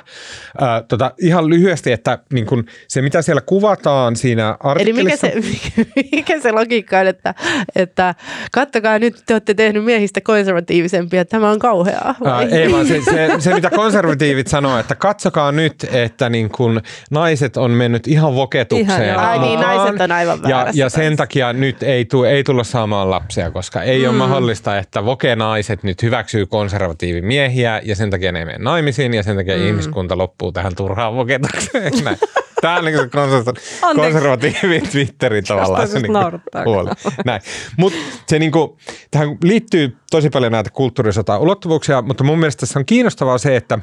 Äh, 0.62 0.68
tota, 0.88 1.12
ihan 1.20 1.48
lyhyesti, 1.48 1.92
että 1.92 2.18
niin 2.32 2.46
kuin 2.46 2.66
se 2.88 3.02
mitä 3.02 3.22
siellä 3.22 3.40
kuvataan 3.40 4.16
siinä 4.16 4.56
Eli 4.78 4.92
mikä 4.92 5.12
artikkelissa. 5.12 5.26
se, 5.26 5.86
mikä 6.12 6.40
se 6.40 6.52
logiikka 6.52 6.98
on, 6.98 7.06
että, 7.06 7.34
että 7.76 8.14
kattokaa 8.52 8.98
nyt, 8.98 9.22
te 9.26 9.34
olette 9.34 9.54
tehnyt 9.54 9.84
miehistä 9.84 10.20
konservatiivisempia, 10.20 11.24
tämä 11.28 11.50
on 11.50 11.58
kauheaa. 11.58 12.14
Ää, 12.24 12.42
ei 12.42 12.72
vaan 12.72 12.86
se, 12.86 13.02
se, 13.02 13.28
se, 13.38 13.54
mitä 13.54 13.70
konservatiivit 13.70 14.46
sanoo, 14.46 14.78
että 14.78 14.94
katsokaa 14.94 15.52
nyt, 15.52 15.86
että 15.92 16.28
niin 16.28 16.50
kun 16.50 16.80
naiset 17.10 17.56
on 17.56 17.70
mennyt 17.70 18.06
ihan 18.06 18.34
voketukseen. 18.34 19.08
Ihan. 19.08 19.26
Ai 19.26 19.38
niin, 19.38 19.60
naiset 19.60 20.00
on 20.00 20.12
aivan 20.12 20.38
ja, 20.48 20.66
ja 20.74 20.88
sen 20.88 21.16
takia 21.16 21.52
nyt 21.52 21.82
ei, 21.82 22.04
tu, 22.04 22.24
ei 22.24 22.44
tulla 22.44 22.64
saamaan 22.64 23.10
lapsia, 23.10 23.50
koska 23.50 23.82
ei 23.82 24.02
mm. 24.02 24.08
ole 24.08 24.16
mahdollista, 24.16 24.78
että 24.78 25.04
vokenaiset 25.04 25.82
nyt 25.82 26.02
hyväksyy 26.02 26.46
konservatiivimiehiä 26.46 27.80
ja 27.84 27.96
sen 27.96 28.10
takia 28.10 28.32
ne 28.32 28.38
ei 28.38 28.44
mene 28.44 28.58
naimisiin 28.58 29.14
ja 29.14 29.22
sen 29.22 29.36
takia 29.36 29.56
mm. 29.56 29.66
ihmiskunta 29.66 30.18
loppuu 30.18 30.52
tähän 30.52 30.74
turhaan 30.74 31.14
voketukseen. 31.14 31.92
Tämä 32.60 32.76
on 32.76 32.84
niin 32.84 32.98
se 32.98 33.08
konservatiivi, 33.08 33.68
Anteeksi. 33.82 34.12
konservatiivi 34.12 34.80
Twitterin 34.80 35.44
tavallaan. 35.44 35.82
Jostain 35.82 36.02
se 36.02 36.08
naurattaa. 36.12 36.64
huoli. 36.64 36.90
Näin. 37.24 37.40
Mutta 37.76 37.98
se 38.26 38.38
niinku, 38.38 38.78
tähän 39.10 39.28
liittyy 39.44 39.96
tosi 40.10 40.30
paljon 40.30 40.52
näitä 40.52 40.70
kulttuurisota 40.70 41.38
ulottuvuuksia, 41.38 42.02
mutta 42.02 42.24
mun 42.24 42.38
mielestä 42.38 42.60
tässä 42.60 42.78
on 42.78 42.86
kiinnostavaa 42.86 43.38
se, 43.38 43.56
että 43.56 43.78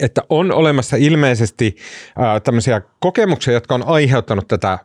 että 0.00 0.22
on 0.28 0.52
olemassa 0.52 0.96
ilmeisesti 0.96 1.76
ää, 2.18 2.40
tämmöisiä 2.40 2.82
kokemuksia, 3.00 3.54
jotka 3.54 3.74
on 3.74 3.82
aiheuttanut 3.86 4.48
tätä 4.48 4.78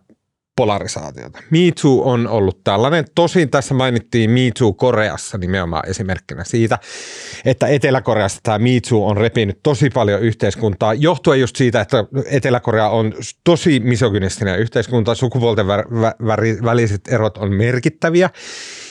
polarisaatiota. 0.57 1.39
Me 1.49 1.59
Too 1.81 2.11
on 2.11 2.27
ollut 2.27 2.63
tällainen. 2.63 3.05
Tosin 3.15 3.49
tässä 3.49 3.73
mainittiin 3.73 4.29
Me 4.29 4.39
Too 4.59 4.73
Koreassa 4.73 5.37
nimenomaan 5.37 5.89
esimerkkinä 5.89 6.43
siitä, 6.43 6.79
että 7.45 7.67
Etelä-Koreassa 7.67 8.39
tämä 8.43 8.59
Me 8.59 8.69
Too 8.89 9.07
on 9.07 9.17
repinyt 9.17 9.59
tosi 9.63 9.89
paljon 9.89 10.21
yhteiskuntaa, 10.21 10.93
johtuen 10.93 11.39
just 11.39 11.55
siitä, 11.55 11.81
että 11.81 12.05
Etelä-Korea 12.25 12.89
on 12.89 13.13
tosi 13.43 13.79
misogynistinen 13.79 14.59
yhteiskunta, 14.59 15.15
sukupuolten 15.15 15.67
väliset 16.63 17.01
erot 17.07 17.37
on 17.37 17.53
merkittäviä. 17.53 18.29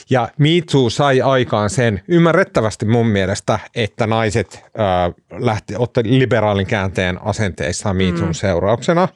Ja 0.09 0.29
Me 0.37 0.49
Too 0.71 0.89
sai 0.89 1.21
aikaan 1.21 1.69
sen 1.69 2.01
ymmärrettävästi 2.07 2.85
mun 2.85 3.07
mielestä, 3.07 3.59
että 3.75 4.07
naiset 4.07 4.63
äh, 4.79 5.13
lähti, 5.39 5.73
otti 5.77 6.01
liberaalin 6.03 6.67
käänteen 6.67 7.21
asenteissaan 7.25 7.95
Me 7.95 8.03
Toon 8.03 8.27
mm. 8.27 8.33
seurauksena. 8.33 9.07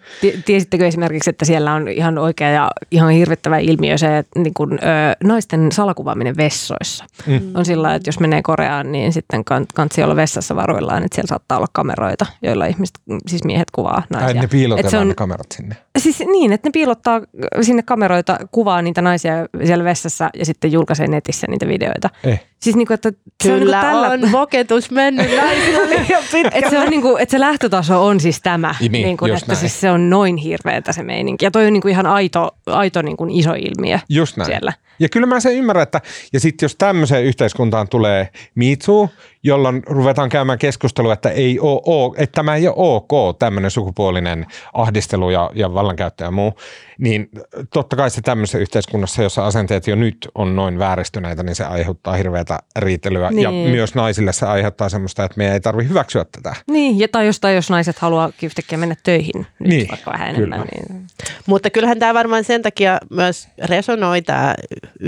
Tiesittekö 0.46 0.88
esimerkiksi, 0.88 1.30
että 1.30 1.46
siellä 1.46 1.74
on 1.74 1.88
ihan 1.88 2.18
oikea 2.18 2.50
ja 2.50 2.72
ihan 2.92 3.10
hirvittävä 3.10 3.58
ilmiö 3.58 3.98
se, 3.98 4.18
että 4.18 4.40
niin 4.40 4.54
kun, 4.54 4.74
ö, 4.74 4.78
naisten 5.24 5.72
salakuvaaminen 5.72 6.38
vessoissa. 6.38 7.06
Mm. 7.28 7.42
On 7.56 7.66
sillä 7.66 7.96
että 7.96 8.08
jos 8.08 8.20
menee 8.20 8.42
Koreaan, 8.42 8.92
niin 8.92 9.14
sitten 9.14 9.44
kansi 9.74 10.04
olla 10.04 10.16
vessassa 10.16 10.56
varuillaan, 10.56 11.04
että 11.04 11.16
siellä 11.16 11.28
saattaa 11.28 11.58
olla 11.58 11.68
kameroita, 11.74 12.26
joilla 12.42 12.66
ihmiset, 12.66 12.96
siis 13.28 13.44
miehet 13.44 13.72
kuvaa 13.72 14.04
naisia. 14.10 14.28
Ai 14.28 14.34
ne 14.34 14.48
piilotetaan 14.48 15.02
on, 15.02 15.08
ne 15.08 15.14
kamerat 15.14 15.52
sinne. 15.52 15.76
Siis 15.98 16.20
niin, 16.20 16.54
että 16.54 16.70
ne 16.70 16.72
piilottaa 16.72 17.22
sinne 17.62 17.84
kameroita, 17.84 18.40
kuvaa 18.52 18.82
niitä 18.82 19.02
naisia 19.02 19.34
siellä 19.66 19.84
vessassa 19.84 20.30
ja 20.34 20.46
sitten 20.46 20.72
julkaisee 20.82 21.08
netissä 21.08 21.48
niitä 21.50 21.68
videoita. 21.68 22.10
Eh. 22.24 22.44
Siis 22.62 22.76
niin 22.76 22.88
kuin, 22.88 22.96
että 22.96 23.12
Kyllä 23.44 23.58
on, 23.58 23.62
niin 23.62 23.72
tällä... 23.72 24.08
on 24.08 24.32
voketus 24.32 24.92
mennyt 24.92 25.30
liian 25.32 26.24
että 26.54 26.70
se, 26.70 26.80
on 26.80 26.90
niin 26.90 27.02
kuin, 27.02 27.22
että 27.22 27.32
se 27.32 27.40
lähtötaso 27.40 28.06
on 28.06 28.20
siis 28.20 28.42
tämä, 28.42 28.76
niin, 28.80 28.92
niin 28.92 29.18
kuin, 29.18 29.38
että 29.38 29.56
siis 29.56 29.82
se 29.82 29.92
on 29.92 30.10
noin 30.10 30.38
hirveätä 30.38 30.92
se 30.92 31.04
meininki. 31.04 31.46
Ja 31.46 31.52
toi 31.52 31.68
on 31.68 31.74
niin 31.74 31.82
kuin 31.82 31.92
ihan 31.92 32.06
aito, 32.06 32.52
aito 32.66 33.02
niin 33.02 33.18
kuin 33.18 33.30
iso 33.32 33.54
ilmiö 33.54 34.00
just 34.10 34.38
näin. 34.38 34.46
siellä. 34.46 34.74
Ja 35.00 35.10
kyllä 35.10 35.28
mä 35.28 35.40
sen 35.40 35.56
ymmärrän, 35.56 35.84
että 35.84 36.02
ja 36.34 36.40
sitten 36.40 36.66
jos 36.66 36.76
tämmöiseen 36.76 37.24
yhteiskuntaan 37.24 37.88
tulee 37.88 38.30
miitsu, 38.56 39.10
jolloin 39.44 39.84
ruvetaan 39.86 40.30
käymään 40.30 40.60
keskustelua, 40.60 41.14
että, 41.14 41.30
ei 41.30 41.60
ole, 41.60 41.82
ole, 41.86 42.16
että 42.18 42.36
tämä 42.36 42.56
ei 42.56 42.68
ole 42.68 42.76
ok, 42.78 43.40
tämmöinen 43.40 43.72
sukupuolinen 43.72 44.46
ahdistelu 44.74 45.30
ja, 45.30 45.52
ja 45.54 45.74
vallankäyttö 45.74 46.24
ja 46.24 46.32
muu, 46.32 46.54
niin 46.98 47.30
totta 47.74 47.96
kai 47.96 48.10
se 48.10 48.22
tämmöisessä 48.22 48.58
yhteiskunnassa, 48.58 49.24
jossa 49.24 49.46
asenteet 49.46 49.88
jo 49.88 49.96
nyt 49.96 50.28
on 50.36 50.56
noin 50.56 50.80
vääristyneitä, 50.80 51.44
niin 51.44 51.56
se 51.56 51.64
aiheuttaa 51.64 52.14
hirveätä 52.14 52.51
riitelyä. 52.76 53.30
Niin. 53.30 53.44
Ja 53.44 53.52
myös 53.52 53.96
naisille 53.96 54.34
se 54.34 54.46
aiheuttaa 54.46 54.90
semmoista, 54.90 55.24
että 55.24 55.38
meidän 55.38 55.54
ei 55.54 55.60
tarvitse 55.60 55.90
hyväksyä 55.90 56.26
tätä. 56.32 56.56
Niin, 56.68 57.00
ja 57.00 57.08
tai 57.08 57.26
jostain, 57.26 57.56
jos 57.56 57.70
naiset 57.70 58.00
haluaa 58.00 58.32
yhtäkkiä 58.44 58.78
mennä 58.78 58.96
töihin 59.04 59.48
nyt 59.60 59.70
niin, 59.70 59.88
vaikka 59.88 60.12
vähän 60.12 60.36
kyllä. 60.36 60.56
enemmän. 60.56 60.68
Niin. 60.90 61.08
Mutta 61.46 61.70
kyllähän 61.70 62.00
tämä 62.00 62.14
varmaan 62.14 62.44
sen 62.44 62.62
takia 62.62 62.98
myös 63.10 63.48
resonoi 63.64 64.22
tämä 64.22 64.56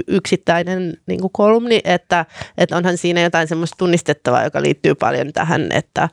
yksittäinen 0.07 0.97
niin 1.07 1.21
kuin 1.21 1.31
kolumni, 1.33 1.81
että, 1.83 2.25
että 2.57 2.77
onhan 2.77 2.97
siinä 2.97 3.21
jotain 3.21 3.47
semmoista 3.47 3.75
tunnistettavaa, 3.77 4.43
joka 4.43 4.61
liittyy 4.61 4.95
paljon 4.95 5.33
tähän, 5.33 5.71
että 5.71 6.09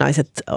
naiset 0.00 0.30
äh, 0.50 0.56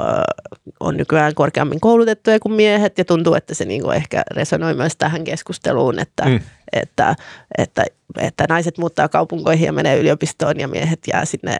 on 0.79 0.97
nykyään 0.97 1.35
korkeammin 1.35 1.79
koulutettuja 1.79 2.39
kuin 2.39 2.53
miehet 2.53 2.97
ja 2.97 3.05
tuntuu, 3.05 3.33
että 3.33 3.53
se 3.53 3.65
niin 3.65 3.83
kuin 3.83 3.95
ehkä 3.95 4.23
resonoi 4.31 4.73
myös 4.73 4.95
tähän 4.95 5.23
keskusteluun, 5.23 5.99
että, 5.99 6.25
mm. 6.25 6.39
että, 6.73 7.15
että, 7.57 7.85
että 8.17 8.45
naiset 8.49 8.77
muuttaa 8.77 9.09
kaupunkoihin 9.09 9.65
ja 9.65 9.73
menee 9.73 9.99
yliopistoon 9.99 10.59
ja 10.59 10.67
miehet 10.67 10.99
jää 11.13 11.25
sinne 11.25 11.57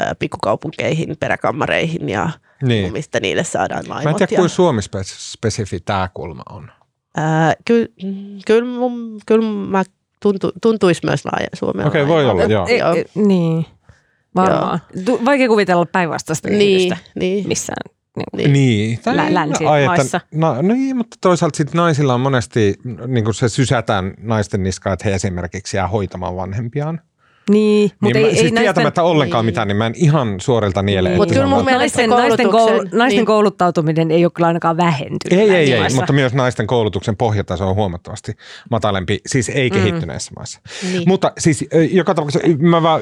äh, 0.00 0.10
pikkukaupunkeihin, 0.18 1.16
peräkammareihin 1.20 2.08
ja 2.08 2.30
niin. 2.62 2.92
mistä 2.92 3.20
niille 3.20 3.44
saadaan 3.44 3.84
vaimot. 3.88 4.04
Mä 4.04 4.10
en 4.10 4.16
tiedä, 4.16 4.36
kuinka 4.36 4.48
Suomi-spesifi 4.48 5.80
tämä 5.84 6.08
kulma 6.14 6.42
on. 6.50 6.70
Äh, 7.18 7.56
kyllä, 7.64 7.88
kyllä, 8.46 8.66
kyllä 9.26 9.44
mä 9.68 9.84
tuntu, 10.22 10.52
tuntuisi 10.62 11.00
myös 11.04 11.24
laaja 11.24 11.48
Suomen 11.54 11.86
Okei, 11.86 12.02
okay, 12.02 12.14
voi 12.14 12.26
olla, 12.26 12.44
joo. 12.44 12.66
E, 12.68 12.76
e, 12.76 13.04
niin, 13.14 13.66
varmaan. 14.34 14.80
Joo. 15.06 15.18
Vaikea 15.24 15.48
kuvitella 15.48 15.86
päinvastaista 15.86 16.48
niin, 16.48 16.96
niin. 17.14 17.48
missään 17.48 17.78
niin, 18.36 18.52
niin. 18.52 18.98
Lä- 19.06 19.34
länsimaissa. 19.34 20.20
No, 20.34 20.54
no 20.54 20.74
niin, 20.74 20.96
mutta 20.96 21.16
toisaalta 21.20 21.56
sit 21.56 21.74
naisilla 21.74 22.14
on 22.14 22.20
monesti, 22.20 22.74
niin 23.06 23.24
kuin 23.24 23.34
se 23.34 23.48
sysätään 23.48 24.14
naisten 24.18 24.62
niskaan, 24.62 24.94
että 24.94 25.08
he 25.08 25.14
esimerkiksi 25.14 25.76
jää 25.76 25.88
hoitamaan 25.88 26.36
vanhempiaan. 26.36 27.00
Niin, 27.50 27.90
mutta 28.00 28.18
niin 28.18 28.28
ei, 28.28 28.34
siis 28.34 28.44
ei 28.44 28.50
tietämättä 28.50 28.82
naisten, 28.82 29.04
ollenkaan 29.04 29.44
niin. 29.44 29.52
mitään, 29.52 29.68
niin 29.68 29.76
mä 29.76 29.86
en 29.86 29.92
ihan 29.96 30.40
suorilta 30.40 30.82
niele. 30.82 31.16
Mutta 31.16 31.34
kyllä 31.34 31.46
mun 31.46 31.64
mielestä 31.64 32.06
naisten, 32.06 32.10
naisten, 32.10 32.50
koulu, 32.50 32.82
naisten 32.92 33.08
niin. 33.08 33.26
kouluttautuminen 33.26 34.10
ei 34.10 34.24
ole 34.24 34.32
kyllä 34.34 34.46
ainakaan 34.46 34.76
vähentynyt. 34.76 35.40
Ei, 35.42 35.50
ei, 35.50 35.72
ei, 35.72 35.94
mutta 35.94 36.12
myös 36.12 36.34
naisten 36.34 36.66
koulutuksen 36.66 37.16
pohjataso 37.16 37.68
on 37.68 37.74
huomattavasti 37.74 38.32
matalempi, 38.70 39.18
siis 39.26 39.48
ei 39.48 39.70
mm. 39.70 39.74
kehittyneissä 39.74 40.32
maissa. 40.36 40.60
Niin. 40.82 41.02
Mutta 41.06 41.32
siis 41.38 41.64
joka 41.90 42.14
tapauksessa, 42.14 42.48
mä 42.58 42.82
vaan 42.82 43.00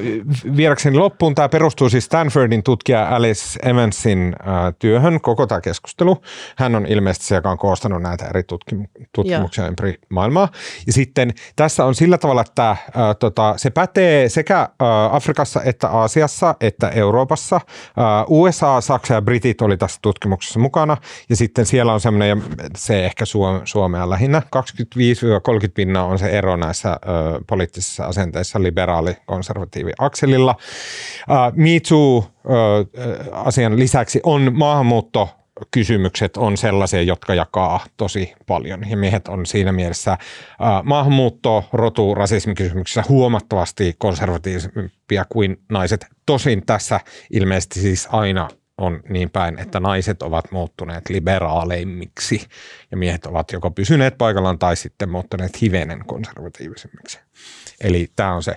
viedäkseni 0.55 0.97
loppuun, 0.97 1.35
tämä 1.35 1.49
perustuu 1.49 1.89
siis 1.89 2.05
Stanfordin 2.05 2.63
tutkija 2.63 3.15
Alice 3.15 3.59
Evansin 3.69 4.35
äh, 4.39 4.73
työhön, 4.79 5.21
koko 5.21 5.47
tämä 5.47 5.61
keskustelu. 5.61 6.21
Hän 6.57 6.75
on 6.75 6.85
ilmeisesti 6.85 7.25
se, 7.25 7.35
joka 7.35 7.51
on 7.51 7.57
koostanut 7.57 8.01
näitä 8.01 8.25
eri 8.25 8.41
tutkim- 8.41 9.07
tutkimuksia 9.15 9.63
Joo. 9.63 9.69
ympäri 9.69 9.95
maailmaa. 10.09 10.49
Ja 10.87 10.93
sitten 10.93 11.33
tässä 11.55 11.85
on 11.85 11.95
sillä 11.95 12.17
tavalla, 12.17 12.41
että 12.41 12.69
äh, 12.69 12.77
tota, 13.19 13.53
se 13.57 13.69
pätee 13.69 14.28
sekä 14.29 14.69
Afrikassa 15.11 15.61
että 15.63 15.89
Aasiassa 15.89 16.55
että 16.61 16.89
Euroopassa. 16.89 17.61
USA, 18.27 18.81
Saksa 18.81 19.13
ja 19.13 19.21
Britit 19.21 19.61
oli 19.61 19.77
tässä 19.77 19.99
tutkimuksessa 20.01 20.59
mukana 20.59 20.97
ja 21.29 21.35
sitten 21.35 21.65
siellä 21.65 21.93
on 21.93 21.99
semmoinen, 21.99 22.43
se 22.77 23.05
ehkä 23.05 23.25
Suomea 23.65 24.09
lähinnä, 24.09 24.41
25-30 24.55 25.71
pinnaa 25.73 26.05
on 26.05 26.19
se 26.19 26.29
ero 26.29 26.55
näissä 26.55 26.99
poliittisissa 27.47 28.05
asenteissa 28.05 28.63
liberaali-konservatiivi 28.63 29.91
akselilla. 29.99 30.55
Me 31.55 31.79
Too 31.89 32.25
asian 33.31 33.79
lisäksi 33.79 34.19
on 34.23 34.51
maahanmuutto 34.53 35.29
kysymykset 35.71 36.37
on 36.37 36.57
sellaisia, 36.57 37.01
jotka 37.01 37.33
jakaa 37.33 37.85
tosi 37.97 38.33
paljon. 38.47 38.89
Ja 38.89 38.97
miehet 38.97 39.27
on 39.27 39.45
siinä 39.45 39.71
mielessä 39.71 40.17
maahanmuutto, 40.83 41.65
rotu, 41.73 42.15
rasismikysymyksissä 42.15 43.03
huomattavasti 43.09 43.95
konservatiivisempia 43.97 45.25
kuin 45.29 45.61
naiset. 45.69 46.05
Tosin 46.25 46.65
tässä 46.65 46.99
ilmeisesti 47.31 47.79
siis 47.79 48.07
aina 48.11 48.49
on 48.77 48.99
niin 49.09 49.29
päin, 49.29 49.59
että 49.59 49.79
naiset 49.79 50.21
ovat 50.21 50.51
muuttuneet 50.51 51.09
liberaaleimmiksi 51.09 52.47
ja 52.91 52.97
miehet 52.97 53.25
ovat 53.25 53.51
joko 53.51 53.71
pysyneet 53.71 54.17
paikallaan 54.17 54.59
tai 54.59 54.75
sitten 54.75 55.09
muuttuneet 55.09 55.61
hivenen 55.61 56.05
konservatiivisemmiksi. 56.05 57.19
Eli 57.81 58.07
tämä 58.15 58.35
on 58.35 58.43
se 58.43 58.53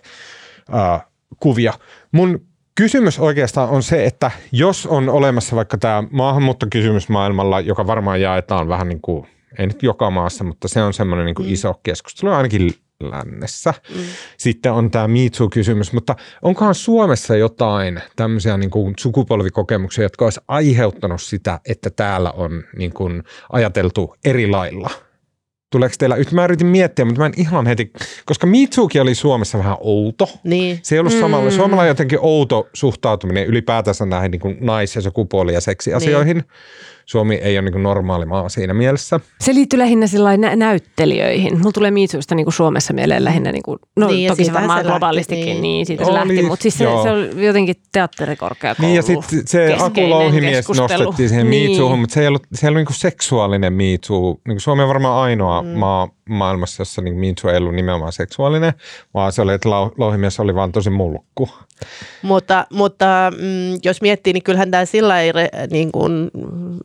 ää, 0.71 1.01
kuvia. 1.41 1.73
Mun 2.13 2.47
kysymys 2.75 3.19
oikeastaan 3.19 3.69
on 3.69 3.83
se, 3.83 4.05
että 4.05 4.31
jos 4.53 4.87
on 4.87 5.09
olemassa 5.09 5.57
vaikka 5.57 5.79
tämä 5.79 6.05
maahanmuuttokysymys 6.11 7.09
maailmalla, 7.09 7.61
joka 7.61 7.87
varmaan 7.87 8.21
jaetaan 8.21 8.69
vähän 8.69 8.89
niin 8.89 9.01
kuin, 9.01 9.27
ei 9.59 9.67
nyt 9.67 9.83
joka 9.83 10.11
maassa, 10.11 10.45
mutta 10.45 10.69
se 10.69 10.83
on 10.83 10.95
semmoinen 10.95 11.27
niin 11.27 11.35
kuin 11.35 11.47
mm. 11.47 11.53
iso 11.53 11.75
keskustelu 11.83 12.31
ainakin 12.31 12.75
lännessä. 13.01 13.75
Mm. 13.97 14.03
Sitten 14.37 14.73
on 14.73 14.91
tämä 14.91 15.09
MeToo-kysymys, 15.09 15.93
mutta 15.93 16.17
onkohan 16.43 16.75
Suomessa 16.75 17.37
jotain 17.37 18.01
tämmöisiä 18.17 18.57
niin 18.57 18.71
kuin 18.71 18.95
sukupolvikokemuksia, 18.99 20.05
jotka 20.05 20.25
olisi 20.25 20.41
aiheuttanut 20.49 21.23
sitä, 21.23 21.61
että 21.69 21.91
täällä 21.91 22.31
on 22.31 22.65
niin 22.77 22.93
kuin 22.93 23.23
ajateltu 23.53 24.15
eri 24.25 24.47
lailla– 24.47 24.91
Tuleeko 25.73 25.95
teillä, 25.99 26.17
mä 26.33 26.45
yritin 26.45 26.67
miettiä, 26.67 27.05
mutta 27.05 27.21
mä 27.21 27.27
en 27.27 27.33
ihan 27.37 27.67
heti, 27.67 27.93
koska 28.27 28.47
Mitsuki 28.47 29.01
oli 29.01 29.15
Suomessa 29.15 29.59
vähän 29.59 29.77
outo. 29.81 30.29
Niin. 30.45 30.79
Se 30.83 30.95
ei 30.95 30.99
ollut 30.99 31.13
samalla. 31.13 31.51
Mm. 31.51 31.57
Suomella 31.57 31.83
on 31.83 31.89
jotenkin 31.89 32.19
outo 32.23 32.69
suhtautuminen 32.75 33.47
ylipäätänsä 33.47 34.07
näihin 34.07 34.31
niin 34.31 34.41
kuin 34.41 34.57
nais- 34.61 34.97
ja 34.97 35.03
sukupuoli- 35.03 35.53
ja 35.53 35.61
seksiasioihin. 35.61 36.37
Niin. 36.37 36.47
Suomi 37.07 37.35
ei 37.35 37.59
ole 37.59 37.71
niin 37.71 37.83
normaali 37.83 38.27
maa 38.27 38.49
siinä 38.49 38.75
mielessä. 38.75 39.21
Se 39.41 39.55
liittyy 39.55 39.79
lähinnä 39.79 40.07
nä- 40.39 40.57
näyttelijöihin. 40.57 41.59
Mulla 41.59 41.73
tulee 41.73 41.91
Miitsuista 41.91 42.35
niin 42.35 42.53
Suomessa 42.53 42.93
mieleen 42.93 43.25
lähinnä, 43.25 43.53
niin 43.53 43.63
kuin, 43.63 43.79
no 43.97 44.07
niin, 44.07 44.29
toki 44.29 44.45
se 44.45 44.53
varmaan 44.53 44.85
globaalistikin, 44.85 45.45
niin. 45.47 45.63
niin 45.63 45.87
siitä 45.87 46.05
se 46.05 46.13
lähti, 46.13 46.43
mutta 46.43 46.63
siis 46.63 46.79
se, 46.79 46.85
se 47.03 47.11
on 47.11 47.43
jotenkin 47.43 47.75
teatterikorkeakoulu 47.93 48.87
Niin 48.87 48.97
ja 48.97 49.03
sitten 49.03 49.43
se 49.47 49.77
Aku 49.81 50.11
Louhimies 50.11 50.69
nostettiin 50.69 51.29
siihen 51.29 51.51
niin. 51.51 51.67
Miitsuuhun, 51.67 51.99
mutta 51.99 52.15
se 52.15 52.21
ei 52.21 52.27
ollut, 52.27 52.43
se 52.55 52.67
ei 52.67 52.69
ollut 52.69 52.89
niin 52.89 52.99
seksuaalinen 52.99 53.73
Miitsu. 53.73 54.41
Niin 54.49 54.61
Suomi 54.61 54.83
on 54.83 54.89
varmaan 54.89 55.23
ainoa 55.23 55.63
mm. 55.63 55.69
maa 55.69 56.09
maailmassa, 56.29 56.81
jossa 56.81 57.03
niin 57.03 57.17
Miitsu 57.17 57.49
ei 57.49 57.57
ollut 57.57 57.75
nimenomaan 57.75 58.13
seksuaalinen, 58.13 58.73
vaan 59.15 59.33
se 59.33 59.43
oli, 59.43 59.53
että 59.53 59.71
Louhimies 59.71 60.41
oli 60.41 60.55
vaan 60.55 60.73
tosi 60.73 60.91
mulkku. 60.91 61.49
Mutta, 62.23 62.67
mutta 62.73 63.33
mm, 63.39 63.79
jos 63.85 64.03
miettii, 64.03 64.33
niin 64.33 64.43
kyllähän 64.43 64.71
tämä 64.71 64.85
sillä 64.85 65.21
ei, 65.21 65.33
niin 65.71 65.93
kuin, 65.93 66.31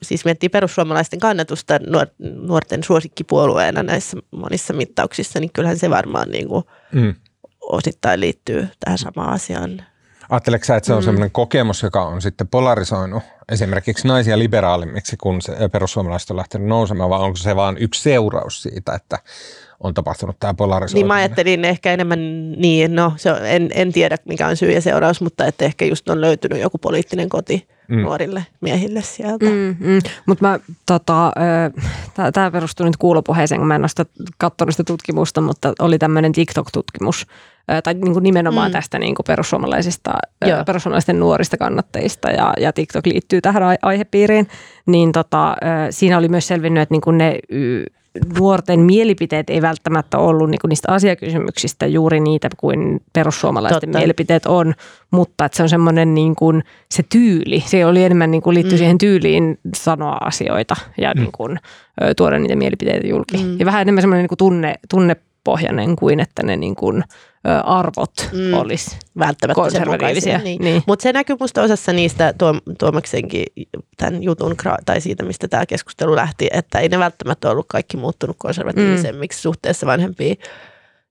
siis 0.01 0.25
miettii 0.25 0.49
perussuomalaisten 0.49 1.19
kannatusta 1.19 1.79
nuorten 2.19 2.83
suosikkipuolueena 2.83 3.83
näissä 3.83 4.17
monissa 4.31 4.73
mittauksissa, 4.73 5.39
niin 5.39 5.51
kyllähän 5.53 5.77
se 5.77 5.89
varmaan 5.89 6.29
niin 6.29 6.47
kuin 6.47 6.63
mm. 6.91 7.15
osittain 7.61 8.19
liittyy 8.19 8.67
tähän 8.79 8.97
samaan 8.97 9.33
asiaan. 9.33 9.81
Ajatteleeko 10.29 10.65
sä, 10.65 10.75
että 10.75 10.87
se 10.87 10.93
on 10.93 10.99
mm. 10.99 11.05
sellainen 11.05 11.31
kokemus, 11.31 11.83
joka 11.83 12.05
on 12.05 12.21
sitten 12.21 12.47
polarisoinut 12.47 13.23
esimerkiksi 13.51 14.07
naisia 14.07 14.39
liberaalimmiksi, 14.39 15.17
kun 15.17 15.41
se 15.41 15.69
perussuomalaiset 15.71 16.29
on 16.29 16.37
lähtenyt 16.37 16.67
nousemaan, 16.67 17.09
vai 17.09 17.19
onko 17.19 17.37
se 17.37 17.55
vain 17.55 17.77
yksi 17.79 18.01
seuraus 18.01 18.61
siitä, 18.61 18.93
että 18.93 19.19
on 19.79 19.93
tapahtunut 19.93 20.39
tämä 20.39 20.53
polarisoituminen. 20.53 21.01
Niin 21.03 21.07
mä 21.07 21.13
ajattelin 21.13 21.65
ehkä 21.65 21.93
enemmän 21.93 22.51
niin, 22.51 22.95
no 22.95 23.13
se 23.15 23.31
on, 23.31 23.45
en, 23.45 23.69
en 23.73 23.93
tiedä 23.93 24.17
mikä 24.25 24.47
on 24.47 24.57
syy 24.57 24.71
ja 24.71 24.81
seuraus, 24.81 25.21
mutta 25.21 25.45
että 25.45 25.65
ehkä 25.65 25.85
just 25.85 26.09
on 26.09 26.21
löytynyt 26.21 26.61
joku 26.61 26.77
poliittinen 26.77 27.29
koti 27.29 27.67
mm. 27.87 28.01
nuorille 28.01 28.45
miehille 28.61 29.01
sieltä. 29.01 29.45
Mm, 29.45 29.75
mm. 29.79 29.99
Mutta 30.25 30.47
mä, 30.47 30.59
tota, 30.85 31.31
tämä 32.33 32.51
perustuu 32.51 32.85
nyt 32.85 32.97
kuulopuheeseen, 32.97 33.59
kun 33.59 33.67
mä 33.67 33.75
en 33.75 33.81
ole 33.81 33.87
sitä 33.87 34.05
katsonut 34.37 34.73
sitä 34.73 34.83
tutkimusta, 34.83 35.41
mutta 35.41 35.73
oli 35.79 35.97
tämmöinen 35.97 36.31
TikTok-tutkimus, 36.31 37.25
tai 37.83 37.93
niin 37.93 38.13
kuin 38.13 38.23
nimenomaan 38.23 38.71
mm. 38.71 38.73
tästä 38.73 38.99
niin 38.99 39.15
kuin 39.15 39.23
perussuomalaisista, 39.27 40.13
Joo. 40.45 40.63
perussuomalaisten 40.65 41.19
nuorista 41.19 41.57
kannattajista 41.57 42.29
ja, 42.29 42.53
ja 42.59 42.73
TikTok 42.73 43.05
liittyy 43.05 43.41
tähän 43.41 43.63
aihepiiriin, 43.81 44.47
niin 44.85 45.11
tota, 45.11 45.55
siinä 45.89 46.17
oli 46.17 46.27
myös 46.27 46.47
selvinnyt, 46.47 46.81
että 46.81 46.93
niin 46.93 47.01
kuin 47.01 47.17
ne 47.17 47.39
nuorten 48.39 48.79
mielipiteet 48.79 49.49
ei 49.49 49.61
välttämättä 49.61 50.17
ollut 50.17 50.49
niin 50.49 50.59
kuin 50.61 50.69
niistä 50.69 50.91
asiakysymyksistä 50.91 51.85
juuri 51.85 52.19
niitä 52.19 52.49
kuin 52.57 53.01
perussuomalaisten 53.13 53.81
Totta. 53.81 53.97
mielipiteet 53.97 54.45
on, 54.45 54.73
mutta 55.11 55.45
että 55.45 55.55
se 55.55 55.63
on 55.63 55.69
semmoinen 55.69 56.13
niin 56.13 56.35
kuin 56.35 56.63
se 56.91 57.03
tyyli, 57.09 57.63
se 57.65 57.85
oli 57.85 58.03
enemmän 58.03 58.31
niin 58.31 58.41
kuin 58.41 58.53
liittyy 58.53 58.75
mm. 58.75 58.77
siihen 58.77 58.97
tyyliin 58.97 59.59
sanoa 59.75 60.17
asioita 60.21 60.75
ja 60.97 61.13
mm. 61.13 61.21
niin 61.21 61.31
kuin, 61.31 61.59
tuoda 62.17 62.39
niitä 62.39 62.55
mielipiteitä 62.55 63.07
julki. 63.07 63.37
Mm. 63.37 63.59
Ja 63.59 63.65
vähän 63.65 63.81
enemmän 63.81 64.01
semmoinen 64.01 64.23
niin 64.23 64.29
kuin 64.29 64.37
tunne, 64.37 64.75
tunnepohjainen 64.89 65.95
kuin 65.95 66.19
että 66.19 66.43
ne 66.43 66.57
niin 66.57 66.75
kuin, 66.75 67.03
arvot 67.63 68.29
mm. 68.33 68.53
olisi 68.53 68.97
välttämättä 69.19 69.61
konservatiivisia. 69.61 70.37
Niin. 70.37 70.61
Niin. 70.61 70.83
Mutta 70.87 71.03
se 71.03 71.13
näkyy 71.13 71.35
minusta 71.39 71.61
osassa 71.61 71.93
niistä 71.93 72.33
Tuomaksenkin 72.79 73.45
tämän 73.97 74.23
jutun, 74.23 74.55
tai 74.85 75.01
siitä, 75.01 75.23
mistä 75.23 75.47
tämä 75.47 75.65
keskustelu 75.65 76.15
lähti, 76.15 76.47
että 76.51 76.79
ei 76.79 76.89
ne 76.89 76.99
välttämättä 76.99 77.49
ollut 77.49 77.65
kaikki 77.69 77.97
muuttunut 77.97 78.35
konservatiivisemmiksi 78.39 79.39
mm. 79.39 79.41
suhteessa 79.41 79.87
vanhempiin 79.87 80.37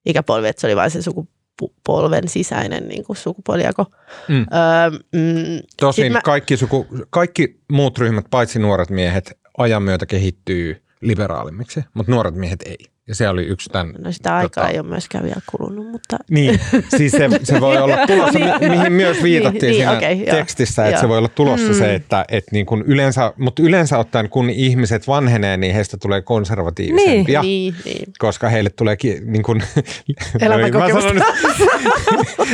ikäpolviin, 0.07 0.51
että 0.51 0.61
se 0.61 0.67
oli 0.67 0.77
vain 0.77 0.91
se 0.91 1.03
sukupolven 1.03 2.29
sisäinen 2.29 2.89
niin 2.89 3.05
kuin 3.05 3.17
sukupuolijako. 3.17 3.87
Mm. 4.29 4.47
Öö, 4.53 4.91
mm, 5.13 5.61
Tosin 5.81 6.13
mä... 6.13 6.21
kaikki, 6.25 6.57
suku, 6.57 6.87
kaikki 7.11 7.61
muut 7.73 7.99
ryhmät, 7.99 8.25
paitsi 8.31 8.59
nuoret 8.59 8.91
miehet, 8.91 9.39
ajan 9.59 9.83
myötä 9.83 10.07
kehittyy 10.07 10.83
liberaalimmiksi, 11.01 11.85
mutta 11.95 12.13
nuoret 12.13 12.35
miehet 12.35 12.63
ei. 12.63 12.96
Ja 13.09 13.15
se 13.15 13.29
oli 13.29 13.43
yksi 13.43 13.71
tämän... 13.71 13.95
No 13.99 14.13
sitä 14.13 14.37
aikaa 14.37 14.65
tota... 14.65 14.69
ei 14.69 14.79
ole 14.79 14.89
myöskään 14.89 15.25
vielä 15.25 15.41
kulunut, 15.47 15.87
mutta... 15.87 16.17
Niin, 16.31 16.61
siis 16.97 17.13
se, 17.13 17.29
se 17.43 17.61
voi 17.61 17.79
olla 17.79 17.97
tulossa, 18.07 18.39
mi- 18.39 18.69
mihin 18.69 18.93
myös 18.93 19.23
viitattiin 19.23 19.61
niin, 19.71 19.75
siinä 19.75 19.93
okay, 19.93 20.17
tekstissä, 20.17 20.83
joo. 20.83 20.89
että 20.89 21.01
se 21.01 21.09
voi 21.09 21.19
olla 21.19 21.29
tulossa 21.29 21.69
mm. 21.69 21.75
se, 21.75 21.95
että 21.95 22.25
et 22.29 22.45
niin 22.53 22.67
kun 22.67 22.85
yleensä, 22.87 23.33
mutta 23.37 23.63
yleensä 23.63 23.99
ottaen 23.99 24.29
kun 24.29 24.51
ihmiset 24.51 25.09
vanhenee, 25.09 25.57
niin 25.57 25.75
heistä 25.75 25.97
tulee 25.97 26.23
konservatiivisempia, 26.23 27.43
niin, 27.43 27.75
niin, 27.75 27.95
niin. 27.95 28.13
koska 28.19 28.49
heille 28.49 28.71
tulee 28.71 28.97
ki, 28.97 29.21
niin 29.25 29.43
kun, 29.43 29.63
Elämänkokemusta. 30.41 31.15
no, 31.15 31.25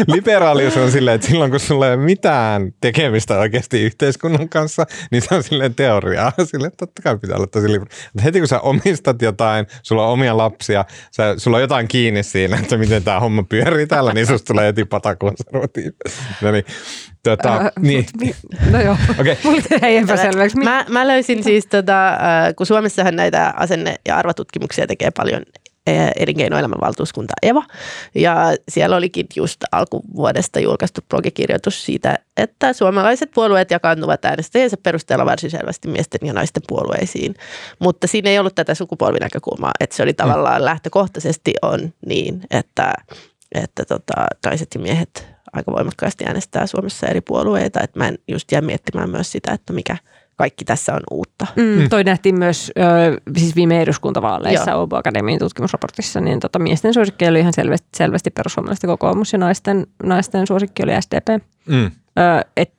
liberaalius 0.14 0.76
on 0.76 0.90
silleen, 0.90 1.14
että 1.14 1.26
silloin 1.26 1.50
kun 1.50 1.60
sulla 1.60 1.86
ei 1.86 1.94
ole 1.94 2.04
mitään 2.04 2.72
tekemistä 2.80 3.38
oikeasti 3.38 3.82
yhteiskunnan 3.82 4.48
kanssa, 4.48 4.86
niin 5.10 5.22
se 5.22 5.34
on 5.34 5.42
silleen 5.42 5.74
teoriaa, 5.74 6.32
silleen 6.44 6.72
totta 6.76 7.02
kai 7.02 7.18
pitää 7.18 7.36
olla 7.36 7.46
tosi 7.46 7.68
liberaali. 7.68 8.24
Heti 8.24 8.38
kun 8.38 8.48
sä 8.48 8.60
omistat 8.60 9.22
jotain, 9.22 9.66
sulla 9.82 10.06
on 10.06 10.12
omia 10.12 10.36
lapsia, 10.44 10.84
sä, 11.10 11.34
sulla 11.36 11.56
on 11.56 11.60
jotain 11.60 11.88
kiinni 11.88 12.22
siinä, 12.22 12.56
että 12.56 12.76
miten 12.76 13.04
tämä 13.04 13.20
homma 13.20 13.42
pyörii 13.42 13.86
täällä, 13.86 14.12
niin 14.12 14.26
susta 14.26 14.46
tulee 14.46 14.66
heti 14.66 14.84
patakonservatiivi. 14.84 15.90
No 16.40 16.52
niin, 16.52 16.64
tota, 17.22 17.56
äh, 17.56 17.70
niin. 17.80 18.06
Mi, 18.20 18.34
no 18.70 18.80
joo, 18.80 18.96
okay. 19.20 19.36
mulle 19.44 19.62
ei 19.82 19.96
epäselväksi. 19.96 20.56
Mä, 20.56 20.84
mä 20.88 21.08
löysin 21.08 21.44
siis, 21.44 21.66
tota, 21.66 22.18
kun 22.56 22.66
Suomessahan 22.66 23.16
näitä 23.16 23.54
asenne- 23.56 24.00
ja 24.08 24.16
arvotutkimuksia 24.16 24.86
tekee 24.86 25.10
paljon 25.16 25.42
elinkeinoelämän 25.86 26.80
valtuuskunta 26.80 27.34
EVA. 27.42 27.62
Ja 28.14 28.36
siellä 28.68 28.96
olikin 28.96 29.26
just 29.36 29.60
alkuvuodesta 29.72 30.60
julkaistu 30.60 31.00
blogikirjoitus 31.08 31.84
siitä, 31.84 32.18
että 32.36 32.72
suomalaiset 32.72 33.30
puolueet 33.34 33.70
jakaantuvat 33.70 34.24
äänestäjensä 34.24 34.76
perusteella 34.82 35.26
varsin 35.26 35.50
selvästi 35.50 35.88
miesten 35.88 36.26
ja 36.26 36.32
naisten 36.32 36.62
puolueisiin. 36.68 37.34
Mutta 37.78 38.06
siinä 38.06 38.30
ei 38.30 38.38
ollut 38.38 38.54
tätä 38.54 38.74
sukupolvinäkökulmaa, 38.74 39.72
että 39.80 39.96
se 39.96 40.02
oli 40.02 40.14
tavallaan 40.14 40.64
lähtökohtaisesti 40.64 41.54
on 41.62 41.92
niin, 42.06 42.40
että, 42.50 42.92
että 43.54 43.84
tota, 43.84 44.26
naiset 44.46 44.68
ja 44.74 44.80
miehet 44.80 45.26
aika 45.52 45.72
voimakkaasti 45.72 46.24
äänestää 46.24 46.66
Suomessa 46.66 47.06
eri 47.06 47.20
puolueita. 47.20 47.80
Että 47.80 47.98
mä 47.98 48.08
en 48.08 48.18
just 48.28 48.52
jää 48.52 48.60
miettimään 48.60 49.10
myös 49.10 49.32
sitä, 49.32 49.52
että 49.52 49.72
mikä– 49.72 49.96
kaikki 50.36 50.64
tässä 50.64 50.94
on 50.94 51.00
uutta. 51.10 51.46
Mm, 51.56 51.62
mm. 51.62 51.88
toi 51.88 52.04
nähtiin 52.04 52.38
myös 52.38 52.72
ö, 52.78 53.20
siis 53.36 53.56
viime 53.56 53.82
eduskuntavaaleissa 53.82 54.74
Obo 54.76 54.96
Akademiin 54.96 55.38
tutkimusraportissa, 55.38 56.20
niin 56.20 56.40
tota, 56.40 56.58
miesten 56.58 56.94
suosikki 56.94 57.28
oli 57.28 57.40
ihan 57.40 57.52
selvästi, 57.52 57.88
selvästi 57.96 58.30
perussuomalaisten 58.30 58.90
kokoomus 58.90 59.32
ja 59.32 59.38
naisten, 59.38 59.86
naisten 60.02 60.46
suosikki 60.46 60.82
oli 60.82 60.92
SDP. 61.02 61.42
Mm. 61.66 61.84
Ö, 61.84 61.90
et, 62.56 62.74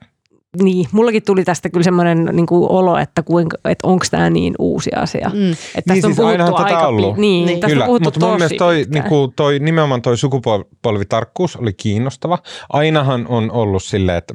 niin, 0.62 0.88
mullakin 0.92 1.24
tuli 1.24 1.44
tästä 1.44 1.70
kyllä 1.70 1.84
semmoinen 1.84 2.30
niin 2.32 2.46
kuin 2.46 2.72
olo, 2.72 2.98
että, 2.98 3.24
että 3.70 3.88
onko 3.88 4.06
tämä 4.12 4.30
niin 4.30 4.54
uusi 4.60 4.92
asia. 4.96 5.32
Mm. 5.34 5.52
Että 5.52 5.58
tästä 5.76 5.94
niin, 5.94 6.06
on 6.06 6.14
siis 6.14 6.18
puhuttu 6.18 6.56
aika 6.56 6.88
ollut. 6.88 7.18
Niin, 7.18 7.46
niin. 7.46 7.60
Tästä 7.60 7.74
kyllä, 7.74 7.84
on 7.84 7.88
puhuttu 7.88 8.08
mutta 8.08 8.26
mun 8.26 8.36
mielestä 8.36 8.58
toi, 8.58 8.86
niin 8.90 9.04
kuin, 9.04 9.34
toi, 9.36 9.60
nimenomaan 9.60 10.02
toi 10.02 10.18
sukupolvitarkkuus 10.18 11.56
oli 11.56 11.74
kiinnostava. 11.74 12.40
Ainahan 12.70 13.26
on 13.28 13.52
ollut 13.52 13.84
silleen, 13.84 14.18
että 14.18 14.34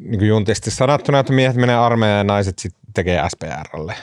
niin 0.00 0.18
kuin 0.18 0.28
juntisti 0.28 0.70
sanottuna, 0.70 1.18
että 1.18 1.32
miehet 1.32 1.56
menee 1.56 1.76
armeijaan 1.76 2.18
ja 2.18 2.24
naiset 2.24 2.58
sitten 2.58 2.92
tekee 2.94 3.22
SPRlle 3.28 3.94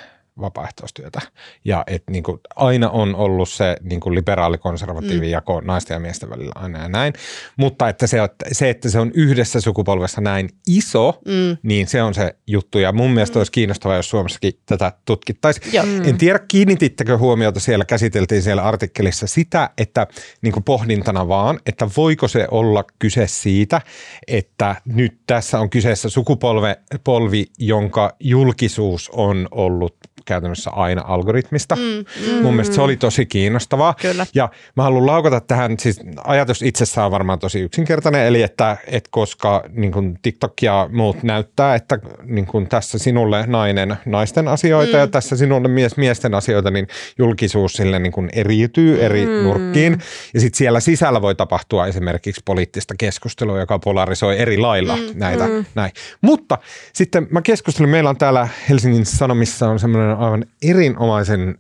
vapaaehtoistyötä. 0.42 1.22
Ja 1.66 1.84
et 1.88 2.04
niin 2.10 2.24
kuin 2.24 2.40
aina 2.56 2.90
on 2.90 3.16
ollut 3.16 3.50
se 3.50 3.78
niin 3.82 4.00
kuin 4.00 4.16
liberaali-konservatiivi 4.16 5.26
mm. 5.26 5.32
jako 5.32 5.62
naisten 5.62 5.96
ja 5.96 6.00
miesten 6.00 6.30
välillä 6.30 6.52
aina 6.56 6.80
ja 6.80 6.90
näin. 6.90 7.14
Mutta 7.58 7.90
että 7.90 8.08
se, 8.08 8.18
se, 8.52 8.70
että 8.70 8.90
se 8.90 9.00
on 9.00 9.12
yhdessä 9.14 9.62
sukupolvessa 9.62 10.22
näin 10.22 10.50
iso, 10.68 11.20
mm. 11.28 11.58
niin 11.64 11.88
se 11.88 12.04
on 12.04 12.14
se 12.14 12.36
juttu. 12.48 12.80
Ja 12.80 12.92
mun 12.92 13.12
mielestä 13.12 13.36
mm. 13.36 13.40
olisi 13.40 13.52
kiinnostavaa, 13.52 13.98
jos 13.98 14.10
Suomessakin 14.10 14.54
tätä 14.66 14.92
tutkittaisiin. 15.06 15.86
Mm. 15.86 16.10
En 16.10 16.18
tiedä, 16.18 16.40
kiinnitittekö 16.40 17.18
huomiota 17.18 17.60
siellä, 17.60 17.86
käsiteltiin 17.86 18.42
siellä 18.42 18.64
artikkelissa 18.64 19.28
sitä, 19.28 19.70
että 19.78 20.08
niin 20.42 20.54
kuin 20.54 20.64
pohdintana 20.64 21.28
vaan, 21.28 21.60
että 21.66 21.90
voiko 21.98 22.28
se 22.28 22.48
olla 22.52 22.84
kyse 23.00 23.28
siitä, 23.28 23.82
että 24.28 24.76
nyt 24.86 25.20
tässä 25.28 25.60
on 25.60 25.70
kyseessä 25.70 26.10
sukupolvi, 26.10 27.46
jonka 27.60 28.16
julkisuus 28.20 29.10
on 29.10 29.48
ollut 29.52 29.97
käytännössä 30.26 30.70
aina 30.70 31.04
algoritmista. 31.08 31.76
Mm, 31.76 31.82
mm, 31.82 32.42
Mun 32.42 32.54
mielestä 32.54 32.76
se 32.76 32.82
oli 32.82 32.98
tosi 32.98 33.26
kiinnostavaa. 33.26 33.94
Kyllä. 34.02 34.26
Ja 34.36 34.50
mä 34.76 34.84
haluan 34.84 35.06
laukata 35.06 35.42
tähän, 35.42 35.80
siis 35.80 36.00
ajatus 36.24 36.62
itsessään 36.62 37.06
on 37.06 37.12
varmaan 37.12 37.40
tosi 37.40 37.60
yksinkertainen, 37.60 38.26
eli 38.26 38.42
että, 38.42 38.78
että 38.88 39.10
koska 39.12 39.64
niin 39.70 39.92
kuin 39.92 40.20
TikTok 40.22 40.62
ja 40.62 40.90
muut 40.92 41.24
näyttää, 41.24 41.76
että 41.76 42.00
niin 42.24 42.46
kuin 42.46 42.68
tässä 42.68 42.98
sinulle 42.98 43.46
nainen 43.48 43.98
naisten 44.06 44.48
asioita 44.48 44.94
mm. 44.94 45.00
ja 45.00 45.08
tässä 45.08 45.36
sinulle 45.36 45.68
mies 45.68 45.98
miesten 45.98 46.34
asioita, 46.34 46.72
niin 46.72 46.88
julkisuus 47.18 47.74
sille 47.74 48.00
niin 48.00 48.12
kuin 48.12 48.30
eriytyy 48.34 49.06
eri 49.06 49.26
mm. 49.26 49.32
nurkkiin. 49.32 49.98
Ja 50.34 50.40
sitten 50.40 50.58
siellä 50.58 50.80
sisällä 50.80 51.22
voi 51.22 51.36
tapahtua 51.36 51.88
esimerkiksi 51.88 52.42
poliittista 52.46 52.94
keskustelua, 52.98 53.60
joka 53.60 53.80
polarisoi 53.80 54.40
eri 54.40 54.58
lailla 54.58 54.96
mm. 54.96 55.04
näitä. 55.14 55.48
Mm. 55.48 55.66
Näin. 55.76 55.92
Mutta 56.22 56.58
sitten 56.94 57.28
mä 57.32 57.42
keskustelin, 57.42 57.90
meillä 57.90 58.10
on 58.10 58.18
täällä 58.18 58.48
Helsingin 58.70 59.06
Sanomissa 59.06 59.70
on 59.70 59.80
semmoinen 59.80 60.07
aivan 60.12 60.46
erinomaisen 60.62 61.58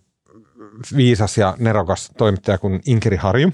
viisas 0.95 1.38
ja 1.38 1.56
nerokas 1.60 2.12
toimittaja 2.18 2.58
kuin 2.58 2.82
Inkeri 2.86 3.18
Harju. 3.18 3.52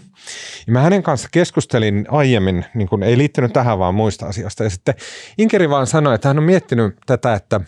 Ja 0.67 0.73
mä 0.73 0.81
hänen 0.81 1.03
kanssa 1.03 1.29
keskustelin 1.31 2.05
aiemmin, 2.09 2.65
niin 2.73 2.87
kuin 2.87 3.03
ei 3.03 3.17
liittynyt 3.17 3.53
tähän 3.53 3.79
vaan 3.79 3.95
muista 3.95 4.25
asioista. 4.25 4.63
Ja 4.63 4.69
sitten 4.69 4.95
Inkeri 5.37 5.69
vaan 5.69 5.87
sanoi, 5.87 6.15
että 6.15 6.27
hän 6.27 6.37
on 6.37 6.43
miettinyt 6.43 6.95
tätä, 7.05 7.33
että, 7.33 7.61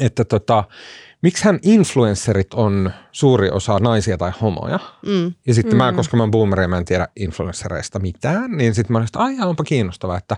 että 0.00 0.24
tota, 0.24 0.64
miksi 1.22 1.44
hän 1.44 1.58
influencerit 1.62 2.54
on 2.54 2.90
suuri 3.12 3.50
osa 3.50 3.78
naisia 3.78 4.18
tai 4.18 4.32
homoja. 4.40 4.78
Mm. 5.06 5.32
Ja 5.46 5.54
sitten 5.54 5.74
mm. 5.74 5.78
mä, 5.78 5.92
koska 5.92 6.16
mä 6.16 6.22
oon 6.22 6.30
boomeri 6.30 6.62
ja 6.62 6.68
mä 6.68 6.78
en 6.78 6.84
tiedä 6.84 7.08
influenssereista 7.16 7.98
mitään, 7.98 8.56
niin 8.56 8.74
sitten 8.74 8.92
mä 8.92 8.98
olin, 8.98 9.06
että 9.06 9.18
ai 9.18 9.34
onpa 9.40 9.64
kiinnostavaa, 9.64 10.18
että 10.18 10.36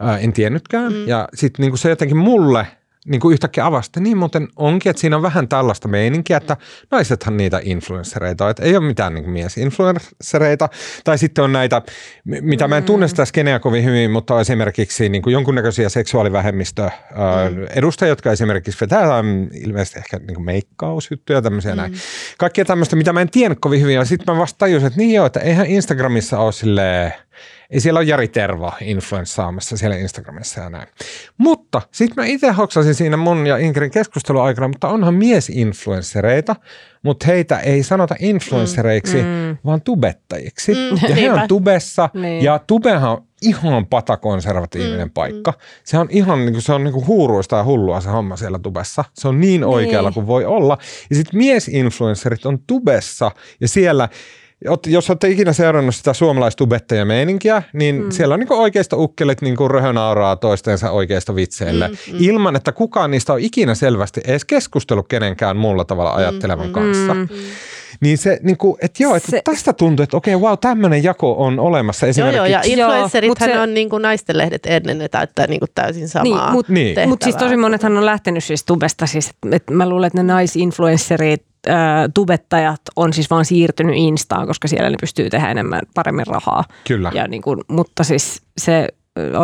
ää, 0.00 0.18
en 0.18 0.32
tiennytkään. 0.32 0.92
Mm. 0.92 1.08
Ja 1.08 1.28
sitten 1.34 1.66
niin 1.66 1.78
se 1.78 1.88
jotenkin 1.88 2.16
mulle– 2.16 2.66
niin 3.06 3.20
kuin 3.20 3.32
yhtäkkiä 3.32 3.66
avasta, 3.66 4.00
niin 4.00 4.16
muuten 4.16 4.48
onkin, 4.56 4.90
että 4.90 5.00
siinä 5.00 5.16
on 5.16 5.22
vähän 5.22 5.48
tällaista 5.48 5.88
meininkiä, 5.88 6.36
että 6.36 6.56
naisethan 6.90 7.36
niitä 7.36 7.60
influenssereita 7.62 8.50
että 8.50 8.62
ei 8.62 8.76
ole 8.76 8.86
mitään 8.86 9.14
niin 9.14 9.30
miesinfluenssereita, 9.30 10.68
tai 11.04 11.18
sitten 11.18 11.44
on 11.44 11.52
näitä, 11.52 11.82
mitä 12.24 12.68
mä 12.68 12.76
en 12.76 12.84
tunne 12.84 13.08
sitä 13.08 13.24
skeneä 13.24 13.58
kovin 13.58 13.84
hyvin, 13.84 14.10
mutta 14.10 14.40
esimerkiksi 14.40 15.08
niin 15.08 15.22
kuin 15.22 15.32
jonkunnäköisiä 15.32 15.88
seksuaalivähemmistö 15.88 16.82
mm. 16.82 17.66
edustajia, 17.76 18.10
jotka 18.10 18.32
esimerkiksi 18.32 18.80
vetää 18.80 19.24
ilmeisesti 19.54 19.98
ehkä 19.98 20.18
niin 20.18 20.34
kuin 20.34 20.44
meikkausjuttuja, 20.44 21.42
tämmöisiä 21.42 21.72
mm. 21.72 21.76
näin. 21.76 21.92
Kaikkea 22.38 22.64
tämmöistä, 22.64 22.96
mitä 22.96 23.12
mä 23.12 23.20
en 23.20 23.30
tiedä 23.30 23.56
kovin 23.60 23.80
hyvin, 23.80 23.94
ja 23.94 24.04
sitten 24.04 24.34
mä 24.34 24.40
vasta 24.40 24.58
tajusin, 24.58 24.86
että 24.86 24.98
niin 24.98 25.14
joo, 25.14 25.26
että 25.26 25.40
eihän 25.40 25.66
Instagramissa 25.66 26.38
ole 26.38 26.52
silleen, 26.52 27.12
ei 27.72 27.80
siellä 27.80 27.98
ole 27.98 28.06
Jari 28.06 28.28
Tervo 28.28 28.72
influenssaamassa 28.80 29.76
siellä 29.76 29.96
Instagramissa 29.96 30.60
ja 30.60 30.70
näin. 30.70 30.88
Mutta 31.38 31.82
sitten 31.90 32.22
mä 32.24 32.26
itse 32.26 32.50
hoksasin 32.50 32.94
siinä 32.94 33.16
mun 33.16 33.46
ja 33.46 33.56
Ingrin 33.56 33.90
keskustelun 33.90 34.42
aikana, 34.42 34.68
mutta 34.68 34.88
onhan 34.88 35.14
miesinfluenssereita, 35.14 36.56
mutta 37.02 37.26
heitä 37.26 37.58
ei 37.58 37.82
sanota 37.82 38.14
influenssereiksi, 38.18 39.16
mm, 39.16 39.28
mm. 39.28 39.56
vaan 39.64 39.82
tubettajiksi. 39.82 40.72
Mm, 40.74 41.08
ja 41.08 41.14
he 41.14 41.32
on 41.32 41.40
tubessa 41.48 42.08
niin. 42.14 42.44
ja 42.44 42.60
tubehan 42.66 43.18
ihan 43.42 43.86
patakonservatiivinen 43.86 45.08
Mm, 45.08 45.12
paikka. 45.12 45.52
Se 45.84 45.98
on 45.98 46.06
ihan 46.10 46.38
niin 46.38 46.52
kuin, 46.52 46.62
se 46.62 46.72
on 46.72 46.84
niin 46.84 46.92
kuin 46.92 47.06
huuruista 47.06 47.56
ja 47.56 47.64
hullua 47.64 48.00
se 48.00 48.10
homma 48.10 48.36
siellä 48.36 48.58
tubessa. 48.58 49.04
Se 49.14 49.28
on 49.28 49.40
niin 49.40 49.64
oikealla 49.64 50.08
Niin. 50.08 50.14
kuin 50.14 50.26
voi 50.26 50.44
olla. 50.44 50.78
Ja 51.10 51.16
sitten 51.16 51.38
miesinfluencerit 51.38 52.46
on 52.46 52.58
tubessa 52.66 53.30
ja 53.60 53.68
siellä 53.68 54.08
jos 54.86 55.10
olette 55.10 55.28
ikinä 55.28 55.52
seurannut 55.52 55.94
sitä 55.94 56.12
suomalaistubettajameininkiä, 56.12 57.62
niin 57.72 58.02
mm. 58.02 58.10
siellä 58.10 58.32
on 58.34 58.38
niinku 58.40 58.54
oikeista 58.54 58.96
ukkelit 58.96 59.42
niinku 59.42 59.68
röhönauraa 59.68 60.36
toistensa 60.36 60.90
oikeista 60.90 61.34
vitseille, 61.34 61.88
mm, 61.88 61.94
mm. 62.12 62.18
ilman 62.20 62.56
että 62.56 62.72
kukaan 62.72 63.10
niistä 63.10 63.32
on 63.32 63.40
ikinä 63.40 63.74
selvästi 63.74 64.20
edes 64.26 64.44
keskustellut 64.44 65.08
kenenkään 65.08 65.56
muulla 65.56 65.84
tavalla 65.84 66.12
ajattelevan 66.12 66.66
mm, 66.66 66.72
kanssa. 66.72 67.14
Mm. 67.14 67.28
Niin 68.00 68.18
se, 68.18 68.38
niinku, 68.42 68.78
että 68.82 69.02
joo, 69.02 69.16
että 69.16 69.30
Se- 69.30 69.40
tästä 69.44 69.72
tuntuu, 69.72 70.02
että 70.02 70.16
okei, 70.16 70.36
wow, 70.36 70.54
tämmöinen 70.60 71.04
jako 71.04 71.34
on 71.44 71.58
olemassa 71.60 72.06
esimerkiksi. 72.06 72.36
joo, 72.36 72.46
ja 72.46 72.62
Joo, 72.64 72.90
influencerithan 72.90 73.48
mut 73.48 73.54
se- 73.56 73.60
on 73.60 73.74
niin 73.74 73.90
kuin 73.90 74.02
naistenlehdet 74.02 74.66
ennen, 74.66 74.98
ne 74.98 75.08
täyttää 75.08 75.46
niin 75.46 75.58
kuin 75.60 75.70
täysin 75.74 76.08
samaa 76.08 76.44
Niin, 76.46 76.52
mut- 76.52 76.68
Niin. 76.68 76.86
tehtävää. 76.86 77.06
Mutta 77.08 77.24
siis 77.24 77.36
tosi 77.36 77.56
monethan 77.56 77.96
on 77.98 78.06
lähtenyt 78.06 78.44
siis 78.44 78.64
tubesta, 78.64 79.06
siis, 79.06 79.30
että 79.52 79.72
mä 79.74 79.88
luulen, 79.88 80.06
että 80.06 80.22
ne 80.22 80.32
naisinfluencerit, 80.32 81.42
tubettajat 82.14 82.80
on 82.96 83.12
siis 83.12 83.30
vaan 83.30 83.44
siirtynyt 83.44 83.94
Instaan, 83.96 84.46
koska 84.46 84.68
siellä 84.68 84.90
ne 84.90 84.96
pystyy 85.00 85.30
tehdä 85.30 85.50
enemmän, 85.50 85.80
paremmin 85.94 86.26
rahaa. 86.26 86.64
Kyllä. 86.88 87.10
Ja 87.14 87.28
niin 87.28 87.42
kuin, 87.42 87.60
mutta 87.68 88.04
siis 88.04 88.42
se, 88.58 88.88
öö, 89.18 89.34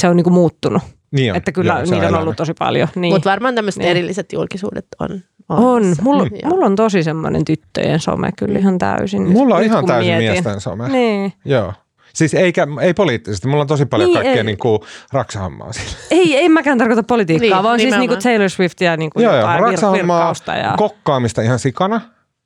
se 0.00 0.08
on 0.08 0.16
niin 0.16 0.24
kuin 0.24 0.34
muuttunut. 0.34 0.82
Niin 1.10 1.32
on. 1.32 1.36
Että 1.36 1.52
kyllä 1.52 1.72
Joo, 1.74 1.90
niitä 2.00 2.08
on 2.08 2.14
ollut 2.22 2.36
tosi 2.36 2.54
paljon. 2.58 2.88
Niin. 2.94 3.14
Mutta 3.14 3.30
varmaan 3.30 3.54
tämmöiset 3.54 3.78
Niin. 3.80 3.90
erilliset 3.90 4.32
julkisuudet 4.32 4.86
on 5.00 5.20
on. 5.48 5.94
Mulla, 6.02 6.22
Joo. 6.22 6.50
mulla 6.50 6.66
on 6.66 6.76
tosi 6.76 7.02
semmoinen 7.02 7.44
tyttöjen 7.44 8.00
some 8.00 8.30
kyllä 8.38 8.58
ihan 8.58 8.78
täysin. 8.78 9.28
Mulla 9.32 9.54
on 9.54 9.60
Nyt 9.60 9.70
ihan 9.70 9.86
täysin 9.86 10.16
mietin. 10.16 10.30
miesten 10.30 10.60
some. 10.60 10.88
Niin. 10.88 11.32
Joo. 11.44 11.72
Siis 12.18 12.34
eikä, 12.34 12.66
ei 12.80 12.94
poliittisesti. 12.94 13.48
Mulla 13.48 13.60
on 13.60 13.66
tosi 13.66 13.86
paljon 13.86 14.06
Niin, 14.08 14.14
kaikkea 14.14 14.34
ei. 14.36 14.44
niin 14.44 14.58
kuin 14.58 14.78
raksahommaa. 15.12 15.70
Ei, 16.10 16.36
ei 16.36 16.48
mäkään 16.48 16.78
tarkoita 16.78 17.02
politiikkaa, 17.02 17.56
Niin, 17.58 17.62
vaan 17.62 17.78
siis 17.78 17.86
nimenomaan. 17.90 18.08
niinku 18.10 18.22
Taylor 18.22 18.50
Swift 18.50 18.80
ja 18.80 18.96
niinku 18.96 19.20
Joo, 19.20 19.32
joo. 19.32 19.40
jotain 19.40 19.60
vir- 19.60 19.64
Raksahommaa, 19.66 20.18
virkkausta. 20.18 20.54
Ja... 20.54 20.74
kokkaamista 20.78 21.42
ihan 21.42 21.58
sikana. 21.58 22.00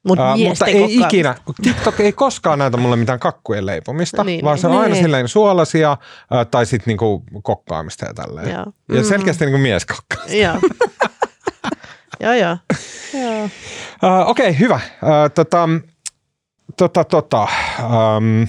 Mut 0.09 0.19
Ää, 0.19 0.37
mutta 0.37 0.67
ei 0.67 0.73
kokkaamista. 0.75 1.07
ikinä, 1.07 1.35
TikTok 1.63 2.01
ei 2.01 2.13
koskaan 2.13 2.59
näytä 2.59 2.77
mulle 2.77 2.97
mitään 2.97 3.19
kakkujen 3.19 3.67
leipomista, 3.67 4.25
Niin, 4.25 4.45
vaan 4.45 4.59
se 4.59 4.67
on 4.67 4.71
niin. 4.73 4.83
aina 4.83 4.93
Niin. 4.95 5.05
silleen 5.05 5.29
suolasia 5.29 5.97
ää, 6.31 6.45
tai 6.45 6.67
sitten 6.67 6.87
niinku 6.91 7.23
kokkaamista 7.43 8.07
ja 8.07 8.15
tälleen. 8.15 8.51
Joo. 8.51 8.67
Ja 8.99 9.05
selkeästi 9.05 9.45
niinku 9.45 9.59
mies 9.59 9.87
kokkaa. 9.87 10.35
Joo. 10.43 10.59
joo, 12.21 12.33
joo. 12.33 12.57
Joo. 13.23 13.45
Uh, 13.45 13.51
Okei, 14.31 14.49
okay, 14.51 14.59
hyvä. 14.61 14.75
Uh, 15.03 15.31
tota, 15.35 15.69
tota, 16.77 17.05
tota, 17.05 17.49
um, 18.17 18.47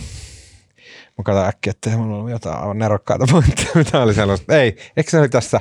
mä 1.17 1.23
katson 1.23 1.45
äkkiä, 1.45 1.71
että 1.71 1.89
mulla 1.89 2.17
on 2.17 2.31
jotain 2.31 2.57
aivan 2.57 2.77
nerokkaita 2.77 3.25
pointteja, 3.31 3.69
mitä 3.85 4.01
oli 4.01 4.13
sellaista. 4.13 4.57
Ei, 4.57 4.77
eikö 4.97 5.09
se 5.09 5.19
oli 5.19 5.29
tässä? 5.29 5.59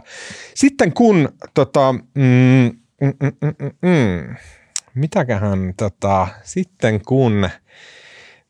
Sitten 0.55 0.93
kun, 0.93 1.29
tota, 1.55 1.93
mm, 1.93 2.71
mm, 3.01 3.13
mm, 3.21 3.33
mm, 3.41 3.55
mm, 3.59 3.71
mm, 3.83 4.37
mitäköhän, 4.95 5.75
tota, 5.77 6.29
sitten 6.43 7.01
kun 7.05 7.49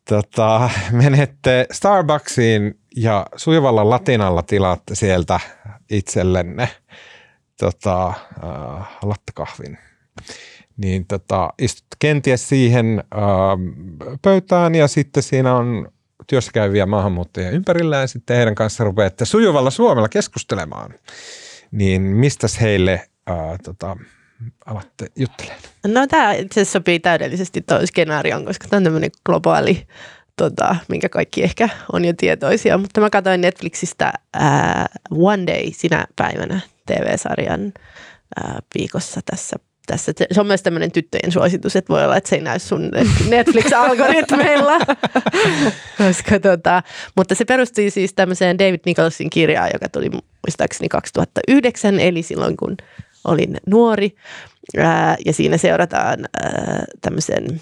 tota, 0.09 0.71
menette 0.93 1.67
Starbucksiin 1.73 2.79
ja 2.97 3.27
sujuvalla 3.37 3.91
latinalla 3.91 4.43
tilaatte 4.43 4.95
sieltä 4.95 5.41
itsellenne 5.91 6.69
tota, 7.59 8.09
äh, 8.09 8.99
lattekahvin, 9.03 9.79
niin 10.77 11.07
tota, 11.07 11.53
istut 11.59 11.87
kenties 11.99 12.49
siihen 12.49 13.05
äh, 13.15 13.21
pöytään 14.23 14.75
ja 14.75 14.89
sitten 14.89 15.23
siinä 15.23 15.57
on 15.57 15.93
työssä 16.27 16.53
käyviä 16.53 16.87
maahanmuuttajia 16.87 17.51
ympärillä 17.51 17.97
ja 17.97 18.07
sitten 18.07 18.37
heidän 18.37 18.55
kanssa 18.55 18.85
rupeatte 18.85 19.25
sujuvalla 19.25 19.71
suomella 19.71 20.09
keskustelemaan. 20.09 20.95
Niin 21.71 22.03
mistäs 22.03 22.61
heille 22.61 22.93
äh, 23.31 23.37
tota, 23.65 23.97
alatte 24.67 25.07
juttelemaan? 25.17 25.63
No 25.87 26.07
tämä 26.07 26.33
itse 26.33 26.61
asiassa 26.61 26.79
sopii 26.79 27.01
täydellisesti 27.01 27.61
tuon 27.61 27.87
skenaarioon, 27.87 28.45
koska 28.45 28.69
tämä 28.69 28.79
on 28.79 28.85
tämmöinen 28.85 29.11
globaali, 29.27 29.87
tota, 30.37 30.77
minkä 30.89 31.09
kaikki 31.09 31.43
ehkä 31.43 31.69
on 31.93 32.05
jo 32.05 32.13
tietoisia. 32.17 32.79
Mutta 32.79 33.01
mä 33.01 33.11
katsoin 33.11 33.41
Netflixistä 33.41 34.13
ää, 34.35 34.87
One 35.11 35.47
Day 35.47 35.71
sinä 35.73 36.07
päivänä 36.17 36.61
TV-sarjan 36.87 37.73
ää, 38.37 38.59
viikossa 38.75 39.21
tässä. 39.25 39.57
Tässä. 39.87 40.13
Se 40.33 40.41
on 40.41 40.47
myös 40.47 40.63
tämmöinen 40.63 40.93
tyttöjen 40.93 41.33
suositus, 41.33 41.77
että 41.77 41.93
voi 41.93 42.05
olla, 42.05 42.17
että 42.17 42.31
se 42.31 42.37
ei 42.37 42.43
näy 42.43 42.59
sun 42.59 42.91
Netflix-algoritmeilla. 43.29 44.79
Koska, 45.99 46.41
tota, 46.41 46.83
mutta 47.17 47.35
se 47.35 47.45
perustui 47.45 47.91
siis 47.91 48.15
tämmöiseen 48.15 48.59
David 48.59 48.81
Nicholsin 48.87 49.31
kirjaan, 49.31 49.71
joka 49.73 49.89
tuli 49.89 50.11
muistaakseni 50.47 50.89
2009, 50.89 52.01
eli 52.01 52.23
silloin 52.23 52.57
kun 52.57 52.77
olin 53.25 53.57
nuori. 53.67 54.15
Ää, 54.79 55.17
ja 55.27 55.33
siinä 55.33 55.57
seurataan 55.57 56.29
ää, 56.43 56.85
tämmöisen, 57.01 57.61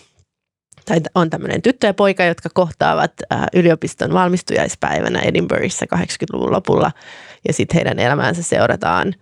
tai 0.85 1.01
on 1.15 1.31
tämmöinen 1.31 1.63
tyttö 1.63 1.87
ja 1.87 1.95
poika, 1.95 2.25
jotka 2.25 2.49
kohtaavat 2.55 3.13
ää, 3.31 3.47
yliopiston 3.55 4.13
valmistujaispäivänä 4.13 5.21
Edinburghissa 5.21 5.87
80-luvun 5.97 6.53
lopulla. 6.53 6.93
Ja 7.49 7.53
sitten 7.53 7.75
heidän 7.75 7.99
elämäänsä 7.99 8.43
seurataan 8.43 9.15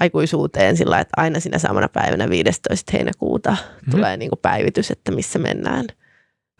aikuisuuteen 0.00 0.76
sillä, 0.76 1.00
että 1.00 1.14
aina 1.16 1.40
siinä 1.40 1.58
samana 1.58 1.88
päivänä 1.88 2.30
15. 2.30 2.92
heinäkuuta 2.92 3.50
mm-hmm. 3.50 3.90
tulee 3.90 4.16
niin 4.16 4.28
kuin 4.28 4.38
päivitys, 4.42 4.90
että 4.90 5.12
missä 5.12 5.38
mennään 5.38 5.84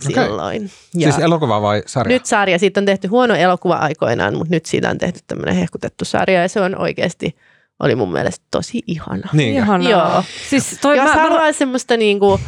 Okei. 0.05 0.25
silloin. 0.25 0.71
Ja. 0.95 1.13
Siis 1.13 1.25
elokuva 1.25 1.63
vai 1.63 1.83
sarja? 1.87 2.15
Nyt 2.15 2.27
sarja, 2.27 2.59
siitä 2.59 2.81
on 2.81 2.87
tehty 2.87 3.09
huono 3.09 3.35
elokuva 3.35 3.75
aikoinaan, 3.75 4.37
mutta 4.37 4.55
nyt 4.55 4.67
siitä 4.67 4.91
on 4.91 4.99
tehty 4.99 5.21
tämmöinen 5.27 5.55
hehkutettu 5.55 6.05
sarja 6.05 6.43
ja 6.43 6.49
se 6.49 6.61
on 6.61 6.79
oikeasti, 6.79 7.37
oli 7.81 7.95
mun 7.95 8.13
mielestä 8.13 8.47
tosi 8.51 8.83
ihana. 8.87 9.29
Niinkö? 9.33 9.61
Ihanaa. 9.61 9.91
Joo. 9.91 10.25
Siis 10.49 10.79
toi, 10.83 10.97
Jos 10.97 11.09
mä, 11.09 11.15
mä, 11.15 11.23
haluaa 11.23 11.53
semmoista 11.53 11.97
niinku, 11.97 12.41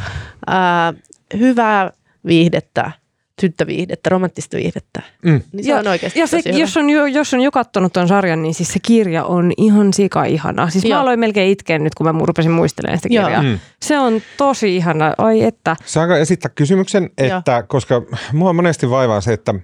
äh, 0.50 1.02
hyvää 1.38 1.92
viihdettä, 2.26 2.92
tyttöviihdettä, 3.40 4.10
romanttista 4.10 4.56
viihdettä, 4.56 5.02
Mm. 5.24 5.40
niin 5.52 5.64
se 5.64 5.70
Ja- 5.70 5.78
on 5.78 5.86
oikeasti 5.86 6.18
ja 6.18 6.26
se, 6.26 6.40
hyvä. 6.46 6.58
jos, 6.58 6.76
on 6.76 6.90
jo, 6.90 7.06
jos 7.06 7.34
on 7.34 7.40
jo 7.40 7.50
kattonut 7.50 7.92
ton 7.92 8.08
sarjan, 8.08 8.42
niin 8.42 8.54
siis 8.54 8.72
se 8.72 8.78
kirja 8.82 9.24
on 9.24 9.52
ihan 9.56 9.92
sika 9.92 10.24
ihana. 10.24 10.70
Siis 10.70 10.84
mä 10.84 10.90
Joo. 10.90 11.00
aloin 11.00 11.20
melkein 11.20 11.50
itkeä 11.50 11.78
nyt, 11.78 11.94
kun 11.94 12.06
mä 12.16 12.24
rupesin 12.24 12.50
muistelemaan 12.52 12.98
sitä 12.98 13.08
kirjaa. 13.08 13.42
Mm. 13.42 13.58
Se 13.82 13.98
on 13.98 14.20
tosi 14.36 14.76
ihana. 14.76 15.14
Ai 15.18 15.42
että. 15.42 15.76
Saanko 15.84 16.14
esittää 16.14 16.50
kysymyksen, 16.54 17.10
että 17.18 17.64
koska 17.68 18.02
mua 18.32 18.52
monesti 18.52 18.90
vaivaa 18.90 19.20
se, 19.20 19.32
että 19.32 19.54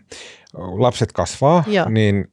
lapset 0.78 1.12
kasvaa, 1.12 1.64
Joo. 1.66 1.88
niin 1.88 2.28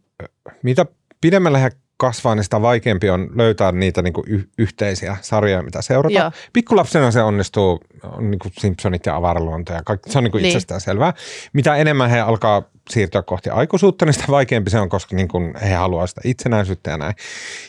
mitä 0.63 0.85
pidemmälle 1.21 1.61
he 1.61 1.71
kasvaa, 2.01 2.35
niin 2.35 2.43
sitä 2.43 2.61
vaikeampi 2.61 3.09
on 3.09 3.29
löytää 3.35 3.71
niitä 3.71 4.01
niin 4.01 4.13
kuin 4.13 4.25
y- 4.27 4.47
yhteisiä 4.57 5.17
sarjoja, 5.21 5.61
mitä 5.63 5.81
seurata. 5.81 6.19
Joo. 6.19 6.31
Pikkulapsena 6.53 7.11
se 7.11 7.21
onnistuu, 7.21 7.79
on 8.03 8.31
niin 8.31 8.39
kuin 8.39 8.51
Simpsonit 8.59 9.05
ja 9.05 9.15
avaruusluonto 9.15 9.73
ja 9.73 9.81
kaikki, 9.85 10.11
se 10.11 10.17
on 10.17 10.23
niin 10.23 10.31
kuin 10.31 10.41
Niin. 10.41 10.49
itsestään 10.49 10.81
selvää. 10.81 11.13
Mitä 11.53 11.75
enemmän 11.75 12.09
he 12.09 12.19
alkaa 12.19 12.63
siirtyä 12.89 13.21
kohti 13.21 13.49
aikuisuutta, 13.49 14.05
niin 14.05 14.13
sitä 14.13 14.25
vaikeampi 14.29 14.69
se 14.69 14.79
on, 14.79 14.89
koska 14.89 15.15
niin 15.15 15.27
kuin 15.27 15.53
he 15.61 15.73
haluaa 15.73 16.07
sitä 16.07 16.21
itsenäisyyttä 16.25 16.91
ja 16.91 16.97
näin. 16.97 17.13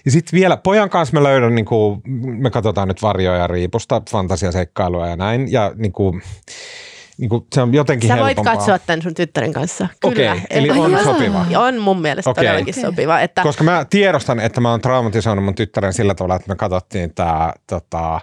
Ja 0.04 0.10
sitten 0.10 0.40
vielä 0.40 0.56
pojan 0.56 0.90
kanssa 0.90 1.14
me 1.14 1.22
löydän, 1.22 1.54
niin 1.54 1.64
kuin, 1.64 2.02
me 2.24 2.50
katsotaan 2.50 2.88
nyt 2.88 3.02
varjoja 3.02 3.38
ja 3.38 3.46
riipusta, 3.46 4.02
fantasiaseikkailua 4.10 5.06
ja 5.08 5.16
näin, 5.16 5.52
ja 5.52 5.72
niin 5.76 5.92
kuin, 5.92 6.22
niin 7.22 7.28
kuin, 7.28 7.46
se 7.54 7.62
on 7.62 7.74
jotenkin 7.74 8.08
Sä 8.08 8.16
voit 8.16 8.26
helpompaa. 8.26 8.56
katsoa 8.56 8.78
tämän 8.78 9.02
sun 9.02 9.14
tyttären 9.14 9.52
kanssa. 9.52 9.88
Okei, 10.04 10.28
Kyllä. 10.28 10.40
eli 10.50 10.70
on 10.70 10.92
jaa. 10.92 11.04
sopiva. 11.04 11.46
On 11.56 11.78
mun 11.78 12.00
mielestä 12.00 12.30
Okei. 12.30 12.44
todellakin 12.44 12.74
sopiva. 12.74 13.20
Että, 13.20 13.42
Koska 13.42 13.64
mä 13.64 13.86
tiedostan, 13.90 14.40
että 14.40 14.60
mä 14.60 14.70
oon 14.70 14.80
traumatisoinut 14.80 15.44
mun 15.44 15.54
tyttären 15.54 15.92
sillä 15.92 16.14
tavalla, 16.14 16.36
että 16.36 16.48
me 16.48 16.56
katsottiin 16.56 17.14
tää 17.14 17.52
tota, 17.66 18.20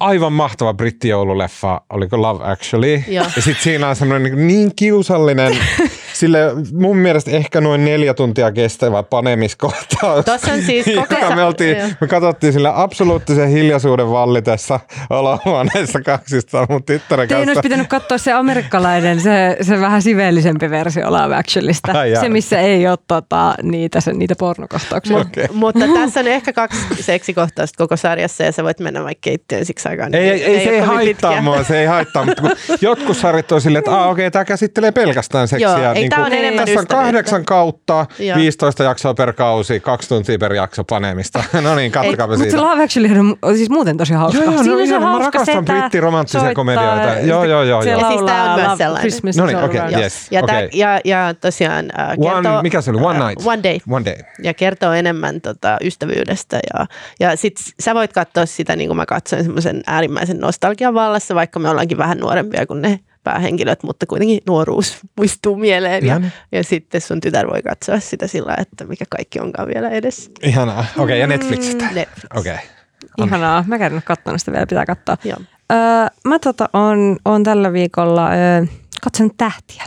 aivan 0.00 0.32
mahtava 0.32 0.74
brittijoululeffa, 0.74 1.80
oliko 1.90 2.22
Love 2.22 2.44
Actually? 2.44 3.02
Joo. 3.08 3.26
Ja 3.36 3.42
sitten 3.42 3.62
siinä 3.62 3.88
on 3.88 3.96
semmoinen 3.96 4.32
niin, 4.32 4.46
niin 4.46 4.72
kiusallinen, 4.76 5.52
sille 6.14 6.38
mun 6.72 6.96
mielestä 6.96 7.30
ehkä 7.30 7.60
noin 7.60 7.84
neljä 7.84 8.14
tuntia 8.14 8.52
kestävä 8.52 9.02
panemiskohtaus. 9.02 10.24
Tossa 10.24 10.52
on 10.52 10.62
siis 10.62 10.86
sa- 11.20 11.36
me, 11.36 11.44
oltiin, 11.44 11.76
me 12.00 12.06
katsottiin 12.06 12.52
sillä 12.52 12.72
absoluuttisen 12.82 13.48
hiljaisuuden 13.48 14.10
vallitessa 14.10 14.80
olohuoneessa 15.10 16.00
kaksistaan 16.00 16.66
mun 16.68 16.82
tyttären 16.84 17.28
Teidän 17.28 17.44
kanssa. 17.46 17.58
olisi 17.58 17.68
pitänyt 17.68 17.88
katsoa 17.88 18.18
se 18.18 18.32
amerikkalainen, 18.32 19.20
se, 19.20 19.56
se 19.60 19.80
vähän 19.80 20.02
siveellisempi 20.02 20.70
versio 20.70 21.12
Love 21.12 21.36
Actuallysta. 21.36 22.06
Jaa. 22.06 22.20
se, 22.22 22.28
missä 22.28 22.60
ei 22.60 22.88
ole 22.88 22.98
tota, 23.08 23.54
niitä, 23.62 24.00
se, 24.00 24.12
niitä 24.12 24.34
pornokohtauksia. 24.38 25.16
Mut, 25.18 25.26
Okei. 25.26 25.46
Mutta 25.52 25.84
tässä 25.94 26.20
on 26.20 26.26
ehkä 26.28 26.52
kaksi 26.52 26.78
seksikohtausta 27.00 27.76
koko 27.78 27.96
sarjassa 27.96 28.44
ja 28.44 28.52
sä 28.52 28.64
voit 28.64 28.80
mennä 28.80 29.04
vaikka 29.04 29.20
keittiöön 29.20 29.64
siksi 29.64 29.88
aikaa. 29.88 30.08
niin 30.08 30.22
Ei, 30.22 30.30
ei, 30.30 30.44
ei, 30.44 30.64
se 30.64 30.70
ei 30.70 30.80
haittaa 30.80 31.30
pitkiä. 31.30 31.42
mua, 31.42 31.62
se 31.64 31.80
ei 31.80 31.86
haittaa, 31.86 32.24
mutta 32.24 32.42
jotkut 32.80 33.16
sarjat 33.16 33.52
on 33.52 33.60
silleen, 33.60 33.78
että 33.78 34.00
ah, 34.02 34.10
okei, 34.10 34.30
tämä 34.30 34.44
käsittelee 34.44 34.92
pelkästään 34.92 35.48
seksiä, 35.48 35.68
Joo, 35.68 35.92
niinku, 36.04 36.16
tää 36.16 36.24
on 36.24 36.32
enemmän 36.32 36.66
tässä 36.66 36.80
on 36.80 36.86
kahdeksan 36.86 37.44
kautta, 37.44 38.06
Joo. 38.18 38.36
15 38.36 38.82
jaksoa 38.84 39.14
per 39.14 39.32
kausi, 39.32 39.80
kaksi 39.80 40.08
tuntia 40.08 40.38
per 40.38 40.52
jakso 40.52 40.84
panemista. 40.84 41.44
no 41.62 41.74
niin, 41.74 41.92
kattokaa 41.92 42.26
Mutta 42.26 42.38
se 42.38 42.50
siitä. 42.50 42.62
Love 42.62 42.84
Actually 42.84 43.36
on 43.42 43.56
siis 43.56 43.70
muuten 43.70 43.96
tosi 43.96 44.14
hauska. 44.14 44.42
Joo, 44.42 44.52
joo, 44.52 44.62
Siinä 44.62 44.74
no 44.74 44.80
on 44.80 44.86
se 44.86 44.90
ihan, 44.90 45.02
mä 45.02 45.08
hauska 45.08 45.24
rakastan 45.24 45.64
brittiromanttisia 45.64 46.54
komedioita. 46.54 47.02
ja 47.02 47.20
Joo, 47.26 47.44
joo, 47.44 47.62
joo, 47.62 47.82
se 47.82 47.90
joo. 47.90 48.00
Ja 48.00 48.08
siis 48.08 48.22
tää 48.22 48.54
on 48.54 48.60
myös 48.60 48.78
sellainen. 48.78 49.00
Christmas 49.00 49.36
No 49.36 49.46
niin, 49.46 49.58
okei, 49.58 49.80
around. 49.80 49.98
yes. 49.98 50.26
Ja, 50.30 50.42
tää, 50.42 50.68
ja, 50.72 51.00
ja 51.04 51.34
tosiaan 51.40 51.90
äh, 51.98 52.08
kertoo... 52.08 52.52
One, 52.52 52.62
mikä 52.62 52.80
se 52.80 52.90
oli? 52.90 53.00
One 53.02 53.18
äh, 53.18 53.28
night? 53.28 53.46
One 53.46 53.62
day. 53.62 53.78
One 53.90 54.04
day. 54.04 54.16
Ja 54.42 54.54
kertoo 54.54 54.92
enemmän 54.92 55.40
tota, 55.40 55.76
ystävyydestä. 55.82 56.60
Ja, 56.74 56.86
ja 57.20 57.36
sit 57.36 57.54
sä 57.80 57.94
voit 57.94 58.12
katsoa 58.12 58.46
sitä, 58.46 58.76
niin 58.76 58.88
kuin 58.88 58.96
mä 58.96 59.06
katsoin, 59.06 59.44
semmoisen 59.44 59.82
äärimmäisen 59.86 60.38
nostalgian 60.38 60.94
vallassa, 60.94 61.34
vaikka 61.34 61.58
me 61.58 61.70
ollaankin 61.70 61.98
vähän 61.98 62.18
nuorempia 62.18 62.66
kuin 62.66 62.82
ne 62.82 63.00
päähenkilöt, 63.24 63.82
mutta 63.82 64.06
kuitenkin 64.06 64.40
nuoruus 64.46 64.98
muistuu 65.16 65.56
mieleen. 65.56 66.06
Ja, 66.06 66.20
ja 66.52 66.64
sitten 66.64 67.00
sun 67.00 67.20
tytär 67.20 67.46
voi 67.50 67.62
katsoa 67.62 68.00
sitä 68.00 68.26
sillä, 68.26 68.56
että 68.58 68.84
mikä 68.84 69.04
kaikki 69.10 69.40
onkaan 69.40 69.68
vielä 69.68 69.90
edessä. 69.90 70.30
Ihanaa. 70.42 70.80
Okei, 70.80 71.02
okay, 71.02 71.16
ja 71.16 71.26
Netflixistä. 71.26 71.84
Netflix. 71.84 72.24
Okei. 72.36 72.52
Okay. 72.52 73.26
Ihanaa. 73.26 73.64
Mä 73.66 73.76
en 73.76 74.02
katsonut 74.04 74.40
sitä 74.40 74.52
vielä, 74.52 74.66
pitää 74.66 74.86
katsoa. 74.86 75.16
Joo. 75.24 75.36
Öö, 75.72 75.78
mä 76.24 76.38
tota 76.38 76.68
on, 76.72 77.16
on 77.24 77.42
tällä 77.42 77.72
viikolla 77.72 78.30
öö, 78.30 78.64
katsonut 79.04 79.36
tähtiä. 79.36 79.84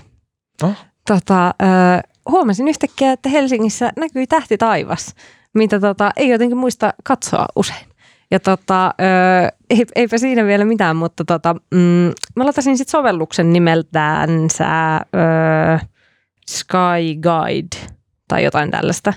Oh. 0.63 0.75
Tota, 1.07 1.47
öö, 1.47 1.67
huomasin 2.29 2.67
yhtäkkiä, 2.67 3.11
että 3.11 3.29
Helsingissä 3.29 3.91
näkyy 3.97 4.27
tähti 4.27 4.57
taivas, 4.57 5.15
mitä 5.53 5.79
tota, 5.79 6.11
ei 6.15 6.29
jotenkin 6.29 6.57
muista 6.57 6.93
katsoa 7.03 7.45
usein. 7.55 7.87
Ja 8.31 8.39
tota, 8.39 8.93
öö, 9.01 9.49
ei, 9.69 9.85
eipä 9.95 10.17
siinä 10.17 10.45
vielä 10.45 10.65
mitään, 10.65 10.95
mutta 10.95 11.25
tota, 11.25 11.55
mm, 11.73 12.11
mä 12.35 12.45
latasin 12.45 12.77
sitten 12.77 12.91
sovelluksen 12.91 13.53
nimeltäänsä 13.53 14.95
öö, 14.95 15.77
Sky 16.49 17.15
Guide 17.21 17.91
tai 18.27 18.43
jotain 18.43 18.71
tällaista. 18.71 19.13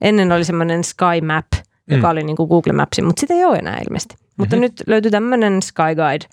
Ennen 0.00 0.32
oli 0.32 0.44
semmoinen 0.44 0.84
Sky 0.84 1.20
Map, 1.26 1.46
joka 1.90 2.06
Mm. 2.06 2.10
oli 2.10 2.22
niin 2.22 2.36
kuin 2.36 2.48
Google 2.48 2.72
Maps, 2.72 3.00
mutta 3.02 3.20
sitä 3.20 3.34
ei 3.34 3.44
ole 3.44 3.56
enää 3.58 3.78
ilmeisesti. 3.88 4.14
Mutta 4.36 4.56
Mhm. 4.56 4.60
nyt 4.60 4.72
löytyy 4.86 5.10
tämmöinen 5.10 5.62
Sky 5.62 5.82
Guide. 5.96 6.26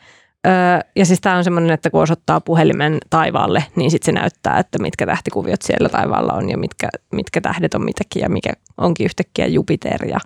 Öö, 0.47 0.51
ja 0.95 1.05
siis 1.05 1.21
tämä 1.21 1.35
on 1.37 1.43
semmoinen, 1.43 1.71
että 1.71 1.89
kun 1.89 2.01
osoittaa 2.01 2.41
puhelimen 2.41 2.97
taivaalle, 3.09 3.63
niin 3.75 3.91
sitten 3.91 4.05
se 4.05 4.11
näyttää, 4.21 4.59
että 4.59 4.79
mitkä 4.79 5.05
tähtikuviot 5.05 5.61
siellä 5.61 5.89
taivaalla 5.89 6.33
on 6.33 6.49
ja 6.49 6.57
mitkä, 6.57 6.89
mitkä 7.13 7.41
tähdet 7.41 7.73
on 7.73 7.85
mitäkin 7.85 8.21
ja 8.21 8.29
mikä 8.29 8.53
onkin 8.77 9.05
yhtäkkiä 9.05 9.47
Jupiter 9.47 10.05
ja 10.05 10.17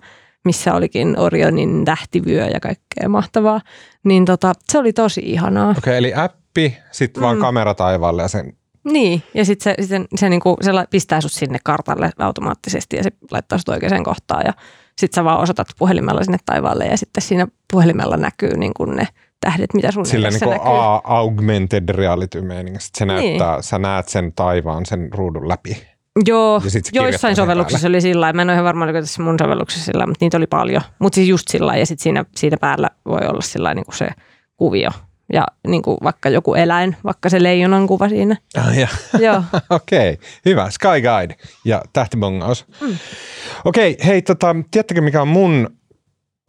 missä 0.44 0.74
olikin 0.74 1.18
Orionin 1.18 1.84
tähtivyö 1.84 2.46
ja 2.46 2.60
kaikkea 2.60 3.08
mahtavaa. 3.08 3.60
Niin 4.04 4.24
tota, 4.24 4.52
se 4.72 4.78
oli 4.78 4.92
tosi 4.92 5.20
ihanaa. 5.24 5.70
Okei, 5.70 5.78
okay, 5.80 5.94
eli 5.96 6.14
appi, 6.14 6.76
sitten 6.92 7.22
vaan 7.22 7.36
Mm. 7.36 7.40
kamera 7.40 7.74
taivaalle 7.74 8.22
ja 8.22 8.28
sen 8.28 8.52
Niin, 8.84 9.22
ja 9.34 9.44
sitten 9.44 9.74
se, 9.78 9.86
se, 9.88 10.00
se, 10.16 10.28
niinku, 10.28 10.56
se 10.62 10.70
pistää 10.90 11.20
sut 11.20 11.32
sinne 11.32 11.58
kartalle 11.64 12.10
automaattisesti 12.18 12.96
ja 12.96 13.02
se 13.02 13.10
laittaa 13.30 13.58
sut 13.58 13.68
oikeaan 13.68 14.04
kohtaan 14.04 14.42
ja 14.46 14.52
sitten 14.98 15.14
sä 15.20 15.24
vaan 15.24 15.40
osoitat 15.40 15.66
puhelimella 15.78 16.24
sinne 16.24 16.38
taivaalle 16.46 16.84
ja 16.86 16.96
sitten 16.96 17.22
siinä 17.22 17.46
puhelimella 17.72 18.16
näkyy 18.16 18.56
niinku 18.56 18.84
ne 18.84 19.08
tähdet, 19.40 19.74
mitä 19.74 19.90
sun 19.90 20.06
sillä 20.06 20.28
edessä 20.28 20.46
niin 20.46 20.52
näkyy. 20.56 20.72
a- 20.72 21.00
augmented 21.04 21.88
reality 21.88 22.42
meiningistä. 22.42 22.98
Se 22.98 23.04
Niin. 23.06 23.16
näyttää, 23.16 23.62
sä 23.62 23.78
näet 23.78 24.08
sen 24.08 24.32
taivaan 24.36 24.86
sen 24.86 25.08
ruudun 25.12 25.48
läpi. 25.48 25.86
Joo, 26.26 26.62
joissain 26.92 27.36
sovelluksissa 27.36 27.88
oli 27.88 28.00
sillä 28.00 28.20
lailla. 28.20 28.36
Mä 28.36 28.42
en 28.42 28.48
ole 28.48 28.54
ihan 28.54 28.64
varma, 28.64 28.84
oliko 28.84 29.00
tässä 29.00 29.22
mun 29.22 29.36
sovelluksessa 29.38 29.84
sillä 29.84 30.06
mutta 30.06 30.24
niitä 30.24 30.36
oli 30.36 30.46
paljon. 30.46 30.82
Mutta 30.98 31.14
siis 31.14 31.28
just 31.28 31.48
sillä 31.48 31.66
lailla, 31.66 31.80
ja 31.80 31.86
sitten 31.86 32.02
siinä, 32.02 32.24
siinä 32.36 32.56
päällä 32.60 32.90
voi 33.06 33.20
olla 33.28 33.40
sillä 33.40 33.64
lailla 33.64 33.74
niin 33.74 33.84
kuin 33.84 33.96
se 33.96 34.08
kuvio. 34.56 34.90
Ja 35.32 35.46
niin 35.66 35.82
kuin 35.82 35.98
vaikka 36.02 36.28
joku 36.28 36.54
eläin, 36.54 36.96
vaikka 37.04 37.28
se 37.28 37.42
leijonan 37.42 37.86
kuva 37.86 38.08
siinä. 38.08 38.36
Ah, 38.58 38.78
ja. 38.78 38.88
Joo. 39.26 39.42
Okei, 39.70 40.18
hyvä. 40.44 40.70
Sky 40.70 40.88
Guide 40.88 41.36
ja 41.64 41.82
tähtibongaus. 41.92 42.66
Mm. 42.80 42.96
Okei, 43.64 43.96
hei, 44.06 44.22
tota, 44.22 44.56
tiedättekö 44.70 45.00
mikä 45.00 45.22
on 45.22 45.28
mun 45.28 45.70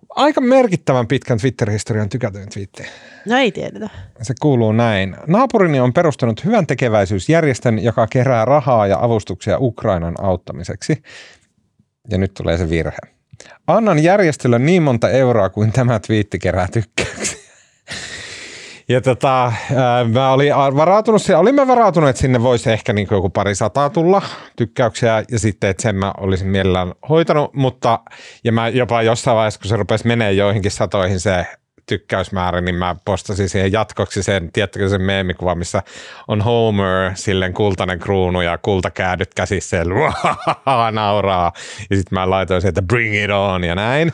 aika 0.10 0.42
merkittävän 0.42 1.08
pitkän 1.08 1.38
Twitter-historian 1.38 2.10
tykätyin 2.10 2.50
twiitti? 2.50 2.84
No 3.26 3.38
ei 3.38 3.52
tiedetä. 3.52 3.90
Se 4.22 4.34
kuuluu 4.42 4.72
näin. 4.72 5.16
Naapurini 5.28 5.80
on 5.80 5.94
perustanut 5.94 6.46
hyvän 6.46 6.68
tekeväisyysjärjestön, 6.68 7.84
joka 7.84 8.08
kerää 8.08 8.46
rahaa 8.46 8.88
ja 8.88 8.98
avustuksia 9.02 9.58
Ukrainan 9.60 10.16
auttamiseksi. 10.22 11.04
Ja 12.10 12.18
nyt 12.18 12.34
tulee 12.34 12.58
se 12.58 12.70
virhe. 12.70 12.98
Annan 13.68 14.04
järjestölle 14.04 14.60
niin 14.60 14.84
monta 14.84 15.10
euroa 15.10 15.50
kuin 15.50 15.72
tämä 15.72 16.00
twiitti 16.00 16.40
kerää 16.40 16.68
tykkäyksiä. 16.68 17.35
Ja 18.90 19.02
tota, 19.02 19.54
mä 20.14 20.32
olin 20.32 20.56
varautunut, 20.56 21.22
siihen- 21.22 21.40
olimme 21.40 21.68
varautuneet, 21.68 22.10
että 22.10 22.22
sinne 22.22 22.44
voisi 22.44 22.72
ehkä 22.72 22.94
niin 22.94 23.08
joku 23.12 23.30
pari 23.30 23.56
sataa 23.56 23.90
tulla 23.90 24.22
tykkäyksiä 24.56 25.24
ja 25.32 25.40
sitten, 25.40 25.70
että 25.70 25.84
sen 25.84 25.96
mä 25.96 26.14
olisin 26.18 26.48
mielellään 26.48 26.94
hoitanut, 27.10 27.54
mutta 27.54 28.00
ja 28.44 28.52
mä 28.52 28.68
jopa 28.68 29.02
jossain 29.02 29.36
vaiheessa, 29.38 29.60
kun 29.60 29.70
se 29.70 29.76
rupesi 29.76 30.08
menee 30.08 30.32
joihinkin 30.34 30.72
satoihin 30.72 31.20
se 31.20 31.46
tykkäysmäärä, 31.86 32.62
niin 32.62 32.76
mä 32.76 32.96
postasin 33.06 33.50
siihen 33.50 33.72
jatkoksi 33.72 34.24
sen, 34.24 34.50
tiedättekö 34.54 34.90
sen 34.90 35.02
meemikuva, 35.02 35.56
missä 35.56 35.84
on 36.28 36.42
Homer, 36.42 37.12
silleen 37.14 37.54
kultainen 37.54 38.00
kruunu 38.00 38.42
ja 38.42 38.58
kultakäädyt 38.58 39.34
käsissä, 39.34 39.78
nauraa. 40.92 41.52
Ja 41.90 41.96
sitten 41.96 42.20
mä 42.20 42.30
laitoin 42.30 42.62
sen, 42.62 42.70
että 42.70 42.82
bring 42.82 43.24
it 43.24 43.32
on 43.32 43.64
ja 43.64 43.76
näin. 43.76 44.14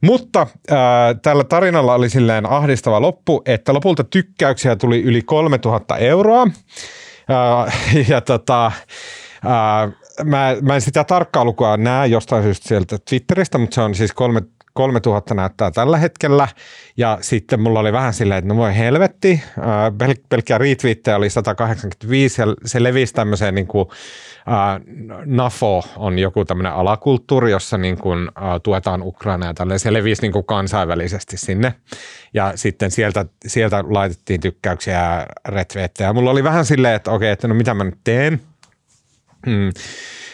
Mutta 0.00 0.46
äh, 0.70 0.78
tällä 1.22 1.44
tarinalla 1.44 1.94
oli 1.94 2.08
silleen 2.08 2.46
ahdistava 2.46 3.00
loppu, 3.00 3.42
että 3.46 3.74
lopulta 3.74 4.04
tykkäyksiä 4.04 4.76
tuli 4.76 5.02
yli 5.02 5.22
3000 5.22 5.96
euroa. 5.96 6.42
Äh, 6.42 8.08
ja 8.08 8.20
tota, 8.20 8.66
äh, 8.66 8.72
mä, 10.24 10.56
mä 10.62 10.74
en 10.74 10.80
sitä 10.80 11.04
tarkkaa 11.04 11.44
lukua 11.44 11.76
näe 11.76 12.06
jostain 12.06 12.42
syystä 12.42 12.68
sieltä 12.68 12.98
Twitteristä, 13.08 13.58
mutta 13.58 13.74
se 13.74 13.80
on 13.80 13.94
siis 13.94 14.12
kolme, 14.12 14.42
3000 14.72 15.34
näyttää 15.34 15.70
tällä 15.70 15.98
hetkellä. 15.98 16.48
Ja 16.96 17.18
sitten 17.20 17.60
mulla 17.60 17.80
oli 17.80 17.92
vähän 17.92 18.14
silleen, 18.14 18.38
että 18.38 18.48
no 18.48 18.56
voi 18.56 18.76
helvetti, 18.76 19.42
pel- 20.02 20.24
pelkkiä 20.28 20.58
retweettejä 20.58 21.16
oli 21.16 21.30
185 21.30 22.42
ja 22.42 22.46
se 22.64 22.82
levisi 22.82 23.14
tämmöiseen 23.14 23.54
niin 23.54 23.66
kuin, 23.66 23.88
äh, 24.48 24.80
NAFO 25.24 25.84
on 25.96 26.18
joku 26.18 26.44
tämmöinen 26.44 26.72
alakulttuuri, 26.72 27.50
jossa 27.50 27.78
niin 27.78 27.98
kuin, 27.98 28.28
äh, 28.28 28.60
tuetaan 28.62 29.02
Ukrainaa 29.02 29.48
ja 29.48 29.54
tälleen. 29.54 29.80
Se 29.80 29.92
levisi 29.92 30.22
niin 30.22 30.32
kuin 30.32 30.44
kansainvälisesti 30.44 31.36
sinne. 31.36 31.74
Ja 32.34 32.52
sitten 32.54 32.90
sieltä, 32.90 33.24
sieltä 33.46 33.84
laitettiin 33.88 34.40
tykkäyksiä 34.40 34.94
ja 34.94 35.26
retweettejä. 35.48 36.12
Mulla 36.12 36.30
oli 36.30 36.44
vähän 36.44 36.64
silleen, 36.64 36.94
että 36.94 37.10
okei, 37.10 37.30
että 37.30 37.48
no 37.48 37.54
mitä 37.54 37.74
mä 37.74 37.84
nyt 37.84 37.98
teen. 38.04 38.40
Mm. 39.46 39.70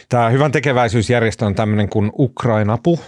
Tämä 0.08 0.30
hyvän 0.30 0.52
tekeväisyysjärjestö 0.52 1.46
on 1.46 1.54
tämmöinen 1.54 1.88
kuin 1.88 2.12
Ukrainapu. 2.18 3.00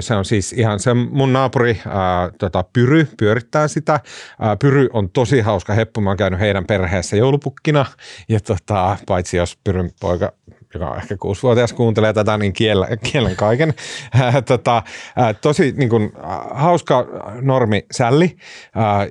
Se 0.00 0.14
on 0.14 0.24
siis 0.24 0.52
ihan 0.52 0.80
se 0.80 0.94
mun 0.94 1.32
naapuri 1.32 1.80
ää, 1.86 2.30
tota, 2.38 2.64
Pyry 2.72 3.08
pyörittää 3.16 3.68
sitä. 3.68 4.00
Ää, 4.40 4.56
Pyry 4.56 4.88
on 4.92 5.10
tosi 5.10 5.40
hauska 5.40 5.72
heppu. 5.72 6.00
Mä 6.00 6.10
oon 6.10 6.16
käynyt 6.16 6.40
heidän 6.40 6.66
perheessä 6.66 7.16
joulupukkina. 7.16 7.86
Ja 8.28 8.40
tota, 8.40 8.96
paitsi 9.06 9.36
jos 9.36 9.58
Pyryn 9.64 9.90
poika 10.00 10.32
joka 10.74 10.96
ehkä 10.96 11.16
kuusivuotias 11.16 11.72
kuuntelee 11.72 12.12
tätä, 12.12 12.38
niin 12.38 12.52
kiellä, 12.52 12.88
kiellän 13.12 13.36
kaiken. 13.36 13.74
Ää, 14.14 14.42
tota, 14.42 14.82
ää, 15.16 15.34
tosi 15.34 15.72
niin 15.76 15.88
kuin, 15.88 16.12
ää, 16.22 16.46
hauska 16.50 17.06
normi 17.40 17.86
sälli, 17.90 18.36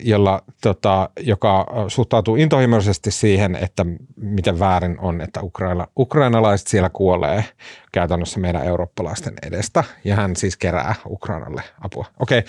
jolla, 0.01 0.41
tota, 0.61 1.09
joka 1.19 1.67
suhtautuu 1.87 2.35
intohimoisesti 2.35 3.11
siihen, 3.11 3.55
että 3.55 3.85
miten 4.15 4.59
väärin 4.59 4.99
on, 4.99 5.21
että 5.21 5.41
Ukraina, 5.41 5.87
ukrainalaiset 5.97 6.67
siellä 6.67 6.89
kuolee 6.89 7.45
käytännössä 7.91 8.39
meidän 8.39 8.63
eurooppalaisten 8.63 9.33
edestä. 9.47 9.83
Ja 10.03 10.15
hän 10.15 10.35
siis 10.35 10.57
kerää 10.57 10.95
Ukrainalle 11.09 11.63
apua. 11.81 12.05
Okei, 12.19 12.43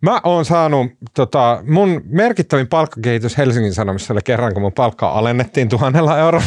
mä 0.00 0.20
oon 0.24 0.44
saanut, 0.44 0.86
tota, 1.14 1.62
mun 1.66 2.02
merkittävin 2.04 2.68
palkkakehitys 2.68 3.38
Helsingin 3.38 3.74
Sanomissa 3.74 4.12
oli 4.12 4.20
kerran, 4.24 4.52
kun 4.52 4.62
mun 4.62 4.72
palkkaa 4.72 5.18
alennettiin 5.18 5.68
tuhannella 5.68 6.18
eurolla. 6.18 6.46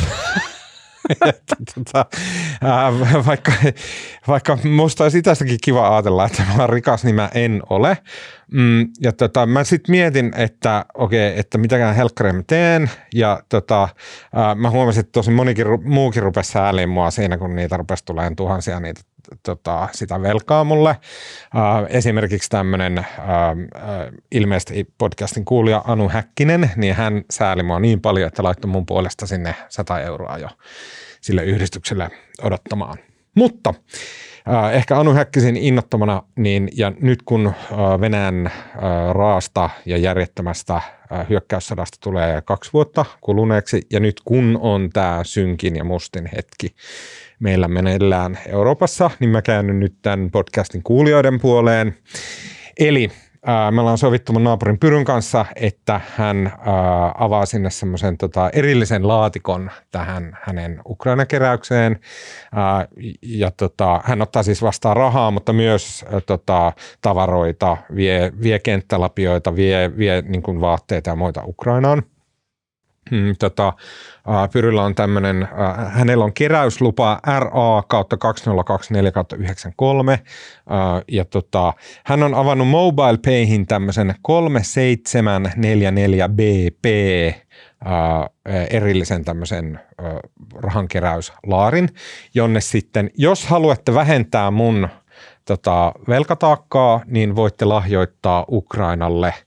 tota, 1.76 2.06
ää, 2.62 2.92
vaikka, 3.26 3.52
vaikka 4.28 4.58
musta 4.64 5.04
olisi 5.04 5.18
itästäkin 5.18 5.58
kiva 5.64 5.94
ajatella, 5.94 6.26
että 6.26 6.44
mä 6.44 6.56
olen 6.56 6.70
rikas, 6.70 7.04
niin 7.04 7.16
mä 7.16 7.30
en 7.34 7.62
ole. 7.70 7.98
Mm, 8.52 8.88
ja 9.02 9.12
tota, 9.12 9.46
mä 9.46 9.64
sitten 9.64 9.94
mietin, 9.94 10.34
että 10.38 10.86
okei, 10.94 11.30
okay, 11.30 11.40
että 11.40 11.58
mitäkään 11.58 11.96
helkkaria 11.96 12.34
mä 12.34 12.44
teen. 12.48 12.90
Ja 13.14 13.44
tota, 13.50 13.90
ää, 14.34 14.56
mä 14.56 14.70
huomasin, 14.70 15.00
että 15.00 15.12
tosi 15.12 15.32
monikin 15.32 15.66
muukin 15.84 16.24
rupesi 16.24 16.52
sääliin 16.52 16.90
mua 16.90 17.12
siinä, 17.12 17.38
kun 17.38 17.56
niitä 17.56 17.78
rupesi 17.78 18.06
tulemaan 18.06 18.36
tuhansia 18.36 18.80
niitä 18.80 19.02
tota, 19.44 19.90
sitä 19.92 20.22
velkaa 20.22 20.64
mulle. 20.64 20.90
Äh, 20.90 21.02
esimerkiksi 21.90 22.50
tämmöinen 22.50 22.98
äh, 22.98 23.06
ilmeisesti 24.32 24.88
podcastin 24.98 25.46
kuulija 25.46 25.82
Anu 25.88 26.10
Häkkinen, 26.10 26.72
niin 26.76 26.96
hän 26.96 27.24
sääli 27.32 27.64
mua 27.64 27.80
niin 27.80 28.02
paljon, 28.02 28.28
että 28.28 28.44
laittoi 28.44 28.72
mun 28.72 28.86
puolesta 28.86 29.28
sinne 29.28 29.56
100 29.70 30.00
euroa 30.00 30.38
jo 30.38 30.50
sille 31.22 31.44
yhdistykselle 31.44 32.10
odottamaan. 32.42 32.98
Mutta 33.36 33.74
äh, 34.50 34.76
ehkä 34.76 35.00
Anu 35.00 35.14
Häkkisen 35.14 35.58
innottomana, 35.58 36.24
niin, 36.36 36.70
ja 36.78 36.92
nyt 37.00 37.22
kun 37.22 37.48
äh, 37.48 37.78
Venäjän 38.02 38.48
äh, 38.48 38.54
raasta 39.12 39.70
ja 39.86 39.98
järjettömästä 39.98 40.76
äh, 40.76 41.30
hyökkäyssodasta 41.30 41.98
tulee 42.02 42.42
kaksi 42.42 42.74
vuotta 42.74 43.06
kuluneeksi, 43.22 43.82
ja 43.92 44.00
nyt 44.00 44.22
kun 44.26 44.60
on 44.62 44.90
tämä 44.94 45.20
synkin 45.24 45.76
ja 45.76 45.84
mustin 45.84 46.30
hetki 46.36 46.76
meillä 47.40 47.68
meneillään 47.68 48.38
Euroopassa, 48.48 49.12
niin 49.20 49.30
mä 49.30 49.42
käännyn 49.42 49.80
nyt 49.80 49.96
tämän 50.02 50.32
podcastin 50.32 50.84
kuulijoiden 50.84 51.40
puoleen. 51.40 51.98
Eli 52.80 53.12
me 53.72 53.82
ollaan 53.82 53.98
sovittu 53.98 54.34
mun 54.34 54.44
naapurin 54.44 54.80
Pyryn 54.80 55.06
kanssa, 55.06 55.46
että 55.56 56.02
hän 56.16 56.52
avaa 57.18 57.46
sinne 57.46 57.70
semmoisen 57.70 58.18
tota, 58.18 58.50
erillisen 58.50 59.08
laatikon 59.08 59.72
tähän 59.92 60.38
hänen 60.42 60.82
Ukraina-keräykseen. 60.90 62.00
ja 63.22 63.52
tota, 63.52 64.02
hän 64.04 64.22
ottaa 64.22 64.44
siis 64.44 64.62
vastaan 64.62 64.98
rahaa, 64.98 65.32
mutta 65.32 65.54
myös 65.54 66.06
tota, 66.26 66.74
tavaroita, 67.02 67.78
vie, 67.96 68.32
vie 68.42 68.60
kenttälapioita, 68.60 69.56
vie, 69.56 69.98
vie 69.98 70.22
niin 70.22 70.44
kuin 70.44 70.62
vaatteita 70.62 71.10
ja 71.10 71.16
muita 71.16 71.44
Ukrainaan. 71.46 72.04
Mm, 73.12 73.36
tota, 73.40 73.74
Pyryllä 74.54 74.84
on 74.84 74.96
tämmöinen, 74.96 75.48
hänellä 75.90 76.26
on 76.26 76.34
keräyslupa 76.34 77.20
RA 77.40 77.84
kautta 77.88 78.18
2024 78.18 79.12
kautta 79.12 79.36
93 79.36 80.20
ja 81.08 81.26
tota, 81.26 81.74
hän 82.06 82.24
on 82.24 82.34
avannut 82.34 82.68
Mobile 82.68 83.18
Payhin 83.26 83.68
tämmöisen 83.68 84.16
3744BP 84.32 86.88
erillisen 88.70 89.26
tämmöisen 89.26 89.80
rahankeräyslaarin, 90.56 91.90
jonne 92.34 92.62
sitten, 92.62 93.12
jos 93.18 93.46
haluatte 93.46 93.94
vähentää 93.94 94.52
mun 94.52 94.90
tota, 95.46 95.94
velkataakkaa, 96.08 97.02
niin 97.06 97.36
voitte 97.36 97.66
lahjoittaa 97.66 98.46
Ukrainalle– 98.50 99.34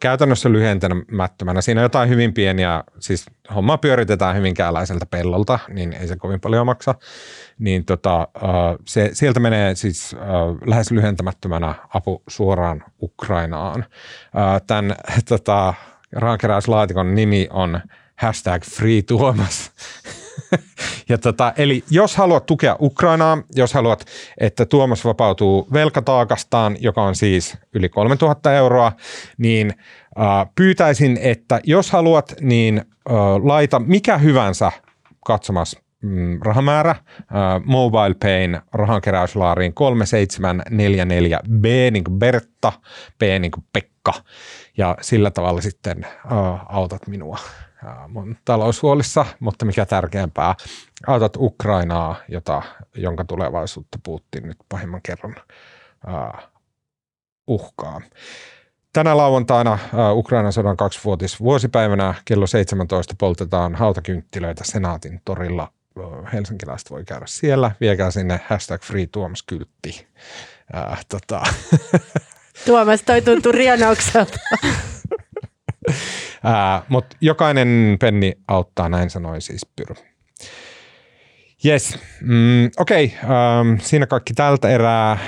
käytännössä 0.00 0.52
lyhentämättömänä. 0.52 1.60
Siinä 1.60 1.80
on 1.80 1.82
jotain 1.82 2.08
hyvin 2.08 2.34
pieniä, 2.34 2.84
siis 2.98 3.26
homma 3.54 3.78
pyöritetään 3.78 4.36
hyvinkääläiseltä 4.36 5.06
pellolta, 5.06 5.58
niin 5.68 5.92
ei 5.92 6.08
se 6.08 6.16
kovin 6.16 6.40
paljon 6.40 6.66
maksa. 6.66 6.94
Niin 7.58 7.84
tota, 7.84 8.28
se, 8.84 9.10
sieltä 9.12 9.40
menee 9.40 9.74
siis 9.74 10.16
lähes 10.66 10.90
lyhentämättömänä 10.90 11.74
apu 11.94 12.22
suoraan 12.28 12.84
Ukrainaan. 13.02 13.84
Tämän 14.66 14.94
tota, 15.28 15.74
rahankeräyslaatikon 16.12 17.14
nimi 17.14 17.48
on 17.50 17.80
hashtag 18.16 18.62
Free 18.64 19.02
Tuomas. 19.02 19.70
ja 21.08 21.18
tota, 21.18 21.52
eli 21.56 21.84
jos 21.90 22.16
haluat 22.16 22.46
tukea 22.46 22.76
Ukrainaa, 22.80 23.38
jos 23.54 23.74
haluat, 23.74 24.04
että 24.38 24.66
Tuomas 24.66 25.04
vapautuu 25.04 25.68
velkataakastaan, 25.72 26.76
joka 26.80 27.02
on 27.02 27.14
siis 27.14 27.58
yli 27.74 27.88
3000 27.88 28.54
euroa, 28.54 28.92
niin 29.38 29.74
äh, 30.20 30.46
pyytäisin, 30.54 31.18
että 31.22 31.60
jos 31.64 31.90
haluat, 31.90 32.34
niin 32.40 32.78
äh, 32.78 32.84
laita 33.42 33.78
mikä 33.78 34.18
hyvänsä 34.18 34.72
katsomas 35.26 35.76
mm, 36.02 36.38
rahamäärä 36.42 36.90
äh, 36.90 36.96
Mobile 37.64 38.14
Payn 38.22 38.60
rahankeräyslaariin 38.72 39.72
3744B 39.72 41.66
niin 41.90 42.04
kuin 42.04 42.18
Bertta, 42.18 42.72
P 43.18 43.22
niin 43.40 43.50
kuin 43.50 43.64
Pekka. 43.72 44.12
Ja 44.76 44.96
sillä 45.00 45.30
tavalla 45.30 45.60
sitten 45.60 46.04
äh, 46.04 46.10
autat 46.68 47.06
minua 47.06 47.38
mun 48.08 48.36
taloushuolissa, 48.44 49.26
mutta 49.40 49.64
mikä 49.64 49.86
tärkeämpää, 49.86 50.54
autat 51.06 51.36
Ukrainaa, 51.36 52.16
jota, 52.28 52.62
jonka 52.96 53.24
tulevaisuutta 53.24 53.98
Putin 54.02 54.42
nyt 54.42 54.56
pahimman 54.68 55.00
kerran 55.02 55.36
uh, 56.06 56.50
uhkaa. 57.46 58.00
Tänä 58.92 59.16
lauantaina 59.16 59.78
Ukrainan 60.12 60.52
sodan 60.52 60.76
kaksivuotis 60.76 61.40
vuosipäivänä 61.40 62.14
kello 62.24 62.46
17 62.46 63.14
poltetaan 63.18 63.74
hautakynttilöitä 63.74 64.64
Senaatin 64.64 65.20
torilla. 65.24 65.72
Helsinkiläiset 66.32 66.90
voi 66.90 67.04
käydä 67.04 67.26
siellä. 67.28 67.70
Viekää 67.80 68.10
sinne 68.10 68.40
hashtag 68.48 68.82
free 68.82 69.06
Tuomas 69.06 69.42
kyltti. 69.42 70.06
Uh, 70.74 70.98
tota. 71.08 71.42
Tuomas, 72.66 73.02
toi 73.02 73.22
tuntuu 73.22 73.52
rienoukselta. 73.52 74.38
Mutta 76.88 77.16
jokainen 77.20 77.96
penni 78.00 78.32
auttaa, 78.48 78.88
näin 78.88 79.10
sanoi 79.10 79.40
siis 79.40 79.66
Pyry. 79.76 79.94
Yes, 81.64 81.98
mm, 82.20 82.70
okei, 82.78 83.04
okay. 83.04 83.36
ähm, 83.36 83.80
siinä 83.80 84.06
kaikki 84.06 84.34
tältä 84.34 84.68
erää. 84.68 85.18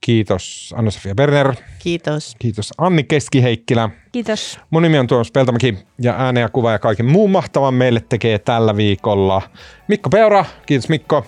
Kiitos 0.00 0.74
Anna-Sofia 0.76 1.14
Berner. 1.14 1.54
Kiitos. 1.78 2.36
Kiitos 2.38 2.72
Anni 2.78 3.04
Keskiheikkilä. 3.04 3.90
Kiitos. 4.12 4.60
Mun 4.70 4.82
nimi 4.82 4.98
on 4.98 5.06
Tuomas 5.06 5.30
Peltomäki 5.30 5.78
ja 5.98 6.14
ääne 6.18 6.40
ja 6.40 6.48
kuva 6.48 6.72
ja 6.72 6.78
kaiken 6.78 7.06
muun 7.06 7.30
mahtavan 7.30 7.74
meille 7.74 8.00
tekee 8.08 8.38
tällä 8.38 8.76
viikolla 8.76 9.42
Mikko 9.88 10.10
Peura. 10.10 10.44
Kiitos 10.66 10.88
Mikko. 10.88 11.26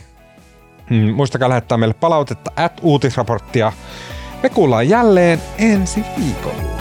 Mm, 0.90 1.14
muistakaa 1.14 1.48
lähettää 1.48 1.78
meille 1.78 1.94
palautetta 1.94 2.52
at 2.56 2.80
uutisraporttia. 2.82 3.72
Me 4.42 4.48
kuullaan 4.48 4.88
jälleen 4.88 5.40
ensi 5.58 6.04
viikolla. 6.18 6.76